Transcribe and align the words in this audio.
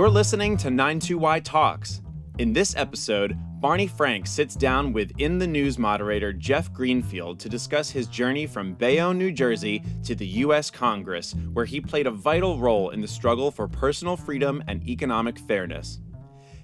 You're 0.00 0.08
listening 0.08 0.56
to 0.56 0.68
92Y 0.68 1.44
Talks. 1.44 2.00
In 2.38 2.54
this 2.54 2.74
episode, 2.74 3.36
Barney 3.60 3.86
Frank 3.86 4.26
sits 4.26 4.54
down 4.54 4.94
with 4.94 5.12
In 5.18 5.36
the 5.36 5.46
News 5.46 5.76
moderator 5.76 6.32
Jeff 6.32 6.72
Greenfield 6.72 7.38
to 7.38 7.50
discuss 7.50 7.90
his 7.90 8.06
journey 8.06 8.46
from 8.46 8.72
Bayonne, 8.72 9.18
New 9.18 9.30
Jersey 9.30 9.82
to 10.04 10.14
the 10.14 10.26
U.S. 10.26 10.70
Congress, 10.70 11.34
where 11.52 11.66
he 11.66 11.82
played 11.82 12.06
a 12.06 12.10
vital 12.10 12.58
role 12.58 12.88
in 12.88 13.02
the 13.02 13.06
struggle 13.06 13.50
for 13.50 13.68
personal 13.68 14.16
freedom 14.16 14.64
and 14.68 14.82
economic 14.88 15.38
fairness. 15.38 16.00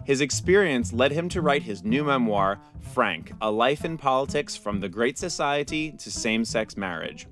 His 0.07 0.23
experience 0.23 0.95
led 0.95 1.13
him 1.13 1.29
to 1.29 1.43
write 1.43 1.63
his 1.63 1.85
new 1.85 2.05
memoir, 2.05 2.59
Frank 2.95 3.33
A 3.43 3.51
Life 3.51 3.85
in 3.85 3.99
Politics 3.99 4.57
from 4.57 4.81
the 4.81 4.89
Great 4.89 5.19
Society 5.19 5.93
to 5.99 6.11
Same 6.11 6.43
Sex 6.43 6.79
Marriage. 6.79 7.27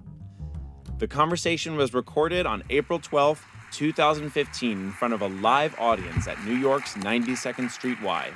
The 0.98 1.08
conversation 1.08 1.76
was 1.76 1.94
recorded 1.94 2.44
on 2.44 2.62
April 2.68 2.98
12, 2.98 3.42
2015, 3.74 4.70
in 4.70 4.90
front 4.92 5.14
of 5.14 5.22
a 5.22 5.28
live 5.28 5.74
audience 5.78 6.26
at 6.28 6.42
New 6.44 6.54
York's 6.54 6.94
92nd 6.94 7.70
Street 7.70 8.00
Y. 8.02 8.30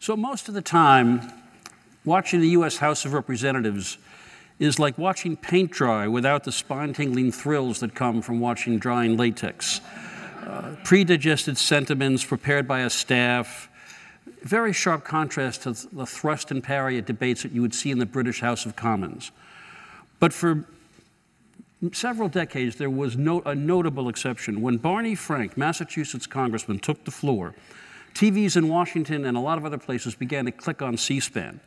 So, 0.00 0.16
most 0.16 0.48
of 0.48 0.54
the 0.54 0.62
time, 0.62 1.32
watching 2.04 2.40
the 2.40 2.48
U.S. 2.48 2.78
House 2.78 3.04
of 3.04 3.12
Representatives 3.12 3.98
is 4.58 4.78
like 4.78 4.96
watching 4.98 5.36
paint 5.36 5.70
dry 5.70 6.06
without 6.06 6.44
the 6.44 6.52
spine 6.52 6.92
tingling 6.92 7.32
thrills 7.32 7.80
that 7.80 7.94
come 7.94 8.22
from 8.22 8.40
watching 8.40 8.78
drying 8.78 9.16
latex. 9.16 9.80
Uh, 10.46 10.76
predigested 10.84 11.56
sentiments 11.56 12.24
prepared 12.24 12.68
by 12.68 12.80
a 12.80 12.90
staff, 12.90 13.68
very 14.42 14.72
sharp 14.72 15.04
contrast 15.04 15.62
to 15.62 15.72
the 15.92 16.06
thrust 16.06 16.50
and 16.50 16.62
parry 16.62 16.98
at 16.98 17.06
debates 17.06 17.42
that 17.42 17.52
you 17.52 17.62
would 17.62 17.74
see 17.74 17.90
in 17.90 17.98
the 17.98 18.06
British 18.06 18.40
House 18.40 18.66
of 18.66 18.76
Commons. 18.76 19.30
But 20.20 20.32
for 20.32 20.66
several 21.92 22.28
decades, 22.28 22.76
there 22.76 22.90
was 22.90 23.16
no, 23.16 23.40
a 23.42 23.54
notable 23.54 24.08
exception. 24.08 24.60
When 24.60 24.76
Barney 24.76 25.14
Frank, 25.14 25.56
Massachusetts 25.56 26.26
congressman, 26.26 26.78
took 26.78 27.04
the 27.04 27.10
floor, 27.10 27.54
TVs 28.14 28.56
in 28.56 28.68
Washington 28.68 29.24
and 29.24 29.36
a 29.36 29.40
lot 29.40 29.58
of 29.58 29.64
other 29.64 29.78
places 29.78 30.14
began 30.14 30.44
to 30.44 30.52
click 30.52 30.80
on 30.82 30.96
C 30.96 31.18
SPAN. 31.20 31.60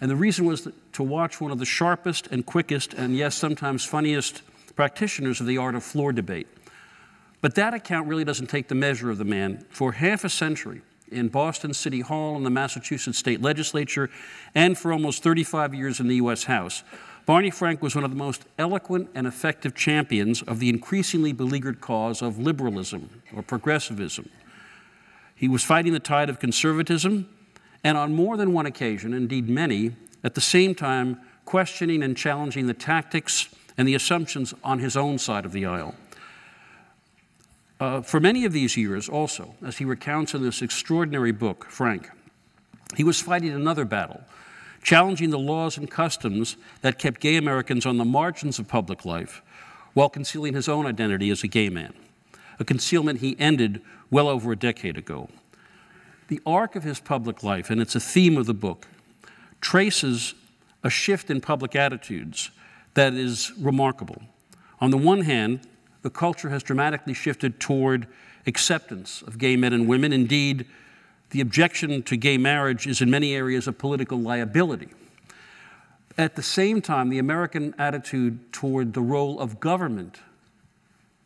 And 0.00 0.10
the 0.10 0.16
reason 0.16 0.44
was 0.44 0.68
to 0.92 1.02
watch 1.02 1.40
one 1.40 1.50
of 1.50 1.58
the 1.58 1.64
sharpest 1.64 2.26
and 2.28 2.44
quickest, 2.44 2.94
and 2.94 3.16
yes, 3.16 3.34
sometimes 3.34 3.84
funniest 3.84 4.42
practitioners 4.74 5.40
of 5.40 5.46
the 5.46 5.58
art 5.58 5.74
of 5.74 5.84
floor 5.84 6.12
debate. 6.12 6.48
But 7.40 7.54
that 7.56 7.74
account 7.74 8.08
really 8.08 8.24
doesn't 8.24 8.46
take 8.46 8.68
the 8.68 8.74
measure 8.74 9.10
of 9.10 9.18
the 9.18 9.24
man. 9.24 9.64
For 9.68 9.92
half 9.92 10.24
a 10.24 10.28
century, 10.28 10.80
in 11.10 11.28
Boston 11.28 11.72
City 11.74 12.00
Hall, 12.00 12.36
in 12.36 12.42
the 12.42 12.50
Massachusetts 12.50 13.18
State 13.18 13.40
Legislature, 13.40 14.10
and 14.54 14.76
for 14.76 14.92
almost 14.92 15.22
35 15.22 15.74
years 15.74 16.00
in 16.00 16.08
the 16.08 16.16
U.S. 16.16 16.44
House, 16.44 16.82
Barney 17.26 17.50
Frank 17.50 17.80
was 17.80 17.94
one 17.94 18.04
of 18.04 18.10
the 18.10 18.16
most 18.16 18.44
eloquent 18.58 19.08
and 19.14 19.26
effective 19.26 19.74
champions 19.74 20.42
of 20.42 20.60
the 20.60 20.68
increasingly 20.68 21.32
beleaguered 21.32 21.80
cause 21.80 22.20
of 22.20 22.38
liberalism 22.38 23.22
or 23.34 23.42
progressivism. 23.42 24.28
He 25.34 25.48
was 25.48 25.64
fighting 25.64 25.94
the 25.94 26.00
tide 26.00 26.28
of 26.28 26.38
conservatism, 26.38 27.28
and 27.82 27.96
on 27.96 28.14
more 28.14 28.36
than 28.36 28.52
one 28.52 28.66
occasion, 28.66 29.14
indeed 29.14 29.48
many, 29.48 29.96
at 30.22 30.34
the 30.34 30.40
same 30.40 30.74
time, 30.74 31.18
questioning 31.44 32.02
and 32.02 32.16
challenging 32.16 32.66
the 32.66 32.74
tactics 32.74 33.48
and 33.76 33.88
the 33.88 33.94
assumptions 33.94 34.54
on 34.62 34.78
his 34.78 34.96
own 34.96 35.18
side 35.18 35.44
of 35.44 35.52
the 35.52 35.66
aisle. 35.66 35.94
Uh, 37.80 38.00
for 38.00 38.20
many 38.20 38.44
of 38.44 38.52
these 38.52 38.76
years, 38.76 39.08
also, 39.08 39.54
as 39.64 39.78
he 39.78 39.84
recounts 39.84 40.34
in 40.34 40.42
this 40.42 40.62
extraordinary 40.62 41.32
book, 41.32 41.66
Frank, 41.68 42.10
he 42.96 43.04
was 43.04 43.20
fighting 43.20 43.50
another 43.50 43.84
battle, 43.84 44.22
challenging 44.84 45.30
the 45.30 45.38
laws 45.38 45.76
and 45.76 45.90
customs 45.90 46.56
that 46.82 46.98
kept 46.98 47.20
gay 47.20 47.36
Americans 47.36 47.84
on 47.84 47.96
the 47.96 48.04
margins 48.04 48.58
of 48.58 48.68
public 48.68 49.04
life 49.04 49.42
while 49.94 50.08
concealing 50.08 50.54
his 50.54 50.68
own 50.68 50.86
identity 50.86 51.30
as 51.30 51.42
a 51.42 51.48
gay 51.48 51.68
man, 51.68 51.94
a 52.60 52.64
concealment 52.64 53.20
he 53.20 53.34
ended 53.40 53.80
well 54.10 54.28
over 54.28 54.52
a 54.52 54.56
decade 54.56 54.98
ago. 54.98 55.28
The 56.28 56.40
arc 56.46 56.76
of 56.76 56.84
his 56.84 57.00
public 57.00 57.42
life, 57.42 57.70
and 57.70 57.80
it's 57.80 57.94
a 57.94 58.00
theme 58.00 58.36
of 58.36 58.46
the 58.46 58.54
book, 58.54 58.86
traces 59.60 60.34
a 60.82 60.90
shift 60.90 61.30
in 61.30 61.40
public 61.40 61.74
attitudes 61.74 62.50
that 62.92 63.14
is 63.14 63.52
remarkable. 63.58 64.22
On 64.80 64.90
the 64.90 64.98
one 64.98 65.22
hand, 65.22 65.60
the 66.02 66.10
culture 66.10 66.50
has 66.50 66.62
dramatically 66.62 67.14
shifted 67.14 67.58
toward 67.58 68.06
acceptance 68.46 69.22
of 69.22 69.38
gay 69.38 69.56
men 69.56 69.72
and 69.72 69.88
women. 69.88 70.12
Indeed, 70.12 70.66
the 71.34 71.40
objection 71.40 72.00
to 72.04 72.16
gay 72.16 72.38
marriage 72.38 72.86
is 72.86 73.00
in 73.00 73.10
many 73.10 73.34
areas 73.34 73.66
a 73.66 73.72
political 73.72 74.20
liability. 74.20 74.86
At 76.16 76.36
the 76.36 76.44
same 76.44 76.80
time, 76.80 77.08
the 77.08 77.18
American 77.18 77.74
attitude 77.76 78.52
toward 78.52 78.92
the 78.92 79.00
role 79.00 79.40
of 79.40 79.58
government 79.58 80.20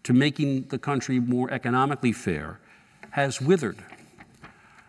to 0.04 0.14
making 0.14 0.68
the 0.68 0.78
country 0.78 1.20
more 1.20 1.50
economically 1.50 2.12
fair 2.12 2.58
has 3.10 3.42
withered. 3.42 3.76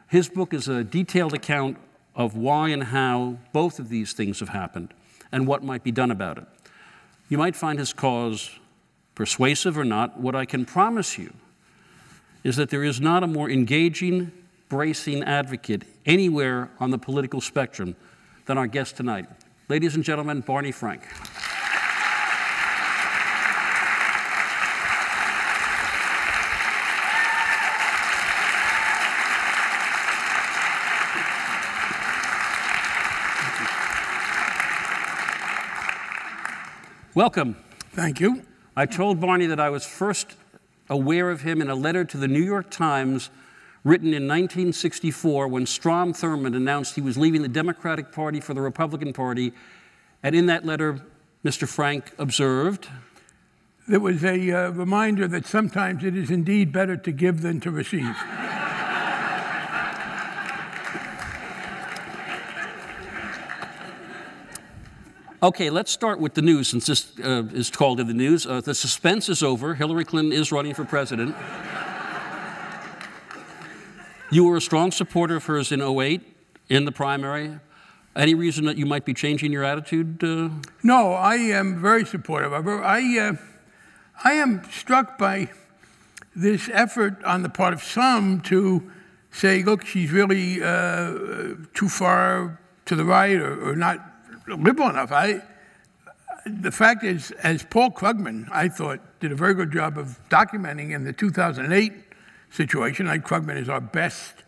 His 0.07 0.29
book 0.29 0.53
is 0.53 0.69
a 0.69 0.85
detailed 0.85 1.33
account 1.33 1.75
of 2.15 2.37
why 2.37 2.69
and 2.69 2.85
how 2.85 3.39
both 3.51 3.77
of 3.77 3.89
these 3.89 4.13
things 4.13 4.39
have 4.39 4.49
happened 4.49 4.93
and 5.33 5.45
what 5.45 5.65
might 5.65 5.83
be 5.83 5.91
done 5.91 6.11
about 6.11 6.37
it. 6.37 6.45
You 7.27 7.37
might 7.37 7.57
find 7.57 7.77
his 7.77 7.91
cause 7.91 8.51
persuasive 9.15 9.77
or 9.77 9.83
not. 9.83 10.17
What 10.17 10.33
I 10.33 10.45
can 10.45 10.63
promise 10.63 11.17
you 11.17 11.33
is 12.41 12.55
that 12.55 12.69
there 12.69 12.85
is 12.85 13.01
not 13.01 13.21
a 13.21 13.27
more 13.27 13.49
engaging, 13.49 14.31
bracing 14.69 15.23
advocate 15.23 15.83
anywhere 16.05 16.69
on 16.79 16.91
the 16.91 16.97
political 16.97 17.41
spectrum 17.41 17.95
than 18.45 18.57
our 18.57 18.67
guest 18.67 18.95
tonight. 18.95 19.25
Ladies 19.67 19.95
and 19.95 20.03
gentlemen, 20.03 20.41
Barney 20.41 20.71
Frank. 20.71 21.01
Welcome. 37.15 37.57
Thank 37.91 38.21
you. 38.21 38.43
I 38.77 38.85
told 38.85 39.19
Barney 39.19 39.47
that 39.47 39.59
I 39.59 39.69
was 39.69 39.85
first 39.85 40.35
aware 40.89 41.31
of 41.31 41.41
him 41.41 41.61
in 41.61 41.69
a 41.69 41.75
letter 41.75 42.05
to 42.05 42.17
the 42.17 42.27
New 42.27 42.41
York 42.41 42.69
Times 42.69 43.29
written 43.83 44.07
in 44.07 44.27
1964 44.27 45.47
when 45.47 45.65
Strom 45.65 46.13
Thurmond 46.13 46.55
announced 46.55 46.95
he 46.95 47.01
was 47.01 47.17
leaving 47.17 47.41
the 47.41 47.47
Democratic 47.47 48.11
Party 48.11 48.39
for 48.39 48.53
the 48.53 48.61
Republican 48.61 49.13
Party. 49.13 49.53
And 50.21 50.35
in 50.35 50.47
that 50.47 50.65
letter, 50.65 51.01
Mr. 51.45 51.67
Frank 51.67 52.11
observed 52.17 52.89
There 53.87 53.99
was 53.99 54.23
a 54.23 54.51
uh, 54.51 54.69
reminder 54.71 55.27
that 55.29 55.45
sometimes 55.45 56.03
it 56.03 56.15
is 56.15 56.29
indeed 56.29 56.71
better 56.71 56.97
to 56.97 57.11
give 57.11 57.41
than 57.41 57.59
to 57.61 57.71
receive. 57.71 58.15
Okay, 65.41 65.69
let's 65.69 65.89
start 65.89 66.19
with 66.19 66.33
the 66.33 66.41
news 66.41 66.67
since 66.67 66.85
this 66.85 67.17
uh, 67.23 67.43
is 67.53 67.69
called 67.69 68.01
in 68.01 68.07
the 68.07 68.13
news. 68.13 68.45
Uh, 68.45 68.59
the 68.59 68.75
suspense 68.75 69.29
is 69.29 69.41
over. 69.41 69.73
Hillary 69.73 70.03
Clinton 70.03 70.33
is 70.33 70.51
running 70.51 70.73
for 70.73 70.83
president. 70.83 71.33
You 74.31 74.45
were 74.45 74.57
a 74.57 74.61
strong 74.61 74.91
supporter 74.91 75.35
of 75.37 75.45
hers 75.45 75.71
in 75.71 75.81
08 75.81 76.21
in 76.69 76.85
the 76.85 76.91
primary. 76.91 77.59
Any 78.15 78.35
reason 78.35 78.65
that 78.65 78.77
you 78.77 78.85
might 78.85 79.05
be 79.05 79.13
changing 79.13 79.51
your 79.51 79.63
attitude? 79.63 80.23
Uh? 80.23 80.49
No, 80.83 81.13
I 81.13 81.35
am 81.35 81.81
very 81.81 82.05
supportive 82.05 82.51
of 82.51 82.65
her. 82.65 82.83
I, 82.83 83.17
uh, 83.17 83.33
I 84.23 84.33
am 84.33 84.63
struck 84.71 85.17
by 85.17 85.49
this 86.35 86.69
effort 86.71 87.23
on 87.23 87.43
the 87.43 87.49
part 87.49 87.73
of 87.73 87.83
some 87.83 88.41
to 88.41 88.91
say, 89.31 89.63
look, 89.63 89.85
she's 89.85 90.11
really 90.11 90.61
uh, 90.61 91.55
too 91.73 91.89
far 91.89 92.59
to 92.85 92.95
the 92.95 93.05
right 93.05 93.35
or, 93.35 93.71
or 93.71 93.75
not 93.75 93.99
liberal 94.47 94.89
enough. 94.89 95.11
I, 95.11 95.41
the 96.45 96.71
fact 96.71 97.03
is, 97.03 97.31
as 97.43 97.63
Paul 97.63 97.91
Krugman, 97.91 98.47
I 98.51 98.69
thought, 98.69 98.99
did 99.19 99.31
a 99.31 99.35
very 99.35 99.53
good 99.53 99.71
job 99.71 99.97
of 99.97 100.19
documenting 100.29 100.91
in 100.91 101.03
the 101.03 101.13
2008 101.13 101.93
situation, 102.51 103.07
Ike 103.07 103.25
Krugman 103.25 103.57
is 103.57 103.69
our 103.69 103.81
best 103.81 104.43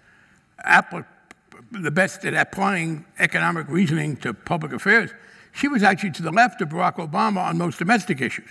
the 1.72 1.92
best 1.92 2.26
at 2.26 2.34
applying 2.34 3.06
economic 3.20 3.68
reasoning 3.70 4.18
to 4.18 4.34
public 4.34 4.74
affairs. 4.74 5.12
She 5.54 5.68
was 5.68 5.84
actually 5.84 6.12
to 6.12 6.22
the 6.22 6.32
left 6.32 6.62
of 6.62 6.70
Barack 6.70 6.96
Obama 6.96 7.46
on 7.46 7.58
most 7.58 7.80
domestic 7.80 8.22
issues. 8.22 8.50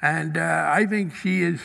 And 0.00 0.36
uh, 0.36 0.70
I 0.72 0.86
think 0.86 1.14
she 1.14 1.42
is 1.42 1.60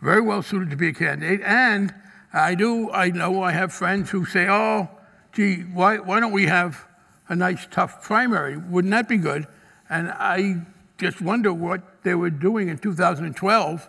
very 0.00 0.20
well 0.20 0.42
suited 0.42 0.70
to 0.70 0.76
be 0.76 0.88
a 0.88 0.92
candidate. 0.92 1.40
And 1.44 1.94
I 2.32 2.54
do, 2.54 2.90
I 2.90 3.10
know 3.10 3.42
I 3.42 3.52
have 3.52 3.72
friends 3.72 4.10
who 4.10 4.24
say, 4.26 4.46
oh, 4.48 4.88
gee, 5.32 5.62
why, 5.62 5.98
why 5.98 6.20
don't 6.20 6.32
we 6.32 6.46
have 6.46 6.86
a 7.28 7.36
nice, 7.36 7.66
tough 7.70 8.02
primary? 8.02 8.56
Wouldn't 8.56 8.92
that 8.92 9.08
be 9.08 9.16
good? 9.16 9.46
And 9.88 10.10
I 10.10 10.62
just 10.98 11.20
wonder 11.20 11.52
what 11.52 12.02
they 12.02 12.14
were 12.14 12.30
doing 12.30 12.68
in 12.68 12.78
2012 12.78 13.88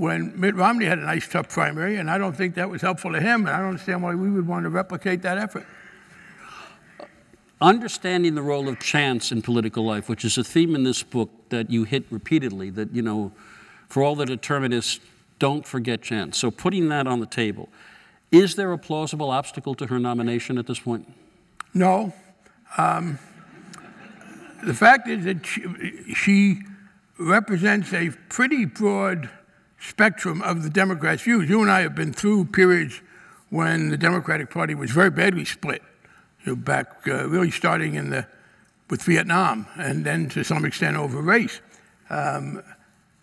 when 0.00 0.32
Mitt 0.40 0.54
Romney 0.54 0.86
had 0.86 0.98
a 0.98 1.02
nice, 1.02 1.28
tough 1.28 1.50
primary, 1.50 1.96
and 1.96 2.10
I 2.10 2.16
don't 2.16 2.34
think 2.34 2.54
that 2.54 2.70
was 2.70 2.80
helpful 2.80 3.12
to 3.12 3.20
him, 3.20 3.46
and 3.46 3.50
I 3.50 3.58
don't 3.58 3.68
understand 3.68 4.02
why 4.02 4.14
we 4.14 4.30
would 4.30 4.46
want 4.46 4.64
to 4.64 4.70
replicate 4.70 5.20
that 5.22 5.36
effort. 5.36 5.66
Understanding 7.60 8.34
the 8.34 8.40
role 8.40 8.66
of 8.66 8.80
chance 8.80 9.30
in 9.30 9.42
political 9.42 9.84
life, 9.84 10.08
which 10.08 10.24
is 10.24 10.38
a 10.38 10.42
theme 10.42 10.74
in 10.74 10.84
this 10.84 11.02
book 11.02 11.28
that 11.50 11.68
you 11.68 11.84
hit 11.84 12.06
repeatedly, 12.08 12.70
that, 12.70 12.94
you 12.94 13.02
know, 13.02 13.32
for 13.90 14.02
all 14.02 14.16
the 14.16 14.24
determinists 14.24 15.00
don't 15.38 15.66
forget 15.66 16.00
chance. 16.00 16.38
So, 16.38 16.50
putting 16.50 16.88
that 16.88 17.06
on 17.06 17.20
the 17.20 17.26
table, 17.26 17.68
is 18.32 18.54
there 18.54 18.72
a 18.72 18.78
plausible 18.78 19.30
obstacle 19.30 19.74
to 19.74 19.86
her 19.88 19.98
nomination 19.98 20.56
at 20.56 20.66
this 20.66 20.78
point? 20.78 21.12
No. 21.74 22.14
Um, 22.78 23.18
the 24.64 24.72
fact 24.72 25.08
is 25.08 25.26
that 25.26 25.44
she, 25.44 26.14
she, 26.14 26.62
represents 27.18 27.92
a 27.92 28.08
pretty 28.30 28.64
broad 28.64 29.28
spectrum 29.80 30.42
of 30.42 30.62
the 30.62 30.70
Democrats' 30.70 31.22
views. 31.22 31.48
You 31.48 31.62
and 31.62 31.70
I 31.70 31.80
have 31.80 31.94
been 31.94 32.12
through 32.12 32.46
periods 32.46 33.00
when 33.48 33.88
the 33.88 33.96
Democratic 33.96 34.50
Party 34.50 34.74
was 34.74 34.90
very 34.90 35.10
badly 35.10 35.44
split, 35.44 35.82
you 36.44 36.52
know, 36.52 36.56
back 36.56 37.08
uh, 37.08 37.28
really 37.28 37.50
starting 37.50 37.94
in 37.94 38.10
the 38.10 38.26
with 38.90 39.02
Vietnam, 39.04 39.66
and 39.76 40.04
then 40.04 40.28
to 40.28 40.42
some 40.42 40.64
extent 40.64 40.96
over 40.96 41.22
race. 41.22 41.60
Um, 42.10 42.60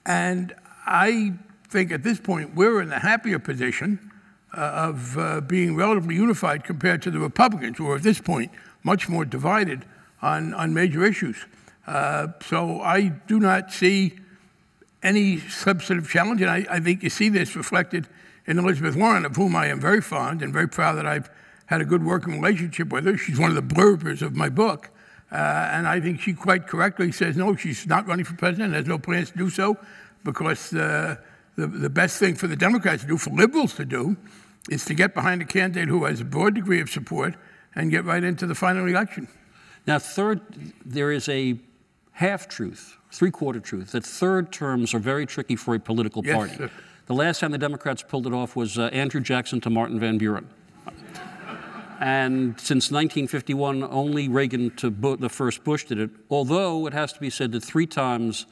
and 0.05 0.55
I 0.85 1.33
think 1.67 1.91
at 1.91 2.03
this 2.03 2.19
point 2.19 2.55
we're 2.55 2.81
in 2.81 2.87
the 2.87 2.99
happier 2.99 3.37
position 3.37 4.11
uh, 4.57 4.61
of 4.61 5.17
uh, 5.17 5.41
being 5.41 5.75
relatively 5.75 6.15
unified 6.15 6.63
compared 6.63 7.01
to 7.01 7.11
the 7.11 7.19
Republicans, 7.19 7.77
who 7.77 7.91
are 7.91 7.97
at 7.97 8.03
this 8.03 8.21
point 8.21 8.49
much 8.83 9.09
more 9.09 9.25
divided 9.25 9.83
on, 10.21 10.53
on 10.53 10.73
major 10.73 11.03
issues. 11.03 11.45
Uh, 11.85 12.27
so 12.41 12.79
I 12.79 13.09
do 13.27 13.39
not 13.39 13.71
see 13.71 14.17
any 15.03 15.39
substantive 15.39 16.09
challenge, 16.09 16.41
and 16.41 16.49
I, 16.49 16.65
I, 16.69 16.79
think 16.79 17.03
you 17.03 17.09
see 17.09 17.29
this 17.29 17.55
reflected 17.55 18.07
in 18.45 18.57
Elizabeth 18.57 18.95
Warren, 18.95 19.25
of 19.25 19.35
whom 19.35 19.55
I 19.55 19.67
am 19.67 19.79
very 19.79 20.01
fond 20.01 20.41
and 20.41 20.51
very 20.51 20.67
proud 20.67 20.93
that 20.93 21.05
I've 21.05 21.29
had 21.67 21.81
a 21.81 21.85
good 21.85 22.03
working 22.03 22.41
relationship 22.41 22.91
with 22.91 23.05
her. 23.05 23.17
She's 23.17 23.39
one 23.39 23.55
of 23.55 23.55
the 23.55 23.75
blurbers 23.75 24.21
of 24.21 24.35
my 24.35 24.49
book. 24.49 24.89
Uh, 25.31 25.35
and 25.35 25.87
I 25.87 25.99
think 25.99 26.21
she 26.21 26.33
quite 26.33 26.67
correctly 26.67 27.11
says, 27.11 27.35
no, 27.35 27.55
she's 27.55 27.85
not 27.85 28.07
running 28.07 28.25
for 28.25 28.35
president, 28.35 28.73
has 28.73 28.87
no 28.87 28.97
plans 28.97 29.31
to 29.31 29.37
do 29.37 29.49
so, 29.49 29.77
because 30.23 30.73
uh, 30.73 31.17
the, 31.57 31.67
the 31.67 31.89
best 31.89 32.17
thing 32.17 32.35
for 32.35 32.47
the 32.47 32.55
Democrats 32.55 33.01
to 33.03 33.07
do, 33.07 33.17
for 33.17 33.31
liberals 33.31 33.73
to 33.75 33.85
do, 33.85 34.15
is 34.69 34.85
to 34.85 34.93
get 34.93 35.13
behind 35.13 35.41
a 35.41 35.45
candidate 35.45 35.89
who 35.89 36.05
has 36.05 36.21
a 36.21 36.25
broad 36.25 36.55
degree 36.55 36.79
of 36.79 36.89
support 36.89 37.35
and 37.75 37.91
get 37.91 38.05
right 38.05 38.23
into 38.23 38.47
the 38.47 38.55
final 38.55 38.87
election. 38.87 39.27
Now, 39.85 39.99
third, 39.99 40.41
there 40.85 41.11
is 41.11 41.29
a 41.29 41.57
half 42.17 42.47
truth, 42.47 42.97
three 43.11 43.29
quarter 43.29 43.59
truth, 43.59 43.91
that 43.91 44.03
third 44.03 44.51
terms 44.51 44.95
are 44.95 44.99
very 44.99 45.25
tricky 45.25 45.55
for 45.55 45.75
a 45.75 45.79
political 45.79 46.23
party. 46.23 46.67
The 47.05 47.13
last 47.13 47.39
time 47.39 47.51
the 47.51 47.59
Democrats 47.59 48.01
pulled 48.01 48.25
it 48.25 48.33
off 48.33 48.55
was 48.55 48.77
uh, 48.77 48.85
Andrew 48.85 49.21
Jackson 49.21 49.61
to 49.61 49.69
Martin 49.69 49.99
Van 49.99 50.17
Buren. 50.17 50.49
And 51.99 52.59
since 52.59 52.91
1951, 52.91 53.83
only 53.83 54.27
Reagan 54.27 54.71
to 54.77 54.89
the 54.89 55.29
first 55.29 55.63
Bush 55.63 55.85
did 55.85 55.99
it, 55.99 56.09
although 56.29 56.87
it 56.87 56.93
has 56.93 57.13
to 57.13 57.19
be 57.19 57.29
said 57.29 57.51
that 57.51 57.63
three 57.63 57.87
times 57.87 58.47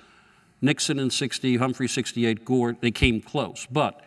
Nixon 0.61 0.99
in 0.99 1.09
60, 1.09 1.57
Humphrey 1.57 1.87
68, 1.87 2.45
Gore, 2.45 2.77
they 2.79 2.91
came 2.91 3.19
close. 3.19 3.67
But 3.71 4.01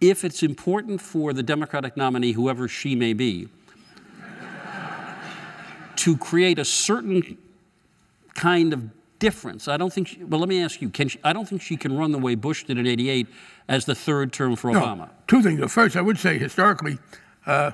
if 0.00 0.24
it's 0.24 0.44
important 0.44 1.00
for 1.00 1.32
the 1.32 1.42
Democratic 1.42 1.96
nominee, 1.96 2.32
whoever 2.32 2.68
she 2.68 2.94
may 2.94 3.12
be, 3.12 3.48
to 5.96 6.16
create 6.16 6.60
a 6.60 6.64
certain 6.64 7.38
kind 8.36 8.72
of 8.72 8.90
difference, 9.18 9.66
I 9.66 9.76
don't 9.76 9.92
think, 9.92 10.08
she, 10.08 10.22
well, 10.24 10.40
let 10.40 10.48
me 10.48 10.62
ask 10.62 10.80
you, 10.80 10.90
can 10.90 11.08
she, 11.08 11.18
I 11.24 11.32
don't 11.32 11.48
think 11.48 11.62
she 11.62 11.76
can 11.76 11.96
run 11.96 12.12
the 12.12 12.18
way 12.18 12.34
Bush 12.34 12.64
did 12.64 12.78
in 12.78 12.86
88 12.86 13.26
as 13.68 13.84
the 13.84 13.94
third 13.94 14.32
term 14.32 14.56
for 14.56 14.70
no, 14.70 14.80
Obama. 14.80 15.10
Two 15.26 15.42
things. 15.42 15.72
First, 15.72 15.96
I 15.96 16.02
would 16.02 16.18
say 16.18 16.38
historically, 16.38 16.98
uh, 17.46 17.72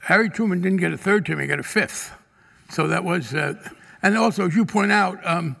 Harry 0.00 0.30
Truman 0.30 0.60
didn't 0.60 0.78
get 0.78 0.92
a 0.92 0.96
third 0.96 1.26
term, 1.26 1.40
he 1.40 1.46
got 1.46 1.58
a 1.58 1.64
fifth. 1.64 2.12
So 2.70 2.88
that 2.88 3.04
was, 3.04 3.34
uh, 3.34 3.54
and 4.02 4.16
also, 4.16 4.46
as 4.46 4.54
you 4.54 4.64
point 4.64 4.92
out, 4.92 5.24
um, 5.26 5.56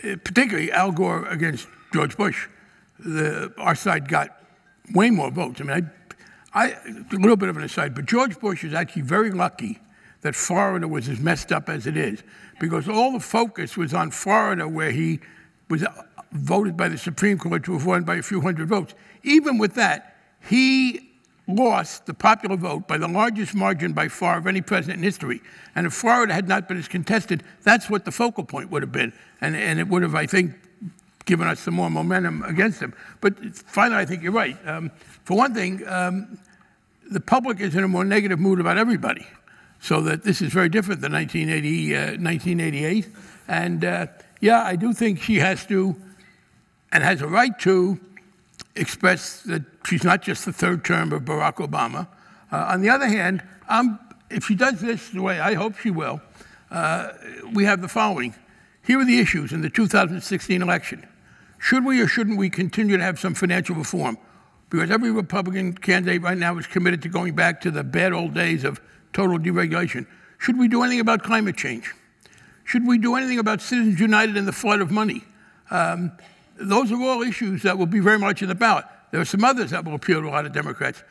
particularly 0.00 0.70
Al 0.72 0.92
Gore 0.92 1.26
against 1.26 1.68
George 1.92 2.16
Bush, 2.16 2.48
the, 2.98 3.52
our 3.58 3.74
side 3.74 4.08
got 4.08 4.40
way 4.92 5.10
more 5.10 5.30
votes. 5.30 5.60
I 5.60 5.64
mean, 5.64 5.90
I, 6.52 6.64
I, 6.66 6.70
a 6.70 7.16
little 7.16 7.36
bit 7.36 7.48
of 7.48 7.56
an 7.56 7.62
aside, 7.62 7.94
but 7.94 8.06
George 8.06 8.38
Bush 8.38 8.64
is 8.64 8.74
actually 8.74 9.02
very 9.02 9.30
lucky 9.30 9.80
that 10.24 10.34
Florida 10.34 10.88
was 10.88 11.06
as 11.10 11.20
messed 11.20 11.52
up 11.52 11.68
as 11.68 11.86
it 11.86 11.98
is, 11.98 12.22
because 12.58 12.88
all 12.88 13.12
the 13.12 13.20
focus 13.20 13.76
was 13.76 13.92
on 13.92 14.10
Florida, 14.10 14.66
where 14.66 14.90
he 14.90 15.20
was 15.68 15.84
voted 16.32 16.78
by 16.78 16.88
the 16.88 16.96
Supreme 16.96 17.36
Court 17.36 17.62
to 17.64 17.74
have 17.74 17.84
won 17.84 18.04
by 18.04 18.16
a 18.16 18.22
few 18.22 18.40
hundred 18.40 18.68
votes. 18.68 18.94
Even 19.22 19.58
with 19.58 19.74
that, 19.74 20.16
he 20.48 21.10
lost 21.46 22.06
the 22.06 22.14
popular 22.14 22.56
vote 22.56 22.88
by 22.88 22.96
the 22.96 23.06
largest 23.06 23.54
margin 23.54 23.92
by 23.92 24.08
far 24.08 24.38
of 24.38 24.46
any 24.46 24.62
president 24.62 24.96
in 24.96 25.04
history. 25.04 25.42
And 25.74 25.86
if 25.86 25.92
Florida 25.92 26.32
had 26.32 26.48
not 26.48 26.68
been 26.68 26.78
as 26.78 26.88
contested, 26.88 27.42
that's 27.62 27.90
what 27.90 28.06
the 28.06 28.10
focal 28.10 28.44
point 28.44 28.70
would 28.70 28.80
have 28.80 28.92
been. 28.92 29.12
And, 29.42 29.54
and 29.54 29.78
it 29.78 29.88
would 29.88 30.02
have, 30.02 30.14
I 30.14 30.24
think, 30.24 30.54
given 31.26 31.46
us 31.46 31.60
some 31.60 31.74
more 31.74 31.90
momentum 31.90 32.42
against 32.44 32.80
him. 32.80 32.94
But 33.20 33.34
finally, 33.54 34.00
I 34.00 34.06
think 34.06 34.22
you're 34.22 34.32
right. 34.32 34.56
Um, 34.66 34.90
for 35.24 35.36
one 35.36 35.52
thing, 35.52 35.86
um, 35.86 36.38
the 37.10 37.20
public 37.20 37.60
is 37.60 37.74
in 37.74 37.84
a 37.84 37.88
more 37.88 38.06
negative 38.06 38.40
mood 38.40 38.58
about 38.58 38.78
everybody. 38.78 39.26
So 39.84 40.00
that 40.00 40.22
this 40.22 40.40
is 40.40 40.50
very 40.50 40.70
different 40.70 41.02
than 41.02 41.12
1980, 41.12 41.94
uh, 41.94 42.00
1988. 42.16 43.06
And 43.48 43.84
uh, 43.84 44.06
yeah, 44.40 44.62
I 44.62 44.76
do 44.76 44.94
think 44.94 45.20
she 45.20 45.36
has 45.40 45.66
to, 45.66 45.94
and 46.90 47.04
has 47.04 47.20
a 47.20 47.26
right 47.26 47.56
to, 47.58 48.00
express 48.76 49.42
that 49.42 49.60
she's 49.84 50.02
not 50.02 50.22
just 50.22 50.46
the 50.46 50.54
third 50.54 50.86
term 50.86 51.12
of 51.12 51.24
Barack 51.24 51.56
Obama. 51.56 52.08
Uh, 52.50 52.70
on 52.70 52.80
the 52.80 52.88
other 52.88 53.06
hand, 53.06 53.42
I'm, 53.68 53.98
if 54.30 54.46
she 54.46 54.54
does 54.54 54.80
this 54.80 55.10
the 55.10 55.20
way 55.20 55.38
I 55.38 55.52
hope 55.52 55.76
she 55.76 55.90
will, 55.90 56.22
uh, 56.70 57.10
we 57.52 57.66
have 57.66 57.82
the 57.82 57.88
following. 57.88 58.34
Here 58.86 58.98
are 58.98 59.04
the 59.04 59.18
issues 59.18 59.52
in 59.52 59.60
the 59.60 59.68
2016 59.68 60.62
election. 60.62 61.06
Should 61.58 61.84
we 61.84 62.00
or 62.00 62.08
shouldn't 62.08 62.38
we 62.38 62.48
continue 62.48 62.96
to 62.96 63.02
have 63.02 63.20
some 63.20 63.34
financial 63.34 63.76
reform? 63.76 64.16
Because 64.70 64.90
every 64.90 65.10
Republican 65.10 65.74
candidate 65.74 66.22
right 66.22 66.38
now 66.38 66.56
is 66.56 66.66
committed 66.66 67.02
to 67.02 67.10
going 67.10 67.34
back 67.34 67.60
to 67.60 67.70
the 67.70 67.84
bad 67.84 68.14
old 68.14 68.32
days 68.32 68.64
of 68.64 68.80
total 69.14 69.38
deregulation. 69.38 70.06
Should 70.38 70.58
we 70.58 70.68
do 70.68 70.82
anything 70.82 71.00
about 71.00 71.22
climate 71.22 71.56
change? 71.56 71.94
Should 72.64 72.86
we 72.86 72.98
do 72.98 73.14
anything 73.14 73.38
about 73.38 73.62
Citizens 73.62 73.98
United 74.00 74.36
and 74.36 74.46
the 74.46 74.52
flood 74.52 74.80
of 74.80 74.90
money? 74.90 75.24
Um, 75.70 76.12
those 76.56 76.92
are 76.92 77.00
all 77.00 77.22
issues 77.22 77.62
that 77.62 77.78
will 77.78 77.86
be 77.86 78.00
very 78.00 78.18
much 78.18 78.42
in 78.42 78.48
the 78.48 78.54
ballot. 78.54 78.84
There 79.10 79.20
are 79.20 79.24
some 79.24 79.44
others 79.44 79.70
that 79.70 79.84
will 79.84 79.94
appeal 79.94 80.20
to 80.20 80.28
a 80.28 80.30
lot 80.30 80.44
of 80.44 80.52
Democrats. 80.52 81.02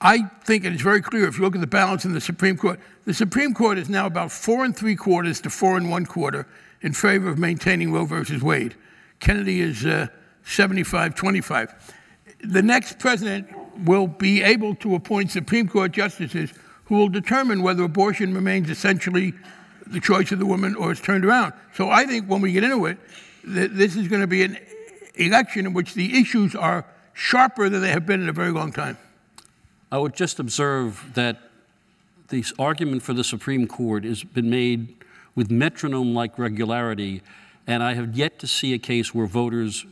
I 0.00 0.28
think 0.44 0.64
it 0.64 0.72
is 0.72 0.80
very 0.80 1.00
clear 1.00 1.28
if 1.28 1.38
you 1.38 1.44
look 1.44 1.54
at 1.54 1.60
the 1.60 1.66
balance 1.66 2.04
in 2.04 2.12
the 2.12 2.20
Supreme 2.20 2.56
Court. 2.56 2.80
The 3.04 3.14
Supreme 3.14 3.54
Court 3.54 3.78
is 3.78 3.88
now 3.88 4.06
about 4.06 4.32
four 4.32 4.64
and 4.64 4.76
three 4.76 4.96
quarters 4.96 5.40
to 5.42 5.50
four 5.50 5.76
and 5.76 5.90
one 5.90 6.06
quarter 6.06 6.46
in 6.80 6.92
favor 6.92 7.28
of 7.28 7.38
maintaining 7.38 7.92
Roe 7.92 8.04
versus 8.04 8.42
Wade. 8.42 8.74
Kennedy 9.20 9.60
is 9.60 9.86
uh, 9.86 10.08
75 10.44 11.14
25. 11.14 11.94
The 12.42 12.62
next 12.62 12.98
president 12.98 13.48
will 13.84 14.08
be 14.08 14.42
able 14.42 14.74
to 14.76 14.96
appoint 14.96 15.30
Supreme 15.30 15.68
Court 15.68 15.92
justices 15.92 16.52
who 16.84 16.96
will 16.96 17.08
determine 17.08 17.62
whether 17.62 17.82
abortion 17.82 18.34
remains 18.34 18.70
essentially 18.70 19.34
the 19.86 20.00
choice 20.00 20.32
of 20.32 20.38
the 20.38 20.46
woman 20.46 20.74
or 20.76 20.92
is 20.92 21.00
turned 21.00 21.24
around. 21.24 21.52
So 21.74 21.90
I 21.90 22.06
think 22.06 22.26
when 22.26 22.40
we 22.40 22.52
get 22.52 22.64
into 22.64 22.86
it, 22.86 22.98
this 23.44 23.96
is 23.96 24.08
going 24.08 24.20
to 24.20 24.26
be 24.26 24.42
an 24.42 24.58
election 25.14 25.66
in 25.66 25.72
which 25.72 25.94
the 25.94 26.20
issues 26.20 26.54
are 26.54 26.86
sharper 27.12 27.68
than 27.68 27.82
they 27.82 27.90
have 27.90 28.06
been 28.06 28.22
in 28.22 28.28
a 28.28 28.32
very 28.32 28.52
long 28.52 28.72
time. 28.72 28.96
I 29.90 29.98
would 29.98 30.14
just 30.14 30.38
observe 30.38 31.12
that 31.14 31.38
this 32.28 32.52
argument 32.58 33.02
for 33.02 33.12
the 33.12 33.24
Supreme 33.24 33.66
Court 33.66 34.04
has 34.04 34.24
been 34.24 34.48
made 34.48 34.94
with 35.34 35.50
metronome 35.50 36.14
like 36.14 36.38
regularity, 36.38 37.22
and 37.66 37.82
I 37.82 37.94
have 37.94 38.16
yet 38.16 38.38
to 38.38 38.46
see 38.46 38.72
a 38.72 38.78
case 38.78 39.14
where 39.14 39.26
voters 39.26 39.84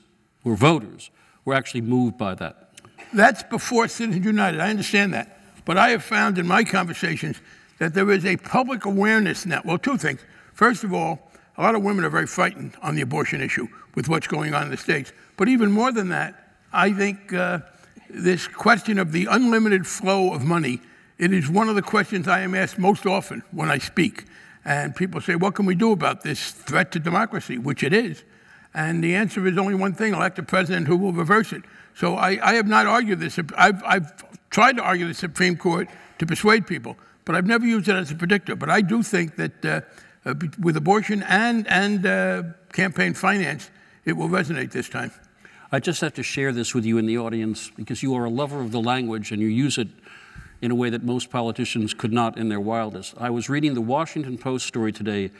were 0.43 0.57
voters 0.57 1.11
were 1.45 1.55
actually 1.55 1.83
moved 1.83 2.17
by 2.17 2.35
that. 2.37 2.71
That's 3.13 3.43
before 3.43 3.89
Citizens 3.89 4.25
United. 4.25 4.61
I 4.61 4.71
understand 4.71 5.13
that. 5.15 5.40
But 5.71 5.79
I 5.79 5.91
have 5.91 6.03
found 6.03 6.37
in 6.37 6.49
my 6.49 6.65
conversations 6.65 7.41
that 7.79 7.95
there 7.95 8.11
is 8.11 8.27
a 8.27 8.37
public 8.37 8.87
awareness 8.87 9.47
now. 9.47 9.63
Well, 9.65 9.79
two 9.79 9.97
things. 9.97 10.21
First 10.53 10.83
of 10.83 10.93
all, 10.93 11.31
a 11.57 11.63
lot 11.63 11.77
of 11.77 11.85
women 11.85 12.05
are 12.05 12.11
very 12.11 12.27
frightened 12.27 12.77
on 12.83 12.97
the 12.97 13.03
abortion 13.03 13.41
issue 13.41 13.69
with 13.95 14.09
what's 14.09 14.27
going 14.27 14.53
on 14.53 14.65
in 14.65 14.71
the 14.71 14.77
States. 14.77 15.13
But 15.37 15.47
even 15.47 15.71
more 15.71 15.93
than 15.93 16.09
that, 16.09 16.55
I 16.73 16.93
think 16.93 17.33
uh, 17.33 17.61
this 18.09 18.49
question 18.49 18.99
of 18.99 19.13
the 19.13 19.27
unlimited 19.31 19.87
flow 19.87 20.33
of 20.35 20.43
money, 20.43 20.81
it 21.19 21.33
is 21.33 21.49
one 21.49 21.69
of 21.69 21.77
the 21.77 21.83
questions 21.83 22.27
I 22.27 22.41
am 22.41 22.57
asked 22.57 22.77
most 22.77 23.07
often 23.07 23.45
when 23.53 23.71
I 23.71 23.79
speak. 23.79 24.25
And 24.65 24.97
people 24.97 25.21
say, 25.21 25.37
what 25.37 25.55
can 25.55 25.67
we 25.67 25.77
do 25.77 25.93
about 25.93 26.23
this 26.25 26.51
threat 26.51 26.91
to 26.91 26.99
democracy, 26.99 27.59
which 27.59 27.85
it 27.85 27.93
is? 27.93 28.25
And 28.75 29.05
the 29.05 29.15
answer 29.15 29.47
is 29.47 29.57
only 29.57 29.77
one 29.77 29.95
thing, 29.95 30.15
elect 30.15 30.37
a 30.41 30.43
president 30.43 30.89
who 30.89 30.97
will 30.97 31.13
reverse 31.13 31.53
it. 31.53 31.63
So 31.95 32.17
I, 32.17 32.45
I 32.45 32.55
have 32.55 32.67
not 32.67 32.87
argued 32.87 33.21
this. 33.21 33.39
I've, 33.57 33.83
I've 33.85 34.30
tried 34.51 34.77
to 34.77 34.83
argue 34.83 35.07
the 35.07 35.15
Supreme 35.15 35.57
Court 35.57 35.89
to 36.19 36.27
persuade 36.27 36.67
people, 36.67 36.97
but 37.25 37.35
I've 37.35 37.47
never 37.47 37.67
used 37.67 37.89
it 37.89 37.97
as 37.97 38.11
a 38.11 38.15
predictor. 38.15 38.57
But 38.57 38.69
I 38.69 38.81
do 38.81 39.03
think 39.03 39.37
that 39.37 39.65
uh, 39.65 39.81
uh, 40.25 40.35
with 40.59 40.77
abortion 40.77 41.23
and, 41.23 41.67
and 41.69 42.05
uh, 42.05 42.43
campaign 42.73 43.15
finance, 43.15 43.71
it 44.05 44.13
will 44.13 44.29
resonate 44.29 44.73
this 44.73 44.89
time. 44.89 45.13
I 45.73 45.79
just 45.79 46.01
have 46.01 46.15
to 46.15 46.23
share 46.23 46.53
this 46.53 46.75
with 46.75 46.85
you 46.85 46.99
in 46.99 47.07
the 47.07 47.17
audience 47.19 47.71
because 47.71 48.03
you 48.03 48.15
are 48.15 48.25
a 48.25 48.31
lover 48.31 48.61
of 48.61 48.73
the 48.73 48.81
language 48.81 49.31
and 49.31 49.41
you 49.41 49.49
use 49.49 49.79
it 49.79 49.89
in 50.61 50.71
a 50.71 50.75
way 50.75 50.91
that 50.91 51.05
most 51.05 51.31
politicians 51.31 51.95
could 51.95 52.13
not 52.13 52.37
in 52.37 52.49
their 52.49 52.61
wildest. 52.61 53.15
I 53.19 53.31
was 53.31 53.49
reading 53.49 53.75
the 53.75 53.81
Washington 53.81 54.37
Post 54.37 54.67
story 54.67 54.93
today 54.93 55.31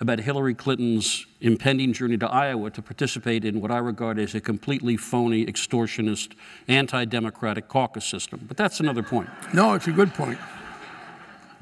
about 0.00 0.18
Hillary 0.18 0.54
Clinton's 0.54 1.26
impending 1.42 1.92
journey 1.92 2.16
to 2.16 2.26
Iowa 2.26 2.70
to 2.70 2.80
participate 2.80 3.44
in 3.44 3.60
what 3.60 3.70
I 3.70 3.78
regard 3.78 4.18
as 4.18 4.34
a 4.34 4.40
completely 4.40 4.96
phony, 4.96 5.44
extortionist, 5.44 6.32
anti 6.68 7.04
democratic 7.04 7.68
caucus 7.68 8.06
system. 8.06 8.40
But 8.48 8.56
that's 8.56 8.80
another 8.80 9.02
point. 9.02 9.28
No, 9.52 9.74
it's 9.74 9.86
a 9.86 9.92
good 9.92 10.14
point. 10.14 10.38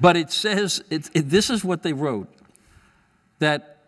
But 0.00 0.16
it 0.16 0.30
says, 0.30 0.83
it, 0.90 1.11
it, 1.12 1.30
this 1.30 1.50
is 1.50 1.64
what 1.64 1.83
they 1.83 1.92
wrote 1.92 2.33
that 3.40 3.78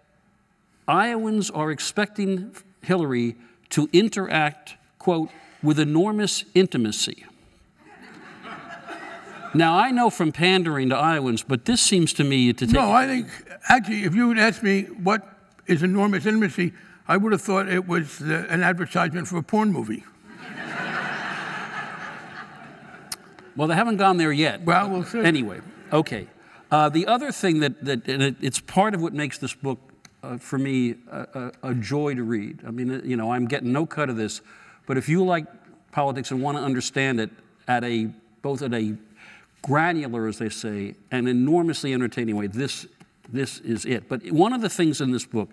Iowans 0.89 1.51
are 1.51 1.71
expecting 1.71 2.53
Hillary 2.83 3.37
to 3.71 3.89
interact, 3.93 4.75
quote, 4.99 5.31
with 5.63 5.79
enormous 5.79 6.45
intimacy. 6.55 7.25
Now, 9.55 9.77
I 9.77 9.91
know 9.91 10.11
from 10.11 10.33
pandering 10.33 10.91
to 10.91 10.97
Iowans, 10.97 11.43
but 11.43 11.65
this 11.65 11.81
seems 11.81 12.13
to 12.15 12.25
me 12.25 12.53
to 12.53 12.67
take. 12.67 12.75
No, 12.75 12.91
I 12.91 13.07
think, 13.07 13.29
actually, 13.69 14.05
if 14.05 14.15
you 14.15 14.29
would 14.29 14.39
ask 14.39 14.63
me 14.63 14.83
what 14.85 15.27
is 15.67 15.83
enormous 15.83 16.27
intimacy, 16.27 16.73
I 17.09 17.17
would 17.17 17.33
have 17.33 17.43
thought 17.43 17.69
it 17.69 17.87
was 17.87 18.19
the, 18.19 18.49
an 18.51 18.63
advertisement 18.63 19.29
for 19.29 19.39
a 19.39 19.43
porn 19.43 19.73
movie. 19.73 20.05
Well, 23.57 23.69
they 23.69 23.75
haven't 23.75 23.97
gone 23.97 24.17
there 24.17 24.33
yet. 24.33 24.63
Well, 24.63 24.89
we'll 24.89 25.05
see. 25.05 25.21
Anyway, 25.21 25.61
okay. 25.93 26.29
Uh, 26.71 26.89
the 26.89 27.07
other 27.07 27.33
thing 27.33 27.61
that, 27.61 27.85
that 27.85 28.07
and 28.09 28.23
it, 28.23 28.37
it's 28.41 28.61
part 28.61 28.95
of 28.95 29.03
what 29.03 29.13
makes 29.13 29.39
this 29.39 29.55
book, 29.55 29.79
uh, 30.23 30.39
for 30.39 30.57
me, 30.57 30.95
a, 31.11 31.53
a, 31.63 31.71
a, 31.71 31.75
joy 31.75 32.15
to 32.15 32.23
read. 32.23 32.61
I 32.67 32.71
mean, 32.71 33.03
you 33.05 33.17
know, 33.17 33.33
I'm 33.33 33.47
getting 33.47 33.73
no 33.73 33.87
cut 33.87 34.09
of 34.09 34.17
this, 34.17 34.41
but 34.87 34.97
if 34.97 35.09
you 35.09 35.25
like 35.25 35.47
politics 35.91 36.31
and 36.31 36.41
want 36.41 36.59
to 36.59 36.63
understand 36.63 37.21
it 37.21 37.31
at 37.67 37.83
a 37.85 38.11
both 38.43 38.63
at 38.63 38.73
a 38.73 38.97
granular, 39.63 40.27
as 40.27 40.39
they 40.39 40.49
say, 40.49 40.95
and 41.11 41.29
enormously 41.29 41.93
entertaining 41.93 42.37
way, 42.37 42.47
this 42.47 42.87
this 43.33 43.61
is 43.61 43.85
it. 43.85 44.09
But 44.09 44.31
one 44.33 44.53
of 44.53 44.61
the 44.61 44.69
things 44.69 45.01
in 45.01 45.13
this 45.13 45.25
book 45.25 45.51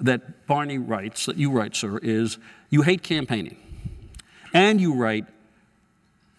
that 0.00 0.46
Barney 0.46 0.78
writes, 0.78 1.26
that 1.26 1.36
you 1.36 1.50
write, 1.50 1.76
sir, 1.76 1.98
is 1.98 2.38
you 2.70 2.82
hate 2.82 3.02
campaigning, 3.02 3.56
and 4.52 4.80
you 4.80 4.94
write 4.94 5.26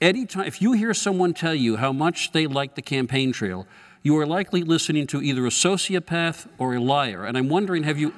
anytime, 0.02 0.46
if 0.46 0.62
you 0.62 0.74
hear 0.74 0.94
someone 0.94 1.34
tell 1.34 1.56
you 1.56 1.78
how 1.78 1.94
much 1.94 2.32
they 2.34 2.46
like 2.46 2.76
the 2.76 2.82
campaign 2.82 3.32
trail, 3.32 3.66
you 4.04 4.18
are 4.18 4.26
likely 4.26 4.64
listening 4.64 5.08
to 5.08 5.22
either 5.22 5.46
a 5.46 5.50
sociopath 5.50 6.48
or 6.58 6.76
a 6.76 6.80
liar. 6.80 7.26
And 7.26 7.38
I'm 7.38 7.48
wondering, 7.48 7.84
have 7.84 7.98
you, 7.98 8.14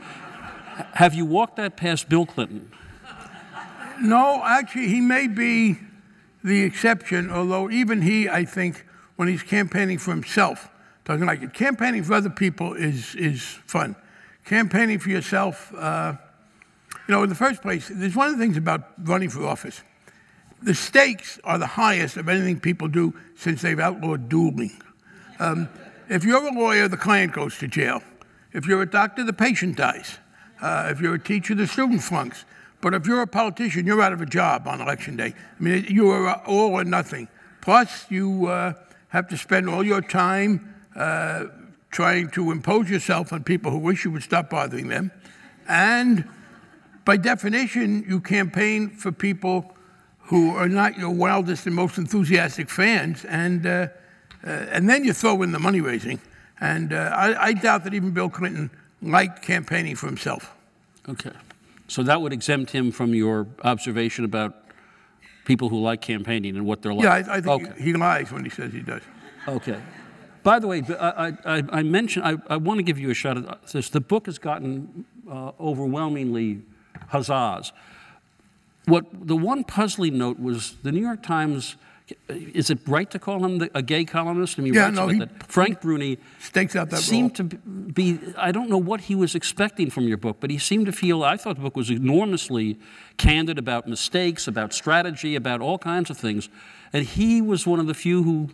have 0.93 1.13
you 1.13 1.25
walked 1.25 1.57
that 1.57 1.77
past 1.77 2.09
Bill 2.09 2.25
Clinton? 2.25 2.71
No, 4.01 4.41
actually, 4.43 4.87
he 4.87 4.99
may 4.99 5.27
be 5.27 5.77
the 6.45 6.63
exception, 6.63 7.29
although 7.29 7.69
even 7.69 8.01
he, 8.01 8.29
I 8.29 8.45
think, 8.45 8.85
when 9.17 9.27
he's 9.27 9.43
campaigning 9.43 9.97
for 9.97 10.11
himself, 10.11 10.69
doesn't 11.03 11.25
like 11.25 11.41
it. 11.41 11.53
Campaigning 11.53 12.03
for 12.03 12.13
other 12.13 12.29
people 12.29 12.73
is, 12.73 13.15
is 13.15 13.41
fun. 13.65 13.95
Campaigning 14.45 14.99
for 14.99 15.09
yourself, 15.09 15.73
uh, 15.75 16.13
you 17.07 17.13
know, 17.13 17.23
in 17.23 17.29
the 17.29 17.35
first 17.35 17.61
place, 17.61 17.91
there's 17.93 18.15
one 18.15 18.29
of 18.29 18.37
the 18.37 18.43
things 18.43 18.57
about 18.57 18.91
running 19.03 19.29
for 19.29 19.45
office 19.45 19.81
the 20.65 20.73
stakes 20.73 21.39
are 21.43 21.59
the 21.59 21.67
highest 21.67 22.17
of 22.17 22.27
anything 22.27 22.59
people 22.59 22.87
do 22.87 23.13
since 23.35 23.61
they've 23.61 23.79
outlawed 23.79 24.27
dueling. 24.27 24.71
Um, 25.39 25.69
if 26.09 26.23
you're 26.23 26.43
a 26.43 26.51
lawyer, 26.51 26.87
the 26.87 26.97
client 26.97 27.33
goes 27.33 27.57
to 27.59 27.67
jail. 27.67 28.01
If 28.51 28.65
you're 28.65 28.81
a 28.81 28.89
doctor, 28.89 29.23
the 29.23 29.33
patient 29.33 29.77
dies. 29.77 30.17
Uh, 30.61 30.87
if 30.91 30.99
you're 30.99 31.15
a 31.15 31.19
teacher, 31.19 31.53
the 31.53 31.67
student 31.67 32.01
flunks. 32.01 32.45
But 32.85 32.93
if 32.93 33.07
you're 33.07 33.23
a 33.23 33.25
politician, 33.25 33.87
you're 33.87 33.99
out 33.99 34.13
of 34.13 34.21
a 34.21 34.27
job 34.27 34.67
on 34.67 34.79
election 34.79 35.17
day. 35.17 35.33
I 35.59 35.63
mean, 35.63 35.87
you 35.89 36.11
are 36.11 36.35
all 36.45 36.69
or 36.69 36.83
nothing. 36.83 37.27
Plus, 37.59 38.05
you 38.11 38.45
uh, 38.45 38.73
have 39.07 39.27
to 39.29 39.37
spend 39.39 39.67
all 39.67 39.83
your 39.83 40.03
time 40.03 40.75
uh, 40.95 41.45
trying 41.89 42.29
to 42.29 42.51
impose 42.51 42.87
yourself 42.87 43.33
on 43.33 43.43
people 43.43 43.71
who 43.71 43.79
wish 43.79 44.05
you 44.05 44.11
would 44.11 44.21
stop 44.21 44.51
bothering 44.51 44.87
them. 44.87 45.11
And 45.67 46.29
by 47.05 47.17
definition, 47.17 48.05
you 48.07 48.21
campaign 48.21 48.91
for 48.91 49.11
people 49.11 49.75
who 50.19 50.55
are 50.55 50.69
not 50.69 50.95
your 50.95 51.09
wildest 51.09 51.65
and 51.65 51.75
most 51.75 51.97
enthusiastic 51.97 52.69
fans, 52.69 53.25
and, 53.25 53.65
uh, 53.65 53.87
uh, 54.45 54.49
and 54.49 54.87
then 54.87 55.03
you 55.03 55.13
throw 55.13 55.41
in 55.41 55.51
the 55.51 55.59
money 55.59 55.81
raising. 55.81 56.21
And 56.61 56.93
uh, 56.93 57.11
I, 57.15 57.47
I, 57.47 57.53
doubt 57.53 57.83
that 57.85 57.95
even 57.95 58.11
Bill 58.11 58.29
Clinton 58.29 58.69
liked 59.01 59.41
campaigning 59.41 59.95
for 59.95 60.05
himself. 60.05 60.53
Okay. 61.09 61.31
So 61.87 62.03
that 62.03 62.21
would 62.21 62.33
exempt 62.33 62.71
him 62.71 62.91
from 62.91 63.13
your 63.13 63.47
observation 63.63 64.25
about 64.25 64.55
people 65.45 65.69
who 65.69 65.79
like 65.79 66.01
campaigning 66.01 66.55
and 66.57 66.65
what 66.65 66.81
they're 66.81 66.93
like? 66.93 67.03
Yeah, 67.03 67.13
I, 67.13 67.37
I 67.37 67.41
think 67.41 67.63
okay. 67.63 67.73
he, 67.77 67.85
he 67.85 67.93
lies 67.93 68.31
when 68.31 68.43
he 68.43 68.49
says 68.49 68.73
he 68.73 68.81
does. 68.81 69.01
Okay. 69.47 69.79
By 70.43 70.59
the 70.59 70.67
way, 70.67 70.83
I, 70.99 71.33
I, 71.45 71.63
I 71.69 71.83
mentioned, 71.83 72.25
I, 72.25 72.35
I 72.47 72.57
want 72.57 72.77
to 72.77 72.83
give 72.83 72.99
you 72.99 73.09
a 73.09 73.13
shot 73.13 73.37
at 73.37 73.67
this. 73.67 73.89
The 73.89 74.01
book 74.01 74.27
has 74.27 74.37
gotten 74.37 75.05
uh, 75.29 75.51
overwhelmingly 75.59 76.61
huzzas. 77.09 77.71
What 78.85 79.05
the 79.27 79.35
one 79.35 79.63
puzzling 79.63 80.17
note 80.17 80.39
was 80.39 80.75
the 80.83 80.91
New 80.91 81.01
York 81.01 81.23
Times. 81.23 81.77
Is 82.27 82.69
it 82.69 82.77
right 82.85 83.09
to 83.09 83.17
call 83.17 83.43
him 83.43 83.57
the, 83.57 83.71
a 83.73 83.81
gay 83.81 84.05
columnist? 84.05 84.59
I 84.59 84.61
mean, 84.61 84.75
yeah, 84.75 84.91
no, 84.91 85.07
he, 85.07 85.23
Frank 85.47 85.81
Bruni 85.81 86.19
stakes 86.39 86.75
out 86.75 86.91
that 86.91 86.99
seemed 86.99 87.39
role. 87.39 87.49
to 87.49 87.55
be. 87.57 88.19
I 88.37 88.51
don't 88.51 88.69
know 88.69 88.77
what 88.77 89.01
he 89.01 89.15
was 89.15 89.33
expecting 89.33 89.89
from 89.89 90.07
your 90.07 90.17
book, 90.17 90.37
but 90.39 90.51
he 90.51 90.59
seemed 90.59 90.85
to 90.85 90.91
feel. 90.91 91.23
I 91.23 91.35
thought 91.35 91.55
the 91.55 91.63
book 91.63 91.75
was 91.75 91.89
enormously 91.89 92.77
candid 93.17 93.57
about 93.57 93.87
mistakes, 93.87 94.47
about 94.47 94.71
strategy, 94.71 95.35
about 95.35 95.61
all 95.61 95.79
kinds 95.79 96.11
of 96.11 96.17
things, 96.17 96.47
and 96.93 97.05
he 97.05 97.41
was 97.41 97.65
one 97.65 97.79
of 97.79 97.87
the 97.87 97.95
few 97.95 98.21
who 98.21 98.49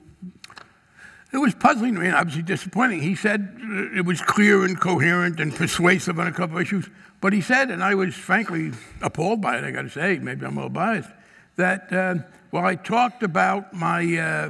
it 1.33 1.37
was 1.37 1.53
puzzling 1.53 1.95
to 1.95 2.01
me 2.01 2.07
and 2.07 2.15
obviously 2.15 2.43
disappointing. 2.43 3.01
He 3.01 3.15
said 3.15 3.57
uh, 3.63 3.97
it 3.97 4.05
was 4.05 4.21
clear 4.21 4.65
and 4.65 4.79
coherent 4.79 5.39
and 5.39 5.55
persuasive 5.55 6.19
on 6.19 6.27
a 6.27 6.31
couple 6.31 6.57
of 6.57 6.61
issues. 6.61 6.89
But 7.21 7.33
he 7.33 7.41
said, 7.41 7.69
and 7.69 7.83
I 7.83 7.95
was 7.95 8.15
frankly 8.15 8.71
appalled 9.01 9.41
by 9.41 9.57
it, 9.57 9.63
I 9.63 9.71
got 9.71 9.83
to 9.83 9.89
say, 9.89 10.19
maybe 10.19 10.45
I'm 10.45 10.53
a 10.53 10.61
little 10.61 10.69
biased, 10.69 11.09
that 11.55 11.91
uh, 11.91 12.15
while 12.51 12.65
I 12.65 12.75
talked 12.75 13.23
about 13.23 13.73
my 13.73 14.17
uh, 14.17 14.49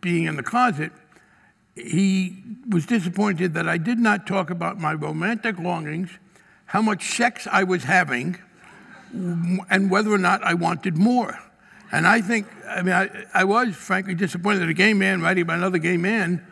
being 0.00 0.24
in 0.24 0.36
the 0.36 0.42
closet, 0.42 0.92
he 1.74 2.36
was 2.68 2.86
disappointed 2.86 3.54
that 3.54 3.68
I 3.68 3.78
did 3.78 3.98
not 3.98 4.26
talk 4.26 4.50
about 4.50 4.78
my 4.78 4.94
romantic 4.94 5.58
longings, 5.58 6.10
how 6.66 6.82
much 6.82 7.16
sex 7.16 7.48
I 7.50 7.64
was 7.64 7.84
having, 7.84 8.38
and 9.12 9.90
whether 9.90 10.12
or 10.12 10.18
not 10.18 10.42
I 10.42 10.54
wanted 10.54 10.96
more. 10.96 11.38
And 11.92 12.06
I 12.06 12.20
think, 12.20 12.46
I 12.68 12.82
mean, 12.82 12.94
I, 12.94 13.08
I 13.32 13.44
was 13.44 13.74
frankly 13.76 14.14
disappointed 14.14 14.60
that 14.60 14.68
a 14.68 14.74
gay 14.74 14.94
man 14.94 15.22
writing 15.22 15.42
about 15.42 15.58
another 15.58 15.78
gay 15.78 15.96
man 15.96 16.44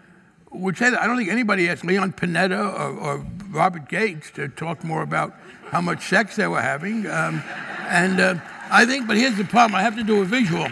would 0.51 0.77
say 0.77 0.91
that. 0.91 1.01
I 1.01 1.07
don't 1.07 1.17
think 1.17 1.31
anybody 1.31 1.69
asked 1.69 1.85
Leon 1.85 2.13
Panetta 2.13 2.59
or, 2.59 2.99
or 2.99 3.27
Robert 3.49 3.89
Gates 3.89 4.31
to 4.33 4.49
talk 4.49 4.85
more 4.85 5.03
about 5.03 5.35
how 5.71 5.81
much 5.81 6.07
sex 6.09 6.37
they 6.37 6.47
were 6.47 6.61
having. 6.61 7.07
Um, 7.07 7.43
and 7.89 8.21
uh, 8.21 8.35
I 8.73 8.87
think, 8.87 9.07
but 9.07 9.19
here's 9.19 9.37
the 9.37 9.45
problem 9.45 9.75
I 9.75 9.83
have 9.83 9.97
to 9.97 10.03
do 10.03 10.23
a 10.23 10.25
visual. 10.25 10.67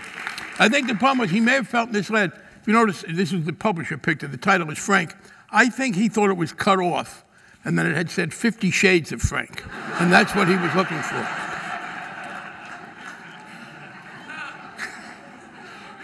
I 0.59 0.71
think 0.71 0.89
the 0.89 0.95
problem 0.95 1.19
was 1.19 1.31
he 1.31 1.41
may 1.41 1.53
have 1.53 1.69
felt 1.69 1.91
misled. 1.91 2.33
If 2.61 2.67
you 2.67 2.73
notice, 2.73 3.05
this 3.07 3.33
is 3.33 3.45
the 3.45 3.53
publisher 3.53 3.99
picture, 3.99 4.27
the 4.27 4.39
title 4.39 4.71
is 4.71 4.79
Frank. 4.79 5.15
I 5.51 5.69
think 5.69 5.97
he 5.97 6.09
thought 6.09 6.31
it 6.31 6.37
was 6.37 6.53
cut 6.53 6.79
off 6.79 7.25
and 7.65 7.79
then 7.79 7.87
it 7.87 7.95
had 7.95 8.11
said 8.11 8.33
50 8.33 8.71
Shades 8.71 9.13
of 9.13 9.21
Frank. 9.21 9.63
And 10.01 10.11
that's 10.11 10.35
what 10.35 10.49
he 10.49 10.57
was 10.57 10.75
looking 10.75 11.01
for. 11.03 11.29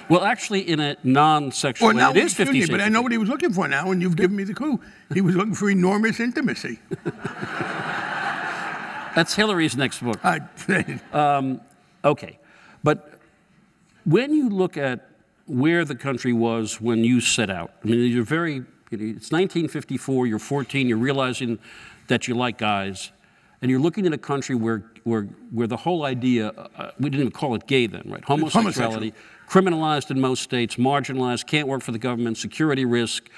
Well, 0.08 0.22
actually, 0.22 0.60
in 0.60 0.78
a 0.78 0.96
non-sexual 1.02 1.94
well, 1.94 2.12
way, 2.12 2.20
it 2.20 2.24
is 2.26 2.34
50 2.34 2.60
Shades. 2.60 2.70
But 2.70 2.80
I 2.80 2.88
know 2.88 3.02
what 3.02 3.10
he 3.10 3.18
was 3.18 3.28
looking 3.28 3.52
for 3.52 3.66
now, 3.66 3.90
and 3.90 4.00
you've 4.00 4.16
given 4.16 4.36
me 4.36 4.44
the 4.44 4.54
clue. 4.54 4.80
He 5.12 5.20
was 5.20 5.34
looking 5.34 5.54
for 5.54 5.68
enormous 5.68 6.20
intimacy. 6.20 6.78
That's 9.16 9.34
Hillary's 9.34 9.76
next 9.76 10.00
book. 10.02 10.20
I, 10.22 10.42
um, 11.12 11.60
okay. 12.06 12.38
But 12.82 13.18
when 14.04 14.32
you 14.32 14.48
look 14.48 14.76
at 14.76 15.10
where 15.46 15.84
the 15.84 15.94
country 15.94 16.32
was 16.32 16.80
when 16.80 17.04
you 17.04 17.20
set 17.20 17.50
out, 17.50 17.72
I 17.82 17.88
mean, 17.88 18.10
you're 18.10 18.24
very, 18.24 18.54
you 18.54 18.98
know, 18.98 19.04
it's 19.04 19.30
1954, 19.30 20.26
you're 20.26 20.38
14, 20.38 20.88
you're 20.88 20.98
realizing 20.98 21.58
that 22.08 22.28
you 22.28 22.34
like 22.34 22.58
guys, 22.58 23.10
and 23.62 23.70
you're 23.70 23.80
looking 23.80 24.06
at 24.06 24.12
a 24.12 24.18
country 24.18 24.54
where, 24.54 24.84
where, 25.04 25.22
where 25.50 25.66
the 25.66 25.76
whole 25.76 26.04
idea, 26.04 26.48
uh, 26.50 26.90
we 26.98 27.10
didn't 27.10 27.20
even 27.20 27.32
call 27.32 27.54
it 27.54 27.66
gay 27.66 27.86
then, 27.86 28.02
right? 28.06 28.24
Homosexuality 28.24 29.12
criminalized 29.48 30.10
in 30.10 30.20
most 30.20 30.42
states, 30.42 30.76
marginalized, 30.76 31.46
can't 31.46 31.68
work 31.68 31.82
for 31.82 31.92
the 31.92 31.98
government, 31.98 32.36
security 32.36 32.84
risk, 32.84 33.28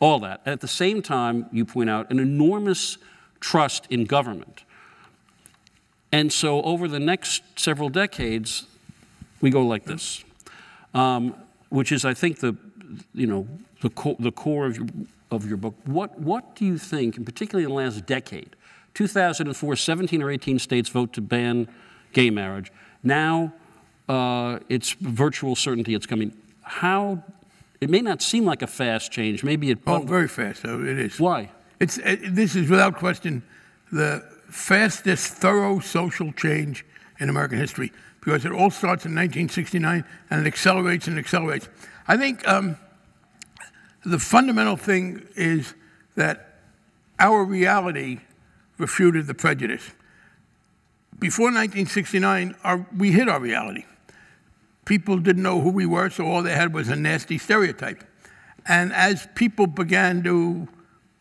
all 0.00 0.18
that. 0.20 0.40
At 0.46 0.60
the 0.60 0.68
same 0.68 1.02
time, 1.02 1.46
you 1.52 1.64
point 1.64 1.90
out 1.90 2.10
an 2.10 2.18
enormous 2.18 2.98
trust 3.40 3.86
in 3.90 4.04
government. 4.04 4.64
And 6.12 6.32
so 6.32 6.62
over 6.62 6.88
the 6.88 7.00
next 7.00 7.42
several 7.56 7.88
decades, 7.88 8.66
we 9.40 9.50
go 9.50 9.62
like 9.62 9.84
this, 9.84 10.24
um, 10.94 11.34
which 11.68 11.92
is, 11.92 12.04
I 12.04 12.14
think, 12.14 12.40
the, 12.40 12.56
you 13.14 13.26
know, 13.26 13.46
the, 13.82 13.90
co- 13.90 14.16
the 14.18 14.32
core 14.32 14.66
of 14.66 14.76
your, 14.76 14.86
of 15.30 15.46
your 15.46 15.56
book. 15.56 15.74
What, 15.84 16.18
what 16.18 16.56
do 16.56 16.64
you 16.64 16.78
think, 16.78 17.16
and 17.16 17.26
particularly 17.26 17.64
in 17.64 17.70
the 17.70 17.76
last 17.76 18.06
decade, 18.06 18.56
2004, 18.94 19.76
17 19.76 20.22
or 20.22 20.30
18 20.30 20.58
states 20.58 20.88
vote 20.88 21.12
to 21.12 21.20
ban 21.20 21.68
gay 22.12 22.30
marriage. 22.30 22.72
Now, 23.02 23.52
uh, 24.08 24.58
it's 24.68 24.92
virtual 24.94 25.54
certainty 25.54 25.94
it's 25.94 26.06
coming. 26.06 26.32
How, 26.62 27.22
it 27.80 27.90
may 27.90 28.00
not 28.00 28.22
seem 28.22 28.44
like 28.44 28.62
a 28.62 28.66
fast 28.66 29.12
change, 29.12 29.44
maybe 29.44 29.70
it. 29.70 29.78
Oh, 29.86 30.00
very 30.00 30.26
fast, 30.26 30.62
so 30.62 30.80
it 30.80 30.98
is. 30.98 31.20
Why? 31.20 31.50
It's, 31.78 31.98
it, 31.98 32.34
this 32.34 32.56
is 32.56 32.68
without 32.68 32.96
question 32.96 33.42
the 33.92 34.24
fastest 34.48 35.34
thorough 35.34 35.78
social 35.80 36.32
change 36.32 36.84
in 37.20 37.28
American 37.28 37.58
history 37.58 37.92
because 38.20 38.44
it 38.44 38.52
all 38.52 38.70
starts 38.70 39.04
in 39.04 39.14
1969 39.14 40.04
and 40.30 40.46
it 40.46 40.46
accelerates 40.46 41.06
and 41.06 41.18
accelerates. 41.18 41.68
I 42.06 42.16
think 42.16 42.46
um, 42.48 42.76
the 44.04 44.18
fundamental 44.18 44.76
thing 44.76 45.26
is 45.36 45.74
that 46.16 46.60
our 47.18 47.44
reality 47.44 48.20
refuted 48.78 49.26
the 49.26 49.34
prejudice. 49.34 49.90
Before 51.18 51.46
1969, 51.46 52.54
our, 52.64 52.86
we 52.96 53.12
hid 53.12 53.28
our 53.28 53.40
reality. 53.40 53.84
People 54.84 55.18
didn't 55.18 55.42
know 55.42 55.60
who 55.60 55.70
we 55.70 55.84
were, 55.84 56.10
so 56.10 56.26
all 56.26 56.42
they 56.42 56.54
had 56.54 56.72
was 56.72 56.88
a 56.88 56.96
nasty 56.96 57.38
stereotype. 57.38 58.04
And 58.66 58.92
as 58.92 59.26
people 59.34 59.66
began 59.66 60.22
to 60.22 60.68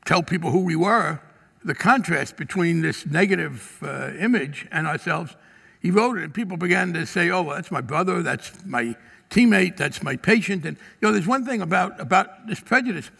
tell 0.05 0.21
people 0.23 0.51
who 0.51 0.63
we 0.63 0.75
were, 0.75 1.19
the 1.67 1.75
contrast 1.75 2.37
between 2.37 2.81
this 2.81 3.05
negative 3.05 3.77
uh, 3.83 4.11
image 4.19 4.67
and 4.71 4.87
ourselves 4.87 5.35
he 5.79 5.91
wrote 5.91 6.17
it, 6.17 6.23
and 6.23 6.33
people 6.33 6.57
began 6.57 6.93
to 6.93 7.05
say, 7.05 7.29
"Oh, 7.29 7.43
well, 7.43 7.55
that's 7.55 7.71
my 7.71 7.81
brother, 7.81 8.23
that's 8.23 8.51
my 8.65 8.95
teammate, 9.29 9.77
that's 9.77 10.01
my 10.01 10.15
patient." 10.15 10.65
And 10.65 10.77
you 10.99 11.07
know, 11.07 11.11
there's 11.11 11.27
one 11.27 11.45
thing 11.45 11.61
about 11.61 11.99
about 11.99 12.47
this 12.47 12.59
prejudice. 12.59 13.11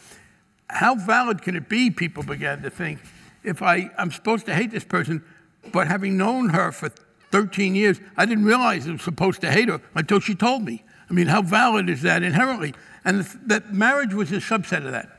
How 0.69 0.95
valid 0.95 1.41
can 1.41 1.55
it 1.55 1.69
be? 1.69 1.89
People 1.91 2.23
began 2.23 2.61
to 2.63 2.69
think, 2.69 2.99
if 3.43 3.61
I, 3.61 3.89
I'm 3.97 4.11
supposed 4.11 4.45
to 4.47 4.53
hate 4.53 4.71
this 4.71 4.83
person, 4.83 5.23
but 5.71 5.87
having 5.87 6.17
known 6.17 6.49
her 6.49 6.73
for 6.73 6.89
13 7.31 7.73
years, 7.73 8.01
I 8.17 8.25
didn't 8.25 8.43
realize 8.43 8.87
I 8.87 8.91
was 8.91 9.01
supposed 9.01 9.39
to 9.41 9.51
hate 9.51 9.69
her 9.69 9.79
until 9.95 10.19
she 10.19 10.35
told 10.35 10.63
me. 10.63 10.83
I 11.09 11.13
mean, 11.13 11.27
how 11.27 11.41
valid 11.41 11.87
is 11.87 12.01
that 12.01 12.21
inherently? 12.21 12.73
And 13.05 13.21
that 13.45 13.73
marriage 13.73 14.13
was 14.13 14.31
a 14.33 14.37
subset 14.37 14.85
of 14.85 14.91
that. 14.91 15.16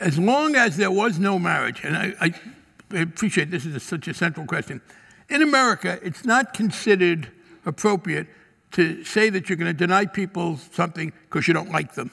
As 0.00 0.18
long 0.18 0.56
as 0.56 0.76
there 0.76 0.90
was 0.90 1.18
no 1.18 1.38
marriage, 1.38 1.82
and 1.84 1.96
I, 1.96 2.14
I 2.20 2.98
appreciate 2.98 3.50
this 3.50 3.66
is 3.66 3.76
a, 3.76 3.80
such 3.80 4.08
a 4.08 4.14
central 4.14 4.46
question, 4.46 4.80
in 5.28 5.42
America, 5.42 5.98
it's 6.02 6.24
not 6.24 6.54
considered 6.54 7.30
appropriate 7.64 8.26
to 8.72 9.04
say 9.04 9.30
that 9.30 9.48
you're 9.48 9.56
going 9.56 9.70
to 9.70 9.76
deny 9.76 10.06
people 10.06 10.56
something 10.72 11.12
because 11.28 11.46
you 11.46 11.54
don't 11.54 11.70
like 11.70 11.94
them. 11.94 12.10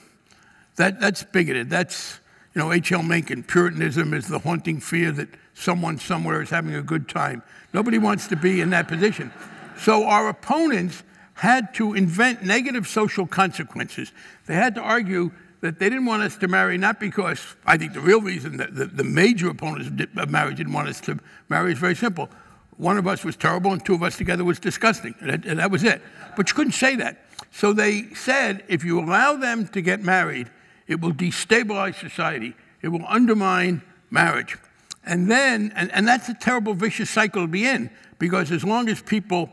That, 0.75 0.99
that's 0.99 1.23
bigoted. 1.23 1.69
That's, 1.69 2.19
you 2.53 2.61
know, 2.61 2.71
H.L. 2.71 3.03
Mencken, 3.03 3.43
Puritanism 3.43 4.13
is 4.13 4.27
the 4.27 4.39
haunting 4.39 4.79
fear 4.79 5.11
that 5.13 5.29
someone 5.53 5.97
somewhere 5.97 6.41
is 6.41 6.49
having 6.49 6.75
a 6.75 6.81
good 6.81 7.09
time. 7.09 7.41
Nobody 7.73 7.97
wants 7.97 8.27
to 8.27 8.35
be 8.35 8.61
in 8.61 8.69
that 8.71 8.87
position. 8.87 9.31
So 9.79 10.05
our 10.05 10.29
opponents 10.29 11.03
had 11.35 11.73
to 11.75 11.93
invent 11.93 12.43
negative 12.43 12.87
social 12.87 13.27
consequences. 13.27 14.11
They 14.45 14.55
had 14.55 14.75
to 14.75 14.81
argue 14.81 15.31
that 15.61 15.79
they 15.79 15.89
didn't 15.89 16.05
want 16.05 16.23
us 16.23 16.35
to 16.37 16.47
marry, 16.47 16.77
not 16.77 16.99
because 16.99 17.55
I 17.65 17.77
think 17.77 17.93
the 17.93 17.99
real 17.99 18.21
reason 18.21 18.57
that 18.57 18.75
the, 18.75 18.85
the 18.85 19.03
major 19.03 19.49
opponents 19.49 19.89
of 20.17 20.29
marriage 20.29 20.57
didn't 20.57 20.73
want 20.73 20.87
us 20.87 21.01
to 21.01 21.19
marry 21.49 21.73
is 21.73 21.79
very 21.79 21.95
simple. 21.95 22.29
One 22.77 22.97
of 22.97 23.07
us 23.07 23.23
was 23.23 23.35
terrible, 23.35 23.73
and 23.73 23.83
two 23.83 23.95
of 23.95 24.03
us 24.03 24.17
together 24.17 24.43
was 24.43 24.59
disgusting. 24.59 25.15
And 25.19 25.29
that, 25.31 25.45
and 25.45 25.59
that 25.59 25.71
was 25.71 25.83
it. 25.83 26.01
But 26.35 26.49
you 26.49 26.55
couldn't 26.55 26.73
say 26.73 26.95
that. 26.97 27.25
So 27.51 27.73
they 27.73 28.13
said 28.13 28.63
if 28.67 28.83
you 28.83 28.99
allow 28.99 29.35
them 29.35 29.67
to 29.69 29.81
get 29.81 30.03
married, 30.03 30.51
it 30.87 31.01
will 31.01 31.13
destabilize 31.13 31.95
society, 31.95 32.55
it 32.81 32.89
will 32.89 33.05
undermine 33.07 33.81
marriage. 34.11 34.57
And 35.05 35.31
then, 35.31 35.71
and, 35.75 35.91
and 35.91 36.07
that's 36.07 36.29
a 36.29 36.33
terrible 36.33 36.73
vicious 36.73 37.09
cycle 37.09 37.43
to 37.43 37.47
be 37.47 37.65
in, 37.65 37.89
because 38.19 38.51
as 38.51 38.63
long 38.63 38.89
as 38.89 39.01
people 39.01 39.49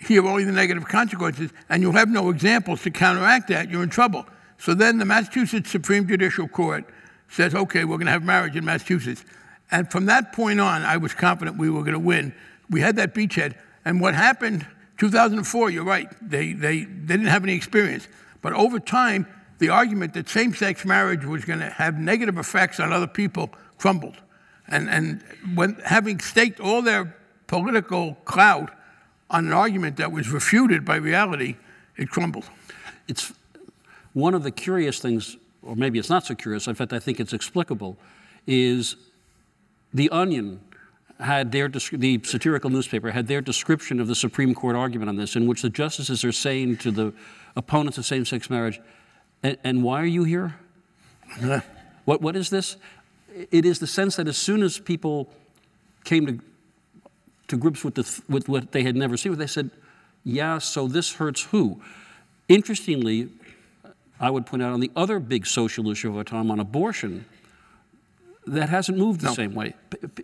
hear 0.00 0.26
only 0.26 0.44
the 0.44 0.52
negative 0.52 0.86
consequences 0.86 1.50
and 1.68 1.82
you 1.82 1.92
have 1.92 2.08
no 2.08 2.30
examples 2.30 2.82
to 2.82 2.90
counteract 2.90 3.48
that, 3.48 3.70
you're 3.70 3.82
in 3.82 3.88
trouble. 3.90 4.26
So 4.64 4.74
then 4.74 4.98
the 4.98 5.04
Massachusetts 5.04 5.70
Supreme 5.70 6.08
Judicial 6.08 6.48
Court 6.48 6.84
says, 7.28 7.54
okay, 7.54 7.84
we're 7.84 7.96
going 7.96 8.06
to 8.06 8.12
have 8.12 8.24
marriage 8.24 8.56
in 8.56 8.64
Massachusetts. 8.64 9.24
And 9.70 9.90
from 9.90 10.06
that 10.06 10.32
point 10.32 10.60
on, 10.60 10.82
I 10.82 10.96
was 10.96 11.12
confident 11.12 11.58
we 11.58 11.68
were 11.68 11.82
going 11.82 11.92
to 11.92 11.98
win 11.98 12.34
we 12.70 12.80
had 12.80 12.96
that 12.96 13.14
beachhead. 13.14 13.54
And 13.84 14.00
what 14.00 14.14
happened, 14.14 14.66
2004, 14.98 15.70
you're 15.70 15.84
right, 15.84 16.08
they, 16.22 16.52
they, 16.52 16.84
they 16.84 16.84
didn't 16.84 17.26
have 17.26 17.44
any 17.44 17.54
experience. 17.54 18.08
But 18.42 18.52
over 18.54 18.80
time, 18.80 19.26
the 19.58 19.68
argument 19.68 20.14
that 20.14 20.28
same 20.28 20.54
sex 20.54 20.84
marriage 20.84 21.24
was 21.24 21.44
going 21.44 21.60
to 21.60 21.70
have 21.70 21.98
negative 21.98 22.38
effects 22.38 22.80
on 22.80 22.92
other 22.92 23.06
people 23.06 23.50
crumbled. 23.78 24.16
And, 24.68 24.88
and 24.88 25.22
when, 25.54 25.74
having 25.84 26.20
staked 26.20 26.60
all 26.60 26.82
their 26.82 27.16
political 27.46 28.14
clout 28.24 28.70
on 29.30 29.46
an 29.46 29.52
argument 29.52 29.98
that 29.98 30.10
was 30.10 30.30
refuted 30.30 30.84
by 30.84 30.96
reality, 30.96 31.56
it 31.96 32.08
crumbled. 32.08 32.48
It's 33.06 33.32
one 34.14 34.32
of 34.34 34.42
the 34.42 34.50
curious 34.50 35.00
things, 35.00 35.36
or 35.62 35.76
maybe 35.76 35.98
it's 35.98 36.08
not 36.08 36.24
so 36.24 36.34
curious, 36.34 36.66
in 36.66 36.74
fact, 36.74 36.92
I 36.92 36.98
think 36.98 37.20
it's 37.20 37.32
explicable, 37.32 37.98
is 38.46 38.96
The 39.92 40.08
Onion 40.10 40.60
had 41.20 41.52
their 41.52 41.68
the 41.68 42.20
satirical 42.24 42.70
newspaper 42.70 43.10
had 43.10 43.28
their 43.28 43.40
description 43.40 44.00
of 44.00 44.08
the 44.08 44.14
Supreme 44.14 44.54
Court 44.54 44.74
argument 44.74 45.08
on 45.08 45.16
this, 45.16 45.36
in 45.36 45.46
which 45.46 45.62
the 45.62 45.70
justices 45.70 46.24
are 46.24 46.32
saying 46.32 46.78
to 46.78 46.90
the 46.90 47.12
opponents 47.54 47.98
of 47.98 48.04
same-sex 48.04 48.50
marriage, 48.50 48.80
"And, 49.42 49.56
and 49.62 49.82
why 49.84 50.00
are 50.00 50.06
you 50.06 50.24
here? 50.24 50.56
what 52.04 52.20
what 52.20 52.34
is 52.34 52.50
this? 52.50 52.76
It 53.50 53.64
is 53.64 53.78
the 53.78 53.86
sense 53.86 54.16
that 54.16 54.26
as 54.26 54.36
soon 54.36 54.62
as 54.62 54.78
people 54.78 55.30
came 56.04 56.26
to 56.26 56.40
to 57.48 57.56
grips 57.56 57.84
with 57.84 57.94
the 57.94 58.22
with 58.28 58.48
what 58.48 58.72
they 58.72 58.82
had 58.82 58.96
never 58.96 59.16
seen, 59.16 59.36
they 59.36 59.46
said, 59.46 59.70
"Yeah, 60.24 60.58
so 60.58 60.88
this 60.88 61.14
hurts 61.14 61.42
who?" 61.42 61.80
Interestingly, 62.48 63.28
I 64.20 64.30
would 64.30 64.46
point 64.46 64.62
out 64.62 64.72
on 64.72 64.80
the 64.80 64.90
other 64.94 65.18
big 65.18 65.46
social 65.46 65.90
issue 65.90 66.10
of 66.10 66.16
our 66.16 66.24
time, 66.24 66.50
on 66.50 66.60
abortion 66.60 67.26
that 68.46 68.68
hasn't 68.68 68.98
moved 68.98 69.20
the 69.20 69.28
no. 69.28 69.34
same 69.34 69.54
way. 69.54 69.74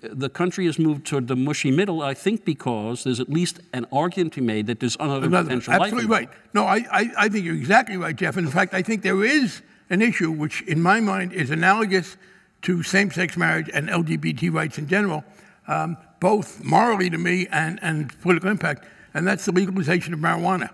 The 0.03 0.29
country 0.29 0.67
has 0.67 0.79
moved 0.79 1.07
toward 1.07 1.29
the 1.29 1.37
mushy 1.37 1.71
middle, 1.71 2.03
I 2.03 2.15
think, 2.15 2.45
because 2.45 3.05
there's 3.05 3.21
at 3.21 3.31
least 3.31 3.61
an 3.73 3.87
argument 3.93 4.35
to 4.35 4.41
be 4.41 4.47
made 4.47 4.67
that 4.67 4.81
there's 4.81 4.97
another, 4.97 5.27
another 5.27 5.45
potential 5.45 5.73
Absolutely 5.73 6.11
right. 6.11 6.29
No, 6.53 6.65
I, 6.65 6.85
I, 6.91 7.11
I, 7.17 7.29
think 7.29 7.45
you're 7.45 7.55
exactly 7.55 7.97
right, 7.97 8.15
Jeff. 8.15 8.37
And 8.37 8.47
in 8.47 8.53
fact, 8.53 8.75
I 8.75 8.83
think 8.83 9.03
there 9.03 9.25
is 9.25 9.63
an 9.89 10.03
issue 10.03 10.31
which, 10.31 10.63
in 10.63 10.83
my 10.83 11.01
mind, 11.01 11.33
is 11.33 11.51
analogous 11.51 12.17
to 12.63 12.83
same 12.83 13.11
sex 13.11 13.37
marriage 13.37 13.71
and 13.73 13.89
LGBT 13.89 14.53
rights 14.53 14.77
in 14.77 14.87
general, 14.87 15.25
um, 15.67 15.97
both 16.21 16.63
morally 16.63 17.09
to 17.09 17.17
me 17.17 17.47
and, 17.51 17.79
and 17.83 18.19
political 18.21 18.51
impact, 18.51 18.85
and 19.15 19.27
that's 19.27 19.47
the 19.47 19.53
legalization 19.53 20.13
of 20.13 20.21
marijuana. 20.21 20.71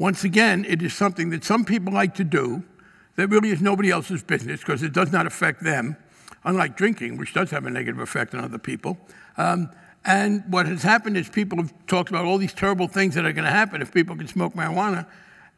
Once 0.00 0.24
again, 0.24 0.64
it 0.66 0.80
is 0.80 0.94
something 0.94 1.28
that 1.28 1.44
some 1.44 1.62
people 1.62 1.92
like 1.92 2.14
to 2.14 2.24
do 2.24 2.62
that 3.16 3.28
really 3.28 3.50
is 3.50 3.60
nobody 3.60 3.90
else's 3.90 4.22
business 4.22 4.60
because 4.60 4.82
it 4.82 4.94
does 4.94 5.12
not 5.12 5.26
affect 5.26 5.62
them 5.62 5.94
unlike 6.44 6.74
drinking, 6.74 7.18
which 7.18 7.34
does 7.34 7.50
have 7.50 7.66
a 7.66 7.70
negative 7.70 8.00
effect 8.00 8.34
on 8.34 8.42
other 8.42 8.56
people. 8.56 8.96
Um, 9.36 9.70
and 10.06 10.42
what 10.48 10.64
has 10.64 10.82
happened 10.82 11.18
is 11.18 11.28
people 11.28 11.58
have 11.58 11.74
talked 11.86 12.08
about 12.08 12.24
all 12.24 12.38
these 12.38 12.54
terrible 12.54 12.88
things 12.88 13.14
that 13.14 13.26
are 13.26 13.32
going 13.34 13.44
to 13.44 13.50
happen 13.50 13.82
if 13.82 13.92
people 13.92 14.16
can 14.16 14.26
smoke 14.26 14.54
marijuana, 14.54 15.06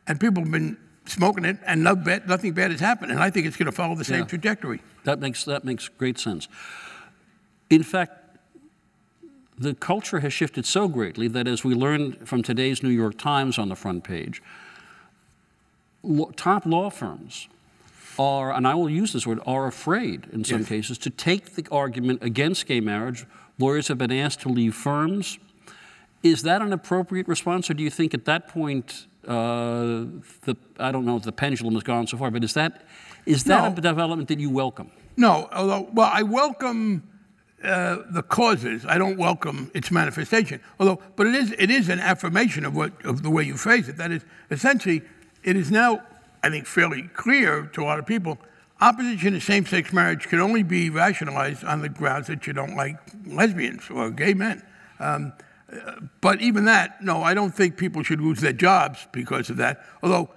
and 0.09 0.19
people 0.19 0.43
have 0.43 0.51
been 0.51 0.77
smoking 1.07 1.45
it, 1.45 1.59
and 1.65 1.85
no 1.85 1.95
bad, 1.95 2.27
nothing 2.29 2.53
bad 2.53 2.73
has 2.73 2.81
happened. 2.81 3.13
And 3.13 3.21
I 3.21 3.31
think 3.31 3.47
it's 3.47 3.57
going 3.57 3.67
to 3.67 3.73
follow 3.73 3.95
the 3.95 4.05
same 4.05 4.23
yeah. 4.23 4.27
trajectory. 4.27 4.83
That 5.05 5.21
makes 5.21 5.45
that 5.45 5.63
makes 5.63 5.87
great 5.87 6.19
sense. 6.19 6.49
In 7.71 7.85
fact, 7.85 8.22
the 9.63 9.75
culture 9.75 10.21
has 10.21 10.33
shifted 10.33 10.67
so 10.67 10.89
greatly 10.89 11.29
that, 11.29 11.47
as 11.47 11.65
we 11.65 11.75
learned 11.75 12.29
from 12.29 12.43
today's 12.43 12.83
New 12.83 12.91
York 12.91 13.17
Times 13.17 13.59
on 13.59 13.69
the 13.69 13.77
front 13.77 14.03
page, 14.03 14.43
top 16.37 16.67
law 16.67 16.91
firms 16.91 17.49
are, 18.19 18.53
and 18.53 18.67
I 18.67 18.75
will 18.75 18.91
use 18.91 19.13
this 19.13 19.27
word, 19.27 19.41
are 19.47 19.67
afraid 19.67 20.27
in 20.33 20.45
some 20.45 20.61
yes. 20.61 20.69
cases 20.69 20.99
to 20.99 21.11
take 21.11 21.55
the 21.55 21.65
argument 21.71 22.23
against 22.23 22.67
gay 22.67 22.81
marriage. 22.81 23.25
Lawyers 23.59 23.89
have 23.89 23.99
been 23.99 24.13
asked 24.13 24.41
to 24.41 24.49
leave 24.49 24.75
firms. 24.75 25.39
Is 26.23 26.43
that 26.43 26.61
an 26.61 26.73
appropriate 26.73 27.29
response, 27.29 27.71
or 27.71 27.75
do 27.75 27.83
you 27.83 27.91
think 27.91 28.15
at 28.15 28.25
that 28.25 28.49
point, 28.49 29.07
uh, 29.27 30.05
the, 30.45 30.57
I 30.79 30.93
don't 30.93 31.05
know 31.05 31.17
if 31.17 31.23
the 31.23 31.33
pendulum 31.33 31.75
has 31.75 31.83
gone 31.85 32.07
so 32.07 32.17
far, 32.17 32.31
but 32.31 32.43
is 32.43 32.55
that, 32.55 32.85
is 33.27 33.45
that 33.45 33.63
no. 33.63 33.79
a 33.79 33.81
development 33.81 34.29
that 34.29 34.41
you 34.41 34.51
welcome? 34.51 34.91
No, 35.17 35.49
although, 35.53 35.89
well, 35.93 36.11
I 36.13 36.23
welcome 36.23 37.05
uh, 37.65 37.99
the 38.11 38.23
causes. 38.23 38.85
I 38.87 38.99
don't 38.99 39.19
welcome 39.19 39.71
its 39.75 39.91
manifestation. 39.91 40.61
Although, 40.79 41.01
but 41.17 41.27
it 41.27 41.35
is, 41.35 41.55
it 41.59 41.71
is 41.71 41.89
an 41.89 42.01
affirmation 42.01 42.65
of, 42.65 42.75
what, 42.75 42.93
of 43.05 43.23
the 43.23 43.31
way 43.31 43.45
you 43.45 43.57
phrase 43.57 43.89
it. 43.89 43.97
That 43.97 44.11
is, 44.11 44.25
essentially, 44.51 45.03
it 45.45 45.57
is 45.57 45.71
now 45.71 46.03
I 46.43 46.51
think, 46.51 46.67
fairly 46.67 47.03
clear 47.03 47.67
to 47.67 47.83
a 47.83 47.85
lot 47.85 47.99
of 47.99 48.07
people. 48.07 48.39
Opposition 48.81 49.33
to 49.35 49.41
same 49.41 49.65
sex 49.65 49.93
marriage 49.93 50.27
can 50.27 50.41
only 50.41 50.65
be 50.65 50.91
rationalized 50.91 51.65
on 51.65 51.83
the 51.83 51.89
grounds 51.89 52.27
that 52.27 52.47
you 52.47 52.53
don't 52.53 52.75
like 52.75 52.97
lesbians 53.25 53.89
or 53.91 54.11
gay 54.11 54.35
men. 54.35 54.63
Um, 54.99 55.33
but 56.21 56.41
even 56.41 56.65
that, 56.65 57.03
no, 57.03 57.23
I 57.23 57.33
don't 57.33 57.55
think 57.55 57.77
people 57.77 58.03
should 58.03 58.21
lose 58.21 58.41
their 58.41 58.53
jobs 58.53 59.07
because 59.13 59.51
of 59.51 59.57
that. 59.59 59.85
Although 60.03 60.31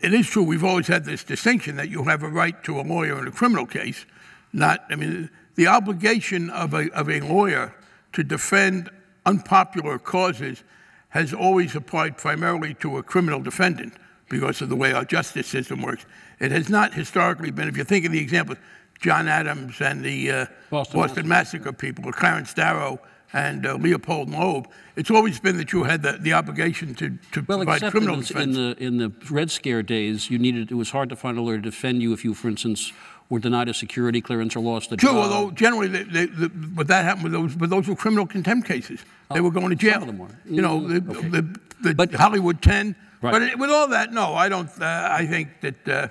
it 0.00 0.14
is 0.14 0.28
true, 0.28 0.44
we've 0.44 0.64
always 0.64 0.86
had 0.86 1.04
this 1.04 1.24
distinction 1.24 1.76
that 1.76 1.88
you 1.88 2.04
have 2.04 2.22
a 2.22 2.28
right 2.28 2.62
to 2.64 2.80
a 2.80 2.82
lawyer 2.82 3.18
in 3.18 3.26
a 3.26 3.32
criminal 3.32 3.66
case. 3.66 4.06
Not, 4.52 4.84
I 4.88 4.96
mean, 4.96 5.28
the 5.54 5.66
obligation 5.66 6.50
of 6.50 6.74
a, 6.74 6.90
of 6.92 7.08
a 7.10 7.20
lawyer 7.20 7.74
to 8.12 8.24
defend 8.24 8.90
unpopular 9.26 9.98
causes 9.98 10.62
has 11.10 11.32
always 11.34 11.74
applied 11.74 12.16
primarily 12.16 12.74
to 12.74 12.96
a 12.98 13.02
criminal 13.02 13.40
defendant 13.40 13.94
because 14.28 14.62
of 14.62 14.68
the 14.70 14.76
way 14.76 14.92
our 14.92 15.04
justice 15.04 15.46
system 15.46 15.82
works. 15.82 16.06
It 16.40 16.52
has 16.52 16.68
not 16.70 16.94
historically 16.94 17.50
been, 17.50 17.68
if 17.68 17.76
you 17.76 17.84
think 17.84 18.06
of 18.06 18.12
the 18.12 18.18
examples, 18.20 18.58
John 18.98 19.28
Adams 19.28 19.80
and 19.80 20.02
the 20.04 20.30
uh, 20.30 20.46
Boston 20.70 21.00
Boston, 21.00 21.28
Massacre 21.28 21.72
people, 21.72 22.06
or 22.06 22.12
Clarence 22.12 22.54
Darrow 22.54 22.98
and 23.32 23.66
uh, 23.66 23.74
Leopold 23.74 24.30
Loeb. 24.30 24.68
It's 24.96 25.10
always 25.10 25.40
been 25.40 25.56
that 25.56 25.72
you 25.72 25.84
had 25.84 26.02
the, 26.02 26.18
the 26.20 26.32
obligation 26.34 26.94
to, 26.96 27.18
to 27.32 27.44
Well, 27.46 27.58
provide 27.58 27.90
criminal 27.90 28.16
in, 28.16 28.20
defense. 28.20 28.44
in 28.44 28.52
the 28.52 28.76
in 28.78 28.98
the 28.98 29.12
Red 29.30 29.50
Scare 29.50 29.82
days, 29.82 30.30
you 30.30 30.38
needed 30.38 30.70
it 30.70 30.74
was 30.74 30.90
hard 30.90 31.08
to 31.08 31.16
find 31.16 31.36
a 31.36 31.40
lawyer 31.42 31.56
to 31.56 31.62
defend 31.62 32.00
you 32.02 32.12
if 32.12 32.24
you, 32.24 32.32
for 32.34 32.48
instance, 32.48 32.92
were 33.32 33.38
denied 33.38 33.66
a 33.66 33.72
security 33.72 34.20
clearance 34.20 34.54
or 34.54 34.60
lost 34.60 34.92
a 34.92 34.96
job. 34.98 35.10
True, 35.10 35.18
although 35.18 35.50
generally, 35.52 35.88
they, 35.88 36.02
they, 36.02 36.26
the, 36.26 36.50
but 36.50 36.86
that 36.88 37.02
happened 37.06 37.24
with 37.24 37.32
those, 37.32 37.54
but 37.56 37.70
those 37.70 37.88
were 37.88 37.96
criminal 37.96 38.26
contempt 38.26 38.68
cases. 38.68 39.00
They 39.32 39.40
were 39.40 39.50
going 39.50 39.70
to 39.70 39.74
jail. 39.74 40.02
of 40.02 40.06
them 40.06 40.18
were. 40.18 40.28
You 40.44 40.60
know, 40.60 40.86
the, 40.86 41.00
Mm, 41.00 41.16
okay. 41.16 41.28
the, 41.28 41.60
the 41.82 41.94
But- 41.94 42.12
Hollywood 42.12 42.60
Ten. 42.60 42.94
Right. 43.22 43.32
But 43.32 43.58
with 43.58 43.70
all 43.70 43.88
that, 43.88 44.12
no, 44.12 44.34
I 44.34 44.50
don't. 44.50 44.68
Uh, 44.78 45.08
I 45.10 45.26
think 45.26 45.48
that 45.62 45.88
uh, 45.88 46.08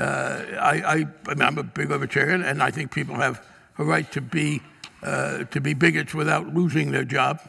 uh, 0.00 0.44
I, 0.58 0.74
I, 0.94 0.94
I 1.28 1.34
mean, 1.34 1.42
I'm 1.42 1.58
a 1.58 1.62
big 1.62 1.90
libertarian, 1.90 2.42
and 2.42 2.62
I 2.62 2.70
think 2.70 2.90
people 2.90 3.16
have 3.16 3.44
a 3.78 3.84
right 3.84 4.10
to 4.12 4.22
be 4.22 4.62
uh, 5.02 5.44
to 5.50 5.60
be 5.60 5.74
bigots 5.74 6.14
without 6.14 6.54
losing 6.54 6.90
their 6.92 7.04
job. 7.04 7.40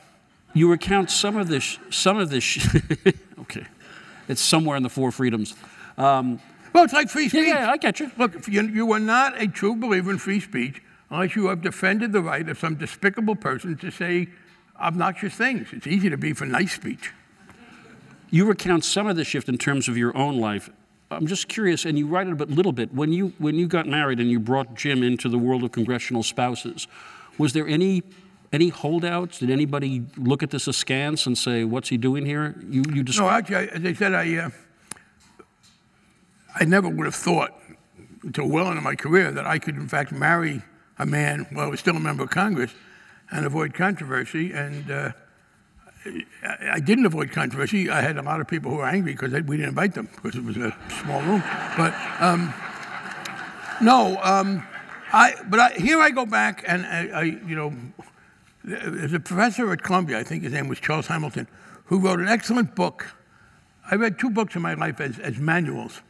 You 0.54 0.70
recount 0.70 1.12
some 1.12 1.38
of 1.38 1.48
this. 1.48 1.78
Some 1.92 2.18
of 2.18 2.30
this. 2.30 2.58
okay, 3.40 3.66
it's 4.28 4.42
somewhere 4.42 4.76
in 4.76 4.84
the 4.84 4.90
Four 4.90 5.12
Freedoms. 5.12 5.54
Um, 5.98 6.40
Well, 6.74 6.84
it's 6.84 6.94
like 6.94 7.10
free 7.10 7.30
speech. 7.30 7.48
yeah, 7.48 7.66
yeah 7.66 7.72
I 7.72 7.78
get 7.78 8.00
you. 8.00 8.12
Look, 8.18 8.48
you, 8.48 8.64
you 8.64 8.92
are 8.92 9.00
not 9.00 9.40
a 9.42 9.48
true 9.48 9.76
believer 9.76 10.12
in 10.12 10.18
free 10.18 10.40
speech 10.40 10.82
unless 11.10 11.36
you 11.36 11.48
have 11.48 11.62
defended 11.62 12.12
the 12.12 12.22
right 12.22 12.48
of 12.50 12.58
some 12.58 12.76
despicable 12.76 13.36
person 13.36 13.78
to 13.78 13.92
say 13.92 14.28
obnoxious 14.80 15.36
things. 15.36 15.68
It's 15.72 15.88
easy 15.88 16.10
to 16.10 16.18
be 16.18 16.34
for 16.34 16.46
nice 16.46 16.74
speech. 16.74 17.14
You 18.32 18.46
recount 18.46 18.84
some 18.84 19.06
of 19.06 19.16
the 19.16 19.24
shift 19.24 19.48
in 19.48 19.60
terms 19.60 19.88
of 19.88 19.96
your 19.96 20.16
own 20.18 20.40
life. 20.40 20.70
I'm 21.12 21.28
just 21.28 21.48
curious, 21.48 21.86
and 21.86 22.00
you 22.00 22.08
write 22.08 22.28
it 22.28 22.42
a 22.42 22.46
little 22.46 22.72
bit. 22.72 22.92
When 22.92 23.14
you 23.14 23.34
when 23.38 23.56
you 23.56 23.68
got 23.68 23.86
married 23.88 24.20
and 24.20 24.32
you 24.32 24.40
brought 24.40 24.74
Jim 24.74 25.04
into 25.04 25.30
the 25.30 25.38
world 25.38 25.64
of 25.64 25.72
congressional 25.72 26.24
spouses, 26.24 26.88
was 27.38 27.54
there 27.54 27.68
any 27.68 28.02
any 28.52 28.70
holdouts? 28.70 29.38
Did 29.38 29.52
anybody 29.52 30.04
look 30.18 30.42
at 30.42 30.50
this 30.50 30.68
askance 30.68 31.28
and 31.28 31.38
say, 31.38 31.64
"What's 31.64 31.90
he 31.90 31.98
doing 31.98 32.26
here?" 32.26 32.56
You 32.68 32.84
you 32.92 33.04
just 33.04 33.20
No, 33.20 33.30
actually, 33.30 33.58
I, 33.58 33.66
as 33.66 33.86
I 33.86 33.94
said, 33.94 34.14
I, 34.14 34.36
uh, 34.38 34.50
I 36.56 36.66
never 36.66 36.90
would 36.90 37.06
have 37.06 37.16
thought 37.16 37.60
until 38.24 38.48
well 38.48 38.70
into 38.70 38.82
my 38.82 38.96
career 38.96 39.32
that 39.32 39.46
I 39.46 39.60
could, 39.60 39.76
in 39.76 39.88
fact, 39.88 40.12
marry 40.12 40.62
a 40.98 41.06
man 41.06 41.48
while 41.52 41.66
I 41.66 41.70
was 41.70 41.80
still 41.80 41.98
a 41.98 42.00
member 42.00 42.24
of 42.24 42.30
Congress 42.30 42.74
and 43.32 43.46
avoid 43.46 43.74
controversy. 43.74 44.52
And 44.52 44.90
uh, 44.90 45.12
I, 46.44 46.80
didn't 46.80 47.06
avoid 47.06 47.32
controversy. 47.32 47.90
I 47.90 48.02
had 48.02 48.18
a 48.18 48.22
lot 48.22 48.42
of 48.42 48.48
people 48.48 48.72
who 48.72 48.78
were 48.78 48.88
angry 48.88 49.14
because 49.14 49.32
we 49.32 49.58
didn't 49.58 49.70
invite 49.70 49.94
them 49.94 50.10
because 50.16 50.36
it 50.36 50.44
was 50.44 50.58
a 50.58 50.76
small 51.02 51.22
room. 51.22 51.42
But 51.78 51.94
um, 52.20 52.54
no, 53.82 54.20
um, 54.22 54.66
I, 55.12 55.36
but 55.50 55.60
I, 55.60 55.70
here 55.74 56.00
I 56.00 56.10
go 56.10 56.26
back 56.26 56.64
and 56.68 56.86
I, 56.86 57.08
I, 57.08 57.24
you 57.24 57.56
know, 57.56 57.74
there's 58.64 59.14
a 59.14 59.20
professor 59.20 59.72
at 59.72 59.82
Columbia, 59.82 60.20
I 60.20 60.24
think 60.24 60.44
his 60.44 60.54
name 60.54 60.68
was 60.68 60.80
Charles 60.80 61.08
Hamilton, 61.08 61.48
who 61.86 62.00
wrote 62.00 62.20
an 62.20 62.28
excellent 62.28 62.76
book. 62.76 63.14
I 63.90 63.96
read 63.96 64.18
two 64.18 64.30
books 64.30 64.56
in 64.56 64.62
my 64.62 64.74
life 64.76 65.02
as, 65.02 65.20
as 65.20 65.38
manuals. 65.38 66.02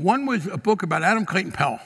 One 0.00 0.24
was 0.24 0.46
a 0.46 0.56
book 0.56 0.82
about 0.82 1.02
Adam 1.02 1.26
Clayton 1.26 1.52
Powell, 1.52 1.78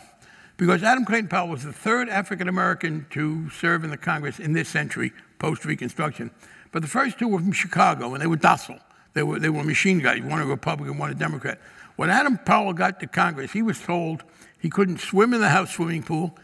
because 0.57 0.85
Adam 0.85 1.05
Clayton 1.05 1.27
Powell 1.27 1.48
was 1.48 1.64
the 1.64 1.72
third 1.72 2.09
African 2.09 2.48
American 2.48 3.07
to 3.11 3.50
serve 3.50 3.83
in 3.83 3.90
the 3.90 3.96
Congress 3.96 4.38
in 4.38 4.53
this 4.53 4.68
century, 4.68 5.12
post 5.40 5.64
Reconstruction. 5.64 6.31
But 6.70 6.83
the 6.83 6.88
first 6.88 7.18
two 7.18 7.27
were 7.27 7.40
from 7.40 7.50
Chicago, 7.50 8.14
and 8.14 8.22
they 8.22 8.29
were 8.29 8.37
docile. 8.37 8.79
They 9.14 9.24
were, 9.24 9.40
they 9.40 9.48
were 9.48 9.64
machine 9.64 9.98
guys, 9.98 10.22
one 10.22 10.40
a 10.40 10.46
Republican, 10.46 10.96
one 10.96 11.11
a 11.11 11.14
Democrat. 11.14 11.59
When 11.96 12.09
Adam 12.09 12.38
Powell 12.38 12.72
got 12.72 13.00
to 13.00 13.09
Congress, 13.09 13.50
he 13.50 13.62
was 13.62 13.81
told 13.81 14.22
he 14.61 14.70
couldn't 14.70 15.00
swim 15.00 15.35
in 15.35 15.40
the 15.40 15.48
House 15.48 15.72
swimming 15.72 16.05
pool. 16.05 16.38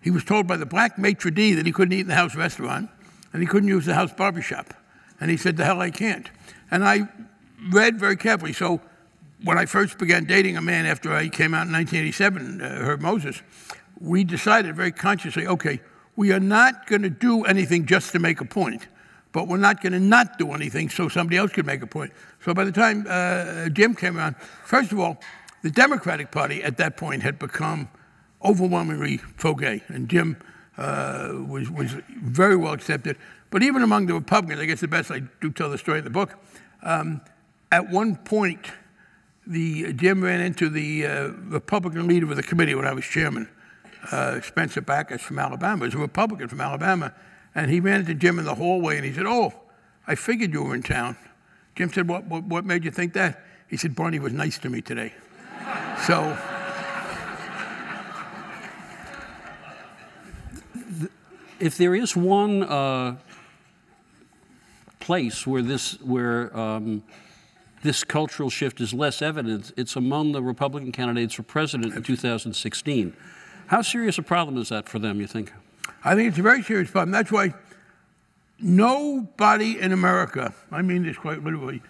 He 0.00 0.10
was 0.10 0.24
told 0.24 0.46
by 0.46 0.56
the 0.56 0.64
black 0.64 0.96
maitre 0.96 1.30
d' 1.30 1.54
that 1.54 1.66
he 1.66 1.72
couldn't 1.72 1.92
eat 1.92 2.00
in 2.00 2.08
the 2.08 2.14
House 2.14 2.34
restaurant, 2.34 2.88
and 3.34 3.42
he 3.42 3.46
couldn't 3.46 3.68
use 3.68 3.84
the 3.84 3.94
House 3.94 4.14
barbershop. 4.14 4.72
And 5.20 5.30
he 5.30 5.36
said, 5.36 5.58
The 5.58 5.66
hell 5.66 5.82
I 5.82 5.90
can't. 5.90 6.30
And 6.70 6.82
I 6.82 7.10
read 7.70 8.00
very 8.00 8.16
carefully. 8.16 8.54
So 8.54 8.80
when 9.44 9.58
I 9.58 9.66
first 9.66 9.98
began 9.98 10.24
dating 10.24 10.56
a 10.56 10.62
man 10.62 10.86
after 10.86 11.12
I 11.12 11.28
came 11.28 11.54
out 11.54 11.66
in 11.66 11.72
1987, 11.72 12.60
uh, 12.60 12.84
Herb 12.84 13.00
Moses, 13.00 13.42
we 13.98 14.24
decided 14.24 14.76
very 14.76 14.92
consciously 14.92 15.46
okay, 15.46 15.80
we 16.16 16.32
are 16.32 16.40
not 16.40 16.86
going 16.86 17.02
to 17.02 17.10
do 17.10 17.44
anything 17.44 17.86
just 17.86 18.12
to 18.12 18.18
make 18.18 18.40
a 18.40 18.44
point, 18.44 18.88
but 19.32 19.48
we're 19.48 19.56
not 19.56 19.80
going 19.80 19.92
to 19.92 20.00
not 20.00 20.38
do 20.38 20.52
anything 20.52 20.88
so 20.88 21.08
somebody 21.08 21.36
else 21.36 21.52
could 21.52 21.66
make 21.66 21.82
a 21.82 21.86
point. 21.86 22.12
So 22.44 22.52
by 22.52 22.64
the 22.64 22.72
time 22.72 23.06
uh, 23.08 23.68
Jim 23.68 23.94
came 23.94 24.18
around, 24.18 24.36
first 24.64 24.92
of 24.92 24.98
all, 24.98 25.20
the 25.62 25.70
Democratic 25.70 26.30
Party 26.30 26.62
at 26.62 26.76
that 26.78 26.96
point 26.96 27.22
had 27.22 27.38
become 27.38 27.88
overwhelmingly 28.42 29.18
pro 29.36 29.54
gay, 29.54 29.82
and 29.88 30.08
Jim 30.08 30.36
uh, 30.78 31.32
was, 31.46 31.70
was 31.70 31.94
very 32.22 32.56
well 32.56 32.72
accepted. 32.72 33.16
But 33.50 33.62
even 33.62 33.82
among 33.82 34.06
the 34.06 34.14
Republicans, 34.14 34.60
I 34.60 34.66
guess 34.66 34.80
the 34.80 34.88
best 34.88 35.10
I 35.10 35.22
do 35.40 35.50
tell 35.50 35.70
the 35.70 35.78
story 35.78 35.98
in 35.98 36.04
the 36.04 36.10
book, 36.10 36.34
um, 36.82 37.20
at 37.70 37.90
one 37.90 38.16
point, 38.16 38.70
the 39.50 39.92
Jim 39.94 40.22
ran 40.22 40.40
into 40.40 40.68
the 40.68 41.04
uh, 41.04 41.28
Republican 41.48 42.06
leader 42.06 42.30
of 42.30 42.36
the 42.36 42.42
committee 42.42 42.76
when 42.76 42.86
I 42.86 42.92
was 42.92 43.04
chairman, 43.04 43.48
uh, 44.12 44.40
Spencer 44.40 44.80
Backus 44.80 45.20
from 45.20 45.40
Alabama. 45.40 45.86
He's 45.86 45.94
a 45.94 45.98
Republican 45.98 46.46
from 46.46 46.60
Alabama, 46.60 47.12
and 47.52 47.68
he 47.68 47.80
ran 47.80 48.00
into 48.00 48.14
Jim 48.14 48.38
in 48.38 48.44
the 48.44 48.54
hallway, 48.54 48.96
and 48.96 49.04
he 49.04 49.12
said, 49.12 49.26
"Oh, 49.26 49.52
I 50.06 50.14
figured 50.14 50.52
you 50.52 50.62
were 50.62 50.74
in 50.74 50.84
town." 50.84 51.16
Jim 51.74 51.92
said, 51.92 52.08
"What? 52.08 52.24
What, 52.26 52.44
what 52.44 52.64
made 52.64 52.84
you 52.84 52.92
think 52.92 53.12
that?" 53.14 53.44
He 53.68 53.76
said, 53.76 53.96
"Barney 53.96 54.20
was 54.20 54.32
nice 54.32 54.56
to 54.58 54.70
me 54.70 54.80
today." 54.80 55.12
so. 56.06 56.38
if 61.58 61.76
there 61.76 61.94
is 61.94 62.16
one 62.16 62.62
uh, 62.62 63.16
place 64.98 65.46
where 65.46 65.60
this 65.60 66.00
where 66.00 66.56
um, 66.56 67.02
this 67.82 68.04
cultural 68.04 68.50
shift 68.50 68.80
is 68.80 68.92
less 68.92 69.22
evident, 69.22 69.72
it's 69.76 69.96
among 69.96 70.32
the 70.32 70.42
Republican 70.42 70.92
candidates 70.92 71.34
for 71.34 71.42
president 71.42 71.94
in 71.94 72.02
2016. 72.02 73.16
How 73.68 73.82
serious 73.82 74.18
a 74.18 74.22
problem 74.22 74.58
is 74.58 74.68
that 74.68 74.88
for 74.88 74.98
them? 74.98 75.20
You 75.20 75.26
think? 75.26 75.52
I 76.04 76.14
think 76.14 76.28
it's 76.28 76.38
a 76.38 76.42
very 76.42 76.62
serious 76.62 76.90
problem. 76.90 77.10
That's 77.10 77.32
why 77.32 77.54
nobody 78.58 79.78
in 79.78 79.92
America, 79.92 80.54
I 80.70 80.82
mean 80.82 81.04
this 81.04 81.16
quite 81.16 81.42
literally, 81.42 81.82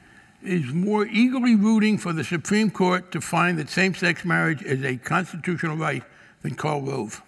is 0.42 0.72
more 0.72 1.07
eagerly 1.07 1.55
rooting 1.55 1.98
for 1.98 2.12
the 2.12 2.24
Supreme 2.24 2.70
Court 2.70 3.12
to 3.12 3.20
find 3.20 3.59
that 3.59 3.68
same 3.68 3.94
sex 3.94 4.24
marriage 4.24 4.62
is 4.62 4.83
a 4.85 4.96
constitutional 4.96 5.76
right 5.76 6.03
than 6.42 6.55
Karl 6.55 6.83
Rove, 6.83 7.22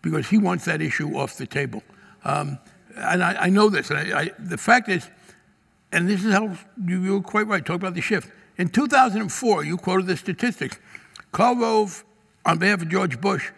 because 0.00 0.28
he 0.28 0.38
wants 0.38 0.64
that 0.64 0.82
issue 0.82 1.16
off 1.16 1.36
the 1.36 1.46
table. 1.46 1.82
Um, 2.24 2.58
and 2.96 3.22
I, 3.22 3.44
I, 3.44 3.48
know 3.48 3.68
this. 3.68 3.90
And 3.90 3.98
I, 3.98 4.20
I, 4.20 4.30
the 4.38 4.58
fact 4.58 4.88
is, 4.88 5.08
and 5.92 6.08
this 6.08 6.24
is 6.24 6.32
how 6.32 6.56
you, 6.84 7.02
you 7.02 7.12
were 7.14 7.20
quite 7.20 7.46
right, 7.46 7.64
talk 7.64 7.76
about 7.76 7.94
the 7.94 8.00
shift. 8.00 8.30
In 8.56 8.68
2004, 8.68 9.64
you 9.64 9.76
quoted 9.76 10.06
the 10.06 10.16
statistics. 10.16 10.78
Karl 11.30 11.56
Rove, 11.56 12.04
on 12.44 12.58
behalf 12.58 12.82
of 12.82 12.88
George 12.88 13.20
Bush, 13.20 13.50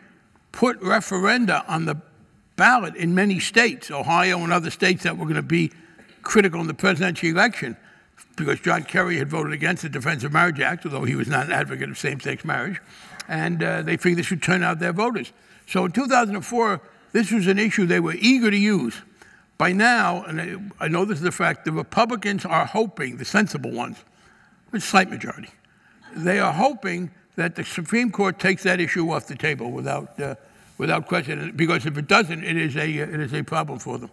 put 0.53 0.81
referenda 0.81 1.65
on 1.69 1.85
the 1.85 2.01
ballot 2.57 2.95
in 2.97 3.15
many 3.15 3.41
states, 3.41 3.91
Ohio 3.91 4.39
and 4.39 4.53
other 4.53 4.71
states 4.71 5.03
that 5.03 5.17
were 5.17 5.25
going 5.25 5.37
to 5.37 5.43
be 5.43 5.73
critical 6.23 6.61
in 6.61 6.67
the 6.67 6.75
presidential 6.75 7.29
election, 7.29 7.77
because 8.37 8.61
John 8.61 8.85
Kerry 8.85 9.19
had 9.19 9.29
voted 9.29 9.53
against 9.53 9.83
the 9.83 9.89
Defense 9.89 10.25
of 10.25 10.33
Marriage 10.33 10.61
Act, 10.61 10.87
although 10.87 11.05
he 11.05 11.17
was 11.17 11.29
not 11.29 11.47
an 11.47 11.53
advocate 11.53 11.91
of 11.91 11.99
same 11.99 12.21
sex 12.21 12.45
marriage, 12.45 12.81
and 13.29 13.63
uh, 13.63 13.83
they 13.83 13.97
figured 13.97 14.19
this 14.19 14.31
would 14.31 14.43
turn 14.43 14.63
out 14.63 14.79
their 14.79 14.93
voters. 14.93 15.33
So 15.67 15.85
in 15.85 15.93
2004, 15.93 16.81
this 17.13 17.31
was 17.31 17.47
an 17.47 17.59
issue 17.59 17.87
they 17.87 18.01
were 18.01 18.15
eager 18.19 18.51
to 18.51 18.57
use. 18.57 19.03
By 19.57 19.73
now, 19.73 20.25
and 20.25 20.73
I 20.81 20.89
know 20.89 21.05
this 21.05 21.21
is 21.21 21.25
a 21.25 21.33
fact, 21.33 21.65
the 21.65 21.73
Republicans 21.73 22.45
are 22.45 22.67
hoping, 22.67 23.19
the 23.19 23.25
sensible 23.25 23.71
ones, 23.71 23.99
a 24.73 24.81
slight 24.81 25.11
majority, 25.11 25.51
they 26.17 26.41
are 26.41 26.53
hoping 26.53 27.11
that 27.37 27.55
the 27.55 27.65
Supreme 27.65 28.11
Court 28.11 28.39
takes 28.39 28.63
that 28.65 28.81
issue 28.81 29.11
off 29.11 29.27
the 29.27 29.37
table 29.37 29.71
without, 29.71 30.19
uh, 30.21 30.35
without 30.79 31.07
question, 31.07 31.53
because 31.55 31.87
if 31.87 31.97
it 31.97 32.09
doesn't, 32.09 32.43
it 32.45 32.57
is, 32.57 32.77
a, 32.77 32.89
it 32.89 33.21
is 33.21 33.33
a 33.33 33.43
problem 33.43 33.79
for 33.79 33.99
them. 33.99 34.11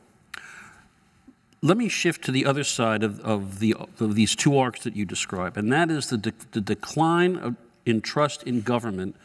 Let 1.64 1.78
me 1.78 1.90
shift 1.90 2.24
to 2.26 2.32
the 2.32 2.46
other 2.46 2.64
side 2.64 3.04
of, 3.04 3.20
of, 3.22 3.60
the, 3.60 3.76
of 4.00 4.16
these 4.16 4.36
two 4.36 4.58
arcs 4.58 4.84
that 4.84 4.96
you 4.96 5.06
describe, 5.06 5.58
and 5.58 5.72
that 5.72 5.92
is 5.92 6.10
the, 6.10 6.18
de- 6.18 6.34
the 6.52 6.62
decline 6.62 7.36
of, 7.38 7.56
in 7.86 8.02
trust 8.02 8.44
in 8.44 8.62
government, 8.62 9.16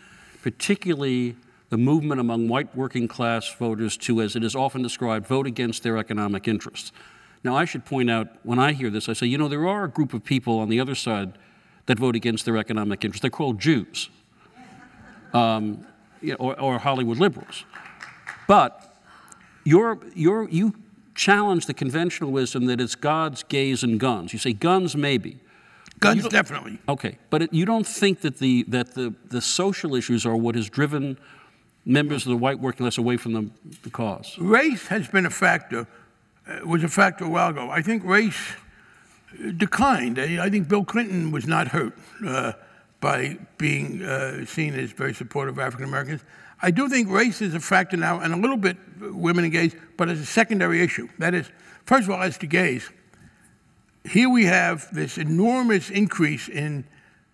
particularly 0.43 1.37
the 1.69 1.77
movement 1.77 2.21
among 2.21 2.49
white 2.49 2.75
working 2.77 3.09
class 3.09 3.53
voters 3.53 3.97
to, 3.97 4.21
as 4.21 4.37
it 4.37 4.45
is 4.45 4.55
often 4.55 4.83
described, 4.83 5.27
vote 5.27 5.47
against 5.47 5.83
their 5.83 5.99
economic 5.99 6.47
interests. 6.47 6.93
Now, 7.43 7.57
I 7.57 7.65
should 7.65 7.85
point 7.85 8.11
out, 8.11 8.29
when 8.43 8.59
I 8.59 8.73
hear 8.73 8.91
this, 8.91 9.09
I 9.09 9.13
say, 9.13 9.27
you 9.27 9.39
know, 9.39 9.49
there 9.49 9.67
are 9.67 9.85
a 9.85 9.89
group 9.89 10.15
of 10.15 10.25
people 10.25 10.59
on 10.59 10.69
the 10.69 10.81
other 10.81 10.95
side 10.95 11.33
that 11.87 11.99
vote 11.99 12.17
against 12.17 12.45
their 12.45 12.57
economic 12.57 13.05
interests. 13.05 13.23
They're 13.23 13.31
called 13.31 13.61
Jews 13.61 14.11
um, 15.33 15.87
or, 16.39 16.59
or 16.59 16.79
Hollywood 16.79 17.19
liberals. 17.19 17.65
But 18.49 18.97
you're, 19.65 19.99
you're, 20.15 20.49
you 20.49 20.75
challenge 21.15 21.67
the 21.67 21.75
conventional 21.75 22.31
wisdom 22.31 22.67
that 22.67 22.81
it's 22.81 22.95
gods, 22.95 23.43
gays, 23.43 23.83
and 23.83 23.99
guns. 23.99 24.33
You 24.33 24.39
say 24.39 24.53
guns, 24.53 24.97
maybe. 24.97 25.41
Guns, 25.99 26.29
definitely. 26.29 26.79
Okay, 26.89 27.19
but 27.31 27.43
it, 27.43 27.53
you 27.55 27.65
don't 27.65 27.87
think 27.87 28.21
that 28.21 28.39
the 28.39 28.65
that 28.65 28.95
the, 28.95 29.15
the 29.29 29.41
social 29.41 29.95
issues 29.95 30.27
are 30.27 30.37
what 30.37 30.55
has 30.55 30.69
driven 30.69 31.17
members 31.87 32.27
of 32.27 32.31
the 32.31 32.37
white 32.37 32.59
working 32.59 32.85
class 32.85 32.99
away 32.99 33.17
from 33.17 33.33
the, 33.33 33.49
the 33.83 33.91
cause? 33.91 34.37
Race 34.39 34.89
has 34.89 35.09
been 35.09 35.25
a 35.25 35.31
factor, 35.31 35.87
uh, 36.47 36.67
was 36.67 36.85
a 36.85 36.89
factor 36.89 37.25
a 37.25 37.29
while 37.29 37.51
ago. 37.51 37.71
I 37.71 37.81
think 37.81 38.05
race 38.05 38.55
declined. 39.57 40.19
I 40.19 40.51
think 40.51 40.69
Bill 40.69 40.85
Clinton 40.85 41.31
was 41.31 41.47
not 41.47 41.69
hurt 41.69 41.97
uh, 42.27 42.53
by 43.01 43.39
being 43.57 44.03
uh, 44.03 44.45
seen 44.45 44.75
as 44.75 44.91
very 44.91 45.15
supportive 45.15 45.55
of 45.55 45.61
African 45.61 45.89
Americans. 45.89 46.23
I 46.61 46.71
do 46.71 46.89
think 46.89 47.09
race 47.11 47.41
is 47.41 47.55
a 47.55 47.61
factor 47.61 47.97
now, 47.97 48.21
and 48.21 48.33
a 48.33 48.37
little 48.37 48.57
bit 48.57 48.77
women 48.99 49.45
and 49.45 49.53
gays, 49.53 49.77
but 49.97 50.09
as 50.09 50.21
a 50.21 50.27
secondary 50.27 50.83
issue. 50.83 51.09
That 51.19 51.35
is, 51.35 51.51
first 51.85 52.05
of 52.05 52.11
all, 52.11 52.23
as 52.23 52.39
to 52.39 52.47
gays, 52.47 52.91
here 54.05 54.31
we 54.31 54.45
have 54.47 54.93
this 54.95 55.19
enormous 55.19 55.91
increase 55.91 56.49
in 56.49 56.85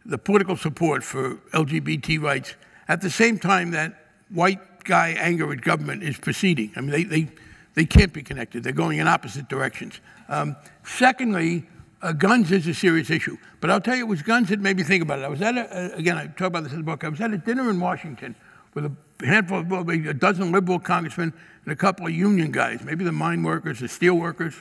the 0.04 0.18
political 0.18 0.56
support 0.56 1.04
for 1.04 1.36
LGBT 1.52 2.20
rights 2.20 2.54
at 2.88 3.00
the 3.00 3.10
same 3.10 3.38
time 3.38 3.70
that 3.70 4.01
white 4.32 4.84
guy 4.84 5.10
anger 5.10 5.52
at 5.52 5.60
government 5.60 6.02
is 6.02 6.18
proceeding. 6.18 6.72
I 6.76 6.80
mean, 6.80 6.90
they, 6.90 7.04
they, 7.04 7.28
they 7.74 7.84
can't 7.84 8.12
be 8.12 8.22
connected, 8.22 8.64
they're 8.64 8.72
going 8.72 8.98
in 8.98 9.08
opposite 9.08 9.48
directions. 9.48 10.00
Um, 10.28 10.56
secondly, 10.84 11.66
uh, 12.02 12.12
guns 12.12 12.50
is 12.50 12.66
a 12.66 12.74
serious 12.74 13.10
issue. 13.10 13.36
But 13.60 13.70
I'll 13.70 13.80
tell 13.80 13.94
you, 13.94 14.04
it 14.04 14.08
was 14.08 14.22
guns 14.22 14.48
that 14.48 14.60
made 14.60 14.76
me 14.76 14.82
think 14.82 15.02
about 15.02 15.20
it. 15.20 15.24
I 15.24 15.28
was 15.28 15.40
at 15.40 15.56
a, 15.56 15.94
again, 15.94 16.18
I 16.18 16.26
talk 16.26 16.48
about 16.48 16.64
this 16.64 16.72
in 16.72 16.78
the 16.78 16.84
book. 16.84 17.04
I 17.04 17.08
was 17.08 17.20
at 17.20 17.32
a 17.32 17.38
dinner 17.38 17.70
in 17.70 17.78
Washington 17.78 18.34
with 18.74 18.86
a 18.86 19.26
handful 19.26 19.60
of, 19.60 19.70
well, 19.70 19.88
a 19.88 20.14
dozen 20.14 20.50
liberal 20.50 20.80
congressmen 20.80 21.32
and 21.64 21.72
a 21.72 21.76
couple 21.76 22.06
of 22.06 22.12
union 22.12 22.50
guys, 22.50 22.82
maybe 22.82 23.04
the 23.04 23.12
mine 23.12 23.42
workers, 23.42 23.80
the 23.80 23.88
steel 23.88 24.14
workers. 24.14 24.54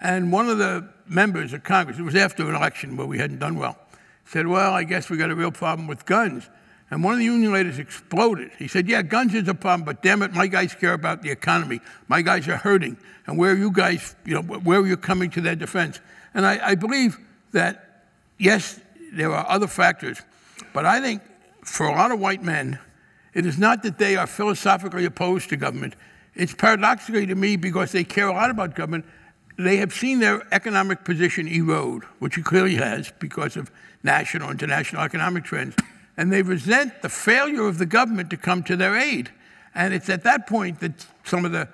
And 0.00 0.32
one 0.32 0.48
of 0.48 0.58
the 0.58 0.88
members 1.06 1.52
of 1.52 1.62
Congress, 1.62 1.98
it 1.98 2.02
was 2.02 2.16
after 2.16 2.48
an 2.48 2.56
election 2.56 2.96
where 2.96 3.06
we 3.06 3.18
hadn't 3.18 3.38
done 3.38 3.56
well, 3.56 3.78
said, 4.24 4.48
Well, 4.48 4.72
I 4.72 4.82
guess 4.82 5.08
we 5.08 5.16
got 5.16 5.30
a 5.30 5.34
real 5.34 5.52
problem 5.52 5.86
with 5.86 6.04
guns. 6.04 6.48
And 6.92 7.02
one 7.02 7.14
of 7.14 7.20
the 7.20 7.24
union 7.24 7.54
leaders 7.54 7.78
exploded. 7.78 8.50
He 8.58 8.68
said, 8.68 8.86
Yeah, 8.86 9.00
guns 9.00 9.32
is 9.32 9.48
a 9.48 9.54
problem, 9.54 9.86
but 9.86 10.02
damn 10.02 10.20
it, 10.20 10.34
my 10.34 10.46
guys 10.46 10.74
care 10.74 10.92
about 10.92 11.22
the 11.22 11.30
economy. 11.30 11.80
My 12.06 12.20
guys 12.20 12.46
are 12.48 12.58
hurting. 12.58 12.98
And 13.26 13.38
where 13.38 13.52
are 13.52 13.56
you 13.56 13.72
guys, 13.72 14.14
you 14.26 14.34
know, 14.34 14.42
where 14.42 14.80
are 14.80 14.86
you 14.86 14.98
coming 14.98 15.30
to 15.30 15.40
their 15.40 15.56
defense? 15.56 16.00
And 16.34 16.44
I, 16.44 16.72
I 16.72 16.74
believe 16.74 17.18
that, 17.52 18.08
yes, 18.36 18.78
there 19.10 19.32
are 19.32 19.48
other 19.48 19.68
factors, 19.68 20.20
but 20.74 20.84
I 20.84 21.00
think 21.00 21.22
for 21.64 21.86
a 21.86 21.92
lot 21.92 22.12
of 22.12 22.20
white 22.20 22.42
men, 22.42 22.78
it 23.32 23.46
is 23.46 23.56
not 23.58 23.82
that 23.84 23.96
they 23.96 24.16
are 24.16 24.26
philosophically 24.26 25.06
opposed 25.06 25.48
to 25.48 25.56
government. 25.56 25.96
It's 26.34 26.54
paradoxically 26.54 27.24
to 27.24 27.34
me 27.34 27.56
because 27.56 27.92
they 27.92 28.04
care 28.04 28.28
a 28.28 28.34
lot 28.34 28.50
about 28.50 28.74
government. 28.74 29.06
They 29.56 29.78
have 29.78 29.94
seen 29.94 30.18
their 30.18 30.46
economic 30.52 31.06
position 31.06 31.48
erode, 31.48 32.04
which 32.18 32.36
it 32.36 32.44
clearly 32.44 32.74
has 32.74 33.10
because 33.18 33.56
of 33.56 33.70
national, 34.02 34.50
international 34.50 35.00
economic 35.00 35.44
trends. 35.44 35.74
And 36.16 36.32
they 36.32 36.42
resent 36.42 37.02
the 37.02 37.08
failure 37.08 37.66
of 37.66 37.78
the 37.78 37.86
government 37.86 38.30
to 38.30 38.36
come 38.36 38.62
to 38.64 38.76
their 38.76 38.96
aid. 38.96 39.30
And 39.74 39.94
it's 39.94 40.08
at 40.08 40.24
that 40.24 40.46
point 40.46 40.80
that 40.80 41.06
some 41.24 41.44
of 41.44 41.52
the 41.52 41.68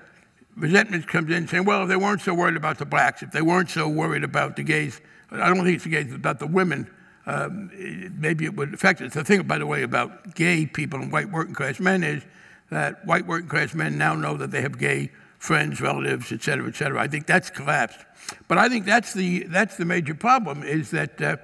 resentment 0.56 1.08
comes 1.08 1.32
in 1.32 1.48
saying, 1.48 1.64
well, 1.64 1.82
if 1.82 1.88
they 1.88 1.96
weren't 1.96 2.20
so 2.20 2.34
worried 2.34 2.56
about 2.56 2.78
the 2.78 2.86
blacks, 2.86 3.22
if 3.22 3.32
they 3.32 3.42
weren't 3.42 3.70
so 3.70 3.88
worried 3.88 4.24
about 4.24 4.56
the 4.56 4.62
gays, 4.62 5.00
I 5.30 5.48
don't 5.48 5.64
think 5.64 5.76
it's 5.76 5.84
the 5.84 5.90
gays, 5.90 6.12
about 6.12 6.38
the 6.38 6.46
women, 6.46 6.88
um, 7.26 7.70
maybe 8.18 8.44
it 8.44 8.56
would 8.56 8.72
affect 8.72 9.00
it. 9.00 9.12
The 9.12 9.24
thing, 9.24 9.42
by 9.42 9.58
the 9.58 9.66
way, 9.66 9.82
about 9.82 10.34
gay 10.34 10.66
people 10.66 11.00
and 11.00 11.12
white 11.12 11.30
working 11.30 11.54
class 11.54 11.80
men 11.80 12.02
is 12.02 12.24
that 12.70 13.04
white 13.04 13.26
working 13.26 13.48
class 13.48 13.74
men 13.74 13.98
now 13.98 14.14
know 14.14 14.36
that 14.36 14.50
they 14.50 14.62
have 14.62 14.78
gay 14.78 15.10
friends, 15.38 15.80
relatives, 15.80 16.32
et 16.32 16.42
cetera, 16.42 16.66
et 16.66 16.76
cetera. 16.76 17.00
I 17.00 17.08
think 17.08 17.26
that's 17.26 17.50
collapsed. 17.50 18.00
But 18.46 18.58
I 18.58 18.68
think 18.68 18.86
that's 18.86 19.12
the, 19.12 19.44
that's 19.44 19.76
the 19.76 19.84
major 19.84 20.14
problem 20.14 20.62
is 20.62 20.90
that 20.90 21.20
uh, 21.20 21.36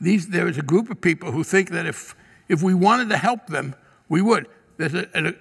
these, 0.00 0.28
there 0.28 0.48
is 0.48 0.58
a 0.58 0.62
group 0.62 0.90
of 0.90 1.00
people 1.00 1.32
who 1.32 1.44
think 1.44 1.70
that 1.70 1.86
if, 1.86 2.14
if 2.52 2.62
we 2.62 2.74
wanted 2.74 3.08
to 3.08 3.16
help 3.16 3.46
them, 3.46 3.74
we 4.10 4.20
would. 4.20 4.46
There's 4.76 4.94
a, 4.94 5.08
a, 5.14 5.32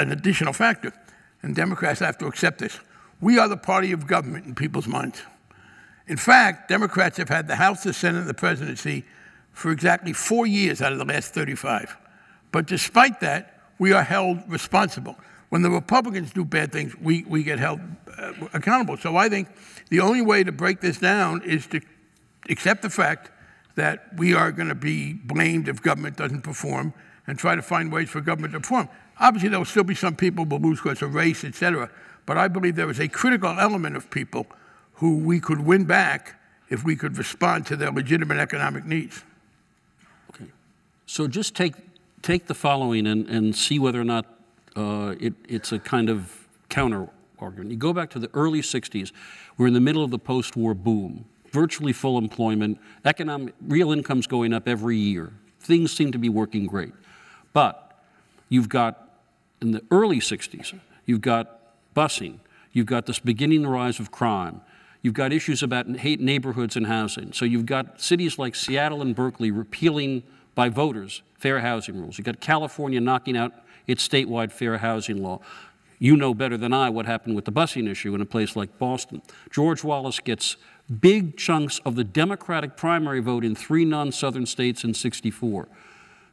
an 0.00 0.12
additional 0.12 0.52
factor 0.52 0.92
and 1.42 1.56
Democrats 1.56 2.00
have 2.00 2.18
to 2.18 2.26
accept 2.26 2.58
this. 2.58 2.78
We 3.20 3.38
are 3.38 3.48
the 3.48 3.56
party 3.56 3.92
of 3.92 4.06
government 4.06 4.44
in 4.44 4.54
people's 4.54 4.86
minds. 4.86 5.22
In 6.06 6.18
fact, 6.18 6.68
Democrats 6.68 7.16
have 7.16 7.30
had 7.30 7.48
the 7.48 7.56
House, 7.56 7.84
the 7.84 7.92
Senate, 7.94 8.20
and 8.20 8.28
the 8.28 8.34
presidency 8.34 9.04
for 9.52 9.70
exactly 9.70 10.12
four 10.12 10.46
years 10.46 10.82
out 10.82 10.92
of 10.92 10.98
the 10.98 11.04
last 11.04 11.32
35. 11.32 11.96
But 12.50 12.66
despite 12.66 13.20
that, 13.20 13.60
we 13.78 13.92
are 13.92 14.02
held 14.02 14.38
responsible. 14.46 15.16
When 15.48 15.62
the 15.62 15.70
Republicans 15.70 16.32
do 16.32 16.44
bad 16.44 16.70
things, 16.70 16.94
we, 17.00 17.24
we 17.24 17.42
get 17.42 17.58
held 17.58 17.80
uh, 18.18 18.32
accountable. 18.52 18.98
So 18.98 19.16
I 19.16 19.28
think 19.28 19.48
the 19.88 20.00
only 20.00 20.20
way 20.20 20.44
to 20.44 20.52
break 20.52 20.80
this 20.80 20.98
down 20.98 21.42
is 21.44 21.66
to 21.68 21.80
accept 22.50 22.82
the 22.82 22.90
fact 22.90 23.30
that 23.74 24.08
we 24.16 24.34
are 24.34 24.52
going 24.52 24.68
to 24.68 24.74
be 24.74 25.14
blamed 25.14 25.68
if 25.68 25.82
government 25.82 26.16
doesn't 26.16 26.42
perform 26.42 26.92
and 27.26 27.38
try 27.38 27.54
to 27.54 27.62
find 27.62 27.92
ways 27.92 28.10
for 28.10 28.20
government 28.20 28.52
to 28.52 28.60
perform. 28.60 28.88
Obviously, 29.20 29.48
there 29.48 29.58
will 29.58 29.66
still 29.66 29.84
be 29.84 29.94
some 29.94 30.16
people 30.16 30.44
who 30.44 30.56
will 30.56 30.70
lose 30.70 30.80
because 30.80 31.02
of 31.02 31.14
race, 31.14 31.44
et 31.44 31.54
cetera. 31.54 31.90
But 32.26 32.36
I 32.36 32.48
believe 32.48 32.76
there 32.76 32.90
is 32.90 33.00
a 33.00 33.08
critical 33.08 33.58
element 33.58 33.96
of 33.96 34.10
people 34.10 34.46
who 34.94 35.18
we 35.18 35.40
could 35.40 35.60
win 35.60 35.84
back 35.84 36.40
if 36.68 36.84
we 36.84 36.96
could 36.96 37.18
respond 37.18 37.66
to 37.66 37.76
their 37.76 37.90
legitimate 37.90 38.38
economic 38.38 38.84
needs. 38.84 39.24
Okay. 40.30 40.50
So 41.06 41.28
just 41.28 41.54
take, 41.54 41.74
take 42.22 42.46
the 42.46 42.54
following 42.54 43.06
and, 43.06 43.28
and 43.28 43.54
see 43.54 43.78
whether 43.78 44.00
or 44.00 44.04
not 44.04 44.26
uh, 44.76 45.14
it, 45.20 45.34
it's 45.48 45.72
a 45.72 45.78
kind 45.78 46.08
of 46.08 46.46
counter 46.68 47.08
argument. 47.38 47.70
You 47.70 47.76
go 47.76 47.92
back 47.92 48.10
to 48.10 48.18
the 48.18 48.30
early 48.32 48.62
60s, 48.62 49.12
we're 49.58 49.66
in 49.66 49.74
the 49.74 49.80
middle 49.80 50.02
of 50.02 50.10
the 50.10 50.18
post 50.18 50.56
war 50.56 50.74
boom, 50.74 51.26
virtually 51.52 51.92
full 51.92 52.18
employment, 52.18 52.78
economic, 53.04 53.54
real 53.66 53.92
incomes 53.92 54.26
going 54.26 54.52
up 54.52 54.66
every 54.66 54.96
year. 54.96 55.32
Things 55.60 55.92
seem 55.92 56.10
to 56.12 56.18
be 56.18 56.28
working 56.28 56.66
great. 56.66 56.92
But 57.52 57.92
You've 58.52 58.68
got, 58.68 59.08
in 59.62 59.70
the 59.70 59.82
early 59.90 60.18
60s, 60.18 60.78
you've 61.06 61.22
got 61.22 61.58
busing. 61.96 62.40
You've 62.72 62.84
got 62.84 63.06
this 63.06 63.18
beginning 63.18 63.66
rise 63.66 63.98
of 63.98 64.10
crime. 64.10 64.60
You've 65.00 65.14
got 65.14 65.32
issues 65.32 65.62
about 65.62 65.88
hate 65.96 66.20
neighborhoods 66.20 66.76
and 66.76 66.86
housing. 66.86 67.32
So 67.32 67.46
you've 67.46 67.64
got 67.64 68.02
cities 68.02 68.38
like 68.38 68.54
Seattle 68.54 69.00
and 69.00 69.16
Berkeley 69.16 69.50
repealing 69.50 70.22
by 70.54 70.68
voters 70.68 71.22
fair 71.38 71.60
housing 71.60 71.98
rules. 71.98 72.18
You've 72.18 72.26
got 72.26 72.40
California 72.40 73.00
knocking 73.00 73.38
out 73.38 73.54
its 73.86 74.06
statewide 74.06 74.52
fair 74.52 74.76
housing 74.76 75.22
law. 75.22 75.40
You 76.02 76.16
know 76.16 76.34
better 76.34 76.56
than 76.56 76.72
I 76.72 76.90
what 76.90 77.06
happened 77.06 77.36
with 77.36 77.44
the 77.44 77.52
busing 77.52 77.88
issue 77.88 78.12
in 78.12 78.20
a 78.20 78.26
place 78.26 78.56
like 78.56 78.76
Boston. 78.76 79.22
George 79.52 79.84
Wallace 79.84 80.18
gets 80.18 80.56
big 80.98 81.36
chunks 81.36 81.78
of 81.84 81.94
the 81.94 82.02
Democratic 82.02 82.76
primary 82.76 83.20
vote 83.20 83.44
in 83.44 83.54
three 83.54 83.84
non 83.84 84.10
Southern 84.10 84.44
states 84.44 84.82
in 84.82 84.94
64. 84.94 85.68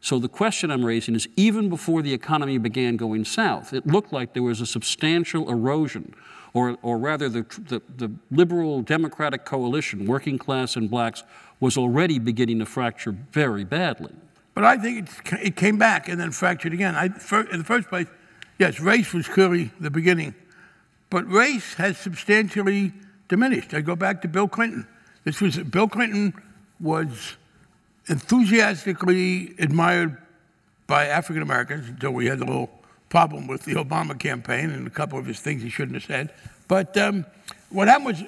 So 0.01 0.17
the 0.17 0.27
question 0.27 0.71
I'm 0.71 0.84
raising 0.84 1.13
is 1.13 1.27
even 1.36 1.69
before 1.69 2.01
the 2.01 2.15
economy 2.15 2.58
began 2.58 2.97
going 2.97 3.25
south, 3.25 3.71
it 3.71 3.86
looked 3.86 4.12
like 4.12 4.34
there 4.34 4.41
was 4.41 4.60
a 4.60 4.65
substantial 4.65 5.47
erosion, 5.51 6.15
or, 6.55 6.75
or 6.82 6.97
rather, 6.97 7.29
the, 7.29 7.43
the, 7.67 7.79
the 7.95 8.12
liberal 8.32 8.82
democratic 8.82 9.45
coalition, 9.45 10.08
working 10.08 10.39
class 10.39 10.75
and 10.77 10.89
blacks, 10.89 11.21
was 11.60 11.77
already 11.77 12.17
beginning 12.17 12.58
to 12.58 12.65
fracture 12.65 13.12
very 13.12 13.65
badly. 13.65 14.15
But 14.55 14.63
I 14.63 14.77
think 14.77 15.10
it 15.43 15.55
came 15.55 15.77
back 15.77 16.10
and 16.10 16.19
then 16.19 16.32
fractured 16.32 16.73
again. 16.73 16.95
I, 16.95 17.05
in 17.05 17.60
the 17.60 17.63
first 17.63 17.88
place, 17.88 18.08
yes, 18.60 18.80
race 18.80 19.13
was 19.13 19.28
clearly 19.28 19.72
the 19.80 19.89
beginning, 19.89 20.36
but 21.10 21.28
race 21.28 21.74
has 21.76 21.98
substantially 21.98 22.93
diminished. 23.28 23.74
I 23.74 23.82
go 23.82 23.95
back 23.95 24.22
to 24.22 24.28
Bill 24.28 24.48
Clinton. 24.48 24.86
This 25.24 25.41
was 25.41 25.58
Bill 25.58 25.88
Clinton 25.88 26.34
was 26.80 27.38
enthusiastically 28.08 29.56
admired 29.58 30.17
by 30.88 31.06
African 31.06 31.41
Americans 31.41 31.88
until 31.88 32.12
we 32.12 32.26
had 32.26 32.39
a 32.39 32.45
little 32.45 32.69
problem 33.10 33.48
with 33.48 33.63
the 33.65 33.74
Obama 33.74 34.17
campaign 34.17 34.69
and 34.69 34.86
a 34.86 34.89
couple 34.89 35.17
of 35.17 35.26
his 35.26 35.39
things 35.39 35.62
he 35.62 35.69
shouldn't 35.69 35.95
have 35.95 36.04
said. 36.04 36.34
But 36.67 36.95
um, 36.98 37.26
what 37.69 37.88
happened 37.88 38.06
was 38.08 38.24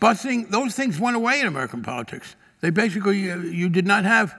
busing, 0.00 0.50
those 0.50 0.74
things 0.74 0.98
went 0.98 1.16
away 1.16 1.40
in 1.40 1.46
American 1.46 1.82
politics. 1.82 2.34
They 2.60 2.70
basically, 2.70 3.30
uh, 3.30 3.38
you 3.38 3.68
did 3.68 3.86
not 3.86 4.04
have 4.04 4.34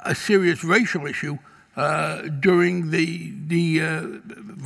a 0.00 0.14
serious 0.14 0.62
racial 0.64 1.06
issue 1.06 1.38
uh, 1.76 2.22
during 2.40 2.90
the, 2.90 3.32
the 3.46 3.80
uh, 3.80 4.06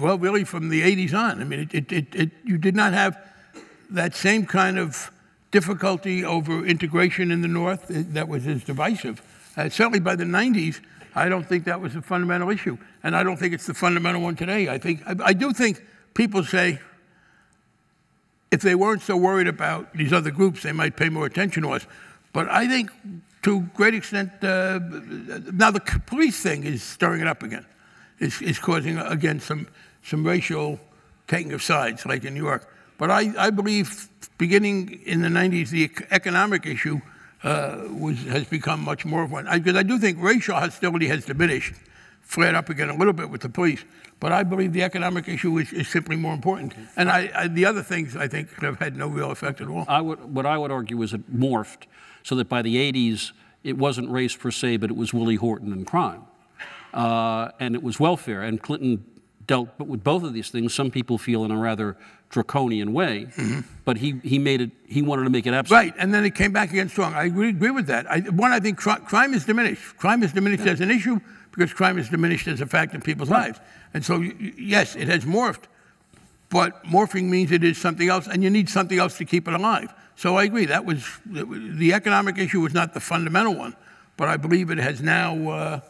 well, 0.00 0.18
really 0.18 0.44
from 0.44 0.68
the 0.68 0.82
80s 0.82 1.14
on. 1.14 1.40
I 1.40 1.44
mean, 1.44 1.68
it, 1.72 1.92
it, 1.92 2.14
it, 2.14 2.30
you 2.44 2.58
did 2.58 2.74
not 2.74 2.92
have 2.92 3.18
that 3.90 4.14
same 4.14 4.46
kind 4.46 4.78
of 4.78 5.10
difficulty 5.52 6.24
over 6.24 6.66
integration 6.66 7.30
in 7.30 7.42
the 7.42 7.48
North 7.48 7.86
that 7.88 8.28
was 8.28 8.46
as 8.46 8.64
divisive. 8.64 9.22
Uh, 9.56 9.68
certainly 9.68 10.00
by 10.00 10.16
the 10.16 10.24
90s, 10.24 10.80
I 11.14 11.28
don't 11.28 11.48
think 11.48 11.64
that 11.64 11.80
was 11.80 11.96
a 11.96 12.02
fundamental 12.02 12.50
issue. 12.50 12.76
And 13.02 13.16
I 13.16 13.22
don't 13.22 13.36
think 13.36 13.54
it's 13.54 13.66
the 13.66 13.74
fundamental 13.74 14.20
one 14.20 14.36
today. 14.36 14.68
I, 14.68 14.78
think, 14.78 15.02
I, 15.06 15.14
I 15.26 15.32
do 15.32 15.52
think 15.52 15.82
people 16.14 16.44
say 16.44 16.80
if 18.50 18.60
they 18.60 18.74
weren't 18.74 19.02
so 19.02 19.16
worried 19.16 19.48
about 19.48 19.92
these 19.94 20.12
other 20.12 20.30
groups, 20.30 20.62
they 20.62 20.72
might 20.72 20.96
pay 20.96 21.08
more 21.08 21.26
attention 21.26 21.62
to 21.62 21.70
us. 21.70 21.86
But 22.32 22.50
I 22.50 22.66
think 22.68 22.90
to 23.46 23.60
great 23.74 23.94
extent, 23.94 24.32
uh, 24.42 24.80
now 25.52 25.70
the 25.70 25.80
police 26.06 26.42
thing 26.42 26.64
is 26.64 26.82
stirring 26.82 27.20
it 27.20 27.28
up 27.28 27.44
again. 27.44 27.64
It's, 28.18 28.42
it's 28.42 28.58
causing, 28.58 28.98
again, 28.98 29.38
some, 29.38 29.68
some 30.02 30.26
racial 30.26 30.80
taking 31.28 31.52
of 31.52 31.62
sides, 31.62 32.04
like 32.04 32.24
in 32.24 32.34
New 32.34 32.42
York. 32.42 32.68
But 32.98 33.12
I, 33.12 33.32
I 33.38 33.50
believe 33.50 34.08
beginning 34.36 35.00
in 35.06 35.22
the 35.22 35.28
90s, 35.28 35.70
the 35.70 35.88
economic 36.10 36.66
issue 36.66 37.00
uh, 37.44 37.84
was, 37.88 38.20
has 38.24 38.46
become 38.46 38.80
much 38.80 39.04
more 39.04 39.22
of 39.22 39.30
one. 39.30 39.44
Because 39.44 39.76
I, 39.76 39.80
I, 39.80 39.82
do 39.84 39.96
think 40.00 40.20
racial 40.20 40.56
hostility 40.56 41.06
has 41.06 41.24
diminished 41.24 41.74
flared 42.22 42.56
up 42.56 42.68
again 42.68 42.88
a 42.88 42.96
little 42.96 43.12
bit 43.12 43.30
with 43.30 43.42
the 43.42 43.48
police. 43.48 43.84
But 44.18 44.32
I 44.32 44.42
believe 44.42 44.72
the 44.72 44.82
economic 44.82 45.28
issue 45.28 45.56
is, 45.58 45.72
is 45.72 45.86
simply 45.86 46.16
more 46.16 46.34
important. 46.34 46.74
And 46.96 47.08
I, 47.08 47.30
I, 47.32 47.46
the 47.46 47.64
other 47.64 47.84
things, 47.84 48.16
I 48.16 48.26
think, 48.26 48.50
have 48.60 48.80
had 48.80 48.96
no 48.96 49.06
real 49.06 49.30
effect 49.30 49.60
at 49.60 49.68
all. 49.68 49.84
I 49.86 50.00
would, 50.00 50.34
what 50.34 50.46
I 50.46 50.58
would 50.58 50.72
argue 50.72 51.00
is 51.02 51.14
it 51.14 51.32
morphed 51.32 51.86
so 52.26 52.34
that 52.34 52.48
by 52.48 52.60
the 52.60 52.74
80s, 52.92 53.30
it 53.62 53.78
wasn't 53.78 54.10
race 54.10 54.34
per 54.34 54.50
se, 54.50 54.78
but 54.78 54.90
it 54.90 54.96
was 54.96 55.14
Willie 55.14 55.36
Horton 55.36 55.72
and 55.72 55.86
crime. 55.86 56.24
Uh, 56.92 57.50
and 57.60 57.76
it 57.76 57.84
was 57.84 58.00
welfare. 58.00 58.42
And 58.42 58.60
Clinton 58.60 59.04
dealt 59.46 59.68
with 59.78 60.02
both 60.02 60.24
of 60.24 60.32
these 60.32 60.50
things, 60.50 60.74
some 60.74 60.90
people 60.90 61.18
feel 61.18 61.44
in 61.44 61.52
a 61.52 61.56
rather 61.56 61.96
draconian 62.28 62.92
way, 62.92 63.28
mm-hmm. 63.36 63.60
but 63.84 63.98
he, 63.98 64.18
he 64.24 64.40
made 64.40 64.60
it, 64.60 64.72
he 64.88 65.02
wanted 65.02 65.22
to 65.22 65.30
make 65.30 65.46
it 65.46 65.54
absolute. 65.54 65.76
Right, 65.76 65.94
and 66.00 66.12
then 66.12 66.24
it 66.24 66.34
came 66.34 66.50
back 66.50 66.72
again 66.72 66.88
strong. 66.88 67.14
I 67.14 67.26
agree, 67.26 67.50
agree 67.50 67.70
with 67.70 67.86
that. 67.86 68.10
I, 68.10 68.18
one, 68.18 68.50
I 68.50 68.58
think 68.58 68.76
cr- 68.76 68.98
crime 69.06 69.32
is 69.32 69.44
diminished. 69.44 69.96
Crime 69.96 70.24
is 70.24 70.32
diminished 70.32 70.64
yeah. 70.64 70.72
as 70.72 70.80
an 70.80 70.90
issue 70.90 71.20
because 71.52 71.72
crime 71.72 71.96
is 71.96 72.08
diminished 72.08 72.48
as 72.48 72.60
a 72.60 72.66
fact 72.66 72.92
in 72.92 73.02
people's 73.02 73.28
right. 73.28 73.46
lives. 73.46 73.60
And 73.94 74.04
so, 74.04 74.18
yes, 74.18 74.96
it 74.96 75.06
has 75.06 75.24
morphed, 75.24 75.66
but 76.50 76.82
morphing 76.86 77.28
means 77.28 77.52
it 77.52 77.62
is 77.62 77.78
something 77.78 78.08
else, 78.08 78.26
and 78.26 78.42
you 78.42 78.50
need 78.50 78.68
something 78.68 78.98
else 78.98 79.16
to 79.18 79.24
keep 79.24 79.46
it 79.46 79.54
alive. 79.54 79.94
So 80.16 80.36
I 80.36 80.44
agree. 80.44 80.64
That 80.64 80.86
was 80.86 81.06
the 81.26 81.92
economic 81.92 82.38
issue 82.38 82.60
was 82.60 82.72
not 82.72 82.94
the 82.94 83.00
fundamental 83.00 83.54
one, 83.54 83.76
but 84.16 84.28
I 84.28 84.38
believe 84.38 84.70
it 84.70 84.78
has 84.78 85.02
now. 85.02 85.50
Uh, 85.50 85.80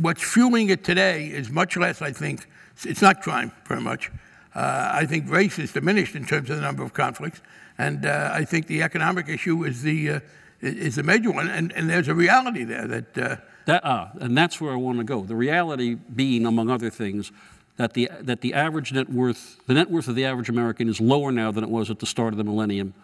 what's 0.00 0.22
fueling 0.22 0.70
it 0.70 0.84
today 0.84 1.26
is 1.26 1.50
much 1.50 1.76
less, 1.76 2.00
I 2.00 2.12
think. 2.12 2.46
It's 2.84 3.02
not 3.02 3.20
crime 3.20 3.52
very 3.66 3.80
much. 3.80 4.10
Uh, 4.54 4.90
I 4.94 5.06
think 5.06 5.30
race 5.30 5.58
is 5.58 5.72
diminished 5.72 6.14
in 6.14 6.24
terms 6.24 6.50
of 6.50 6.56
the 6.56 6.62
number 6.62 6.84
of 6.84 6.92
conflicts, 6.92 7.40
and 7.78 8.06
uh, 8.06 8.30
I 8.32 8.44
think 8.44 8.68
the 8.68 8.82
economic 8.82 9.28
issue 9.28 9.64
is 9.64 9.82
the 9.82 10.10
uh, 10.10 10.20
is 10.60 10.94
the 10.94 11.02
major 11.02 11.32
one. 11.32 11.48
And, 11.48 11.72
and 11.72 11.90
there's 11.90 12.08
a 12.08 12.14
reality 12.14 12.64
there 12.64 12.86
that. 12.86 13.18
Uh, 13.18 13.36
that 13.64 13.82
ah, 13.84 14.10
and 14.20 14.36
that's 14.36 14.60
where 14.60 14.72
I 14.72 14.76
want 14.76 14.98
to 14.98 15.04
go. 15.04 15.22
The 15.22 15.36
reality 15.36 15.94
being, 15.94 16.46
among 16.46 16.68
other 16.68 16.90
things, 16.90 17.30
that 17.76 17.94
the 17.94 18.10
that 18.20 18.40
the 18.40 18.54
average 18.54 18.92
net 18.92 19.08
worth, 19.08 19.56
the 19.66 19.74
net 19.74 19.90
worth 19.90 20.08
of 20.08 20.14
the 20.14 20.24
average 20.24 20.48
American, 20.48 20.88
is 20.88 21.00
lower 21.00 21.32
now 21.32 21.50
than 21.50 21.64
it 21.64 21.70
was 21.70 21.90
at 21.90 21.98
the 21.98 22.06
start 22.06 22.32
of 22.32 22.38
the 22.38 22.44
millennium. 22.44 22.94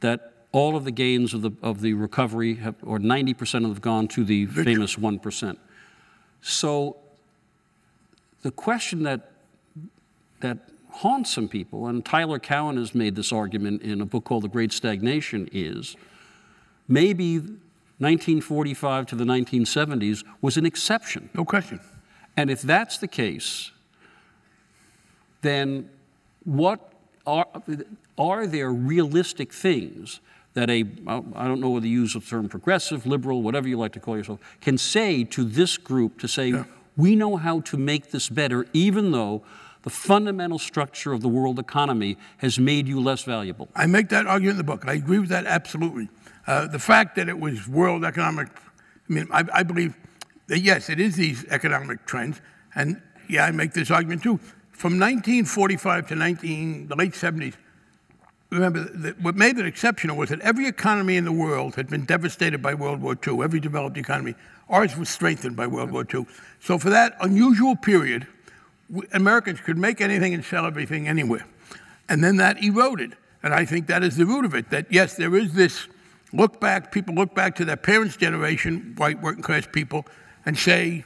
That 0.00 0.32
all 0.52 0.76
of 0.76 0.84
the 0.84 0.90
gains 0.90 1.34
of 1.34 1.42
the 1.42 1.50
of 1.62 1.80
the 1.80 1.94
recovery 1.94 2.56
have, 2.56 2.76
or 2.82 2.98
90 2.98 3.34
percent 3.34 3.64
of 3.64 3.70
them 3.70 3.74
have 3.74 3.82
gone 3.82 4.08
to 4.08 4.24
the 4.24 4.46
famous 4.46 4.96
one 4.98 5.18
percent. 5.18 5.58
So 6.42 6.96
the 8.42 8.50
question 8.50 9.02
that 9.04 9.30
that 10.40 10.58
haunts 10.90 11.30
some 11.30 11.48
people, 11.48 11.88
and 11.88 12.04
Tyler 12.04 12.38
Cowen 12.38 12.76
has 12.76 12.94
made 12.94 13.16
this 13.16 13.32
argument 13.32 13.82
in 13.82 14.00
a 14.00 14.06
book 14.06 14.24
called 14.24 14.44
The 14.44 14.48
Great 14.48 14.72
Stagnation, 14.72 15.48
is 15.52 15.96
maybe 16.86 17.38
1945 17.38 19.06
to 19.06 19.16
the 19.16 19.24
1970s 19.24 20.24
was 20.40 20.56
an 20.56 20.66
exception. 20.66 21.30
No 21.34 21.44
question. 21.44 21.80
And 22.36 22.50
if 22.50 22.62
that's 22.62 22.98
the 22.98 23.08
case, 23.08 23.70
then 25.42 25.88
what 26.44 26.92
are, 27.26 27.46
are 28.18 28.46
there 28.46 28.72
realistic 28.72 29.52
things 29.52 30.20
that 30.54 30.70
a, 30.70 30.84
I 31.06 31.48
don't 31.48 31.60
know 31.60 31.70
whether 31.70 31.86
you 31.86 32.02
use 32.02 32.14
the 32.14 32.20
term 32.20 32.48
progressive, 32.48 33.06
liberal, 33.06 33.42
whatever 33.42 33.68
you 33.68 33.76
like 33.76 33.92
to 33.92 34.00
call 34.00 34.16
yourself, 34.16 34.40
can 34.60 34.78
say 34.78 35.24
to 35.24 35.44
this 35.44 35.76
group 35.76 36.18
to 36.20 36.28
say, 36.28 36.48
yeah. 36.48 36.64
we 36.96 37.16
know 37.16 37.36
how 37.36 37.60
to 37.60 37.76
make 37.76 38.10
this 38.12 38.28
better, 38.28 38.66
even 38.72 39.10
though 39.10 39.42
the 39.82 39.90
fundamental 39.90 40.58
structure 40.58 41.12
of 41.12 41.20
the 41.20 41.28
world 41.28 41.58
economy 41.58 42.16
has 42.38 42.58
made 42.58 42.88
you 42.88 43.00
less 43.00 43.22
valuable. 43.24 43.68
I 43.74 43.86
make 43.86 44.08
that 44.08 44.26
argument 44.26 44.52
in 44.52 44.56
the 44.58 44.72
book. 44.72 44.84
I 44.86 44.94
agree 44.94 45.18
with 45.18 45.28
that 45.28 45.44
absolutely. 45.44 46.08
Uh, 46.46 46.66
the 46.66 46.78
fact 46.78 47.16
that 47.16 47.28
it 47.28 47.38
was 47.38 47.68
world 47.68 48.04
economic, 48.04 48.48
I 48.48 49.12
mean, 49.12 49.28
I, 49.30 49.44
I, 49.52 49.62
believe 49.62 49.94
that 50.46 50.60
yes, 50.60 50.88
it 50.88 51.00
is 51.00 51.16
these 51.16 51.44
economic 51.46 52.06
trends, 52.06 52.40
and 52.74 53.00
yeah, 53.28 53.44
I 53.44 53.50
make 53.50 53.72
this 53.72 53.90
argument 53.90 54.22
too. 54.22 54.38
From 54.74 54.98
1945 54.98 56.08
to 56.08 56.14
19, 56.16 56.88
the 56.88 56.96
late 56.96 57.12
70s, 57.12 57.54
remember, 58.50 58.84
that 58.84 59.20
what 59.20 59.36
made 59.36 59.56
it 59.56 59.66
exceptional 59.66 60.16
was 60.16 60.30
that 60.30 60.40
every 60.40 60.66
economy 60.66 61.16
in 61.16 61.24
the 61.24 61.32
world 61.32 61.76
had 61.76 61.88
been 61.88 62.04
devastated 62.04 62.60
by 62.60 62.74
World 62.74 63.00
War 63.00 63.16
II, 63.26 63.42
every 63.42 63.60
developed 63.60 63.96
economy. 63.96 64.34
Ours 64.68 64.96
was 64.96 65.08
strengthened 65.08 65.56
by 65.56 65.66
World 65.66 65.92
War 65.92 66.04
II. 66.12 66.26
So 66.60 66.76
for 66.76 66.90
that 66.90 67.16
unusual 67.20 67.76
period, 67.76 68.26
Americans 69.12 69.60
could 69.60 69.78
make 69.78 70.00
anything 70.00 70.34
and 70.34 70.44
sell 70.44 70.66
everything 70.66 71.08
anywhere. 71.08 71.46
And 72.08 72.22
then 72.22 72.36
that 72.36 72.62
eroded. 72.62 73.16
And 73.42 73.54
I 73.54 73.64
think 73.64 73.86
that 73.86 74.02
is 74.02 74.16
the 74.16 74.26
root 74.26 74.44
of 74.44 74.54
it 74.54 74.70
that, 74.70 74.86
yes, 74.90 75.16
there 75.16 75.34
is 75.36 75.52
this 75.52 75.86
look 76.32 76.60
back, 76.60 76.90
people 76.90 77.14
look 77.14 77.34
back 77.34 77.54
to 77.56 77.64
their 77.64 77.76
parents' 77.76 78.16
generation, 78.16 78.94
white 78.96 79.22
working 79.22 79.42
class 79.42 79.66
people, 79.70 80.04
and 80.44 80.58
say, 80.58 81.04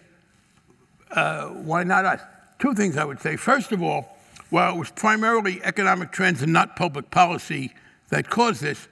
uh, 1.10 1.48
why 1.48 1.84
not 1.84 2.04
us? 2.04 2.20
Two 2.58 2.74
things 2.74 2.96
I 2.96 3.04
would 3.04 3.20
say. 3.20 3.36
First 3.36 3.72
of 3.72 3.82
all, 3.82 4.16
while 4.50 4.74
it 4.74 4.78
was 4.78 4.90
primarily 4.90 5.62
economic 5.62 6.10
trends 6.10 6.42
and 6.42 6.52
not 6.52 6.76
public 6.76 7.10
policy 7.10 7.72
that 8.08 8.30
caused 8.30 8.62
this, 8.62 8.88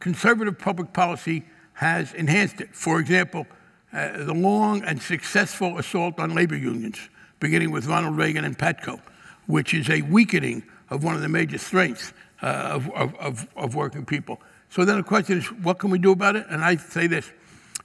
conservative 0.00 0.58
public 0.58 0.92
policy 0.92 1.44
has 1.74 2.12
enhanced 2.14 2.60
it. 2.60 2.74
For 2.74 2.98
example, 3.00 3.46
uh, 3.92 4.24
the 4.24 4.34
long 4.34 4.82
and 4.84 5.00
successful 5.00 5.78
assault 5.78 6.18
on 6.18 6.34
labor 6.34 6.56
unions 6.56 6.98
beginning 7.40 7.70
with 7.70 7.86
Ronald 7.86 8.16
Reagan 8.16 8.44
and 8.44 8.58
Patco, 8.58 9.00
which 9.46 9.74
is 9.74 9.88
a 9.90 10.02
weakening 10.02 10.64
of 10.90 11.04
one 11.04 11.14
of 11.14 11.22
the 11.22 11.28
major 11.28 11.58
strengths 11.58 12.12
uh, 12.42 12.46
of, 12.46 12.90
of, 13.16 13.46
of, 13.56 13.74
working 13.74 14.04
people. 14.04 14.40
So 14.70 14.84
then 14.84 14.96
the 14.98 15.02
question 15.02 15.38
is, 15.38 15.46
what 15.46 15.78
can 15.78 15.90
we 15.90 15.98
do 15.98 16.12
about 16.12 16.36
it? 16.36 16.46
And 16.48 16.64
I 16.64 16.76
say 16.76 17.06
this 17.06 17.30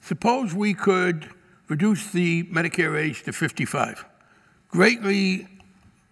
suppose 0.01 0.53
we 0.53 0.73
could 0.73 1.29
reduce 1.67 2.11
the 2.11 2.43
Medicare 2.43 2.99
age 2.99 3.23
to 3.23 3.33
55, 3.33 4.03
greatly 4.71 5.47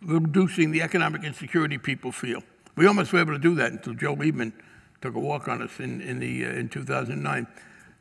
reducing 0.01 0.71
the 0.71 0.81
economic 0.81 1.23
insecurity 1.23 1.77
people 1.77 2.11
feel. 2.11 2.43
We 2.75 2.85
almost 2.87 3.11
were 3.11 3.19
able 3.19 3.33
to 3.33 3.39
do 3.39 3.55
that 3.55 3.71
until 3.71 3.93
Joe 3.93 4.15
Lieberman 4.15 4.53
took 5.01 5.15
a 5.15 5.19
walk 5.19 5.47
on 5.47 5.61
us 5.61 5.79
in, 5.79 6.01
in, 6.01 6.19
the, 6.19 6.45
uh, 6.45 6.49
in 6.49 6.69
2009. 6.69 7.47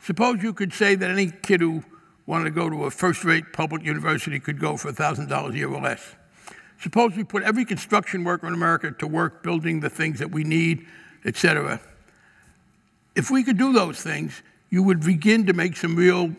Suppose 0.01 0.43
you 0.43 0.53
could 0.53 0.73
say 0.73 0.95
that 0.95 1.11
any 1.11 1.31
kid 1.31 1.61
who 1.61 1.83
wanted 2.27 2.45
to 2.45 2.51
go 2.51 2.69
to 2.69 2.85
a 2.85 2.91
first 2.91 3.25
rate 3.25 3.53
public 3.53 3.83
university 3.85 4.39
could 4.39 4.61
go 4.61 4.77
for 4.77 4.93
$1,000 4.93 5.53
a 5.53 5.57
year 5.57 5.69
or 5.69 5.81
less. 5.81 6.15
Suppose 6.81 7.17
we 7.17 7.25
put 7.25 7.43
every 7.43 7.65
construction 7.65 8.23
worker 8.23 8.47
in 8.47 8.55
America 8.55 8.93
to 8.93 9.07
work 9.07 9.43
building 9.43 9.81
the 9.81 9.91
things 9.91 10.19
that 10.19 10.31
we 10.31 10.45
need, 10.45 10.87
et 11.25 11.37
cetera. 11.37 11.81
If 13.17 13.31
we 13.31 13.43
could 13.43 13.59
do 13.59 13.73
those 13.73 14.01
things, 14.01 14.43
you 14.71 14.83
would 14.83 15.01
begin 15.01 15.47
to 15.47 15.53
make 15.53 15.77
some 15.77 15.97
real 15.97 16.33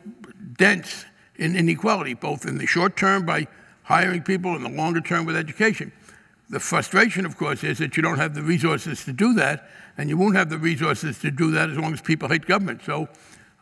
dents 0.58 1.05
in 1.36 1.55
inequality, 1.55 2.13
both 2.13 2.45
in 2.45 2.58
the 2.58 2.65
short 2.65 2.95
term 2.95 3.25
by 3.25 3.47
hiring 3.89 4.21
people 4.21 4.56
and 4.56 4.63
the 4.63 4.69
longer 4.69 5.02
term 5.02 5.25
with 5.25 5.36
education. 5.36 5.91
The 6.52 6.60
frustration, 6.60 7.25
of 7.25 7.38
course, 7.38 7.63
is 7.63 7.80
that 7.80 7.97
you 7.97 8.04
don't 8.04 8.19
have 8.19 8.36
the 8.36 8.43
resources 8.43 9.04
to 9.06 9.12
do 9.12 9.34
that, 9.34 9.67
and 9.97 10.10
you 10.10 10.15
won't 10.15 10.36
have 10.36 10.49
the 10.49 10.60
resources 10.60 11.17
to 11.19 11.32
do 11.32 11.49
that 11.52 11.71
as 11.71 11.78
long 11.78 11.91
as 11.93 11.99
people 11.99 12.30
hate 12.30 12.45
government. 12.45 12.82
So 12.86 13.10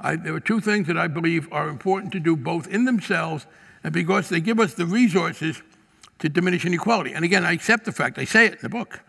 I, 0.01 0.17
there 0.17 0.35
are 0.35 0.41
two 0.41 0.59
things 0.59 0.87
that 0.87 0.97
I 0.97 1.07
believe 1.07 1.47
are 1.53 1.69
important 1.69 2.11
to 2.11 2.19
do 2.19 2.35
both 2.35 2.67
in 2.67 2.83
themselves 2.83 3.47
and 3.85 3.93
because 3.93 4.27
they 4.27 4.41
give 4.41 4.59
us 4.59 4.73
the 4.73 4.85
resources 4.85 5.61
to 6.19 6.27
diminish 6.27 6.65
inequality. 6.65 7.13
And 7.13 7.23
again, 7.23 7.45
I 7.45 7.53
accept 7.53 7.85
the 7.85 7.93
fact, 7.93 8.19
I 8.19 8.25
say 8.25 8.47
it 8.47 8.53
in 8.53 8.59
the 8.61 8.69
book. 8.69 8.99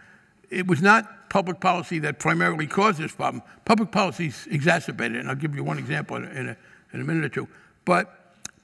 It 0.50 0.68
was 0.68 0.80
not 0.80 1.30
public 1.30 1.58
policy 1.58 1.98
that 2.00 2.20
primarily 2.20 2.68
caused 2.68 2.98
this 2.98 3.12
problem. 3.12 3.42
Public 3.64 3.90
policies 3.90 4.46
exacerbated 4.50 5.16
it, 5.16 5.20
and 5.20 5.28
I'll 5.28 5.34
give 5.34 5.56
you 5.56 5.64
one 5.64 5.78
example 5.78 6.16
in 6.16 6.50
a, 6.50 6.56
in 6.92 7.00
a 7.00 7.04
minute 7.04 7.24
or 7.24 7.28
two. 7.28 7.48
But 7.84 8.17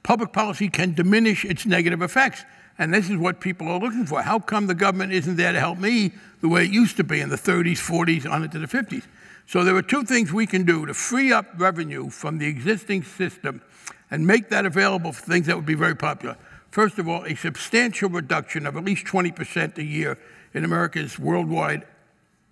public 0.04 0.32
policy 0.32 0.68
can 0.68 0.94
diminish 0.94 1.44
its 1.44 1.66
negative 1.66 2.00
effects. 2.00 2.44
And 2.78 2.94
this 2.94 3.10
is 3.10 3.16
what 3.16 3.40
people 3.40 3.68
are 3.68 3.80
looking 3.80 4.06
for. 4.06 4.22
How 4.22 4.38
come 4.38 4.66
the 4.66 4.74
government 4.74 5.12
isn't 5.12 5.36
there 5.36 5.52
to 5.52 5.58
help 5.58 5.78
me 5.78 6.12
the 6.40 6.48
way 6.48 6.64
it 6.64 6.70
used 6.70 6.96
to 6.98 7.04
be 7.04 7.20
in 7.20 7.28
the 7.28 7.36
30s, 7.36 7.78
40s, 7.78 8.30
on 8.30 8.42
into 8.44 8.58
the 8.58 8.66
50s? 8.66 9.04
So 9.46 9.64
there 9.64 9.76
are 9.76 9.82
two 9.82 10.04
things 10.04 10.32
we 10.32 10.46
can 10.46 10.64
do 10.64 10.86
to 10.86 10.94
free 10.94 11.32
up 11.32 11.46
revenue 11.56 12.10
from 12.10 12.38
the 12.38 12.46
existing 12.46 13.02
system 13.04 13.62
and 14.10 14.26
make 14.26 14.48
that 14.50 14.66
available 14.66 15.12
for 15.12 15.24
things 15.24 15.46
that 15.46 15.56
would 15.56 15.66
be 15.66 15.74
very 15.74 15.96
popular. 15.96 16.36
First 16.70 16.98
of 16.98 17.08
all, 17.08 17.24
a 17.24 17.34
substantial 17.36 18.08
reduction 18.08 18.66
of 18.66 18.76
at 18.76 18.84
least 18.84 19.06
20% 19.06 19.78
a 19.78 19.84
year 19.84 20.18
in 20.52 20.64
America's 20.64 21.18
worldwide 21.18 21.86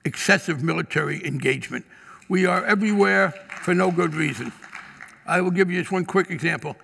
excessive 0.05 0.63
military 0.63 1.25
engagement. 1.27 1.85
We 2.29 2.47
are 2.47 2.65
everywhere 2.65 3.31
for 3.63 3.75
no 3.75 3.91
good 3.91 4.15
reason. 4.15 4.53
I 5.27 5.41
will 5.41 5.51
give 5.51 5.71
you 5.71 5.81
just 5.81 5.93
one 5.93 6.05
quick 6.05 6.31
example. 6.31 6.77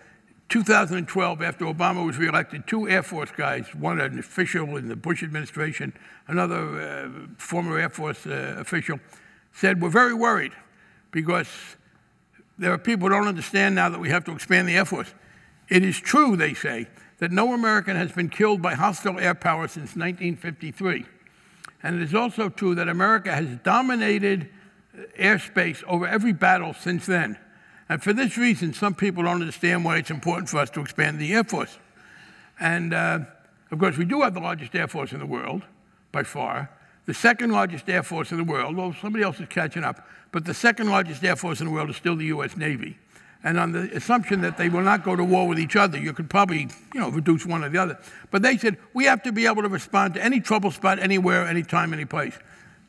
2012, 0.48 1.42
after 1.42 1.66
Obama 1.66 2.06
was 2.06 2.16
reelected, 2.16 2.66
two 2.66 2.88
Air 2.88 3.02
Force 3.02 3.30
guys, 3.36 3.74
one 3.74 4.00
an 4.00 4.18
official 4.18 4.76
in 4.76 4.88
the 4.88 4.96
Bush 4.96 5.22
administration, 5.22 5.92
another 6.26 6.80
uh, 6.80 7.08
former 7.36 7.78
Air 7.78 7.90
Force 7.90 8.26
uh, 8.26 8.56
official, 8.58 8.98
said, 9.52 9.82
We're 9.82 9.90
very 9.90 10.14
worried 10.14 10.52
because 11.10 11.48
there 12.58 12.72
are 12.72 12.78
people 12.78 13.08
who 13.08 13.14
don't 13.14 13.28
understand 13.28 13.74
now 13.74 13.90
that 13.90 14.00
we 14.00 14.08
have 14.08 14.24
to 14.24 14.32
expand 14.32 14.68
the 14.68 14.76
Air 14.76 14.86
Force. 14.86 15.12
It 15.68 15.84
is 15.84 16.00
true, 16.00 16.34
they 16.34 16.54
say, 16.54 16.88
that 17.18 17.30
no 17.30 17.52
American 17.52 17.96
has 17.96 18.12
been 18.12 18.30
killed 18.30 18.62
by 18.62 18.74
hostile 18.74 19.18
air 19.18 19.34
power 19.34 19.68
since 19.68 19.96
1953. 19.96 21.04
And 21.82 21.96
it 21.96 22.02
is 22.02 22.14
also 22.14 22.48
true 22.48 22.74
that 22.74 22.88
America 22.88 23.32
has 23.32 23.46
dominated 23.62 24.48
airspace 25.18 25.84
over 25.84 26.06
every 26.06 26.32
battle 26.32 26.74
since 26.74 27.06
then. 27.06 27.38
And 27.88 28.02
for 28.02 28.12
this 28.12 28.36
reason, 28.36 28.74
some 28.74 28.94
people 28.94 29.22
don't 29.22 29.40
understand 29.40 29.84
why 29.84 29.96
it's 29.96 30.10
important 30.10 30.48
for 30.48 30.58
us 30.58 30.70
to 30.70 30.80
expand 30.80 31.18
the 31.18 31.32
Air 31.32 31.44
Force. 31.44 31.78
And 32.60 32.92
uh, 32.92 33.20
of 33.70 33.78
course, 33.78 33.96
we 33.96 34.04
do 34.04 34.22
have 34.22 34.34
the 34.34 34.40
largest 34.40 34.74
Air 34.74 34.88
Force 34.88 35.12
in 35.12 35.18
the 35.18 35.26
world 35.26 35.62
by 36.12 36.22
far, 36.22 36.70
the 37.08 37.14
second 37.14 37.52
largest 37.52 37.88
Air 37.88 38.02
Force 38.02 38.32
in 38.32 38.36
the 38.36 38.44
world, 38.44 38.76
well, 38.76 38.94
somebody 39.00 39.24
else 39.24 39.40
is 39.40 39.48
catching 39.48 39.82
up, 39.82 40.06
but 40.30 40.44
the 40.44 40.52
second 40.52 40.90
largest 40.90 41.24
Air 41.24 41.36
Force 41.36 41.60
in 41.60 41.66
the 41.66 41.72
world 41.72 41.88
is 41.88 41.96
still 41.96 42.16
the 42.16 42.26
US 42.26 42.54
Navy. 42.54 42.98
And 43.42 43.58
on 43.58 43.72
the 43.72 43.90
assumption 43.96 44.42
that 44.42 44.58
they 44.58 44.68
will 44.68 44.82
not 44.82 45.04
go 45.04 45.16
to 45.16 45.24
war 45.24 45.48
with 45.48 45.58
each 45.58 45.74
other, 45.74 45.96
you 45.96 46.12
could 46.12 46.28
probably, 46.28 46.68
you 46.92 47.00
know, 47.00 47.08
reduce 47.08 47.46
one 47.46 47.64
or 47.64 47.70
the 47.70 47.78
other. 47.78 47.98
But 48.30 48.42
they 48.42 48.58
said, 48.58 48.76
we 48.92 49.06
have 49.06 49.22
to 49.22 49.32
be 49.32 49.46
able 49.46 49.62
to 49.62 49.68
respond 49.68 50.14
to 50.14 50.22
any 50.22 50.40
trouble 50.40 50.70
spot 50.70 50.98
anywhere, 50.98 51.46
anytime, 51.46 51.94
any 51.94 52.04
place. 52.04 52.38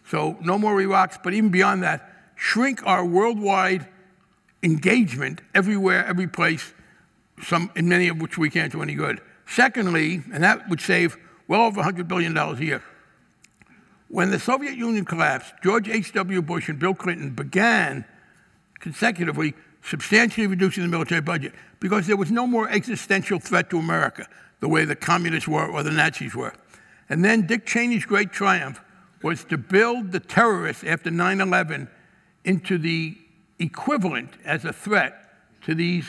So 0.10 0.38
no 0.42 0.58
more 0.58 0.82
Iraqs, 0.82 1.20
but 1.24 1.34
even 1.34 1.50
beyond 1.50 1.84
that, 1.84 2.12
shrink 2.36 2.86
our 2.86 3.06
worldwide 3.06 3.88
engagement 4.64 5.42
everywhere, 5.54 6.06
every 6.06 6.28
place, 6.28 6.74
some, 7.42 7.72
in 7.76 7.88
many 7.88 8.08
of 8.08 8.22
which 8.22 8.38
we 8.38 8.50
can't 8.50 8.72
do 8.72 8.82
any 8.82 8.96
good. 8.96 9.22
Secondly, 9.48 10.24
and 10.34 10.44
that 10.44 10.70
would 10.70 10.82
save 10.82 11.18
well 11.48 11.62
over 11.62 11.82
$100 11.82 12.08
billion 12.08 12.38
a 12.38 12.56
year. 12.56 12.84
When 14.10 14.32
the 14.32 14.40
Soviet 14.40 14.76
Union 14.76 15.06
collapsed, 15.06 15.54
George 15.64 15.88
H.W. 15.88 16.42
Bush 16.42 16.70
and 16.70 16.80
Bill 16.80 16.96
Clinton 16.96 17.32
began 17.32 18.06
consecutively 18.80 19.54
substantially 19.84 20.48
reducing 20.48 20.84
the 20.84 20.90
military 20.90 21.22
budget 21.22 21.54
because 21.80 22.08
there 22.08 22.18
was 22.18 22.32
no 22.32 22.46
more 22.46 22.70
existential 22.70 23.40
threat 23.40 23.70
to 23.70 23.78
America 23.78 24.28
the 24.60 24.68
way 24.68 24.84
the 24.86 24.96
communists 24.96 25.48
were 25.48 25.68
or 25.68 25.84
the 25.84 25.92
Nazis 25.92 26.36
were. 26.36 26.54
And 27.08 27.24
then 27.24 27.48
Dick 27.48 27.66
Cheney's 27.66 28.06
great 28.06 28.32
triumph 28.32 28.82
was 29.24 29.44
to 29.46 29.58
build 29.58 30.12
the 30.12 30.20
terrorists 30.20 30.84
after 30.84 31.10
9 31.10 31.42
11 31.42 31.88
into 32.46 32.78
the 32.78 33.18
equivalent 33.60 34.32
as 34.46 34.66
a 34.66 34.74
threat 34.74 35.34
to 35.64 35.76
these 35.76 36.06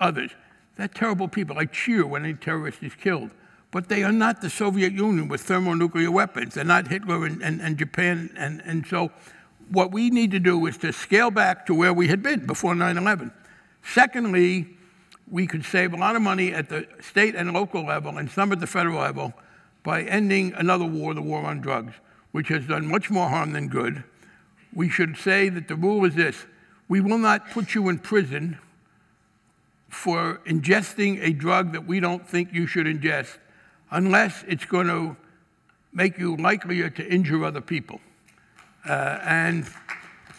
others. 0.00 0.30
They're 0.76 0.88
terrible 0.88 1.28
people. 1.28 1.58
I 1.58 1.66
cheer 1.66 2.06
when 2.06 2.24
any 2.24 2.34
terrorist 2.34 2.82
is 2.82 2.94
killed. 2.94 3.30
But 3.70 3.88
they 3.88 4.04
are 4.04 4.12
not 4.12 4.42
the 4.42 4.50
Soviet 4.50 4.92
Union 4.92 5.28
with 5.28 5.40
thermonuclear 5.42 6.10
weapons. 6.10 6.54
They're 6.54 6.64
not 6.64 6.88
Hitler 6.88 7.24
and, 7.24 7.42
and, 7.42 7.60
and 7.60 7.78
Japan. 7.78 8.30
And, 8.36 8.62
and 8.64 8.86
so 8.86 9.10
what 9.70 9.92
we 9.92 10.10
need 10.10 10.30
to 10.32 10.38
do 10.38 10.66
is 10.66 10.76
to 10.78 10.92
scale 10.92 11.30
back 11.30 11.66
to 11.66 11.74
where 11.74 11.92
we 11.92 12.08
had 12.08 12.22
been 12.22 12.46
before 12.46 12.74
9 12.74 12.98
11. 12.98 13.32
Secondly, 13.82 14.76
we 15.30 15.46
could 15.46 15.64
save 15.64 15.94
a 15.94 15.96
lot 15.96 16.14
of 16.14 16.22
money 16.22 16.52
at 16.52 16.68
the 16.68 16.86
state 17.00 17.34
and 17.34 17.52
local 17.52 17.86
level 17.86 18.18
and 18.18 18.30
some 18.30 18.52
at 18.52 18.60
the 18.60 18.66
federal 18.66 19.00
level 19.00 19.32
by 19.82 20.02
ending 20.02 20.52
another 20.54 20.84
war, 20.84 21.14
the 21.14 21.22
war 21.22 21.44
on 21.44 21.60
drugs, 21.60 21.94
which 22.32 22.48
has 22.48 22.66
done 22.66 22.86
much 22.86 23.10
more 23.10 23.28
harm 23.28 23.52
than 23.52 23.68
good. 23.68 24.04
We 24.74 24.90
should 24.90 25.16
say 25.16 25.48
that 25.48 25.68
the 25.68 25.76
rule 25.76 26.04
is 26.04 26.14
this 26.14 26.44
we 26.88 27.00
will 27.00 27.18
not 27.18 27.50
put 27.50 27.74
you 27.74 27.88
in 27.88 27.98
prison 27.98 28.58
for 29.88 30.40
ingesting 30.46 31.22
a 31.22 31.32
drug 31.32 31.72
that 31.72 31.86
we 31.86 32.00
don't 32.00 32.28
think 32.28 32.52
you 32.52 32.66
should 32.66 32.86
ingest 32.86 33.38
unless 33.90 34.42
it's 34.48 34.64
going 34.64 34.86
to 34.86 35.16
make 35.92 36.18
you 36.18 36.36
likelier 36.36 36.88
to 36.88 37.06
injure 37.06 37.44
other 37.44 37.60
people. 37.60 38.00
Uh, 38.88 39.18
and 39.22 39.66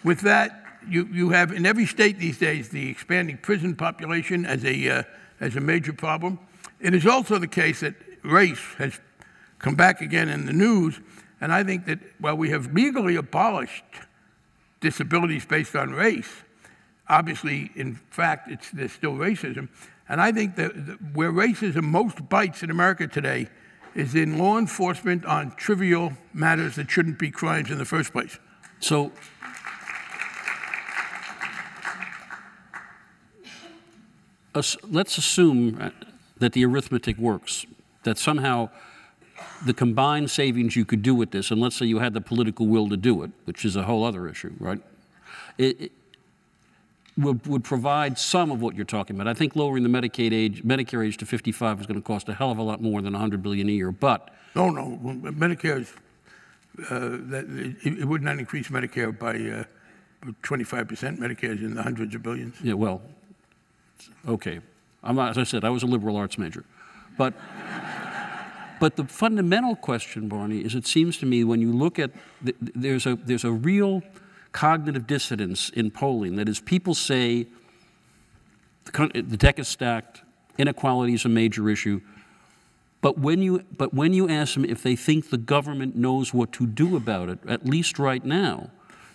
with 0.04 0.22
that, 0.22 0.64
you, 0.90 1.08
you 1.12 1.30
have 1.30 1.52
in 1.52 1.66
every 1.66 1.86
state 1.86 2.20
these 2.20 2.38
days 2.38 2.70
the 2.70 2.90
expanding 2.90 3.38
prison 3.38 3.76
population 3.76 4.46
as 4.46 4.66
a, 4.66 4.90
uh, 4.90 5.04
as 5.40 5.56
a 5.56 5.62
major 5.62 5.94
problem. 5.94 6.40
It 6.80 6.94
is 6.94 7.06
also 7.06 7.40
the 7.40 7.48
case 7.48 7.80
that 7.82 7.96
race 8.24 8.64
has 8.78 9.00
come 9.60 9.76
back 9.76 10.02
again 10.02 10.30
in 10.30 10.46
the 10.46 10.54
news, 10.54 11.00
and 11.40 11.54
I 11.54 11.64
think 11.64 11.86
that 11.86 12.00
while 12.20 12.36
we 12.36 12.50
have 12.50 12.74
legally 12.74 13.16
abolished 13.16 13.84
disabilities 14.84 15.46
based 15.46 15.76
on 15.76 15.92
race, 15.92 16.44
obviously, 17.08 17.72
in 17.76 17.96
fact, 18.12 18.52
it's, 18.52 18.70
there's 18.70 18.92
still 18.92 19.14
racism. 19.14 19.70
And 20.10 20.22
I 20.22 20.32
think 20.32 20.58
that 20.58 20.72
where 21.14 21.32
racism 21.32 21.84
most 21.84 22.30
bites 22.30 22.62
in 22.62 22.70
America 22.70 23.08
today 23.08 23.48
is 23.96 24.14
in 24.14 24.38
law 24.38 24.60
enforcement 24.60 25.26
on 25.26 25.52
trivial 25.56 26.14
matters 26.34 26.76
that 26.76 26.92
shouldn't 26.92 27.18
be 27.18 27.32
crimes 27.32 27.72
in 27.72 27.78
the 27.78 27.86
first 27.86 28.12
place. 28.12 28.38
So, 28.80 29.12
let's 34.84 35.18
assume 35.18 35.92
that 36.38 36.52
the 36.54 36.66
arithmetic 36.66 37.18
works, 37.18 37.66
that 38.04 38.18
somehow 38.18 38.70
the 39.66 39.74
combined 39.74 40.30
savings 40.30 40.76
you 40.76 40.86
could 40.86 41.02
do 41.02 41.16
with 41.16 41.32
this, 41.32 41.52
and 41.52 41.62
let's 41.62 41.76
say 41.76 41.86
you 41.86 42.00
had 42.00 42.14
the 42.14 42.22
political 42.22 42.68
will 42.68 42.90
to 42.90 42.98
do 42.98 43.24
it, 43.24 43.32
which 43.46 43.66
is 43.66 43.76
a 43.76 43.84
whole 43.84 44.04
other 44.04 44.28
issue, 44.28 44.54
right? 44.60 44.82
It, 45.58 45.82
it 45.82 45.92
would, 47.18 47.46
would 47.48 47.64
provide 47.64 48.18
some 48.18 48.52
of 48.52 48.62
what 48.62 48.76
you're 48.76 48.86
talking 48.86 49.16
about. 49.16 49.28
I 49.28 49.34
think 49.34 49.56
lowering 49.56 49.84
the 49.84 49.90
Medicaid 49.90 50.34
age, 50.34 50.64
Medicare 50.64 51.06
age 51.06 51.18
to 51.18 51.26
55 51.26 51.82
is 51.82 51.86
going 51.86 52.00
to 52.00 52.06
cost 52.06 52.28
a 52.30 52.34
hell 52.34 52.52
of 52.52 52.58
a 52.58 52.64
lot 52.64 52.82
more 52.82 53.02
than 53.02 53.14
100 53.14 53.42
billion 53.42 53.70
a 53.70 53.72
year. 53.72 53.92
But 53.92 54.34
no, 54.56 54.70
no, 54.70 55.00
Medicare 55.04 55.82
is, 55.82 55.94
uh, 56.90 57.00
that, 57.30 57.46
it, 57.84 58.00
it, 58.00 58.06
would 58.06 58.22
not 58.22 58.40
increase 58.40 58.70
Medicare 58.70 59.18
by 59.18 59.36
uh, 59.36 60.32
25%. 60.44 61.20
Medicare 61.20 61.56
is 61.56 61.62
in 61.62 61.76
the 61.76 61.84
hundreds 61.84 62.16
of 62.16 62.24
billions. 62.24 62.56
Yeah, 62.62 62.74
well, 62.74 63.02
okay. 64.28 64.60
I'm 65.04 65.16
not, 65.16 65.32
as 65.32 65.38
I 65.38 65.44
said, 65.44 65.64
I 65.64 65.70
was 65.70 65.84
a 65.84 65.88
liberal 65.88 66.16
arts 66.16 66.38
major, 66.38 66.66
but. 67.18 67.34
But 68.84 68.98
the 68.98 69.06
fundamental 69.06 69.78
question, 69.78 70.28
Barney, 70.28 70.60
is 70.60 70.76
it 70.76 70.86
seems 70.86 71.18
to 71.20 71.26
me 71.26 71.46
when 71.46 71.62
you 71.62 71.72
look 71.72 72.00
at 72.00 72.12
the, 72.42 72.54
there's 72.60 73.06
a 73.06 73.16
there's 73.16 73.46
a 73.46 73.52
real 73.54 74.04
cognitive 74.52 75.08
dissonance 75.08 75.70
in 75.70 75.90
polling. 75.90 76.36
That 76.36 76.50
is, 76.50 76.60
people 76.60 76.94
say 76.94 77.48
the, 78.84 79.24
the 79.26 79.38
deck 79.38 79.58
is 79.58 79.70
stacked, 79.70 80.24
inequality 80.58 81.14
is 81.14 81.24
a 81.24 81.30
major 81.30 81.70
issue. 81.70 82.02
But 83.00 83.18
when, 83.18 83.42
you, 83.42 83.64
but 83.78 83.94
when 83.94 84.12
you 84.12 84.28
ask 84.28 84.56
them 84.56 84.66
if 84.66 84.84
they 84.84 84.98
think 84.98 85.30
the 85.30 85.38
government 85.38 85.96
knows 85.96 86.34
what 86.34 86.52
to 86.52 86.68
do 86.68 86.98
about 86.98 87.30
it, 87.30 87.40
at 87.48 87.66
least 87.66 88.00
right 88.00 88.26
now, 88.26 88.70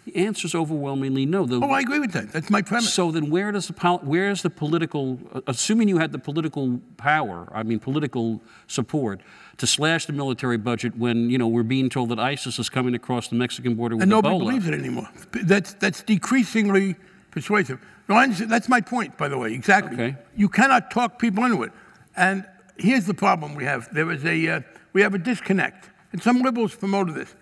the 0.06 0.16
answer 0.16 0.46
is 0.46 0.54
overwhelmingly 0.54 1.26
no. 1.26 1.44
The, 1.44 1.56
oh, 1.56 1.70
I 1.70 1.80
agree 1.80 1.98
with 1.98 2.12
that. 2.12 2.32
That's 2.32 2.48
my 2.48 2.62
premise. 2.62 2.94
So 2.94 3.10
then, 3.10 3.28
where 3.28 3.52
does 3.52 3.66
the 3.66 3.98
where 4.02 4.30
is 4.30 4.40
the 4.40 4.48
political? 4.48 5.18
Assuming 5.46 5.86
you 5.86 5.98
had 5.98 6.12
the 6.12 6.18
political 6.18 6.80
power, 6.96 7.46
I 7.52 7.62
mean, 7.62 7.78
political 7.78 8.40
support 8.66 9.20
to 9.58 9.66
slash 9.66 10.06
the 10.06 10.12
military 10.12 10.56
budget 10.56 10.96
when 10.96 11.28
you 11.30 11.36
know 11.36 11.46
we're 11.46 11.62
being 11.62 11.90
told 11.90 12.08
that 12.08 12.18
ISIS 12.18 12.58
is 12.58 12.68
coming 12.68 12.94
across 12.94 13.28
the 13.28 13.34
Mexican 13.34 13.74
border 13.74 13.96
with 13.96 14.02
and 14.02 14.10
nobody 14.10 14.36
Ebola. 14.36 14.38
believes 14.38 14.66
it 14.66 14.74
anymore. 14.74 15.08
That's 15.44 15.74
that's 15.74 16.02
decreasingly 16.02 16.96
persuasive. 17.30 17.80
No, 18.08 18.26
that's 18.26 18.68
my 18.68 18.80
point, 18.80 19.18
by 19.18 19.28
the 19.28 19.36
way. 19.36 19.52
Exactly. 19.52 19.94
Okay. 19.94 20.16
You 20.34 20.48
cannot 20.48 20.90
talk 20.90 21.18
people 21.18 21.44
into 21.44 21.62
it. 21.62 21.72
And 22.16 22.46
here's 22.78 23.04
the 23.04 23.14
problem 23.14 23.54
we 23.54 23.64
have: 23.64 23.92
there 23.92 24.10
is 24.10 24.24
a 24.24 24.48
uh, 24.48 24.60
we 24.92 25.02
have 25.02 25.14
a 25.14 25.18
disconnect, 25.18 25.90
and 26.12 26.22
some 26.22 26.40
liberals 26.40 26.74
promoted 26.74 27.14
this. 27.14 27.34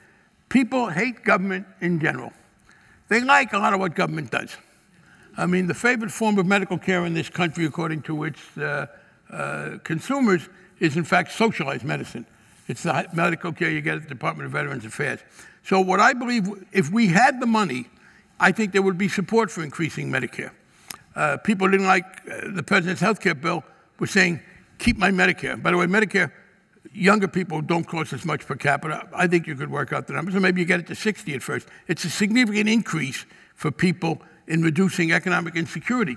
People 0.49 0.89
hate 0.89 1.23
government 1.23 1.67
in 1.81 2.01
general. 2.01 2.33
They 3.09 3.21
like 3.21 3.53
a 3.53 3.59
lot 3.59 3.73
of 3.73 3.81
what 3.81 3.95
government 3.95 4.31
does. 4.31 4.57
I 5.37 5.47
mean, 5.47 5.67
the 5.67 5.75
favorite 5.75 6.11
form 6.11 6.39
of 6.39 6.47
medical 6.47 6.79
care 6.79 7.05
in 7.05 7.13
this 7.13 7.29
country, 7.29 7.67
according 7.67 8.03
to 8.03 8.25
its 8.25 8.41
uh, 8.57 8.87
uh, 9.31 9.79
consumers, 9.85 10.49
is 10.81 10.97
in 10.97 11.05
fact 11.05 11.33
socialized 11.33 11.85
medicine. 11.85 12.27
It's 12.69 12.83
the 12.83 13.09
medical 13.13 13.53
care 13.53 13.71
you 13.71 13.81
get 13.81 13.97
at 13.97 14.03
the 14.03 14.09
Department 14.09 14.47
of 14.47 14.53
Veterans 14.53 14.85
Affairs. 14.85 15.21
So, 15.63 15.81
what 15.81 16.01
I 16.01 16.13
believe, 16.13 16.49
if 16.73 16.91
we 16.91 17.09
had 17.09 17.41
the 17.41 17.47
money, 17.47 17.87
I 18.39 18.53
think 18.53 18.73
there 18.73 18.83
would 18.83 18.99
be 18.99 19.09
support 19.09 19.51
for 19.51 19.63
increasing 19.63 20.11
Medicare. 20.11 20.51
Uh, 21.15 21.39
people 21.39 21.69
didn't 21.69 21.87
like 21.87 22.05
uh, 22.31 22.53
the 22.53 22.63
president's 22.63 23.01
health 23.01 23.21
care 23.21 23.35
bill, 23.35 23.65
were 23.99 24.07
saying, 24.07 24.41
keep 24.79 24.99
my 24.99 25.11
Medicare. 25.11 25.61
By 25.61 25.71
the 25.71 25.79
way, 25.79 25.87
Medicare, 25.87 26.31
younger 26.93 27.29
people 27.29 27.63
don't 27.63 27.85
cost 27.85 28.13
as 28.13 28.25
much 28.25 28.47
per 28.47 28.55
capita. 28.55 29.09
I 29.15 29.27
think 29.27 29.47
you 29.47 29.55
could 29.55 29.71
work 29.71 29.93
out 29.93 30.07
the 30.07 30.13
numbers, 30.13 30.35
or 30.35 30.41
maybe 30.41 30.61
you 30.61 30.67
get 30.67 30.81
it 30.81 30.87
to 30.89 30.95
60 30.95 31.35
at 31.35 31.43
first. 31.43 31.69
It's 31.89 32.05
a 32.05 32.11
significant 32.11 32.69
increase 32.69 33.25
for 33.55 33.71
people 33.71 34.21
in 34.47 34.63
reducing 34.63 35.13
economic 35.13 35.57
insecurity. 35.57 36.17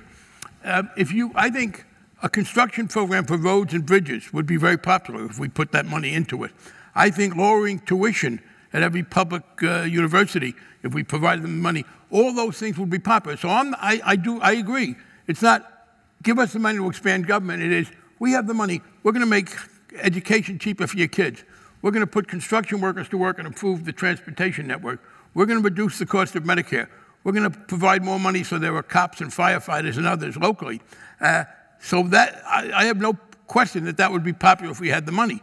Uh, 0.64 0.84
if 0.98 1.14
you, 1.14 1.32
I 1.36 1.50
think 1.50 1.86
a 2.22 2.30
construction 2.30 2.88
program 2.88 3.26
for 3.26 3.38
roads 3.38 3.74
and 3.74 3.86
bridges 3.86 4.34
would 4.34 4.46
be 4.46 4.58
very 4.58 4.78
popular 4.78 5.26
if 5.26 5.40
we 5.40 5.48
put 5.48 5.72
that 5.72 5.86
money 5.86 6.14
into 6.14 6.44
it. 6.44 6.52
I 6.96 7.10
think 7.10 7.36
lowering 7.36 7.80
tuition 7.80 8.42
at 8.74 8.82
every 8.82 9.04
public 9.04 9.44
uh, 9.64 9.82
university, 9.82 10.56
if 10.84 10.94
we 10.94 11.04
provided 11.04 11.44
them 11.44 11.60
money, 11.62 11.86
all 12.12 12.34
those 12.34 12.58
things 12.58 12.78
would 12.78 12.90
be 12.90 13.00
popular. 13.00 13.38
So 13.38 13.50
I, 13.50 14.02
I 14.04 14.16
do, 14.16 14.40
I 14.42 14.54
agree. 14.54 14.96
It's 15.28 15.42
not 15.42 15.88
give 16.24 16.40
us 16.40 16.54
the 16.54 16.60
money 16.60 16.78
to 16.78 16.90
expand 16.90 17.28
government. 17.28 17.64
It 17.64 17.72
is 17.72 17.92
we 18.20 18.34
have 18.34 18.48
the 18.48 18.54
money. 18.54 18.82
We're 19.04 19.14
going 19.14 19.22
to 19.22 19.30
make 19.30 19.50
education 19.96 20.60
cheaper 20.60 20.88
for 20.88 20.98
your 20.98 21.08
kids. 21.08 21.44
We're 21.82 21.92
going 21.92 22.06
to 22.06 22.12
put 22.12 22.28
construction 22.28 22.82
workers 22.82 23.08
to 23.10 23.18
work 23.18 23.38
and 23.38 23.48
improve 23.48 23.86
the 23.86 23.94
transportation 23.94 24.68
network. 24.68 25.02
We're 25.34 25.46
going 25.46 25.60
to 25.60 25.64
reduce 25.64 26.00
the 26.00 26.06
cost 26.06 26.36
of 26.36 26.44
Medicare. 26.44 26.88
We're 27.24 27.32
going 27.32 27.50
to 27.50 27.58
provide 27.58 28.04
more 28.04 28.20
money 28.20 28.44
so 28.44 28.60
there 28.60 28.76
are 28.76 28.84
cops 28.84 29.22
and 29.22 29.32
firefighters 29.32 29.98
and 29.98 30.06
others 30.06 30.36
locally. 30.36 30.82
Uh, 31.22 31.46
so 31.80 32.04
that 32.04 32.42
I, 32.46 32.72
I, 32.72 32.86
have 32.86 32.98
no 32.98 33.18
question 33.48 33.86
that 33.86 33.98
that 33.98 34.12
would 34.12 34.24
be 34.24 34.34
popular 34.34 34.72
if 34.72 34.80
we 34.80 34.90
had 34.90 35.06
the 35.06 35.12
money. 35.12 35.42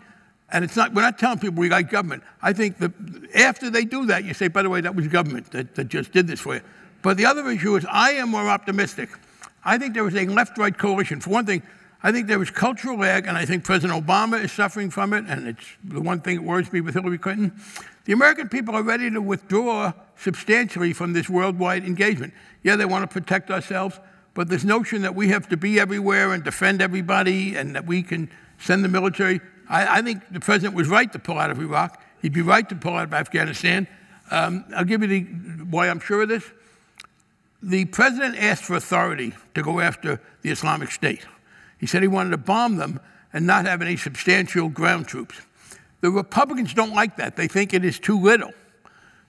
And 0.50 0.64
it's 0.64 0.76
not, 0.76 0.94
we're 0.94 1.02
not 1.02 1.18
telling 1.18 1.38
people 1.38 1.60
we 1.60 1.68
like 1.68 1.90
government. 1.90 2.22
I 2.40 2.52
think 2.52 2.78
that 2.78 2.92
after 3.34 3.70
they 3.70 3.84
do 3.84 4.06
that, 4.06 4.24
you 4.24 4.34
say, 4.34 4.48
by 4.48 4.62
the 4.62 4.70
way, 4.70 4.80
that 4.80 4.94
was 4.94 5.08
government 5.08 5.50
that, 5.52 5.74
that 5.74 5.88
just 5.88 6.12
did 6.12 6.26
this 6.26 6.40
for 6.40 6.54
you. 6.54 6.60
But 7.02 7.16
the 7.16 7.26
other 7.26 7.48
issue 7.50 7.76
is 7.76 7.86
I 7.90 8.12
am 8.12 8.30
more 8.30 8.48
optimistic. 8.48 9.08
I 9.64 9.78
think 9.78 9.94
there 9.94 10.04
was 10.04 10.14
a 10.14 10.26
left 10.26 10.58
right 10.58 10.76
coalition. 10.76 11.20
For 11.20 11.30
one 11.30 11.46
thing, 11.46 11.62
I 12.02 12.12
think 12.12 12.28
there 12.28 12.38
was 12.38 12.50
cultural 12.50 12.98
lag, 12.98 13.26
and 13.26 13.36
I 13.36 13.44
think 13.44 13.64
President 13.64 14.06
Obama 14.06 14.42
is 14.42 14.52
suffering 14.52 14.90
from 14.90 15.12
it, 15.12 15.24
and 15.26 15.48
it's 15.48 15.66
the 15.82 16.00
one 16.00 16.20
thing 16.20 16.36
that 16.36 16.42
worries 16.42 16.72
me 16.72 16.80
with 16.80 16.94
Hillary 16.94 17.18
Clinton. 17.18 17.52
The 18.04 18.12
American 18.12 18.48
people 18.48 18.76
are 18.76 18.82
ready 18.82 19.10
to 19.10 19.20
withdraw 19.20 19.92
substantially 20.16 20.92
from 20.92 21.12
this 21.12 21.28
worldwide 21.28 21.84
engagement. 21.84 22.32
Yeah, 22.62 22.76
they 22.76 22.84
want 22.84 23.02
to 23.02 23.12
protect 23.12 23.50
ourselves, 23.50 23.98
but 24.36 24.50
this 24.50 24.64
notion 24.64 25.00
that 25.00 25.14
we 25.14 25.28
have 25.28 25.48
to 25.48 25.56
be 25.56 25.80
everywhere 25.80 26.34
and 26.34 26.44
defend 26.44 26.82
everybody 26.82 27.56
and 27.56 27.74
that 27.74 27.86
we 27.86 28.02
can 28.02 28.30
send 28.58 28.84
the 28.84 28.88
military, 28.88 29.40
I, 29.66 29.98
I 29.98 30.02
think 30.02 30.30
the 30.30 30.40
president 30.40 30.74
was 30.74 30.88
right 30.88 31.10
to 31.10 31.18
pull 31.18 31.38
out 31.38 31.50
of 31.50 31.58
Iraq. 31.58 32.02
He'd 32.20 32.34
be 32.34 32.42
right 32.42 32.68
to 32.68 32.74
pull 32.74 32.92
out 32.92 33.04
of 33.04 33.14
Afghanistan. 33.14 33.88
Um, 34.30 34.66
I'll 34.76 34.84
give 34.84 35.00
you 35.00 35.08
the, 35.08 35.20
why 35.64 35.88
I'm 35.88 36.00
sure 36.00 36.22
of 36.22 36.28
this. 36.28 36.44
The 37.62 37.86
president 37.86 38.36
asked 38.36 38.64
for 38.64 38.76
authority 38.76 39.32
to 39.54 39.62
go 39.62 39.80
after 39.80 40.20
the 40.42 40.50
Islamic 40.50 40.90
State. 40.90 41.24
He 41.78 41.86
said 41.86 42.02
he 42.02 42.08
wanted 42.08 42.30
to 42.30 42.36
bomb 42.36 42.76
them 42.76 43.00
and 43.32 43.46
not 43.46 43.64
have 43.64 43.80
any 43.80 43.96
substantial 43.96 44.68
ground 44.68 45.08
troops. 45.08 45.40
The 46.02 46.10
Republicans 46.10 46.74
don't 46.74 46.92
like 46.92 47.16
that. 47.16 47.36
They 47.36 47.48
think 47.48 47.72
it 47.72 47.86
is 47.86 47.98
too 47.98 48.20
little. 48.20 48.52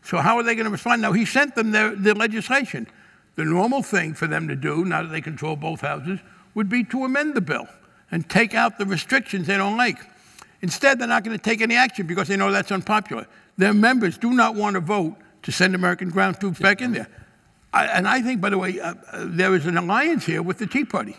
So, 0.04 0.18
how 0.18 0.36
are 0.38 0.44
they 0.44 0.56
going 0.56 0.66
to 0.66 0.72
respond? 0.72 1.02
Now, 1.02 1.14
he 1.14 1.24
sent 1.24 1.56
them 1.56 1.72
their, 1.72 1.96
their 1.96 2.14
legislation. 2.14 2.88
The 3.38 3.46
normal 3.46 3.84
thing 3.84 4.16
for 4.16 4.28
them 4.28 4.48
to 4.48 4.56
do, 4.56 4.84
now 4.84 5.04
that 5.04 5.10
they 5.10 5.22
control 5.22 5.56
both 5.56 5.82
houses, 5.82 6.20
would 6.56 6.68
be 6.68 6.84
to 6.86 7.06
amend 7.06 7.36
the 7.36 7.42
bill 7.42 7.68
and 8.12 8.28
take 8.28 8.56
out 8.56 8.80
the 8.80 8.86
restrictions 8.86 9.46
they 9.48 9.58
don't 9.58 9.78
like. 9.78 10.00
Instead, 10.62 10.98
they're 10.98 11.08
not 11.08 11.24
going 11.24 11.38
to 11.38 11.44
take 11.44 11.62
any 11.62 11.76
action 11.76 12.08
because 12.08 12.28
they 12.28 12.36
know 12.36 12.52
that's 12.52 12.72
unpopular. 12.72 13.28
Their 13.58 13.76
members 13.76 14.18
do 14.18 14.34
not 14.34 14.56
want 14.56 14.74
to 14.74 14.80
vote 14.80 15.16
to 15.44 15.52
send 15.52 15.76
American 15.76 16.10
ground 16.10 16.40
troops 16.40 16.60
back 16.60 16.82
in 16.82 16.94
there. 16.94 17.08
I, 17.74 17.86
and 17.86 18.08
I 18.08 18.24
think, 18.24 18.42
by 18.42 18.50
the 18.50 18.58
way, 18.58 18.80
uh, 18.80 18.96
uh, 19.12 19.26
there 19.28 19.54
is 19.54 19.68
an 19.68 19.78
alliance 19.78 20.26
here 20.26 20.42
with 20.42 20.58
the 20.58 20.66
Tea 20.66 20.84
Party. 20.84 21.16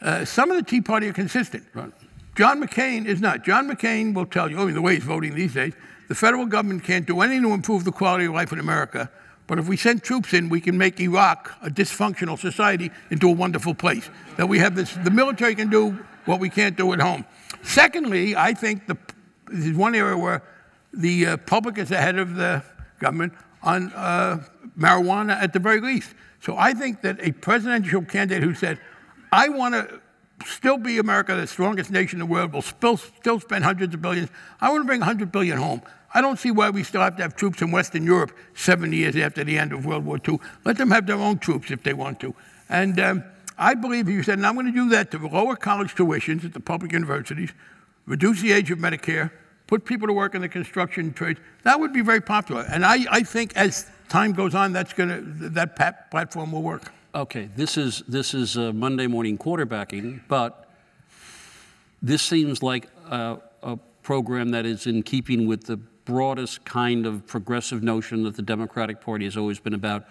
Uh, 0.00 0.24
some 0.24 0.50
of 0.50 0.56
the 0.56 0.64
Tea 0.64 0.80
Party 0.80 1.08
are 1.08 1.12
consistent. 1.12 1.64
Right. 1.72 1.92
John 2.34 2.60
McCain 2.60 3.06
is 3.06 3.20
not. 3.20 3.44
John 3.44 3.70
McCain 3.70 4.12
will 4.12 4.26
tell 4.26 4.50
you, 4.50 4.58
I 4.58 4.64
mean, 4.64 4.74
the 4.74 4.82
way 4.82 4.94
he's 4.94 5.04
voting 5.04 5.36
these 5.36 5.54
days, 5.54 5.74
the 6.08 6.16
federal 6.16 6.46
government 6.46 6.82
can't 6.82 7.06
do 7.06 7.20
anything 7.20 7.42
to 7.42 7.52
improve 7.52 7.84
the 7.84 7.92
quality 7.92 8.24
of 8.24 8.32
life 8.32 8.52
in 8.52 8.58
America. 8.58 9.08
But 9.48 9.58
if 9.58 9.66
we 9.66 9.76
send 9.76 10.04
troops 10.04 10.34
in, 10.34 10.50
we 10.50 10.60
can 10.60 10.78
make 10.78 11.00
Iraq, 11.00 11.52
a 11.62 11.70
dysfunctional 11.70 12.38
society, 12.38 12.92
into 13.10 13.28
a 13.28 13.32
wonderful 13.32 13.74
place. 13.74 14.08
That 14.36 14.46
we 14.46 14.58
have 14.58 14.76
this, 14.76 14.92
the 15.02 15.10
military 15.10 15.56
can 15.56 15.70
do 15.70 15.98
what 16.26 16.38
we 16.38 16.50
can't 16.50 16.76
do 16.76 16.92
at 16.92 17.00
home. 17.00 17.24
Secondly, 17.62 18.36
I 18.36 18.52
think 18.52 18.86
the, 18.86 18.96
this 19.50 19.64
is 19.66 19.74
one 19.74 19.94
area 19.94 20.16
where 20.16 20.42
the 20.92 21.26
uh, 21.26 21.36
public 21.38 21.78
is 21.78 21.90
ahead 21.90 22.18
of 22.18 22.34
the 22.36 22.62
government 23.00 23.32
on 23.62 23.90
uh, 23.94 24.44
marijuana 24.78 25.32
at 25.32 25.54
the 25.54 25.58
very 25.58 25.80
least. 25.80 26.14
So 26.40 26.56
I 26.56 26.74
think 26.74 27.00
that 27.00 27.18
a 27.20 27.32
presidential 27.32 28.02
candidate 28.02 28.42
who 28.42 28.54
said, 28.54 28.78
I 29.32 29.48
want 29.48 29.74
to 29.74 30.00
still 30.46 30.76
be 30.76 30.98
America, 30.98 31.34
the 31.34 31.46
strongest 31.46 31.90
nation 31.90 32.20
in 32.20 32.28
the 32.28 32.32
world, 32.32 32.52
will 32.52 32.62
still, 32.62 32.98
still 32.98 33.40
spend 33.40 33.64
hundreds 33.64 33.94
of 33.94 34.02
billions. 34.02 34.28
I 34.60 34.70
want 34.70 34.82
to 34.82 34.86
bring 34.86 35.00
100 35.00 35.32
billion 35.32 35.58
home. 35.58 35.82
I 36.14 36.20
don't 36.20 36.38
see 36.38 36.50
why 36.50 36.70
we 36.70 36.82
still 36.84 37.02
have 37.02 37.16
to 37.16 37.22
have 37.22 37.36
troops 37.36 37.60
in 37.60 37.70
Western 37.70 38.04
Europe 38.04 38.32
70 38.54 38.96
years 38.96 39.16
after 39.16 39.44
the 39.44 39.58
end 39.58 39.72
of 39.72 39.84
World 39.84 40.04
War 40.04 40.18
II. 40.26 40.38
Let 40.64 40.78
them 40.78 40.90
have 40.90 41.06
their 41.06 41.16
own 41.16 41.38
troops 41.38 41.70
if 41.70 41.82
they 41.82 41.92
want 41.92 42.18
to. 42.20 42.34
And 42.68 42.98
um, 42.98 43.24
I 43.58 43.74
believe 43.74 44.08
you 44.08 44.22
said, 44.22 44.38
and 44.38 44.46
I'm 44.46 44.54
going 44.54 44.66
to 44.66 44.72
do 44.72 44.88
that 44.90 45.10
to 45.10 45.18
lower 45.18 45.56
college 45.56 45.94
tuitions 45.94 46.44
at 46.44 46.54
the 46.54 46.60
public 46.60 46.92
universities, 46.92 47.52
reduce 48.06 48.40
the 48.40 48.52
age 48.52 48.70
of 48.70 48.78
Medicare, 48.78 49.30
put 49.66 49.84
people 49.84 50.06
to 50.06 50.14
work 50.14 50.34
in 50.34 50.40
the 50.40 50.48
construction 50.48 51.12
trades. 51.12 51.40
That 51.64 51.78
would 51.78 51.92
be 51.92 52.00
very 52.00 52.22
popular. 52.22 52.62
And 52.70 52.86
I, 52.86 53.04
I 53.10 53.22
think 53.22 53.54
as 53.56 53.90
time 54.08 54.32
goes 54.32 54.54
on, 54.54 54.72
that's 54.72 54.94
going 54.94 55.10
to, 55.10 55.48
that 55.50 55.76
platform 56.10 56.52
will 56.52 56.62
work. 56.62 56.90
Okay, 57.14 57.50
this 57.56 57.76
is, 57.76 58.02
this 58.08 58.32
is 58.32 58.56
Monday 58.56 59.06
morning 59.06 59.36
quarterbacking, 59.36 60.20
but 60.28 60.70
this 62.00 62.22
seems 62.22 62.62
like 62.62 62.86
a, 63.10 63.38
a 63.62 63.76
program 64.02 64.50
that 64.50 64.64
is 64.64 64.86
in 64.86 65.02
keeping 65.02 65.46
with 65.46 65.64
the 65.64 65.78
broadest 66.08 66.64
kind 66.64 67.04
of 67.04 67.26
progressive 67.26 67.82
notion 67.82 68.22
that 68.22 68.34
the 68.34 68.40
Democratic 68.40 68.98
Party 68.98 69.26
has 69.26 69.36
always 69.36 69.60
been 69.60 69.74
about. 69.74 70.06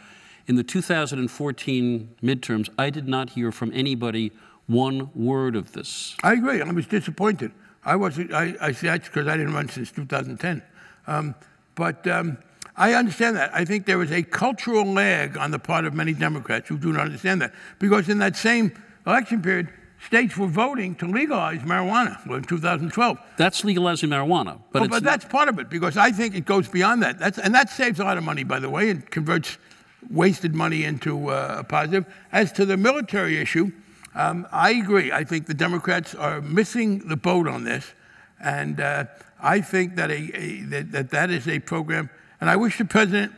In 0.46 0.56
the 0.56 0.64
2014 0.64 2.16
midterms, 2.22 2.70
I 2.78 2.92
did 2.92 3.08
not 3.08 3.32
hear 3.32 3.52
from 3.52 3.72
anybody 3.74 4.32
one 4.68 5.10
word 5.16 5.56
of 5.56 5.72
this. 5.72 6.16
I 6.22 6.34
agree. 6.34 6.62
I 6.62 6.72
was 6.72 6.86
disappointed. 6.86 7.52
I 7.84 7.96
was. 7.96 8.20
I, 8.20 8.56
I 8.62 8.72
see 8.74 8.86
that's 8.86 9.08
because 9.08 9.28
I 9.28 9.38
didn't 9.38 9.56
run 9.56 9.70
since 9.70 9.92
2010. 9.92 10.62
Um, 11.08 11.34
but 11.74 12.06
um, 12.06 12.38
I 12.76 12.94
understand 12.94 13.36
that. 13.38 13.50
I 13.52 13.66
think 13.66 13.88
there 13.88 14.04
is 14.04 14.12
a 14.12 14.22
cultural 14.22 14.86
lag 14.86 15.36
on 15.36 15.50
the 15.50 15.58
part 15.60 15.86
of 15.86 15.96
many 15.96 16.14
Democrats 16.14 16.70
who 16.70 16.78
do 16.78 16.94
not 16.94 17.06
understand 17.06 17.42
that. 17.42 17.56
Because 17.80 18.08
in 18.08 18.20
that 18.20 18.36
same 18.36 18.72
election 19.08 19.42
period, 19.42 19.70
states 20.08 20.38
were 20.38 20.48
voting 20.48 20.96
to 20.96 21.06
legalize 21.06 21.60
marijuana 21.60 22.16
in 22.32 22.42
2012. 22.42 23.18
That's 23.36 23.66
legalizing 23.66 24.10
marijuana. 24.10 24.58
But, 24.72 24.84
oh, 24.84 24.88
but 24.88 25.04
that's 25.04 25.26
part 25.26 25.50
of 25.50 25.60
it 25.60 25.70
because 25.70 25.98
I 25.98 26.12
think 26.12 26.34
it 26.34 26.46
goes 26.46 26.70
beyond 26.70 27.04
that. 27.04 27.20
That's, 27.20 27.38
and 27.38 27.54
that 27.54 27.70
saves 27.70 28.00
a 28.00 28.06
lot 28.06 28.18
of 28.18 28.24
money, 28.24 28.46
by 28.46 28.60
the 28.60 28.70
way, 28.70 28.90
and 28.90 29.10
converts 29.12 29.58
wasted 30.10 30.56
money 30.56 30.86
into 30.86 31.30
uh, 31.30 31.58
a 31.60 31.64
positive. 31.66 32.06
As 32.32 32.54
to 32.54 32.66
the 32.66 32.78
military 32.78 33.38
issue, 33.38 33.74
um, 34.16 34.48
I 34.50 34.72
agree. 34.72 35.12
I 35.12 35.26
think 35.26 35.46
the 35.46 35.54
Democrats 35.54 36.16
are 36.16 36.42
missing 36.42 37.08
the 37.10 37.18
boat 37.18 37.48
on 37.48 37.66
this, 37.66 37.94
and 38.42 38.80
uh, 38.80 39.06
I 39.42 39.60
think 39.60 39.98
that, 39.98 40.10
a, 40.10 40.32
a, 40.34 40.62
that, 40.62 40.92
that 40.94 41.10
that 41.10 41.30
is 41.30 41.50
a 41.50 41.60
program. 41.60 42.10
And 42.40 42.50
I 42.50 42.56
wish 42.56 42.78
the 42.78 42.86
president, 42.86 43.34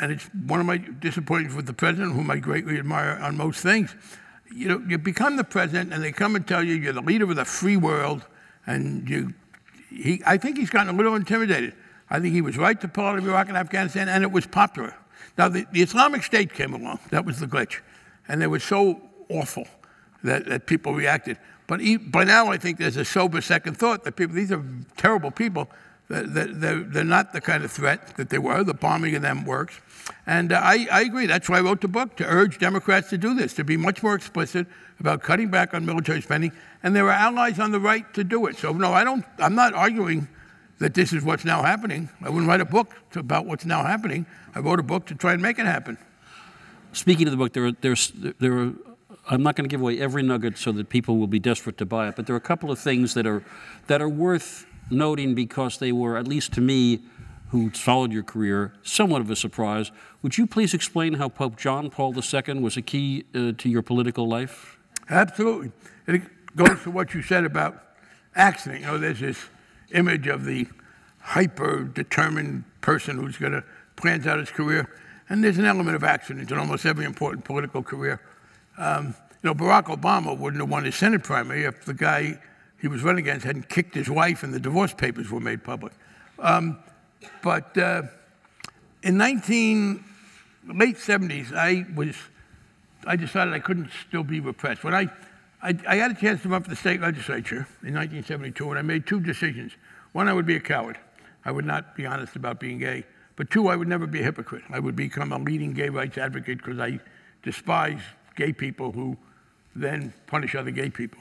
and 0.00 0.12
it's 0.12 0.26
one 0.46 0.60
of 0.60 0.66
my 0.66 0.76
disappointments 0.76 1.56
with 1.56 1.66
the 1.66 1.72
president, 1.72 2.12
whom 2.12 2.30
I 2.30 2.36
greatly 2.36 2.78
admire 2.78 3.18
on 3.20 3.36
most 3.36 3.60
things. 3.60 3.96
You 4.52 4.68
know, 4.68 4.82
you 4.86 4.98
become 4.98 5.36
the 5.36 5.44
president, 5.44 5.92
and 5.92 6.02
they 6.02 6.12
come 6.12 6.36
and 6.36 6.46
tell 6.46 6.62
you 6.62 6.74
you're 6.74 6.92
the 6.92 7.00
leader 7.00 7.30
of 7.30 7.36
the 7.36 7.44
free 7.44 7.76
world, 7.76 8.26
and 8.66 9.08
you. 9.08 9.34
He, 9.88 10.22
I 10.24 10.36
think 10.36 10.56
he's 10.56 10.70
gotten 10.70 10.94
a 10.94 10.96
little 10.96 11.16
intimidated. 11.16 11.74
I 12.08 12.20
think 12.20 12.34
he 12.34 12.42
was 12.42 12.56
right 12.56 12.80
to 12.80 12.88
pull 12.88 13.04
out 13.04 13.18
of 13.18 13.26
Iraq 13.26 13.48
and 13.48 13.56
Afghanistan, 13.56 14.08
and 14.08 14.22
it 14.22 14.30
was 14.30 14.46
popular. 14.46 14.94
Now, 15.38 15.48
the, 15.48 15.66
the 15.72 15.82
Islamic 15.82 16.22
State 16.22 16.52
came 16.52 16.74
along. 16.74 16.98
That 17.10 17.24
was 17.24 17.38
the 17.38 17.46
glitch. 17.46 17.80
And 18.28 18.42
they 18.42 18.46
were 18.46 18.60
so 18.60 19.00
awful 19.28 19.66
that, 20.24 20.46
that 20.46 20.66
people 20.66 20.94
reacted. 20.94 21.38
But 21.66 21.80
by 22.10 22.24
now, 22.24 22.48
I 22.48 22.58
think 22.58 22.78
there's 22.78 22.96
a 22.96 23.04
sober 23.04 23.40
second 23.40 23.76
thought 23.76 24.04
that 24.04 24.16
people, 24.16 24.34
these 24.34 24.52
are 24.52 24.62
terrible 24.96 25.30
people. 25.30 25.70
They're, 26.10 27.04
not 27.04 27.32
the 27.32 27.40
kind 27.40 27.62
of 27.62 27.70
threat 27.70 28.16
that 28.16 28.30
they 28.30 28.38
were. 28.38 28.64
The 28.64 28.74
bombing 28.74 29.14
of 29.14 29.22
them 29.22 29.44
works. 29.44 29.80
And 30.26 30.52
uh, 30.52 30.60
I, 30.60 30.88
I 30.90 31.02
agree. 31.02 31.26
That's 31.26 31.48
why 31.48 31.58
I 31.58 31.60
wrote 31.60 31.80
the 31.80 31.88
book, 31.88 32.16
to 32.16 32.26
urge 32.26 32.58
Democrats 32.58 33.10
to 33.10 33.18
do 33.18 33.32
this, 33.32 33.54
to 33.54 33.64
be 33.64 33.76
much 33.76 34.02
more 34.02 34.16
explicit 34.16 34.66
about 34.98 35.22
cutting 35.22 35.50
back 35.50 35.72
on 35.72 35.86
military 35.86 36.20
spending. 36.20 36.50
And 36.82 36.96
there 36.96 37.06
are 37.06 37.12
allies 37.12 37.60
on 37.60 37.70
the 37.70 37.78
right 37.78 38.12
to 38.14 38.24
do 38.24 38.46
it. 38.46 38.56
So, 38.56 38.72
no, 38.72 38.92
I 38.92 39.04
don't, 39.04 39.24
I'm 39.38 39.54
not 39.54 39.72
arguing 39.72 40.26
that 40.80 40.94
this 40.94 41.12
is 41.12 41.22
what's 41.22 41.44
now 41.44 41.62
happening. 41.62 42.08
I 42.22 42.28
wouldn't 42.28 42.48
write 42.48 42.60
a 42.60 42.64
book 42.64 42.92
about 43.14 43.46
what's 43.46 43.64
now 43.64 43.84
happening. 43.84 44.26
I 44.52 44.58
wrote 44.58 44.80
a 44.80 44.82
book 44.82 45.06
to 45.06 45.14
try 45.14 45.32
and 45.32 45.40
make 45.40 45.60
it 45.60 45.66
happen. 45.66 45.96
Speaking 46.92 47.28
of 47.28 47.30
the 47.30 47.36
book, 47.36 47.52
there 47.52 47.66
are, 47.66 47.72
there's, 47.72 48.12
there 48.40 48.58
are 48.58 48.72
I'm 49.28 49.44
not 49.44 49.54
going 49.54 49.68
to 49.68 49.72
give 49.72 49.80
away 49.80 50.00
every 50.00 50.24
nugget 50.24 50.58
so 50.58 50.72
that 50.72 50.88
people 50.88 51.18
will 51.18 51.28
be 51.28 51.38
desperate 51.38 51.78
to 51.78 51.86
buy 51.86 52.08
it, 52.08 52.16
but 52.16 52.26
there 52.26 52.34
are 52.34 52.38
a 52.38 52.40
couple 52.40 52.72
of 52.72 52.80
things 52.80 53.14
that 53.14 53.26
are, 53.26 53.44
that 53.86 54.02
are 54.02 54.08
worth 54.08 54.66
noting 54.90 55.34
because 55.34 55.78
they 55.78 55.92
were, 55.92 56.16
at 56.16 56.26
least 56.26 56.52
to 56.54 56.60
me, 56.60 57.00
who 57.50 57.70
followed 57.70 58.12
your 58.12 58.22
career, 58.22 58.72
somewhat 58.82 59.20
of 59.20 59.30
a 59.30 59.36
surprise. 59.36 59.90
Would 60.22 60.38
you 60.38 60.46
please 60.46 60.72
explain 60.72 61.14
how 61.14 61.28
Pope 61.28 61.56
John 61.56 61.90
Paul 61.90 62.14
II 62.14 62.60
was 62.60 62.76
a 62.76 62.82
key 62.82 63.24
uh, 63.34 63.52
to 63.58 63.68
your 63.68 63.82
political 63.82 64.28
life? 64.28 64.78
Absolutely. 65.08 65.72
It 66.06 66.22
goes 66.54 66.82
to 66.84 66.90
what 66.90 67.12
you 67.12 67.22
said 67.22 67.44
about 67.44 67.82
accident. 68.36 68.82
You 68.82 68.86
know, 68.86 68.98
there's 68.98 69.20
this 69.20 69.38
image 69.92 70.28
of 70.28 70.44
the 70.44 70.68
hyper 71.18 71.82
determined 71.82 72.64
person 72.80 73.16
who's 73.16 73.36
going 73.36 73.52
to 73.52 73.64
plans 73.96 74.26
out 74.26 74.38
his 74.38 74.50
career. 74.50 74.88
And 75.28 75.42
there's 75.42 75.58
an 75.58 75.64
element 75.64 75.96
of 75.96 76.04
accident 76.04 76.50
in 76.50 76.58
almost 76.58 76.86
every 76.86 77.04
important 77.04 77.44
political 77.44 77.82
career. 77.82 78.20
Um, 78.78 79.14
you 79.42 79.48
know, 79.48 79.54
Barack 79.54 79.84
Obama 79.84 80.36
wouldn't 80.36 80.60
have 80.60 80.70
won 80.70 80.84
his 80.84 80.94
Senate 80.94 81.22
primary 81.22 81.64
if 81.64 81.84
the 81.84 81.94
guy 81.94 82.40
he 82.80 82.88
was 82.88 83.02
running 83.02 83.24
against 83.24 83.44
hadn't 83.44 83.68
kicked 83.68 83.94
his 83.94 84.08
wife 84.08 84.42
and 84.42 84.52
the 84.52 84.60
divorce 84.60 84.92
papers 84.92 85.30
were 85.30 85.40
made 85.40 85.62
public. 85.62 85.92
Um, 86.38 86.78
but 87.42 87.76
uh, 87.76 88.02
in 89.02 89.16
19 89.16 90.04
late 90.74 90.96
70s, 90.96 91.52
I 91.54 91.86
was 91.94 92.16
I 93.06 93.16
decided 93.16 93.54
I 93.54 93.60
couldn't 93.60 93.90
still 94.08 94.22
be 94.24 94.40
repressed. 94.40 94.84
When 94.84 94.94
I, 94.94 95.08
I, 95.62 95.76
I 95.86 95.96
had 95.96 96.10
a 96.10 96.14
chance 96.14 96.42
to 96.42 96.48
run 96.48 96.62
for 96.62 96.70
the 96.70 96.76
state 96.76 97.00
legislature 97.00 97.66
in 97.82 97.94
1972, 97.94 98.70
and 98.70 98.78
I 98.78 98.82
made 98.82 99.06
two 99.06 99.20
decisions. 99.20 99.72
One, 100.12 100.28
I 100.28 100.32
would 100.32 100.46
be 100.46 100.56
a 100.56 100.60
coward. 100.60 100.98
I 101.44 101.52
would 101.52 101.64
not 101.64 101.96
be 101.96 102.04
honest 102.04 102.36
about 102.36 102.60
being 102.60 102.78
gay. 102.78 103.04
But 103.36 103.50
two, 103.50 103.68
I 103.68 103.76
would 103.76 103.88
never 103.88 104.06
be 104.06 104.20
a 104.20 104.22
hypocrite. 104.22 104.64
I 104.70 104.80
would 104.80 104.96
become 104.96 105.32
a 105.32 105.38
leading 105.38 105.72
gay 105.72 105.88
rights 105.88 106.18
advocate 106.18 106.58
because 106.58 106.78
I 106.78 107.00
despise 107.42 108.00
gay 108.36 108.52
people 108.52 108.92
who 108.92 109.16
then 109.74 110.12
punish 110.26 110.54
other 110.54 110.70
gay 110.70 110.90
people. 110.90 111.20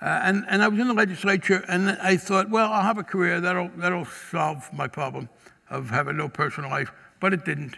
Uh, 0.00 0.20
and, 0.22 0.44
and 0.48 0.62
I 0.62 0.68
was 0.68 0.78
in 0.78 0.88
the 0.88 0.94
legislature, 0.94 1.62
and 1.68 1.90
I 1.90 2.16
thought, 2.16 2.48
well, 2.48 2.72
I'll 2.72 2.82
have 2.82 2.96
a 2.96 3.04
career, 3.04 3.40
that'll, 3.40 3.70
that'll 3.76 4.06
solve 4.06 4.72
my 4.72 4.88
problem 4.88 5.28
of 5.68 5.90
having 5.90 6.16
no 6.16 6.28
personal 6.28 6.70
life. 6.70 6.90
But 7.20 7.34
it 7.34 7.44
didn't. 7.44 7.76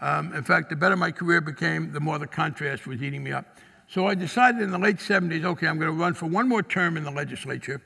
Um, 0.00 0.32
in 0.34 0.44
fact, 0.44 0.70
the 0.70 0.76
better 0.76 0.96
my 0.96 1.10
career 1.10 1.40
became, 1.40 1.92
the 1.92 2.00
more 2.00 2.18
the 2.18 2.26
contrast 2.26 2.86
was 2.86 3.02
eating 3.02 3.24
me 3.24 3.32
up. 3.32 3.58
So 3.88 4.06
I 4.06 4.14
decided 4.14 4.62
in 4.62 4.70
the 4.70 4.78
late 4.78 4.96
70s, 4.96 5.44
okay, 5.44 5.66
I'm 5.66 5.78
going 5.78 5.90
to 5.90 5.98
run 5.98 6.14
for 6.14 6.26
one 6.26 6.48
more 6.48 6.62
term 6.62 6.96
in 6.96 7.04
the 7.04 7.10
legislature. 7.10 7.82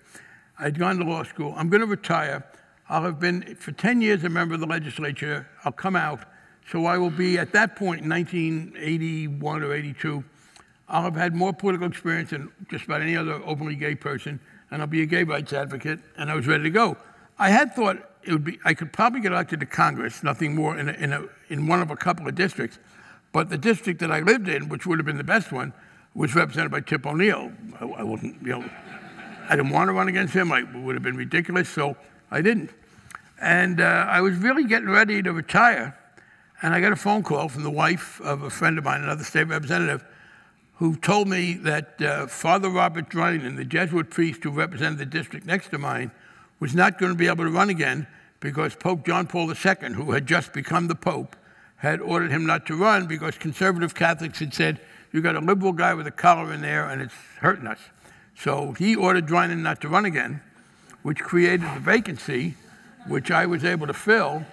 I'd 0.59 0.79
gone 0.79 0.99
to 0.99 1.05
law 1.05 1.23
school. 1.23 1.55
I'm 1.57 1.69
going 1.69 1.81
to 1.81 1.87
retire. 1.87 2.45
I'll 2.89 3.03
have 3.03 3.21
been 3.21 3.57
for 3.57 3.73
10 3.73 4.01
years 4.01 4.25
a 4.25 4.29
member 4.29 4.55
of 4.55 4.61
the 4.61 4.67
legislature. 4.67 5.47
I'll 5.65 5.73
come 5.73 5.97
out. 5.97 6.25
So 6.71 6.87
I 6.87 6.99
will 6.99 7.11
be 7.11 7.39
at 7.39 7.53
that 7.53 7.77
point 7.77 8.03
in 8.03 8.09
1981 8.11 9.63
or 9.63 9.73
82. 9.73 10.25
I'll 10.89 11.03
have 11.03 11.17
had 11.17 11.35
more 11.35 11.53
political 11.53 11.87
experience 11.87 12.31
than 12.31 12.51
just 12.71 12.87
about 12.87 13.03
any 13.03 13.17
other 13.17 13.41
openly 13.45 13.75
gay 13.75 13.95
person, 13.95 14.41
and 14.71 14.81
I'll 14.81 14.89
be 14.89 15.03
a 15.03 15.07
gay 15.07 15.25
rights 15.25 15.53
advocate, 15.53 16.01
and 16.17 16.31
I 16.31 16.35
was 16.35 16.47
ready 16.47 16.65
to 16.65 16.71
go. 16.71 16.97
I 17.39 17.51
had 17.51 17.75
thought 17.75 17.99
it 18.25 18.33
would 18.33 18.45
be, 18.45 18.59
I 18.65 18.75
could 18.75 18.93
probably 18.93 19.21
get 19.21 19.33
elected 19.33 19.61
to 19.61 19.67
Congress, 19.67 20.23
nothing 20.23 20.55
more 20.55 20.79
in, 20.79 20.89
a, 20.89 20.93
in, 20.93 21.13
a, 21.13 21.25
in 21.49 21.67
one 21.67 21.81
of 21.81 21.91
a 21.91 21.97
couple 21.97 22.27
of 22.27 22.35
districts. 22.35 22.79
But 23.33 23.51
the 23.51 23.59
district 23.59 24.01
that 24.01 24.11
I 24.11 24.21
lived 24.21 24.49
in, 24.49 24.69
which 24.69 24.87
would 24.87 24.99
have 24.99 25.07
been 25.07 25.19
the 25.19 25.25
best 25.25 25.53
one, 25.53 25.73
was 26.15 26.35
represented 26.35 26.71
by 26.71 26.81
Tip 26.81 27.07
O'Neill. 27.07 27.53
I, 27.81 27.85
I 27.85 28.03
wasn't, 28.03 28.43
you 28.43 28.49
know, 28.49 28.71
I 29.49 29.57
didn't 29.57 29.71
want 29.71 29.89
to 29.89 29.93
run 29.93 30.09
against 30.09 30.35
him. 30.35 30.51
I, 30.53 30.61
it 30.61 30.75
would 30.75 30.95
have 30.95 31.03
been 31.03 31.17
ridiculous, 31.17 31.69
so 31.69 31.97
I 32.31 32.41
didn't. 32.41 32.71
And 33.41 33.81
uh, 33.81 34.07
I 34.09 34.21
was 34.21 34.37
really 34.37 34.65
getting 34.65 34.89
ready 34.89 35.23
to 35.23 35.33
retire, 35.33 35.97
and 36.61 36.75
I 36.75 36.81
got 36.81 36.93
a 36.93 36.97
phone 36.97 37.23
call 37.23 37.49
from 37.49 37.63
the 37.63 37.71
wife 37.71 38.21
of 38.23 38.43
a 38.43 38.51
friend 38.51 38.79
of 38.79 38.85
mine, 38.85 39.03
another 39.03 39.23
state 39.23 39.47
representative, 39.47 40.05
who 40.79 40.95
told 40.97 41.27
me 41.27 41.55
that 41.55 42.01
uh, 42.01 42.27
Father 42.29 42.71
Robert 42.71 43.11
Drinan, 43.11 43.57
the 43.57 43.65
Jesuit 43.65 44.11
priest 44.11 44.45
who 44.45 44.51
represented 44.51 44.99
the 44.99 45.07
district 45.07 45.45
next 45.45 45.71
to 45.71 45.79
mine, 45.79 46.13
was 46.61 46.75
not 46.75 46.99
going 46.99 47.11
to 47.13 47.19
be 47.19 47.27
able 47.27 47.45
to 47.45 47.51
run 47.51 47.69
again 47.69 48.07
because 48.41 48.77
Pope 48.77 49.05
John 49.05 49.27
Paul 49.27 49.51
II, 49.51 49.93
who 49.95 50.13
had 50.13 50.27
just 50.27 50.53
become 50.53 50.87
the 50.87 50.95
Pope, 50.95 51.35
had 51.77 52.01
ordered 52.01 52.31
him 52.31 52.47
not 52.47 52.65
to 52.67 52.77
run 52.77 53.07
because 53.07 53.37
conservative 53.37 53.95
Catholics 53.95 54.39
had 54.39 54.55
said, 54.55 54.81
You've 55.13 55.25
got 55.25 55.37
a 55.37 55.41
liberal 55.41 55.73
guy 55.73 55.95
with 55.95 56.07
a 56.07 56.13
collar 56.13 56.53
in 56.53 56.61
there 56.61 56.89
and 56.89 57.01
it's 57.03 57.15
hurting 57.41 57.67
us. 57.67 57.79
So 58.37 58.73
he 58.73 58.95
ordered 58.95 59.27
Drinan 59.27 59.63
not 59.63 59.81
to 59.81 59.89
run 59.89 60.05
again, 60.05 60.43
which 61.03 61.19
created 61.19 61.63
the 61.75 61.81
vacancy, 61.81 62.55
which 63.07 63.31
I 63.31 63.47
was 63.47 63.65
able 63.65 63.87
to 63.87 63.95
fill. 63.95 64.45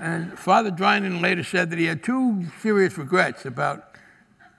And 0.00 0.36
Father 0.36 0.70
Drinan 0.70 1.20
later 1.20 1.44
said 1.44 1.70
that 1.70 1.78
he 1.78 1.84
had 1.84 2.02
two 2.02 2.46
serious 2.60 2.96
regrets 2.96 3.44
about 3.44 3.89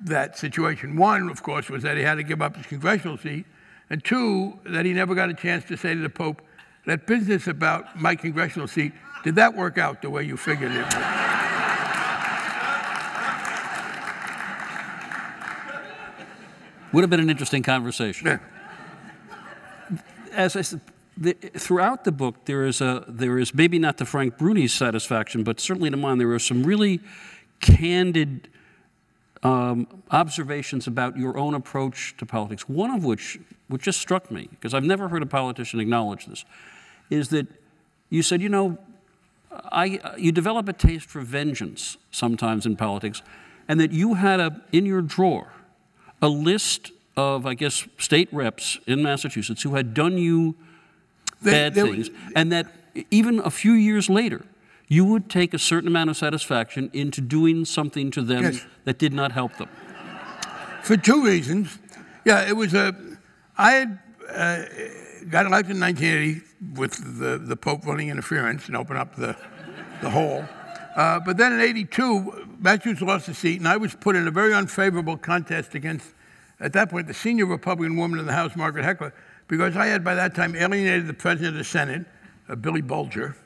that 0.06 0.38
situation. 0.38 0.96
One, 0.96 1.30
of 1.30 1.44
course, 1.44 1.70
was 1.70 1.84
that 1.84 1.98
he 1.98 2.04
had 2.04 2.16
to 2.16 2.24
give 2.24 2.42
up 2.42 2.56
his 2.56 2.66
congressional 2.66 3.18
seat, 3.18 3.46
and 3.90 4.04
two, 4.04 4.60
that 4.66 4.86
he 4.86 4.94
never 4.94 5.16
got 5.16 5.30
a 5.30 5.34
chance 5.34 5.66
to 5.66 5.78
say 5.78 5.94
to 5.94 6.00
the 6.00 6.10
Pope, 6.10 6.42
that 6.86 7.06
business 7.06 7.48
about 7.48 8.00
my 8.00 8.16
congressional 8.16 8.68
seat, 8.68 8.94
did 9.24 9.36
that 9.36 9.56
work 9.56 9.78
out 9.78 10.02
the 10.02 10.10
way 10.10 10.24
you 10.24 10.38
figured 10.38 10.72
it 10.72 10.84
would? 10.84 11.04
Would 16.94 17.02
have 17.04 17.10
been 17.10 17.20
an 17.20 17.30
interesting 17.30 17.64
conversation. 17.64 18.28
Yeah. 18.28 18.40
As 20.34 20.56
I 20.56 20.62
said, 20.62 20.82
the, 21.18 21.34
throughout 21.34 22.04
the 22.04 22.12
book, 22.12 22.46
there 22.46 22.66
is 22.66 22.82
a 22.82 23.06
there 23.08 23.38
is 23.38 23.54
maybe 23.54 23.78
not 23.80 23.98
to 24.00 24.06
Frank 24.06 24.38
Bruni's 24.38 24.74
satisfaction, 24.74 25.44
but 25.44 25.60
certainly 25.60 25.90
to 25.90 25.98
mine, 25.98 26.18
there 26.18 26.32
are 26.32 26.40
some 26.40 26.64
really 26.64 27.00
candid 27.60 28.50
um, 29.44 29.88
observations 30.12 30.88
about 30.88 31.18
your 31.18 31.38
own 31.38 31.54
approach 31.56 32.16
to 32.18 32.26
politics. 32.26 32.70
One 32.70 32.92
of 32.92 33.04
which, 33.04 33.40
which 33.68 33.84
just 33.84 34.00
struck 34.00 34.30
me, 34.32 34.48
because 34.52 34.74
I've 34.74 34.84
never 34.84 35.10
heard 35.10 35.24
a 35.24 35.26
politician 35.28 35.80
acknowledge 35.80 36.26
this, 36.28 36.46
is 37.10 37.30
that 37.30 37.48
you 38.10 38.22
said, 38.24 38.42
you 38.42 38.50
know, 38.50 38.78
I, 39.52 40.00
you 40.18 40.32
develop 40.32 40.70
a 40.70 40.74
taste 40.74 41.08
for 41.08 41.22
vengeance 41.22 41.98
sometimes 42.12 42.66
in 42.66 42.76
politics, 42.76 43.22
and 43.68 43.80
that 43.80 43.92
you 43.92 44.14
had 44.16 44.40
a, 44.40 44.62
in 44.72 44.86
your 44.86 45.02
drawer 45.02 45.52
a 46.22 46.30
list 46.30 46.92
of, 47.18 47.46
I 47.46 47.56
guess, 47.56 47.88
state 47.98 48.30
reps 48.32 48.78
in 48.86 49.02
Massachusetts 49.02 49.64
who 49.64 49.76
had 49.76 49.94
done 49.94 50.18
you 50.18 50.56
They- 51.42 51.52
bad 51.52 51.74
they- 51.74 51.82
things, 51.82 52.10
and 52.36 52.52
that 52.52 52.68
even 53.10 53.40
a 53.40 53.50
few 53.50 53.72
years 53.74 54.10
later, 54.10 54.46
you 54.92 55.06
would 55.06 55.30
take 55.30 55.54
a 55.54 55.58
certain 55.60 55.88
amount 55.88 56.10
of 56.10 56.18
satisfaction 56.18 56.90
into 56.92 57.22
doing 57.22 57.64
something 57.64 58.12
to 58.12 58.22
them 58.22 58.44
Yes. 58.44 58.66
that 58.84 58.98
did 58.98 59.14
not 59.14 59.32
help 59.32 59.56
them. 59.56 59.70
For 60.84 60.98
two 60.98 61.24
reasons. 61.24 61.80
Yeah, 62.26 62.50
it 62.50 62.58
was 62.58 62.74
a. 62.74 62.94
I 63.58 63.72
had 63.72 64.00
uh, 64.30 64.64
got 65.30 65.46
elected 65.46 65.78
in 65.78 65.82
1980 65.82 66.42
with 66.76 67.20
the, 67.20 67.38
the 67.38 67.56
Pope 67.56 67.86
running 67.86 68.10
interference 68.10 68.68
and 68.68 68.76
open 68.76 68.98
up 68.98 69.16
the, 69.16 69.38
the 70.02 70.10
hole. 70.10 70.44
Uh, 70.98 71.22
but 71.22 71.38
then 71.38 71.54
in 71.54 71.62
82, 71.62 72.58
Matthews 72.60 73.02
lost 73.02 73.28
the 73.28 73.34
seat, 73.34 73.60
and 73.60 73.70
I 73.70 73.78
was 73.78 73.96
put 73.96 74.18
in 74.18 74.28
a 74.28 74.32
very 74.32 74.54
unfavorable 74.54 75.16
contest 75.16 75.74
against, 75.74 76.08
at 76.60 76.74
that 76.74 76.90
point, 76.90 77.08
the 77.08 77.14
senior 77.14 77.46
Republican 77.46 77.96
woman 77.96 78.20
in 78.20 78.26
the 78.26 78.34
House, 78.34 78.58
Margaret 78.58 78.84
Heckler, 78.84 79.14
because 79.48 79.78
I 79.78 79.86
had 79.86 80.04
by 80.04 80.16
that 80.16 80.36
time 80.36 80.54
alienated 80.54 81.08
the 81.08 81.14
president 81.14 81.56
of 81.56 81.60
the 81.60 81.64
Senate, 81.64 82.06
uh, 82.50 82.56
Billy 82.56 82.82
Bulger, 82.82 83.38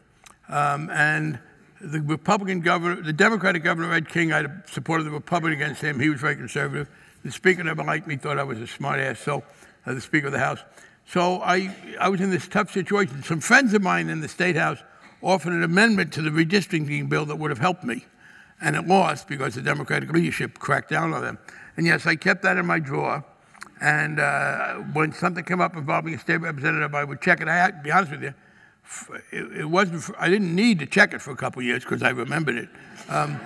um, 0.50 0.90
and 0.92 1.40
the 1.82 2.02
Republican 2.02 2.62
governor, 2.62 3.02
the 3.02 3.14
Democratic 3.14 3.64
governor, 3.64 3.94
Ed 3.94 4.10
King, 4.10 4.34
I 4.34 4.46
supported 4.66 5.04
the 5.04 5.12
Republican 5.12 5.62
against 5.62 5.82
him. 5.82 6.00
He 6.00 6.10
was 6.10 6.20
very 6.20 6.36
conservative. 6.36 6.90
The 7.24 7.32
speaker 7.32 7.64
never 7.64 7.84
liked 7.84 8.08
me, 8.08 8.16
thought 8.16 8.38
I 8.38 8.44
was 8.44 8.60
a 8.60 8.64
smartass, 8.64 9.18
so 9.18 9.44
uh, 9.86 9.94
the 9.94 10.02
Speaker 10.02 10.28
of 10.28 10.34
the 10.34 10.40
House. 10.40 10.60
So 11.08 11.42
I, 11.42 11.76
I 12.00 12.10
was 12.10 12.22
in 12.22 12.32
this 12.32 12.48
tough 12.48 12.72
situation. 12.72 13.24
Some 13.24 13.40
friends 13.40 13.74
of 13.74 13.82
mine 13.82 14.10
in 14.10 14.22
the 14.22 14.28
State 14.28 14.56
House 14.56 14.80
offered 15.22 15.54
an 15.54 15.64
amendment 15.64 16.14
to 16.14 16.22
the 16.22 16.30
redistricting 16.30 17.10
bill 17.10 17.26
that 17.26 17.36
would 17.36 17.52
have 17.52 17.60
helped 17.60 17.84
me. 17.84 18.06
And 18.62 18.76
it 18.76 18.88
lost 18.88 19.28
because 19.28 19.56
the 19.56 19.62
Democratic 19.62 20.12
leadership 20.12 20.60
cracked 20.60 20.90
down 20.90 21.14
on 21.14 21.22
them. 21.22 21.38
And 21.78 21.86
yes, 21.86 22.06
I 22.08 22.16
kept 22.16 22.42
that 22.44 22.58
in 22.58 22.66
my 22.66 22.80
drawer. 22.80 23.24
And 23.82 24.20
uh, 24.20 24.76
when 24.94 25.12
something 25.12 25.44
came 25.44 25.62
up 25.62 25.76
involving 25.76 26.14
a 26.14 26.20
state 26.20 26.38
representative, 26.38 26.96
I 26.96 27.04
would 27.04 27.22
check 27.22 27.42
it. 27.42 27.48
I 27.48 27.72
to 27.72 27.82
be 27.84 27.92
honest 27.92 28.12
with 28.12 28.24
you, 28.24 28.34
it, 29.32 29.60
it 29.60 29.66
wasn't. 29.66 30.04
For, 30.04 30.16
I 30.20 30.30
didn't 30.30 30.56
need 30.56 30.80
to 30.80 30.86
check 30.86 31.14
it 31.14 31.22
for 31.22 31.32
a 31.32 31.36
couple 31.36 31.60
of 31.62 31.66
years 31.66 31.84
because 31.84 32.04
I 32.04 32.10
remembered 32.10 32.56
it. 32.56 32.70
Um, 33.10 33.40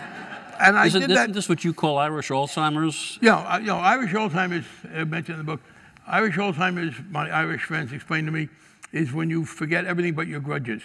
and 0.59 0.77
I 0.77 0.87
Isn't, 0.87 1.01
did 1.01 1.11
isn't 1.11 1.27
that. 1.27 1.33
this 1.33 1.47
what 1.47 1.63
you 1.63 1.73
call 1.73 1.97
Irish 1.97 2.29
Alzheimer's? 2.29 3.17
You 3.21 3.29
know, 3.29 3.57
you 3.59 3.67
know, 3.67 3.77
Irish 3.77 4.11
Alzheimer's, 4.11 4.65
uh, 4.93 5.05
mentioned 5.05 5.39
in 5.39 5.45
the 5.45 5.51
book, 5.51 5.61
Irish 6.05 6.35
Alzheimer's, 6.35 6.95
my 7.09 7.29
Irish 7.29 7.63
friends 7.63 7.93
explained 7.93 8.27
to 8.27 8.31
me, 8.31 8.49
is 8.91 9.13
when 9.13 9.29
you 9.29 9.45
forget 9.45 9.85
everything 9.85 10.13
but 10.15 10.27
your 10.27 10.41
grudges. 10.41 10.81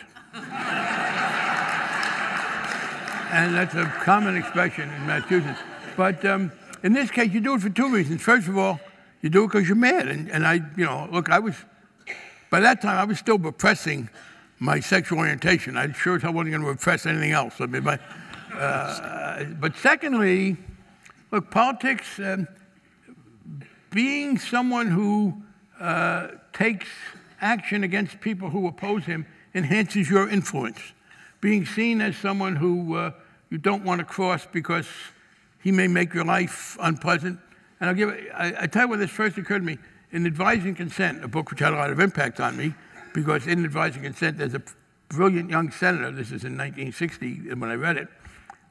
and 3.32 3.54
that's 3.54 3.74
a 3.74 3.84
common 4.04 4.36
expression 4.36 4.88
in 4.90 5.06
Massachusetts. 5.06 5.58
But 5.96 6.24
um, 6.24 6.52
in 6.82 6.92
this 6.92 7.10
case, 7.10 7.32
you 7.32 7.40
do 7.40 7.54
it 7.54 7.60
for 7.60 7.70
two 7.70 7.90
reasons. 7.92 8.22
First 8.22 8.46
of 8.46 8.56
all, 8.56 8.78
you 9.22 9.30
do 9.30 9.44
it 9.44 9.48
because 9.48 9.66
you're 9.66 9.76
mad. 9.76 10.06
And, 10.06 10.30
and 10.30 10.46
I, 10.46 10.54
you 10.76 10.84
know, 10.84 11.08
look, 11.10 11.30
I 11.30 11.38
was, 11.40 11.56
by 12.50 12.60
that 12.60 12.80
time, 12.80 12.98
I 12.98 13.04
was 13.04 13.18
still 13.18 13.38
repressing 13.38 14.08
my 14.58 14.80
sexual 14.80 15.18
orientation. 15.18 15.76
I 15.76 15.90
sure 15.92 16.16
as 16.16 16.22
hell 16.22 16.32
wasn't 16.32 16.52
going 16.52 16.62
to 16.62 16.68
repress 16.68 17.06
anything 17.06 17.32
else. 17.32 17.60
I 17.60 17.66
mean, 17.66 17.86
uh, 17.86 19.44
but 19.60 19.76
secondly, 19.76 20.56
look, 21.30 21.50
politics, 21.50 22.18
um, 22.18 22.46
being 23.90 24.38
someone 24.38 24.86
who 24.88 25.42
uh, 25.80 26.28
takes 26.52 26.88
action 27.40 27.84
against 27.84 28.20
people 28.20 28.50
who 28.50 28.66
oppose 28.66 29.04
him 29.04 29.26
enhances 29.54 30.08
your 30.08 30.28
influence. 30.28 30.80
Being 31.40 31.66
seen 31.66 32.00
as 32.00 32.16
someone 32.16 32.56
who 32.56 32.96
uh, 32.96 33.10
you 33.50 33.58
don't 33.58 33.84
want 33.84 33.98
to 34.00 34.04
cross 34.04 34.46
because 34.50 34.88
he 35.62 35.70
may 35.70 35.86
make 35.86 36.14
your 36.14 36.24
life 36.24 36.76
unpleasant. 36.80 37.38
And 37.80 37.90
I'll 37.90 37.96
give, 37.96 38.10
I, 38.34 38.54
I 38.60 38.66
tell 38.66 38.82
you 38.82 38.88
when 38.88 39.00
this 39.00 39.10
first 39.10 39.36
occurred 39.38 39.60
to 39.60 39.64
me. 39.64 39.78
In 40.12 40.26
Advise 40.26 40.64
and 40.64 40.76
Consent, 40.76 41.24
a 41.24 41.28
book 41.28 41.50
which 41.50 41.60
had 41.60 41.72
a 41.72 41.76
lot 41.76 41.90
of 41.90 41.98
impact 41.98 42.38
on 42.38 42.56
me, 42.56 42.72
because 43.14 43.46
in 43.46 43.64
Advise 43.64 43.94
and 43.94 44.04
Consent, 44.04 44.36
there's 44.36 44.52
a 44.52 44.62
brilliant 45.08 45.48
young 45.48 45.70
senator. 45.70 46.10
This 46.10 46.26
is 46.26 46.44
in 46.44 46.58
1960 46.58 47.54
when 47.54 47.70
I 47.70 47.74
read 47.74 47.96
it. 47.96 48.08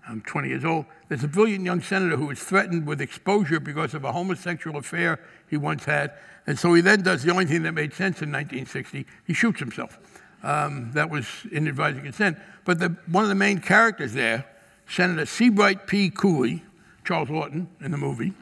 I'm 0.08 0.22
20 0.22 0.50
years 0.50 0.66
old. 0.66 0.86
There's 1.08 1.24
a 1.24 1.30
brilliant 1.30 1.64
young 1.64 1.82
senator 1.82 2.18
who 2.18 2.28
was 2.28 2.40
threatened 2.40 2.86
with 2.86 3.00
exposure 3.00 3.62
because 3.62 3.94
of 3.94 4.04
a 4.04 4.12
homosexual 4.12 4.78
affair 4.78 5.20
he 5.50 5.56
once 5.56 5.86
had. 5.86 6.12
And 6.46 6.60
so 6.60 6.74
he 6.74 6.82
then 6.82 7.02
does 7.02 7.24
the 7.24 7.32
only 7.32 7.46
thing 7.46 7.64
that 7.64 7.72
made 7.72 7.94
sense 7.94 8.22
in 8.22 8.30
1960 8.30 9.06
he 9.26 9.34
shoots 9.34 9.60
himself. 9.60 9.98
Um, 10.44 10.92
that 10.92 11.10
was 11.10 11.26
in 11.54 11.68
Advise 11.68 11.96
and 11.96 12.04
Consent. 12.04 12.38
But 12.66 12.80
the, 12.80 12.98
one 13.08 13.24
of 13.24 13.30
the 13.30 13.36
main 13.36 13.60
characters 13.60 14.12
there, 14.12 14.46
Senator 14.90 15.26
Seabright 15.26 15.88
P. 15.88 16.10
Cooley, 16.10 16.64
Charles 17.06 17.30
Laughton 17.30 17.68
in 17.80 17.92
the 17.92 17.98
movie, 17.98 18.34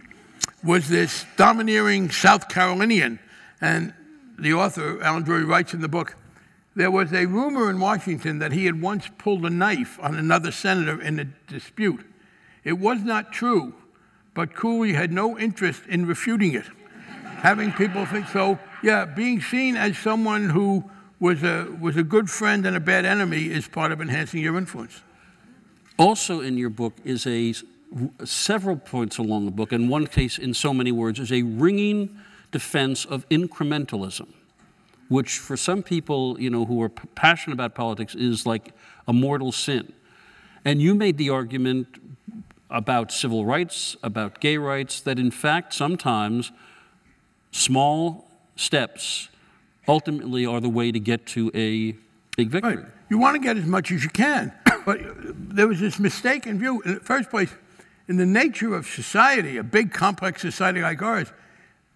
was 0.63 0.89
this 0.89 1.27
domineering 1.37 2.09
South 2.09 2.49
Carolinian. 2.49 3.19
And 3.61 3.93
the 4.41 4.53
author, 4.53 5.01
Allen 5.01 5.23
Drury, 5.23 5.45
writes 5.45 5.73
in 5.73 5.81
the 5.81 5.87
book 5.87 6.15
there 6.75 6.91
was 6.91 7.11
a 7.11 7.25
rumor 7.25 7.69
in 7.69 7.79
Washington 7.79 8.39
that 8.39 8.53
he 8.53 8.65
had 8.65 8.81
once 8.81 9.09
pulled 9.17 9.45
a 9.45 9.49
knife 9.49 9.99
on 10.01 10.15
another 10.15 10.51
senator 10.51 11.01
in 11.01 11.19
a 11.19 11.25
dispute. 11.51 12.05
It 12.63 12.73
was 12.73 13.01
not 13.01 13.33
true, 13.33 13.73
but 14.33 14.55
Cooley 14.55 14.93
had 14.93 15.11
no 15.11 15.37
interest 15.37 15.81
in 15.87 16.05
refuting 16.05 16.53
it. 16.53 16.65
Having 17.39 17.73
people 17.73 18.05
think 18.05 18.27
so, 18.29 18.57
yeah, 18.83 19.03
being 19.03 19.41
seen 19.41 19.75
as 19.75 19.97
someone 19.97 20.49
who 20.49 20.89
was 21.19 21.43
a, 21.43 21.67
was 21.79 21.97
a 21.97 22.03
good 22.03 22.29
friend 22.29 22.65
and 22.65 22.75
a 22.75 22.79
bad 22.79 23.03
enemy 23.03 23.45
is 23.45 23.67
part 23.67 23.91
of 23.91 23.99
enhancing 23.99 24.41
your 24.41 24.57
influence. 24.57 25.01
Also 25.97 26.39
in 26.39 26.57
your 26.57 26.69
book 26.69 26.93
is 27.03 27.27
a 27.27 27.53
several 28.23 28.77
points 28.77 29.17
along 29.17 29.45
the 29.45 29.51
book, 29.51 29.73
in 29.73 29.89
one 29.89 30.07
case, 30.07 30.37
in 30.37 30.53
so 30.53 30.73
many 30.73 30.91
words, 30.91 31.19
is 31.19 31.31
a 31.31 31.41
ringing 31.41 32.17
defense 32.51 33.05
of 33.05 33.27
incrementalism, 33.29 34.27
which 35.09 35.37
for 35.37 35.57
some 35.57 35.83
people, 35.83 36.39
you 36.39 36.49
know, 36.49 36.65
who 36.65 36.81
are 36.81 36.89
passionate 36.89 37.53
about 37.53 37.75
politics, 37.75 38.15
is 38.15 38.45
like 38.45 38.73
a 39.07 39.13
mortal 39.13 39.51
sin. 39.51 39.93
And 40.63 40.81
you 40.81 40.93
made 40.93 41.17
the 41.17 41.29
argument 41.29 41.87
about 42.69 43.11
civil 43.11 43.45
rights, 43.45 43.97
about 44.03 44.39
gay 44.39 44.57
rights, 44.57 45.01
that 45.01 45.19
in 45.19 45.31
fact, 45.31 45.73
sometimes 45.73 46.51
small 47.51 48.29
steps 48.55 49.29
ultimately 49.87 50.45
are 50.45 50.61
the 50.61 50.69
way 50.69 50.91
to 50.91 50.99
get 50.99 51.25
to 51.25 51.51
a 51.53 51.93
big 52.37 52.49
victory. 52.49 52.77
Right. 52.77 52.85
You 53.09 53.17
want 53.17 53.35
to 53.35 53.39
get 53.39 53.57
as 53.57 53.65
much 53.65 53.91
as 53.91 54.03
you 54.03 54.09
can. 54.09 54.53
But 54.85 54.99
there 55.33 55.67
was 55.67 55.79
this 55.79 55.99
mistaken 55.99 56.59
view. 56.59 56.81
In 56.83 56.95
the 56.95 56.99
first 57.01 57.29
place, 57.29 57.53
in 58.07 58.17
the 58.17 58.25
nature 58.25 58.73
of 58.73 58.87
society, 58.87 59.57
a 59.57 59.63
big 59.63 59.91
complex 59.91 60.41
society 60.41 60.81
like 60.81 61.01
ours, 61.01 61.31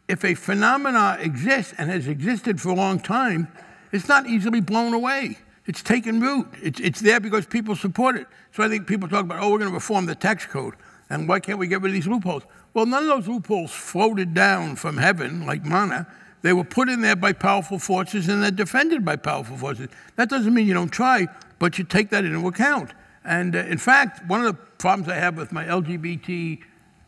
if 0.07 0.23
a 0.23 0.35
phenomena 0.35 1.17
exists 1.19 1.73
and 1.77 1.89
has 1.89 2.07
existed 2.07 2.61
for 2.61 2.69
a 2.69 2.75
long 2.75 2.99
time, 2.99 3.47
it's 3.91 4.07
not 4.07 4.27
easily 4.27 4.61
blown 4.61 4.93
away. 4.93 5.37
It's 5.65 5.81
taken 5.81 6.19
root. 6.19 6.47
It's, 6.61 6.79
it's 6.79 7.01
there 7.01 7.19
because 7.19 7.45
people 7.45 7.75
support 7.75 8.15
it. 8.15 8.27
So 8.51 8.63
I 8.63 8.69
think 8.69 8.87
people 8.87 9.09
talk 9.09 9.21
about, 9.21 9.41
oh, 9.41 9.49
we're 9.51 9.57
going 9.57 9.71
to 9.71 9.75
reform 9.75 10.05
the 10.05 10.15
tax 10.15 10.45
code. 10.45 10.75
And 11.09 11.27
why 11.27 11.39
can't 11.39 11.57
we 11.57 11.67
get 11.67 11.81
rid 11.81 11.89
of 11.89 11.93
these 11.93 12.07
loopholes? 12.07 12.43
Well, 12.73 12.85
none 12.85 13.03
of 13.03 13.09
those 13.09 13.27
loopholes 13.27 13.71
floated 13.71 14.33
down 14.33 14.75
from 14.75 14.97
heaven 14.97 15.45
like 15.45 15.65
manna. 15.65 16.07
They 16.41 16.53
were 16.53 16.63
put 16.63 16.89
in 16.89 17.01
there 17.01 17.15
by 17.15 17.33
powerful 17.33 17.79
forces 17.79 18.27
and 18.27 18.43
they're 18.43 18.51
defended 18.51 19.03
by 19.03 19.15
powerful 19.15 19.57
forces. 19.57 19.87
That 20.15 20.29
doesn't 20.29 20.53
mean 20.53 20.67
you 20.67 20.75
don't 20.75 20.89
try, 20.89 21.27
but 21.57 21.79
you 21.79 21.83
take 21.83 22.11
that 22.11 22.23
into 22.23 22.47
account. 22.47 22.91
And 23.23 23.55
uh, 23.55 23.59
in 23.59 23.79
fact, 23.79 24.27
one 24.27 24.41
of 24.41 24.47
the 24.47 24.53
problems 24.53 25.09
I 25.09 25.15
have 25.15 25.37
with 25.37 25.51
my 25.51 25.65
LGBT 25.65 26.61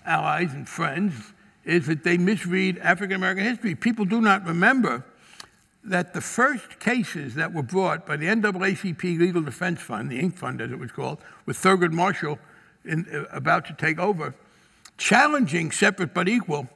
allies 0.05 0.53
and 0.53 0.67
friends 0.67 1.33
is 1.67 1.85
that 1.87 2.03
they 2.03 2.17
misread 2.17 2.77
African 2.79 3.17
American 3.17 3.43
history. 3.43 3.75
People 3.75 4.05
do 4.05 4.21
not 4.21 4.45
remember 4.45 5.05
that 5.83 6.13
the 6.13 6.21
first 6.21 6.79
cases 6.79 7.35
that 7.35 7.53
were 7.53 7.61
brought 7.61 8.05
by 8.05 8.15
the 8.15 8.25
NAACP 8.25 9.19
Legal 9.19 9.41
Defense 9.41 9.81
Fund, 9.81 10.09
the 10.09 10.21
Inc. 10.21 10.35
Fund 10.35 10.61
as 10.61 10.71
it 10.71 10.79
was 10.79 10.91
called, 10.91 11.19
with 11.45 11.57
Thurgood 11.57 11.91
Marshall 11.91 12.39
in, 12.85 13.05
uh, 13.13 13.23
about 13.35 13.65
to 13.65 13.73
take 13.73 13.99
over, 13.99 14.33
challenging 14.97 15.71
separate 15.71 16.13
but 16.13 16.29
equal, 16.29 16.67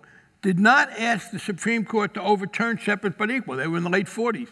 did 0.41 0.59
not 0.59 0.89
ask 0.99 1.31
the 1.31 1.39
Supreme 1.39 1.85
Court 1.85 2.13
to 2.13 2.21
overturn 2.21 2.77
separate 2.77 3.17
but 3.17 3.31
equal. 3.31 3.55
They 3.55 3.67
were 3.67 3.77
in 3.77 3.83
the 3.83 3.89
late 3.89 4.07
40s. 4.07 4.49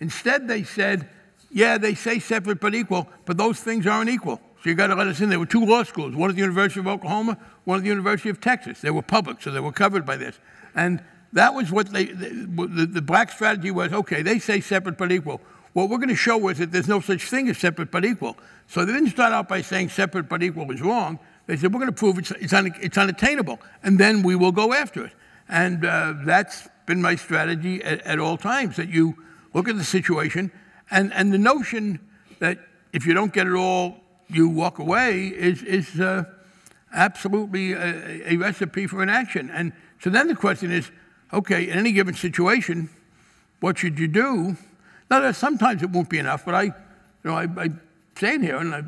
Instead, 0.00 0.48
they 0.48 0.62
said, 0.62 1.08
yeah, 1.50 1.76
they 1.76 1.94
say 1.94 2.18
separate 2.18 2.60
but 2.60 2.74
equal, 2.74 3.08
but 3.26 3.36
those 3.36 3.60
things 3.60 3.86
aren't 3.86 4.08
equal. 4.08 4.40
So 4.62 4.70
you 4.70 4.76
got 4.76 4.88
to 4.88 4.94
let 4.94 5.08
us 5.08 5.20
in. 5.20 5.28
There 5.28 5.40
were 5.40 5.46
two 5.46 5.64
law 5.64 5.82
schools, 5.82 6.14
one 6.14 6.30
at 6.30 6.36
the 6.36 6.42
University 6.42 6.78
of 6.78 6.86
Oklahoma, 6.86 7.36
one 7.64 7.78
at 7.78 7.82
the 7.82 7.88
University 7.88 8.28
of 8.28 8.40
Texas. 8.40 8.80
They 8.80 8.90
were 8.90 9.02
public, 9.02 9.42
so 9.42 9.50
they 9.50 9.60
were 9.60 9.72
covered 9.72 10.06
by 10.06 10.16
this. 10.16 10.38
And 10.74 11.02
that 11.32 11.54
was 11.54 11.72
what 11.72 11.92
they, 11.92 12.04
the, 12.04 12.88
the 12.90 13.02
black 13.02 13.32
strategy 13.32 13.70
was 13.72 13.92
okay, 13.92 14.22
they 14.22 14.38
say 14.38 14.60
separate 14.60 14.96
but 14.96 15.10
equal. 15.10 15.40
What 15.72 15.88
we're 15.88 15.96
going 15.96 16.10
to 16.10 16.14
show 16.14 16.48
is 16.48 16.58
that 16.58 16.70
there's 16.70 16.86
no 16.86 17.00
such 17.00 17.24
thing 17.24 17.48
as 17.48 17.58
separate 17.58 17.90
but 17.90 18.04
equal. 18.04 18.36
So 18.68 18.84
they 18.84 18.92
didn't 18.92 19.10
start 19.10 19.32
out 19.32 19.48
by 19.48 19.62
saying 19.62 19.88
separate 19.88 20.28
but 20.28 20.42
equal 20.42 20.70
is 20.70 20.80
wrong. 20.82 21.18
They 21.46 21.56
said, 21.56 21.72
we're 21.72 21.80
going 21.80 21.92
to 21.92 21.98
prove 21.98 22.18
it's, 22.18 22.30
it's, 22.32 22.52
un, 22.52 22.72
it's 22.80 22.96
unattainable, 22.96 23.58
and 23.82 23.98
then 23.98 24.22
we 24.22 24.36
will 24.36 24.52
go 24.52 24.72
after 24.72 25.06
it. 25.06 25.12
And 25.48 25.84
uh, 25.84 26.14
that's 26.24 26.68
been 26.86 27.02
my 27.02 27.16
strategy 27.16 27.82
at, 27.82 28.00
at, 28.02 28.18
all 28.18 28.36
times 28.36 28.76
that 28.76 28.88
you 28.88 29.16
look 29.54 29.68
at 29.68 29.76
the 29.76 29.84
situation, 29.84 30.52
and, 30.90 31.12
and 31.14 31.32
the 31.32 31.38
notion 31.38 31.98
that 32.38 32.58
if 32.92 33.06
you 33.06 33.14
don't 33.14 33.32
get 33.32 33.46
it 33.46 33.54
all, 33.54 34.01
you 34.34 34.48
walk 34.48 34.78
away 34.78 35.28
is, 35.28 35.62
is 35.62 36.00
uh, 36.00 36.24
absolutely 36.92 37.72
a, 37.72 38.32
a 38.32 38.36
recipe 38.36 38.86
for 38.86 39.02
inaction. 39.02 39.50
And 39.50 39.72
so 40.00 40.10
then 40.10 40.28
the 40.28 40.36
question 40.36 40.70
is 40.70 40.90
okay, 41.32 41.68
in 41.68 41.78
any 41.78 41.92
given 41.92 42.14
situation, 42.14 42.90
what 43.60 43.78
should 43.78 43.98
you 43.98 44.08
do? 44.08 44.56
Now, 45.10 45.32
sometimes 45.32 45.82
it 45.82 45.90
won't 45.90 46.08
be 46.08 46.18
enough, 46.18 46.44
but 46.44 46.54
I, 46.54 46.62
you 46.64 46.72
know, 47.24 47.34
I, 47.34 47.44
I 47.56 47.70
stand 48.16 48.44
here, 48.44 48.56
and 48.56 48.74
I, 48.74 48.82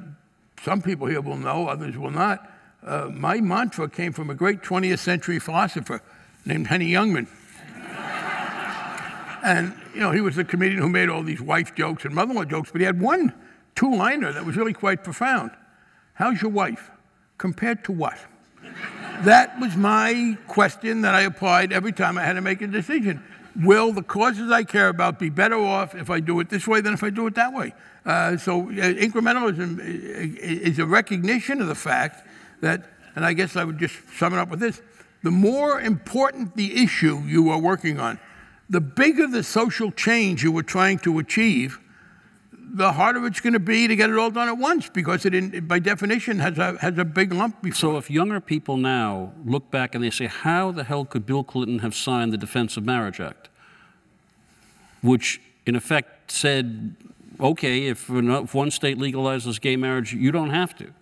some 0.62 0.82
people 0.82 1.06
here 1.06 1.20
will 1.20 1.36
know, 1.36 1.68
others 1.68 1.96
will 1.96 2.10
not. 2.10 2.50
Uh, 2.84 3.08
my 3.10 3.40
mantra 3.40 3.88
came 3.88 4.12
from 4.12 4.28
a 4.30 4.34
great 4.34 4.60
20th 4.60 4.98
century 4.98 5.38
philosopher 5.38 6.02
named 6.44 6.66
Henny 6.66 6.90
Youngman. 6.90 7.26
and, 9.42 9.74
you 9.94 10.00
know, 10.00 10.10
he 10.10 10.20
was 10.20 10.36
the 10.36 10.44
comedian 10.44 10.82
who 10.82 10.88
made 10.88 11.08
all 11.08 11.22
these 11.22 11.40
wife 11.40 11.74
jokes 11.74 12.04
and 12.04 12.14
mother-in-law 12.14 12.44
jokes, 12.44 12.70
but 12.70 12.80
he 12.80 12.84
had 12.84 13.00
one 13.00 13.32
two-liner 13.74 14.32
that 14.32 14.44
was 14.44 14.56
really 14.56 14.72
quite 14.72 15.04
profound. 15.04 15.50
How's 16.14 16.40
your 16.40 16.50
wife? 16.50 16.90
Compared 17.38 17.84
to 17.84 17.92
what? 17.92 18.18
that 19.22 19.58
was 19.60 19.76
my 19.76 20.36
question 20.48 21.02
that 21.02 21.14
I 21.14 21.22
applied 21.22 21.72
every 21.72 21.92
time 21.92 22.18
I 22.18 22.22
had 22.22 22.34
to 22.34 22.40
make 22.40 22.60
a 22.62 22.66
decision. 22.66 23.22
Will 23.56 23.92
the 23.92 24.02
causes 24.02 24.50
I 24.50 24.64
care 24.64 24.88
about 24.88 25.18
be 25.18 25.30
better 25.30 25.56
off 25.56 25.94
if 25.94 26.10
I 26.10 26.20
do 26.20 26.40
it 26.40 26.48
this 26.48 26.66
way 26.66 26.80
than 26.80 26.92
if 26.92 27.04
I 27.04 27.10
do 27.10 27.26
it 27.26 27.34
that 27.36 27.52
way? 27.52 27.72
Uh, 28.04 28.36
so 28.36 28.62
uh, 28.62 28.72
incrementalism 28.72 29.78
is 29.80 30.78
a 30.78 30.86
recognition 30.86 31.60
of 31.60 31.68
the 31.68 31.74
fact 31.74 32.26
that, 32.60 32.84
and 33.14 33.24
I 33.24 33.32
guess 33.32 33.56
I 33.56 33.64
would 33.64 33.78
just 33.78 33.96
sum 34.16 34.34
it 34.34 34.38
up 34.38 34.48
with 34.50 34.60
this, 34.60 34.82
the 35.22 35.30
more 35.30 35.80
important 35.80 36.56
the 36.56 36.82
issue 36.82 37.22
you 37.26 37.48
are 37.50 37.58
working 37.58 38.00
on, 38.00 38.18
the 38.68 38.80
bigger 38.80 39.26
the 39.26 39.42
social 39.42 39.92
change 39.92 40.42
you 40.42 40.50
were 40.50 40.62
trying 40.62 40.98
to 41.00 41.18
achieve, 41.18 41.78
the 42.74 42.92
harder 42.92 43.24
it's 43.24 43.40
going 43.40 43.52
to 43.52 43.60
be 43.60 43.86
to 43.86 43.94
get 43.94 44.10
it 44.10 44.18
all 44.18 44.30
done 44.30 44.48
at 44.48 44.58
once 44.58 44.88
because 44.88 45.24
it, 45.24 45.32
in, 45.32 45.66
by 45.66 45.78
definition, 45.78 46.40
has 46.40 46.58
a, 46.58 46.76
has 46.78 46.98
a 46.98 47.04
big 47.04 47.32
lump 47.32 47.62
before. 47.62 47.92
So 47.92 47.96
if 47.96 48.10
younger 48.10 48.40
people 48.40 48.76
now 48.76 49.32
look 49.46 49.70
back 49.70 49.94
and 49.94 50.02
they 50.02 50.10
say, 50.10 50.26
how 50.26 50.72
the 50.72 50.82
hell 50.82 51.04
could 51.04 51.24
Bill 51.24 51.44
Clinton 51.44 51.78
have 51.78 51.94
signed 51.94 52.32
the 52.32 52.36
Defense 52.36 52.76
of 52.76 52.84
Marriage 52.84 53.20
Act? 53.20 53.48
Which, 55.02 55.40
in 55.66 55.76
effect, 55.76 56.32
said, 56.32 56.96
okay, 57.38 57.86
if, 57.86 58.10
if 58.10 58.54
one 58.54 58.72
state 58.72 58.98
legalizes 58.98 59.60
gay 59.60 59.76
marriage, 59.76 60.12
you 60.12 60.32
don't 60.32 60.50
have 60.50 60.76
to. 60.78 60.92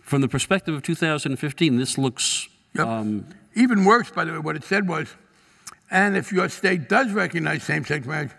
From 0.00 0.22
the 0.22 0.28
perspective 0.28 0.74
of 0.74 0.82
2015, 0.82 1.76
this 1.76 1.98
looks. 1.98 2.48
Yep. 2.74 2.86
Um, 2.86 3.26
Even 3.54 3.84
worse, 3.84 4.10
by 4.10 4.24
the 4.24 4.32
way, 4.32 4.38
what 4.38 4.56
it 4.56 4.64
said 4.64 4.88
was, 4.88 5.14
and 5.90 6.16
if 6.16 6.32
your 6.32 6.48
state 6.48 6.88
does 6.88 7.12
recognize 7.12 7.62
same 7.62 7.84
sex 7.84 8.06
marriage, 8.06 8.30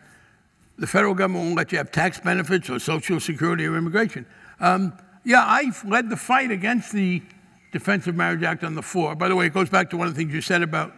the 0.78 0.88
federal 0.88 1.14
government 1.14 1.46
won't 1.46 1.58
let 1.58 1.72
you 1.72 1.78
have 1.78 1.92
tax 1.92 2.20
benefits 2.20 2.70
or 2.70 2.80
Social 2.80 3.20
Security 3.20 3.66
or 3.66 3.78
immigration. 3.78 4.26
Um, 4.60 4.98
yeah, 5.24 5.44
I 5.44 5.72
led 5.86 6.10
the 6.10 6.18
fight 6.18 6.52
against 6.52 6.92
the 6.92 7.22
Defense 7.72 8.08
of 8.08 8.16
Marriage 8.16 8.44
Act 8.44 8.64
on 8.64 8.76
the 8.76 8.82
floor. 8.82 9.16
By 9.16 9.28
the 9.28 9.36
way, 9.36 9.48
it 9.48 9.54
goes 9.54 9.70
back 9.70 9.90
to 9.90 9.98
one 9.98 10.08
of 10.08 10.14
the 10.14 10.18
things 10.18 10.34
you 10.34 10.42
said 10.42 10.62
about 10.62 10.94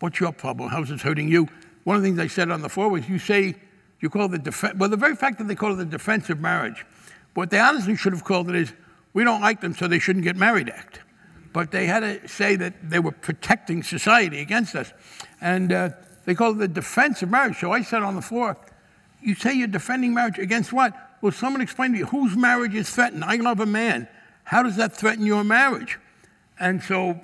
what's 0.00 0.20
your 0.20 0.32
problem? 0.32 0.70
How's 0.70 0.88
this 0.88 1.02
hurting 1.02 1.28
you? 1.28 1.48
One 1.84 1.96
of 1.96 2.02
the 2.02 2.08
things 2.08 2.18
I 2.18 2.26
said 2.26 2.50
on 2.50 2.62
the 2.62 2.68
floor 2.68 2.88
was 2.88 3.08
you 3.08 3.18
say, 3.18 3.54
you 4.00 4.10
call 4.10 4.28
the 4.28 4.38
defense, 4.38 4.76
well, 4.78 4.88
the 4.88 4.96
very 4.96 5.16
fact 5.16 5.38
that 5.38 5.48
they 5.48 5.54
call 5.54 5.72
it 5.72 5.76
the 5.76 5.84
Defense 5.84 6.30
of 6.30 6.40
Marriage, 6.40 6.84
what 7.34 7.50
they 7.50 7.58
honestly 7.58 7.96
should 7.96 8.12
have 8.12 8.24
called 8.24 8.48
it 8.48 8.56
is, 8.56 8.72
we 9.12 9.24
don't 9.24 9.40
like 9.40 9.60
them, 9.60 9.74
so 9.74 9.88
they 9.88 9.98
shouldn't 9.98 10.24
get 10.24 10.36
married 10.36 10.68
act. 10.70 11.00
But 11.52 11.70
they 11.70 11.86
had 11.86 12.00
to 12.00 12.28
say 12.28 12.56
that 12.56 12.90
they 12.90 12.98
were 12.98 13.12
protecting 13.12 13.82
society 13.82 14.40
against 14.40 14.76
us. 14.76 14.92
And 15.40 15.72
uh, 15.72 15.90
they 16.24 16.34
called 16.34 16.56
it 16.56 16.60
the 16.60 16.68
Defense 16.68 17.22
of 17.22 17.30
Marriage. 17.30 17.58
So 17.58 17.72
I 17.72 17.82
said 17.82 18.02
on 18.02 18.14
the 18.14 18.22
floor, 18.22 18.56
you 19.22 19.34
say 19.34 19.54
you're 19.54 19.68
defending 19.68 20.14
marriage 20.14 20.38
against 20.38 20.72
what? 20.72 20.94
Well, 21.20 21.32
someone 21.32 21.60
explain 21.60 21.92
to 21.92 21.98
me 21.98 22.04
whose 22.04 22.36
marriage 22.36 22.74
is 22.74 22.90
threatened. 22.90 23.24
I 23.24 23.36
love 23.36 23.60
a 23.60 23.66
man. 23.66 24.08
How 24.44 24.62
does 24.62 24.76
that 24.76 24.96
threaten 24.96 25.26
your 25.26 25.44
marriage? 25.44 25.98
And 26.60 26.82
so 26.82 27.20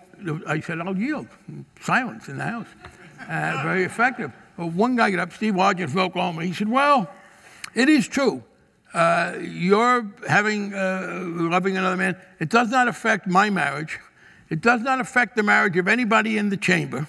I 0.47 0.61
said, 0.61 0.81
I'll 0.81 0.97
yield. 0.97 1.29
Silence 1.81 2.29
in 2.29 2.39
the 2.39 2.45
house. 2.45 2.67
Uh, 3.21 3.61
very 3.63 3.85
effective. 3.85 4.33
Well, 4.57 4.71
one 4.71 4.97
guy 4.97 5.11
got 5.11 5.21
up, 5.21 5.33
Steve 5.33 5.55
Largent 5.55 5.91
from 5.91 6.01
Oklahoma. 6.01 6.45
He 6.45 6.53
said, 6.53 6.69
Well, 6.69 7.11
it 7.75 7.89
is 7.89 8.07
true. 8.07 8.43
Uh, 8.93 9.35
you're 9.41 10.09
having 10.29 10.73
uh, 10.73 11.23
loving 11.25 11.77
another 11.77 11.97
man. 11.97 12.17
It 12.39 12.49
does 12.49 12.69
not 12.71 12.87
affect 12.87 13.27
my 13.27 13.51
marriage. 13.51 13.99
It 14.51 14.61
does 14.61 14.83
not 14.83 15.01
affect 15.01 15.35
the 15.37 15.43
marriage 15.43 15.77
of 15.77 15.89
anybody 15.89 16.39
in 16.39 16.51
the 16.51 16.57
chamber, 16.57 17.09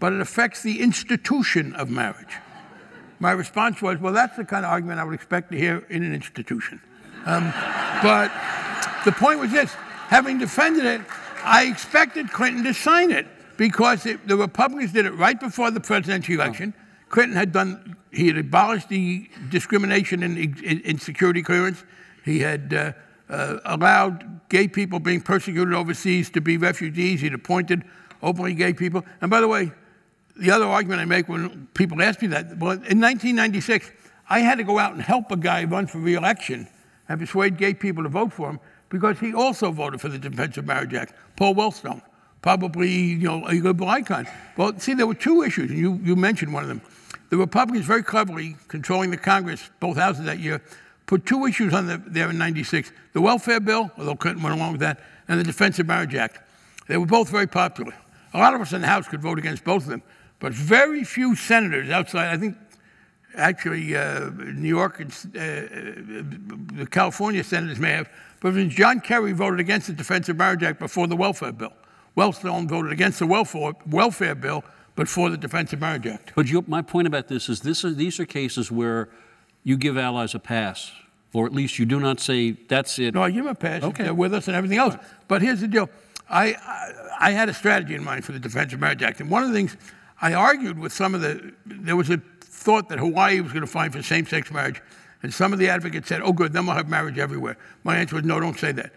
but 0.00 0.12
it 0.12 0.20
affects 0.20 0.62
the 0.62 0.80
institution 0.80 1.74
of 1.74 1.90
marriage. 1.90 2.36
My 3.18 3.32
response 3.32 3.80
was, 3.80 3.98
well, 3.98 4.12
that's 4.12 4.36
the 4.36 4.44
kind 4.44 4.64
of 4.64 4.70
argument 4.70 5.00
I 5.00 5.04
would 5.04 5.14
expect 5.14 5.50
to 5.52 5.58
hear 5.58 5.84
in 5.88 6.02
an 6.02 6.14
institution. 6.14 6.80
Um, 7.24 7.52
but 8.02 8.30
the 9.04 9.12
point 9.12 9.40
was 9.40 9.50
this 9.50 9.72
having 10.08 10.38
defended 10.38 10.84
it, 10.84 11.00
I 11.42 11.64
expected 11.64 12.30
Clinton 12.32 12.64
to 12.64 12.74
sign 12.74 13.10
it 13.10 13.26
because 13.56 14.06
it, 14.06 14.26
the 14.28 14.36
Republicans 14.36 14.92
did 14.92 15.06
it 15.06 15.12
right 15.12 15.38
before 15.38 15.70
the 15.70 15.80
presidential 15.80 16.34
election. 16.34 16.74
Oh. 16.76 16.82
Clinton 17.08 17.36
had 17.36 17.52
done, 17.52 17.96
he 18.12 18.26
had 18.26 18.38
abolished 18.38 18.88
the 18.88 19.28
discrimination 19.48 20.22
in, 20.22 20.36
in, 20.36 20.80
in 20.80 20.98
security 20.98 21.42
clearance. 21.42 21.84
He 22.24 22.40
had 22.40 22.74
uh, 22.74 22.92
uh, 23.28 23.58
allowed 23.64 24.48
gay 24.48 24.68
people 24.68 24.98
being 24.98 25.20
persecuted 25.20 25.72
overseas 25.72 26.30
to 26.30 26.40
be 26.40 26.56
refugees. 26.56 27.20
He'd 27.20 27.34
appointed 27.34 27.84
openly 28.22 28.54
gay 28.54 28.72
people. 28.72 29.04
And 29.20 29.30
by 29.30 29.40
the 29.40 29.48
way, 29.48 29.72
the 30.38 30.50
other 30.50 30.66
argument 30.66 31.00
I 31.00 31.04
make 31.04 31.28
when 31.28 31.68
people 31.74 32.02
ask 32.02 32.20
me 32.22 32.28
that, 32.28 32.58
well, 32.58 32.72
in 32.72 33.00
1996, 33.00 33.90
I 34.28 34.40
had 34.40 34.58
to 34.58 34.64
go 34.64 34.78
out 34.78 34.92
and 34.92 35.00
help 35.00 35.30
a 35.30 35.36
guy 35.36 35.64
run 35.64 35.86
for 35.86 35.98
reelection 35.98 36.68
and 37.08 37.20
persuade 37.20 37.56
gay 37.56 37.74
people 37.74 38.02
to 38.02 38.08
vote 38.08 38.32
for 38.32 38.50
him 38.50 38.60
because 38.88 39.18
he 39.18 39.34
also 39.34 39.70
voted 39.70 40.00
for 40.00 40.08
the 40.08 40.18
Defense 40.18 40.56
of 40.56 40.66
Marriage 40.66 40.94
Act. 40.94 41.14
Paul 41.36 41.54
Wellstone, 41.54 42.02
probably 42.42 42.90
you 42.90 43.18
know 43.18 43.44
a 43.48 43.54
liberal 43.60 43.88
icon. 43.88 44.26
Well, 44.56 44.78
see, 44.78 44.94
there 44.94 45.06
were 45.06 45.14
two 45.14 45.42
issues, 45.42 45.70
and 45.70 45.78
you, 45.78 46.00
you 46.02 46.16
mentioned 46.16 46.52
one 46.52 46.62
of 46.62 46.68
them. 46.68 46.82
The 47.30 47.36
Republicans, 47.36 47.86
very 47.86 48.02
cleverly 48.02 48.56
controlling 48.68 49.10
the 49.10 49.16
Congress, 49.16 49.70
both 49.80 49.96
houses 49.96 50.24
that 50.26 50.38
year, 50.38 50.62
put 51.06 51.26
two 51.26 51.46
issues 51.46 51.74
on 51.74 51.86
the, 51.86 52.02
there 52.06 52.30
in 52.30 52.38
'96: 52.38 52.92
the 53.12 53.20
welfare 53.20 53.60
bill, 53.60 53.90
although 53.98 54.16
Clinton 54.16 54.42
went 54.42 54.56
along 54.56 54.72
with 54.72 54.80
that, 54.80 55.00
and 55.28 55.40
the 55.40 55.44
Defense 55.44 55.78
of 55.78 55.86
Marriage 55.86 56.14
Act. 56.14 56.40
They 56.88 56.96
were 56.96 57.06
both 57.06 57.28
very 57.28 57.48
popular. 57.48 57.92
A 58.32 58.38
lot 58.38 58.54
of 58.54 58.60
us 58.60 58.72
in 58.72 58.80
the 58.80 58.86
House 58.86 59.08
could 59.08 59.20
vote 59.20 59.38
against 59.38 59.64
both 59.64 59.82
of 59.84 59.88
them, 59.88 60.02
but 60.38 60.52
very 60.52 61.04
few 61.04 61.34
senators 61.34 61.90
outside. 61.90 62.32
I 62.32 62.36
think 62.36 62.56
actually 63.36 63.96
uh, 63.96 64.30
New 64.54 64.68
York 64.68 65.00
and 65.00 65.10
uh, 65.10 66.80
the 66.80 66.86
California 66.90 67.44
senators 67.44 67.78
may 67.78 67.92
have, 67.92 68.08
but 68.40 68.54
John 68.68 69.00
Kerry 69.00 69.32
voted 69.32 69.60
against 69.60 69.86
the 69.86 69.92
Defense 69.92 70.28
of 70.28 70.36
Marriage 70.36 70.62
Act 70.62 70.78
before 70.78 71.06
the 71.06 71.16
welfare 71.16 71.52
bill. 71.52 71.72
Wellstone 72.16 72.66
voted 72.66 72.92
against 72.92 73.18
the 73.18 73.26
welfare, 73.26 73.72
welfare 73.90 74.34
bill, 74.34 74.64
but 74.94 75.08
for 75.08 75.28
the 75.28 75.36
Defense 75.36 75.72
of 75.72 75.80
Marriage 75.80 76.06
Act. 76.06 76.32
But 76.34 76.48
you, 76.48 76.64
my 76.66 76.80
point 76.80 77.06
about 77.06 77.28
this 77.28 77.48
is, 77.48 77.60
this 77.60 77.84
is 77.84 77.96
these 77.96 78.18
are 78.18 78.24
cases 78.24 78.72
where 78.72 79.10
you 79.62 79.76
give 79.76 79.98
allies 79.98 80.34
a 80.34 80.38
pass, 80.38 80.92
or 81.34 81.44
at 81.44 81.52
least 81.52 81.78
you 81.78 81.84
do 81.84 82.00
not 82.00 82.20
say 82.20 82.52
that's 82.52 82.98
it. 82.98 83.12
No, 83.14 83.22
I 83.22 83.30
give 83.30 83.44
them 83.44 83.52
a 83.52 83.54
pass. 83.54 83.82
Okay. 83.82 84.04
They're 84.04 84.14
with 84.14 84.32
us 84.32 84.48
and 84.48 84.56
everything 84.56 84.78
else. 84.78 84.96
But 85.28 85.42
here's 85.42 85.60
the 85.60 85.68
deal. 85.68 85.90
I, 86.28 86.54
I, 86.54 86.92
I 87.20 87.30
had 87.32 87.48
a 87.50 87.54
strategy 87.54 87.94
in 87.94 88.02
mind 88.02 88.24
for 88.24 88.32
the 88.32 88.38
Defense 88.38 88.72
of 88.72 88.80
Marriage 88.80 89.02
Act, 89.02 89.20
and 89.20 89.30
one 89.30 89.42
of 89.42 89.50
the 89.50 89.54
things 89.54 89.76
I 90.20 90.32
argued 90.34 90.78
with 90.78 90.92
some 90.92 91.14
of 91.14 91.20
the 91.20 91.52
there 91.66 91.96
was 91.96 92.10
a 92.10 92.20
thought 92.40 92.88
that 92.88 92.98
Hawaii 92.98 93.40
was 93.40 93.52
going 93.52 93.64
to 93.64 93.70
fight 93.70 93.92
for 93.92 94.02
same-sex 94.02 94.50
marriage, 94.50 94.82
and 95.22 95.32
some 95.32 95.52
of 95.52 95.58
the 95.58 95.68
advocates 95.68 96.08
said, 96.08 96.22
"Oh, 96.22 96.32
good, 96.32 96.52
then 96.52 96.66
we'll 96.66 96.76
have 96.76 96.88
marriage 96.88 97.18
everywhere." 97.18 97.56
My 97.84 97.96
answer 97.96 98.16
was, 98.16 98.24
"No, 98.24 98.40
don't 98.40 98.58
say 98.58 98.72
that." 98.72 98.92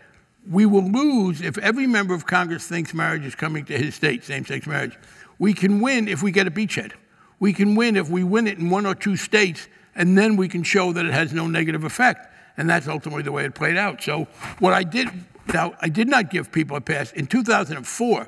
We 0.50 0.66
will 0.66 0.90
lose 0.90 1.42
if 1.42 1.58
every 1.58 1.86
member 1.86 2.14
of 2.14 2.26
Congress 2.26 2.66
thinks 2.68 2.94
marriage 2.94 3.26
is 3.26 3.36
coming 3.36 3.66
to 3.66 3.78
his 3.78 3.96
state, 3.96 4.24
same-sex 4.24 4.66
marriage. 4.66 4.98
We 5.38 5.54
can 5.54 5.82
win 5.82 6.08
if 6.08 6.24
we 6.24 6.32
get 6.32 6.48
a 6.48 6.52
beachhead. 6.52 6.94
We 7.40 7.54
can 7.54 7.76
win 7.76 7.96
if 7.96 8.10
we 8.10 8.24
win 8.24 8.48
it 8.48 8.58
in 8.58 8.70
one 8.70 8.86
or 8.86 8.96
two 8.96 9.16
states, 9.16 9.68
and 9.96 10.18
then 10.18 10.38
we 10.38 10.48
can 10.48 10.64
show 10.64 10.94
that 10.94 11.06
it 11.06 11.14
has 11.14 11.34
no 11.34 11.48
negative 11.48 11.84
effect. 11.84 12.28
And 12.58 12.70
that's 12.70 12.88
ultimately 12.88 13.24
the 13.24 13.32
way 13.32 13.46
it 13.46 13.56
played 13.56 13.78
out. 13.78 14.02
So 14.02 14.28
what 14.60 14.74
I 14.74 14.84
did, 14.84 15.10
now 15.54 15.74
I 15.82 15.90
did 15.90 16.08
not 16.08 16.30
give 16.30 16.52
people 16.52 16.76
a 16.76 16.82
pass 16.82 17.12
in 17.14 17.28
2004 17.28 18.28